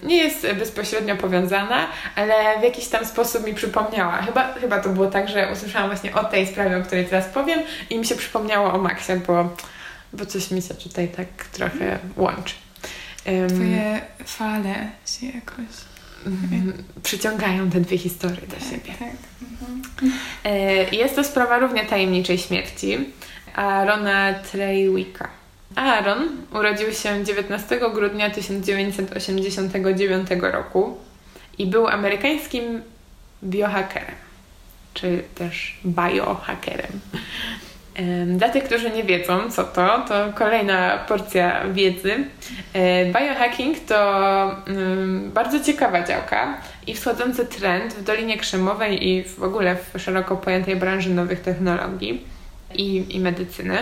nie 0.03 0.17
jest 0.17 0.53
bezpośrednio 0.53 1.15
powiązana, 1.15 1.87
ale 2.15 2.59
w 2.59 2.63
jakiś 2.63 2.87
tam 2.87 3.05
sposób 3.05 3.45
mi 3.45 3.53
przypomniała. 3.53 4.21
Chyba, 4.21 4.53
chyba 4.53 4.79
to 4.79 4.89
było 4.89 5.07
tak, 5.07 5.29
że 5.29 5.51
usłyszałam 5.53 5.89
właśnie 5.89 6.15
o 6.15 6.23
tej 6.23 6.47
sprawie, 6.47 6.77
o 6.77 6.81
której 6.81 7.05
teraz 7.05 7.25
powiem 7.25 7.59
i 7.89 7.97
mi 7.97 8.05
się 8.05 8.15
przypomniało 8.15 8.73
o 8.73 8.77
Maxie, 8.77 9.15
bo, 9.27 9.55
bo 10.13 10.25
coś 10.25 10.51
mi 10.51 10.61
się 10.61 10.73
tutaj 10.73 11.07
tak 11.07 11.27
trochę 11.51 11.99
łączy. 12.17 12.64
Twoje 13.25 14.01
fale 14.25 14.89
się 15.05 15.25
jakoś 15.25 15.65
mhm. 16.25 16.73
przyciągają 17.03 17.69
te 17.69 17.81
dwie 17.81 17.97
historie 17.97 18.41
do 18.41 18.55
tak, 18.55 18.63
siebie. 18.63 18.93
Tak. 18.99 19.09
Mhm. 19.41 19.81
E, 20.43 20.95
jest 20.95 21.15
to 21.15 21.23
sprawa 21.23 21.59
równie 21.59 21.85
tajemniczej 21.85 22.37
śmierci. 22.37 22.97
Aarona 23.55 24.33
Trejwicka. 24.33 25.29
Aaron 25.75 26.29
urodził 26.53 26.93
się 26.93 27.25
19 27.25 27.79
grudnia 27.93 28.29
1989 28.29 30.29
roku 30.41 30.97
i 31.57 31.67
był 31.67 31.87
amerykańskim 31.87 32.81
biohackerem, 33.43 34.15
czy 34.93 35.23
też 35.35 35.77
biohackerem. 35.85 36.99
Dla 38.27 38.49
tych, 38.49 38.63
którzy 38.63 38.89
nie 38.89 39.03
wiedzą, 39.03 39.51
co 39.51 39.63
to, 39.63 40.05
to 40.07 40.33
kolejna 40.35 40.97
porcja 40.97 41.67
wiedzy. 41.67 42.15
Biohacking 43.05 43.79
to 43.79 44.55
bardzo 45.33 45.59
ciekawa 45.59 46.03
działka 46.03 46.57
i 46.87 46.93
wschodzący 46.93 47.45
trend 47.45 47.93
w 47.93 48.03
Dolinie 48.03 48.37
Krzemowej 48.37 49.07
i 49.07 49.23
w 49.23 49.43
ogóle 49.43 49.75
w 49.93 49.99
szeroko 49.99 50.37
pojętej 50.37 50.75
branży 50.75 51.09
nowych 51.09 51.41
technologii 51.41 52.25
i, 52.73 53.15
i 53.15 53.19
medycyny. 53.19 53.77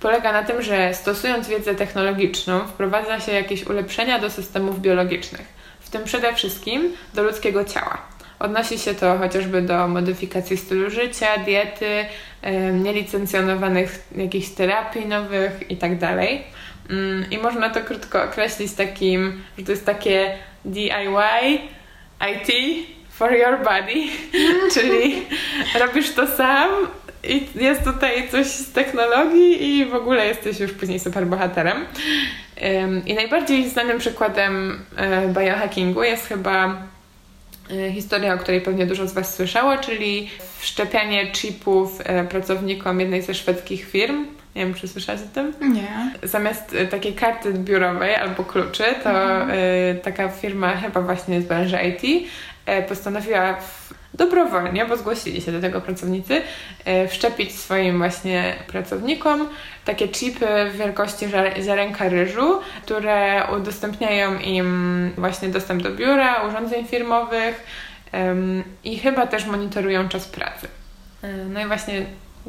Polega 0.00 0.32
na 0.32 0.42
tym, 0.42 0.62
że 0.62 0.94
stosując 0.94 1.48
wiedzę 1.48 1.74
technologiczną, 1.74 2.60
wprowadza 2.60 3.20
się 3.20 3.32
jakieś 3.32 3.66
ulepszenia 3.66 4.18
do 4.18 4.30
systemów 4.30 4.80
biologicznych, 4.80 5.46
w 5.80 5.90
tym 5.90 6.04
przede 6.04 6.34
wszystkim 6.34 6.92
do 7.14 7.22
ludzkiego 7.22 7.64
ciała. 7.64 7.98
Odnosi 8.40 8.78
się 8.78 8.94
to 8.94 9.18
chociażby 9.18 9.62
do 9.62 9.88
modyfikacji 9.88 10.56
stylu 10.56 10.90
życia, 10.90 11.26
diety, 11.44 12.04
nielicencjonowanych 12.72 14.08
jakichś 14.16 14.48
terapii 14.48 15.06
nowych 15.06 15.70
itd. 15.70 15.96
Tak 15.98 16.18
mm, 16.90 17.30
I 17.30 17.38
można 17.38 17.70
to 17.70 17.80
krótko 17.80 18.22
określić 18.22 18.72
takim, 18.72 19.42
że 19.58 19.64
to 19.64 19.70
jest 19.70 19.86
takie 19.86 20.38
DIY, 20.64 21.58
IT 22.32 22.48
for 23.10 23.32
your 23.32 23.58
body, 23.58 24.04
czyli 24.74 25.26
robisz 25.80 26.14
to 26.14 26.26
sam 26.26 26.70
i 27.24 27.46
jest 27.54 27.84
tutaj 27.84 28.28
coś 28.28 28.46
z 28.46 28.72
technologii 28.72 29.64
i 29.64 29.86
w 29.86 29.94
ogóle 29.94 30.26
jesteś 30.26 30.60
już 30.60 30.72
później 30.72 31.00
super 31.00 31.26
bohaterem. 31.26 31.86
I 33.06 33.14
najbardziej 33.14 33.68
znanym 33.68 33.98
przykładem 33.98 34.84
e, 34.96 35.28
biohackingu 35.28 36.02
jest 36.02 36.26
chyba 36.26 36.82
historia, 37.92 38.34
o 38.34 38.38
której 38.38 38.60
pewnie 38.60 38.86
dużo 38.86 39.08
z 39.08 39.12
Was 39.12 39.34
słyszało, 39.34 39.78
czyli 39.78 40.30
wszczepianie 40.58 41.32
chipów 41.32 42.00
e, 42.04 42.24
pracownikom 42.24 43.00
jednej 43.00 43.22
ze 43.22 43.34
szwedzkich 43.34 43.90
firm. 43.90 44.26
Nie 44.56 44.66
wiem, 44.66 44.74
czy 44.74 44.88
słyszałaś 44.88 45.20
o 45.20 45.34
tym? 45.34 45.74
Nie. 45.74 46.12
Zamiast 46.22 46.74
e, 46.74 46.86
takiej 46.86 47.12
karty 47.12 47.52
biurowej 47.52 48.14
albo 48.14 48.44
kluczy, 48.44 48.84
to 49.02 49.10
mhm. 49.10 49.50
taka 50.02 50.28
firma, 50.28 50.76
chyba 50.76 51.00
właśnie 51.00 51.40
z 51.40 51.44
branży 51.44 51.78
IT, 51.88 52.28
postanowiła 52.88 53.56
dobrowolnie, 54.14 54.86
bo 54.86 54.96
zgłosili 54.96 55.40
się 55.40 55.52
do 55.52 55.60
tego 55.60 55.80
pracownicy, 55.80 56.42
e, 56.84 57.08
wszczepić 57.08 57.58
swoim 57.58 57.98
właśnie 57.98 58.54
pracownikom 58.66 59.48
takie 59.84 60.08
chipy 60.08 60.46
wielkości 60.74 61.26
ziarenka 61.62 62.08
ryżu, 62.08 62.60
które 62.82 63.46
udostępniają 63.56 64.38
im 64.38 65.10
właśnie 65.18 65.48
dostęp 65.48 65.82
do 65.82 65.90
biura, 65.90 66.42
urządzeń 66.48 66.86
firmowych 66.86 67.66
i 68.84 68.98
chyba 68.98 69.26
też 69.26 69.46
monitorują 69.46 70.08
czas 70.08 70.28
pracy. 70.28 70.68
E, 71.22 71.32
no 71.32 71.60
i 71.60 71.66
właśnie 71.66 72.06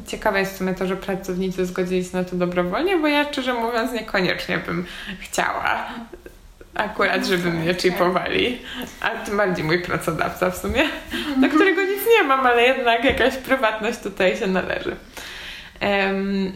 ciekawe 0.07 0.39
jest 0.39 0.53
w 0.53 0.57
sumie 0.57 0.73
to, 0.73 0.87
że 0.87 0.95
pracownicy 0.95 1.65
zgodzili 1.65 2.03
się 2.03 2.17
na 2.17 2.23
to 2.23 2.35
dobrowolnie, 2.35 2.97
bo 2.97 3.07
ja 3.07 3.31
szczerze 3.31 3.53
mówiąc 3.53 3.91
niekoniecznie 3.91 4.57
bym 4.57 4.85
chciała 5.19 5.87
akurat, 6.75 7.25
żeby 7.25 7.51
mnie 7.51 7.75
chipowali. 7.75 8.61
A 9.01 9.09
tym 9.09 9.37
bardziej 9.37 9.65
mój 9.65 9.79
pracodawca 9.79 10.51
w 10.51 10.57
sumie, 10.57 10.83
na 11.37 11.49
którego 11.49 11.81
nic 11.81 12.01
nie 12.17 12.23
mam, 12.23 12.45
ale 12.45 12.63
jednak 12.63 13.03
jakaś 13.03 13.37
prywatność 13.37 13.99
tutaj 13.99 14.37
się 14.37 14.47
należy. 14.47 14.95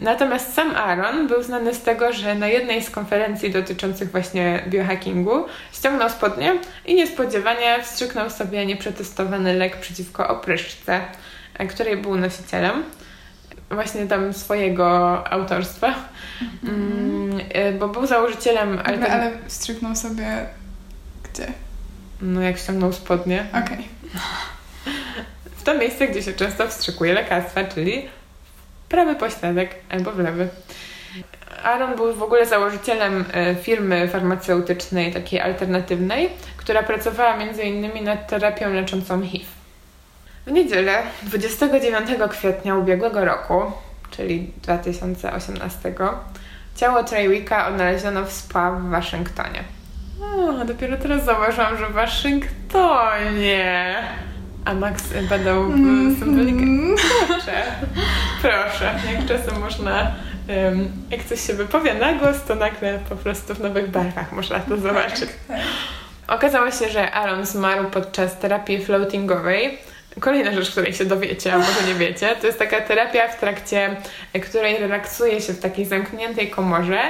Natomiast 0.00 0.54
sam 0.54 0.76
Aaron 0.76 1.28
był 1.28 1.42
znany 1.42 1.74
z 1.74 1.82
tego, 1.82 2.12
że 2.12 2.34
na 2.34 2.48
jednej 2.48 2.82
z 2.82 2.90
konferencji 2.90 3.50
dotyczących 3.50 4.10
właśnie 4.10 4.62
biohackingu 4.68 5.44
ściągnął 5.72 6.10
spodnie 6.10 6.54
i 6.86 6.94
niespodziewanie 6.94 7.82
wstrzyknął 7.82 8.30
sobie 8.30 8.66
nieprzetestowany 8.66 9.54
lek 9.54 9.76
przeciwko 9.76 10.28
opryszce, 10.28 11.00
e, 11.58 11.66
której 11.66 11.96
był 11.96 12.16
nosicielem 12.16 12.84
właśnie 13.70 14.06
tam 14.06 14.32
swojego 14.32 14.88
autorstwa, 15.32 15.94
mm, 16.64 17.40
e, 17.48 17.72
bo 17.72 17.88
był 17.88 18.06
założycielem... 18.06 18.78
Ale, 18.84 18.98
ten... 18.98 19.12
ale 19.12 19.30
wstrzyknął 19.48 19.96
sobie 19.96 20.46
gdzie? 21.36 21.52
No 22.20 22.42
jak 22.42 22.58
ściągnął 22.58 22.92
spodnie. 22.92 23.46
Okej. 23.50 23.62
Okay. 23.62 23.84
W 25.56 25.62
to 25.62 25.78
miejsce, 25.78 26.08
gdzie 26.08 26.22
się 26.22 26.32
często 26.32 26.68
wstrzykuje 26.68 27.12
lekarstwa, 27.14 27.64
czyli 27.64 28.08
prawy 28.88 29.14
pośladek 29.14 29.74
albo 29.88 30.12
w 30.12 30.18
lewy. 30.18 30.48
Aaron 31.62 31.96
był 31.96 32.14
w 32.14 32.22
ogóle 32.22 32.46
założycielem 32.46 33.24
e, 33.32 33.54
firmy 33.54 34.08
farmaceutycznej, 34.08 35.12
takiej 35.12 35.40
alternatywnej, 35.40 36.30
która 36.56 36.82
pracowała 36.82 37.36
między 37.36 37.62
innymi 37.62 38.02
nad 38.02 38.28
terapią 38.28 38.72
leczącą 38.72 39.22
HIV. 39.22 39.44
W 40.46 40.52
niedzielę 40.52 41.02
29 41.22 42.08
kwietnia 42.30 42.76
ubiegłego 42.76 43.24
roku, 43.24 43.72
czyli 44.16 44.52
2018, 44.62 45.94
ciało 46.76 47.04
Traywicka 47.04 47.68
odnaleziono 47.68 48.24
w 48.24 48.32
spa 48.32 48.70
w 48.70 48.88
Waszyngtonie. 48.88 49.64
O, 50.20 50.64
dopiero 50.64 50.96
teraz 50.96 51.24
zauważyłam, 51.24 51.78
że 51.78 51.86
w 51.86 51.92
Waszyngtonie. 51.92 53.94
A 54.64 54.74
Max 54.74 55.04
badał 55.30 55.64
mm, 55.64 56.16
symbolikę. 56.16 56.66
Proszę, 57.26 57.62
proszę. 58.42 58.94
Jak 59.12 59.26
czasem 59.26 59.60
można, 59.60 60.12
um, 60.48 60.88
jak 61.10 61.24
coś 61.24 61.40
się 61.40 61.54
wypowie 61.54 61.94
na 61.94 62.12
głos, 62.12 62.44
to 62.44 62.54
nagle 62.54 62.98
po 63.08 63.16
prostu 63.16 63.54
w 63.54 63.60
nowych 63.60 63.90
barwach 63.90 64.32
można 64.32 64.60
to 64.60 64.76
zobaczyć. 64.76 65.20
Tak, 65.20 65.28
tak. 65.48 65.60
Okazało 66.28 66.70
się, 66.70 66.88
że 66.88 67.12
Aaron 67.12 67.46
zmarł 67.46 67.90
podczas 67.90 68.38
terapii 68.38 68.84
floatingowej, 68.84 69.78
Kolejna 70.20 70.52
rzecz, 70.52 70.70
której 70.70 70.92
się 70.92 71.04
dowiecie, 71.04 71.54
a 71.54 71.58
może 71.58 71.82
nie 71.86 71.94
wiecie, 71.94 72.36
to 72.40 72.46
jest 72.46 72.58
taka 72.58 72.80
terapia, 72.80 73.28
w 73.28 73.40
trakcie 73.40 73.96
której 74.42 74.78
relaksuje 74.78 75.40
się 75.40 75.52
w 75.52 75.60
takiej 75.60 75.84
zamkniętej 75.84 76.50
komorze, 76.50 77.00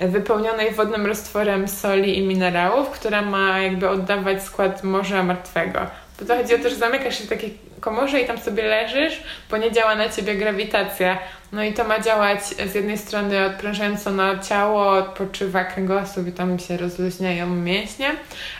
wypełnionej 0.00 0.70
wodnym 0.70 1.06
roztworem 1.06 1.68
soli 1.68 2.18
i 2.18 2.22
minerałów, 2.22 2.90
która 2.90 3.22
ma 3.22 3.58
jakby 3.58 3.88
oddawać 3.88 4.42
skład 4.42 4.84
morza 4.84 5.22
martwego. 5.22 5.80
Bo 6.20 6.26
to 6.26 6.36
chodzi 6.36 6.54
o 6.54 6.58
to, 6.58 6.70
że 6.70 6.76
zamykasz 6.76 7.18
się 7.18 7.24
w 7.24 7.28
takiej 7.28 7.58
komorze 7.80 8.20
i 8.20 8.26
tam 8.26 8.38
sobie 8.38 8.62
leżysz, 8.62 9.22
bo 9.50 9.56
nie 9.56 9.72
działa 9.72 9.94
na 9.94 10.08
ciebie 10.08 10.34
grawitacja. 10.34 11.18
No 11.52 11.64
i 11.64 11.72
to 11.72 11.84
ma 11.84 12.00
działać 12.00 12.44
z 12.44 12.74
jednej 12.74 12.98
strony 12.98 13.46
odprężająco 13.46 14.10
na 14.10 14.38
ciało, 14.38 14.90
odpoczywa 14.90 15.64
kręgosłup 15.64 16.26
i 16.26 16.32
tam 16.32 16.58
się 16.58 16.76
rozluźniają 16.76 17.46
mięśnie, 17.46 18.10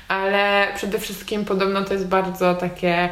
ale 0.08 0.66
przede 0.76 0.98
wszystkim 0.98 1.44
podobno 1.44 1.84
to 1.84 1.92
jest 1.92 2.08
bardzo 2.08 2.54
takie 2.54 3.08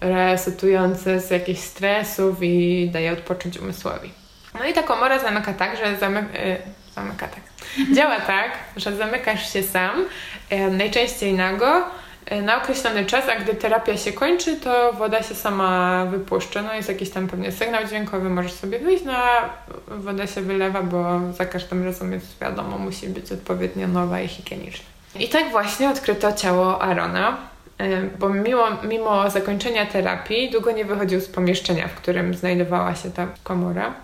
resetujące 0.00 1.20
z 1.20 1.30
jakichś 1.30 1.60
stresów 1.60 2.42
i 2.42 2.90
daje 2.92 3.12
odpocząć 3.12 3.58
umysłowi. 3.58 4.10
No 4.58 4.64
i 4.66 4.72
ta 4.72 4.82
komora 4.82 5.18
zamyka 5.18 5.52
tak, 5.52 5.76
że 5.76 5.96
zamyka, 5.96 6.38
y, 6.38 6.58
zamyka 6.94 7.28
tak. 7.28 7.40
Działa 7.96 8.20
tak, 8.20 8.50
że 8.76 8.96
zamykasz 8.96 9.52
się 9.52 9.62
sam, 9.62 10.04
y, 10.52 10.70
najczęściej 10.70 11.34
nago, 11.34 11.82
y, 12.32 12.42
na 12.42 12.62
określony 12.62 13.04
czas, 13.04 13.24
a 13.28 13.40
gdy 13.40 13.54
terapia 13.54 13.96
się 13.96 14.12
kończy, 14.12 14.56
to 14.56 14.92
woda 14.92 15.22
się 15.22 15.34
sama 15.34 16.04
wypuszcza. 16.04 16.62
No 16.62 16.74
jest 16.74 16.88
jakiś 16.88 17.10
tam 17.10 17.28
pewnie 17.28 17.52
sygnał 17.52 17.84
dźwiękowy, 17.84 18.30
możesz 18.30 18.52
sobie 18.52 18.78
wyjść, 18.78 19.04
no 19.04 19.12
a 19.16 19.50
woda 19.88 20.26
się 20.26 20.40
wylewa, 20.40 20.82
bo 20.82 21.20
za 21.32 21.46
każdym 21.46 21.84
razem 21.84 22.12
jest 22.12 22.38
wiadomo, 22.40 22.78
musi 22.78 23.08
być 23.08 23.32
odpowiednio 23.32 23.88
nowa 23.88 24.20
i 24.20 24.28
higieniczna. 24.28 24.84
I 25.18 25.28
tak 25.28 25.50
właśnie 25.50 25.90
odkryto 25.90 26.32
ciało 26.32 26.82
Arona. 26.82 27.36
E, 27.78 28.02
bo 28.18 28.28
mimo, 28.28 28.64
mimo 28.82 29.30
zakończenia 29.30 29.86
terapii 29.86 30.50
długo 30.50 30.70
nie 30.70 30.84
wychodził 30.84 31.20
z 31.20 31.28
pomieszczenia, 31.28 31.88
w 31.88 31.94
którym 31.94 32.34
znajdowała 32.34 32.94
się 32.94 33.10
ta 33.10 33.26
komora. 33.44 33.94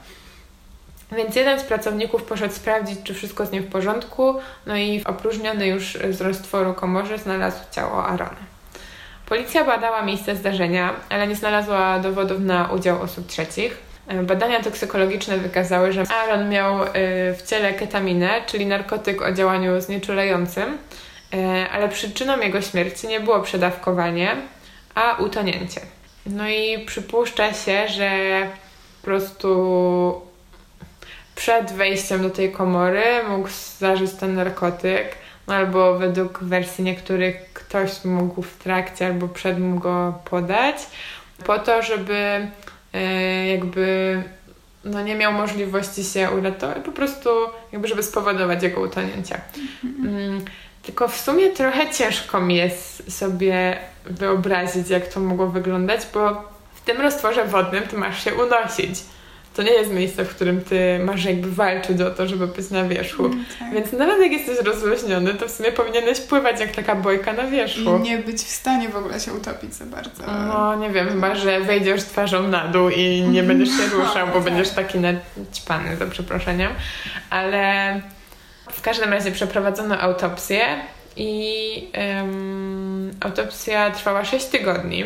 Więc 1.17 1.37
jeden 1.37 1.61
z 1.61 1.63
pracowników 1.63 2.23
poszedł 2.23 2.55
sprawdzić, 2.55 2.99
czy 3.05 3.15
wszystko 3.15 3.47
z 3.47 3.53
nim 3.53 3.63
w 3.63 3.71
porządku, 3.71 4.35
no 4.67 4.77
i 4.77 5.01
w 5.01 5.07
opróżnionej 5.07 5.71
już 5.71 5.99
z 6.11 6.21
roztworu 6.21 6.75
komorze 6.75 7.19
znalazł 7.19 7.59
ciało 7.71 8.07
Arona. 8.07 8.53
Policja 9.27 9.65
badała 9.65 10.03
miejsce 10.03 10.37
zdarzenia, 10.37 10.93
ale 11.09 11.27
nie 11.27 11.35
znalazła 11.35 11.99
dowodów 11.99 12.41
na 12.41 12.69
udział 12.69 13.03
osób 13.03 13.27
trzecich. 13.27 13.79
E, 14.09 14.23
badania 14.23 14.63
toksykologiczne 14.63 15.39
wykazały, 15.39 15.93
że 15.93 16.05
Aaron 16.11 16.49
miał 16.49 16.83
e, 16.83 16.89
w 17.35 17.43
ciele 17.47 17.75
ketaminę, 17.75 18.31
czyli 18.47 18.67
narkotyk 18.67 19.23
o 19.23 19.33
działaniu 19.33 19.81
znieczulającym, 19.81 20.79
ale 21.73 21.89
przyczyną 21.89 22.41
jego 22.41 22.63
śmierci 22.63 23.07
nie 23.07 23.21
było 23.21 23.41
przedawkowanie, 23.41 24.37
a 24.95 25.17
utonięcie. 25.17 25.81
No 26.27 26.49
i 26.49 26.85
przypuszcza 26.87 27.53
się, 27.53 27.89
że 27.89 28.11
po 29.01 29.05
prostu 29.05 30.21
przed 31.35 31.73
wejściem 31.73 32.23
do 32.23 32.31
tej 32.31 32.53
komory 32.53 33.05
mógł 33.29 33.49
zażyć 33.79 34.13
ten 34.13 34.35
narkotyk, 34.35 35.17
no 35.47 35.55
albo 35.55 35.99
według 35.99 36.45
wersji 36.45 36.85
niektórych 36.85 37.53
ktoś 37.55 38.05
mógł 38.05 38.43
w 38.43 38.57
trakcie 38.57 39.07
albo 39.07 39.29
przed 39.29 39.59
mógł 39.59 39.81
go 39.81 40.21
podać, 40.25 40.77
po 41.45 41.59
to, 41.59 41.83
żeby 41.83 42.49
e, 42.93 43.47
jakby 43.47 44.23
no 44.85 45.03
nie 45.03 45.15
miał 45.15 45.33
możliwości 45.33 46.05
się 46.05 46.31
uratować, 46.31 46.79
po 46.85 46.93
prostu 46.93 47.29
jakby 47.73 47.89
żeby 47.89 48.03
spowodować 48.03 48.63
jego 48.63 48.81
utonięcie. 48.81 49.41
Mm, 49.85 50.45
tylko 50.83 51.09
w 51.09 51.17
sumie 51.17 51.51
trochę 51.51 51.91
ciężko 51.91 52.41
mi 52.41 52.57
jest 52.57 53.19
sobie 53.19 53.79
wyobrazić, 54.05 54.91
jak 54.91 55.09
to 55.09 55.21
mogło 55.21 55.47
wyglądać, 55.47 56.01
bo 56.15 56.53
w 56.75 56.81
tym 56.81 57.01
roztworze 57.01 57.45
wodnym 57.45 57.83
ty 57.83 57.97
masz 57.97 58.25
się 58.25 58.35
unosić. 58.35 59.01
To 59.55 59.63
nie 59.63 59.73
jest 59.73 59.91
miejsce, 59.91 60.25
w 60.25 60.35
którym 60.35 60.61
ty 60.61 61.01
masz 61.05 61.25
jakby 61.25 61.51
walczyć 61.51 62.01
o 62.01 62.11
to, 62.11 62.27
żeby 62.27 62.47
być 62.47 62.71
na 62.71 62.85
wierzchu. 62.85 63.25
Mm, 63.25 63.45
tak. 63.59 63.75
Więc 63.75 63.93
nawet 63.93 64.23
jak 64.23 64.33
jesteś 64.33 64.59
rozluźniony, 64.59 65.35
to 65.35 65.49
w 65.49 65.51
sumie 65.51 65.73
powinieneś 65.73 66.21
pływać 66.21 66.61
jak 66.61 66.73
taka 66.73 66.95
bojka 66.95 67.33
na 67.33 67.47
wierzchu. 67.47 67.97
I 67.97 68.01
nie 68.01 68.19
być 68.19 68.37
w 68.37 68.51
stanie 68.51 68.89
w 68.89 68.97
ogóle 68.97 69.21
się 69.21 69.33
utopić 69.33 69.75
za 69.75 69.85
bardzo. 69.85 70.23
No, 70.27 70.75
nie 70.75 70.91
wiem, 70.91 71.09
chyba, 71.09 71.35
że 71.35 71.61
wejdziesz 71.61 72.03
twarzą 72.03 72.49
na 72.49 72.69
dół 72.69 72.89
i 72.89 73.23
nie 73.23 73.43
będziesz 73.43 73.69
się 73.69 73.87
ruszał, 73.97 74.29
bo 74.29 74.41
będziesz 74.41 74.71
taki 74.71 74.99
naćpany, 74.99 75.97
za 75.97 76.07
przeproszeniem. 76.07 76.73
Ale 77.31 78.01
w 78.83 78.85
każdym 78.85 79.13
razie 79.13 79.33
przeprowadzono 79.33 80.01
autopsję 80.01 80.61
i 81.17 81.91
em, 81.93 83.11
autopsja 83.21 83.91
trwała 83.91 84.25
6 84.25 84.47
tygodni, 84.47 85.05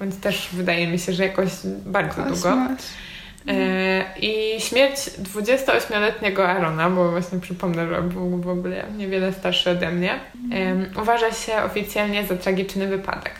więc 0.00 0.20
też 0.20 0.48
wydaje 0.52 0.86
mi 0.86 0.98
się, 0.98 1.12
że 1.12 1.22
jakoś 1.26 1.48
bardzo 1.86 2.22
długo. 2.22 2.34
Kosmos. 2.34 2.86
E, 3.48 4.04
I 4.20 4.60
śmierć 4.60 4.96
28-letniego 4.96 6.48
Arona, 6.48 6.90
bo 6.90 7.10
właśnie 7.10 7.40
przypomnę, 7.40 7.88
że 7.88 8.02
był 8.02 8.38
w 8.38 8.48
ogóle 8.48 8.84
niewiele 8.96 9.32
starszy 9.32 9.70
ode 9.70 9.90
mnie, 9.90 10.20
em, 10.52 10.90
uważa 11.02 11.32
się 11.32 11.62
oficjalnie 11.62 12.26
za 12.26 12.36
tragiczny 12.36 12.86
wypadek. 12.86 13.34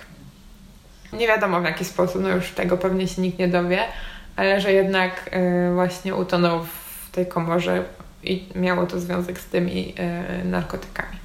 Nie 1.12 1.26
wiadomo 1.26 1.60
w 1.60 1.64
jaki 1.64 1.84
sposób, 1.84 2.22
no 2.22 2.28
już 2.28 2.50
tego 2.50 2.76
pewnie 2.76 3.08
się 3.08 3.22
nikt 3.22 3.38
nie 3.38 3.48
dowie, 3.48 3.78
ale 4.36 4.60
że 4.60 4.72
jednak 4.72 5.30
e, 5.30 5.74
właśnie 5.74 6.14
utonął 6.14 6.64
w 6.64 7.10
tej 7.10 7.26
komorze 7.26 7.84
i 8.24 8.44
miało 8.54 8.86
to 8.86 9.00
związek 9.00 9.38
z 9.38 9.46
tymi 9.46 9.94
e, 9.96 10.44
narkotykami. 10.44 11.16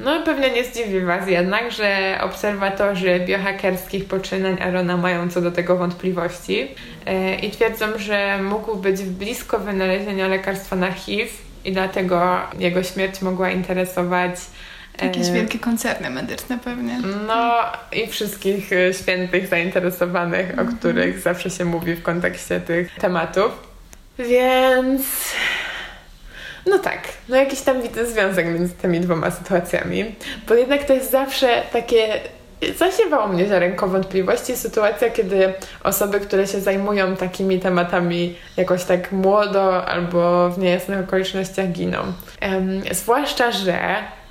No 0.00 0.22
pewnie 0.22 0.50
nie 0.50 0.64
zdziwi 0.64 1.00
Was 1.00 1.28
jednak, 1.28 1.72
że 1.72 2.18
obserwatorzy 2.22 3.20
biohakerskich 3.26 4.04
poczynań 4.04 4.62
Arona 4.62 4.96
mają 4.96 5.30
co 5.30 5.40
do 5.40 5.52
tego 5.52 5.76
wątpliwości 5.76 6.68
e, 7.06 7.34
i 7.34 7.50
twierdzą, 7.50 7.86
że 7.98 8.42
mógł 8.42 8.76
być 8.76 9.02
blisko 9.02 9.58
wynalezienia 9.58 10.28
lekarstwa 10.28 10.76
na 10.76 10.92
HIV 10.92 11.30
i 11.64 11.72
dlatego 11.72 12.38
jego 12.58 12.82
śmierć 12.82 13.22
mogła 13.22 13.50
interesować 13.50 14.34
Jakieś 15.02 15.28
e, 15.28 15.32
wielkie 15.32 15.58
koncerny 15.58 16.10
medyczne 16.10 16.58
pewnie. 16.58 16.98
no 17.26 17.54
i 17.92 18.06
wszystkich 18.06 18.70
świętych 19.02 19.46
zainteresowanych, 19.46 20.58
o 20.58 20.64
których 20.76 21.18
zawsze 21.18 21.50
się 21.50 21.64
mówi 21.64 21.94
w 21.94 22.02
kontekście 22.02 22.60
tych 22.60 22.94
tematów. 22.94 23.52
Więc 24.18 25.02
no 26.66 26.78
tak, 26.78 26.98
no 27.28 27.36
jakiś 27.36 27.60
tam 27.60 27.82
widzę 27.82 28.06
związek 28.06 28.46
między 28.46 28.74
tymi 28.74 29.00
dwoma 29.00 29.30
sytuacjami, 29.30 30.14
bo 30.48 30.54
jednak 30.54 30.84
to 30.84 30.92
jest 30.92 31.10
zawsze 31.10 31.62
takie 31.72 32.20
zasiewało 32.78 33.28
mnie 33.28 33.46
ziarenko 33.46 33.88
wątpliwości 33.88 34.56
sytuacja, 34.56 35.10
kiedy 35.10 35.52
osoby, 35.84 36.20
które 36.20 36.46
się 36.46 36.60
zajmują 36.60 37.16
takimi 37.16 37.60
tematami 37.60 38.36
jakoś 38.56 38.84
tak 38.84 39.12
młodo 39.12 39.86
albo 39.86 40.50
w 40.50 40.58
niejasnych 40.58 41.00
okolicznościach 41.00 41.72
giną. 41.72 41.98
Em, 42.40 42.82
zwłaszcza, 42.90 43.52
że 43.52 43.78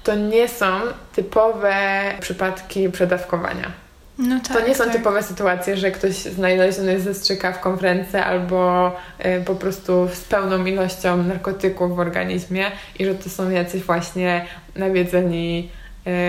to 0.03 0.15
nie 0.15 0.47
są 0.47 0.79
typowe 1.15 1.75
przypadki 2.19 2.89
przedawkowania. 2.89 3.84
No 4.17 4.39
tak, 4.39 4.57
To 4.57 4.67
nie 4.67 4.75
są 4.75 4.83
tak. 4.83 4.93
typowe 4.93 5.23
sytuacje, 5.23 5.77
że 5.77 5.91
ktoś 5.91 6.13
znaleziony 6.15 6.91
jest 6.93 7.05
ze 7.05 7.13
strzykawką 7.13 7.75
w 7.75 7.81
ręce 7.81 8.25
albo 8.25 8.91
y, 9.25 9.43
po 9.45 9.55
prostu 9.55 10.09
z 10.13 10.21
pełną 10.21 10.65
ilością 10.65 11.23
narkotyków 11.23 11.95
w 11.95 11.99
organizmie 11.99 12.71
i 12.99 13.05
że 13.05 13.15
to 13.15 13.29
są 13.29 13.49
jacyś 13.49 13.83
właśnie 13.83 14.45
nawiedzeni 14.75 15.69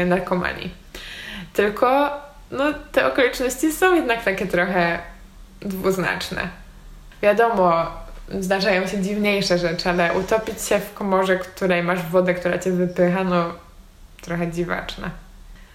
y, 0.02 0.06
narkomani. 0.06 0.70
Tylko 1.52 2.10
no, 2.50 2.64
te 2.92 3.06
okoliczności 3.06 3.72
są 3.72 3.94
jednak 3.94 4.24
takie 4.24 4.46
trochę 4.46 4.98
dwuznaczne. 5.60 6.48
Wiadomo, 7.22 7.86
zdarzają 8.40 8.86
się 8.86 9.02
dziwniejsze 9.02 9.58
rzeczy, 9.58 9.90
ale 9.90 10.12
utopić 10.12 10.62
się 10.62 10.78
w 10.78 10.94
komorze, 10.94 11.38
której 11.38 11.82
masz 11.82 12.02
wodę, 12.02 12.34
która 12.34 12.58
cię 12.58 12.70
wypycha, 12.72 13.24
no 13.24 13.52
trochę 14.20 14.52
dziwaczne. 14.52 15.10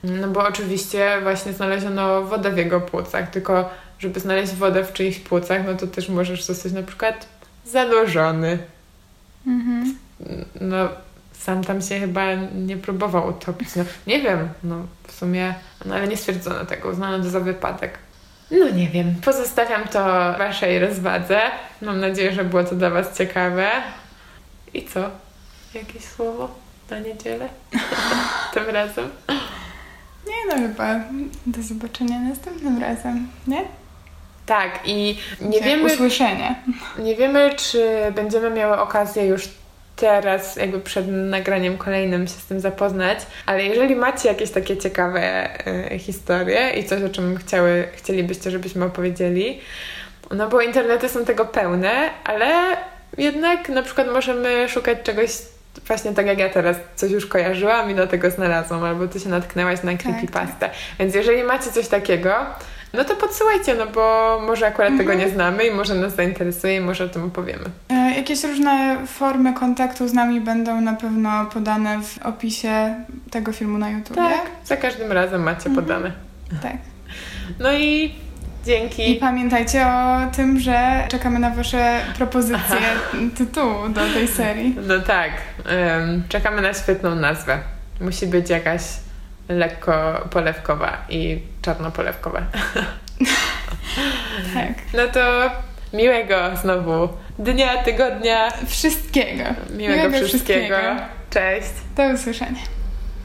No 0.03 0.27
bo 0.27 0.47
oczywiście 0.47 1.21
właśnie 1.23 1.53
znaleziono 1.53 2.21
wodę 2.21 2.51
w 2.51 2.57
jego 2.57 2.81
płucach, 2.81 3.29
tylko 3.29 3.69
żeby 3.99 4.19
znaleźć 4.19 4.53
wodę 4.53 4.83
w 4.83 4.93
czyichś 4.93 5.19
płucach, 5.19 5.65
no 5.65 5.73
to 5.73 5.87
też 5.87 6.09
możesz 6.09 6.43
zostać 6.43 6.71
na 6.71 6.83
przykład 6.83 7.27
zanurzony. 7.65 8.57
Mhm. 9.47 9.97
No 10.61 10.89
sam 11.33 11.63
tam 11.63 11.81
się 11.81 11.99
chyba 11.99 12.35
nie 12.55 12.77
próbował 12.77 13.27
utopić. 13.27 13.75
No 13.75 13.83
nie 14.07 14.21
wiem, 14.21 14.49
no 14.63 14.75
w 15.07 15.11
sumie, 15.11 15.55
no 15.85 15.95
ale 15.95 16.07
nie 16.07 16.17
stwierdzono 16.17 16.65
tego, 16.65 16.89
uznano 16.89 17.23
to 17.23 17.29
za 17.29 17.39
wypadek. 17.39 17.97
No 18.51 18.69
nie 18.69 18.87
wiem, 18.87 19.15
pozostawiam 19.25 19.87
to 19.87 20.03
waszej 20.37 20.79
rozwadze. 20.79 21.41
Mam 21.81 21.99
nadzieję, 21.99 22.33
że 22.33 22.43
było 22.43 22.63
to 22.63 22.75
dla 22.75 22.89
was 22.89 23.17
ciekawe. 23.17 23.69
I 24.73 24.85
co? 24.85 25.09
Jakieś 25.73 26.03
słowo 26.03 26.55
na 26.89 26.99
niedzielę? 26.99 27.49
Tym 28.53 28.69
razem? 28.69 29.09
Nie 30.27 30.45
no 30.55 30.67
chyba. 30.67 30.99
Do 31.45 31.63
zobaczenia 31.63 32.19
następnym 32.19 32.81
razem, 32.81 33.27
nie? 33.47 33.61
Tak, 34.45 34.79
i 34.85 35.17
nie 35.41 35.57
Jak 35.57 35.65
wiemy, 35.65 35.93
Usłyszenie. 35.93 36.55
nie 36.99 37.15
wiemy, 37.15 37.53
czy 37.55 37.81
będziemy 38.15 38.49
miały 38.49 38.79
okazję 38.79 39.25
już 39.25 39.49
teraz, 39.95 40.55
jakby 40.55 40.79
przed 40.79 41.07
nagraniem 41.07 41.77
kolejnym 41.77 42.27
się 42.27 42.33
z 42.33 42.45
tym 42.45 42.59
zapoznać, 42.59 43.19
ale 43.45 43.63
jeżeli 43.63 43.95
macie 43.95 44.29
jakieś 44.29 44.51
takie 44.51 44.77
ciekawe 44.77 45.21
e, 45.91 45.99
historie 45.99 46.69
i 46.69 46.83
coś, 46.83 47.03
o 47.03 47.09
czym 47.09 47.37
chciały, 47.37 47.87
chcielibyście, 47.95 48.51
żebyśmy 48.51 48.85
opowiedzieli, 48.85 49.59
no 50.31 50.49
bo 50.49 50.61
internety 50.61 51.09
są 51.09 51.25
tego 51.25 51.45
pełne, 51.45 52.09
ale 52.23 52.77
jednak 53.17 53.69
na 53.69 53.83
przykład 53.83 54.07
możemy 54.13 54.69
szukać 54.69 54.97
czegoś 55.03 55.29
właśnie 55.87 56.11
tak 56.13 56.25
jak 56.25 56.39
ja 56.39 56.49
teraz 56.49 56.77
coś 56.95 57.11
już 57.11 57.25
kojarzyłam 57.25 57.91
i 57.91 57.95
do 57.95 58.07
tego 58.07 58.31
znalazłam, 58.31 58.83
albo 58.83 59.07
ty 59.07 59.19
się 59.19 59.29
natknęłaś 59.29 59.83
na 59.83 59.97
creepypastę. 59.97 60.69
Więc 60.99 61.15
jeżeli 61.15 61.43
macie 61.43 61.71
coś 61.71 61.87
takiego, 61.87 62.35
no 62.93 63.03
to 63.03 63.15
podsyłajcie, 63.15 63.75
no 63.75 63.87
bo 63.87 64.39
może 64.47 64.67
akurat 64.67 64.97
tego 64.97 65.13
nie 65.13 65.29
znamy 65.29 65.63
i 65.67 65.71
może 65.71 65.95
nas 65.95 66.15
zainteresuje 66.15 66.75
i 66.75 66.79
może 66.79 67.03
o 67.05 67.09
tym 67.09 67.23
opowiemy. 67.23 67.63
E, 67.89 68.13
Jakieś 68.17 68.43
różne 68.43 68.97
formy 69.07 69.53
kontaktu 69.53 70.07
z 70.07 70.13
nami 70.13 70.41
będą 70.41 70.81
na 70.81 70.93
pewno 70.93 71.45
podane 71.45 72.01
w 72.03 72.25
opisie 72.25 72.95
tego 73.31 73.51
filmu 73.53 73.77
na 73.77 73.89
YouTube. 73.89 74.15
Tak, 74.17 74.41
za 74.65 74.77
każdym 74.77 75.11
razem 75.11 75.43
macie 75.43 75.69
podane. 75.69 76.11
tak. 76.61 76.77
No 77.59 77.73
i 77.73 78.15
I 78.61 78.65
dzięki. 78.65 79.15
pamiętajcie 79.15 79.87
o 79.87 80.31
tym, 80.35 80.59
że 80.59 81.07
czekamy 81.09 81.39
na 81.39 81.49
Wasze 81.49 82.01
propozycje 82.17 82.77
tytułu 83.37 83.89
do 83.89 84.01
tej 84.13 84.27
serii. 84.27 84.75
No 84.87 84.99
tak, 84.99 85.31
em, 85.65 86.23
czekamy 86.29 86.61
na 86.61 86.73
świetną 86.73 87.15
nazwę. 87.15 87.59
Musi 88.01 88.27
być 88.27 88.49
jakaś 88.49 88.81
lekko 89.49 90.27
polewkowa 90.31 90.97
i 91.09 91.41
czarnopolewkowa. 91.61 92.41
Tak. 94.53 94.73
No 94.93 95.07
to 95.13 95.51
miłego 95.97 96.35
znowu 96.61 97.09
dnia, 97.39 97.83
tygodnia, 97.83 98.51
Wszystkiego. 98.67 99.43
miłego, 99.77 100.17
wszystkiego. 100.27 100.75
Cześć. 101.29 101.69
Do 101.97 102.03
usłyszenia. 102.03 102.59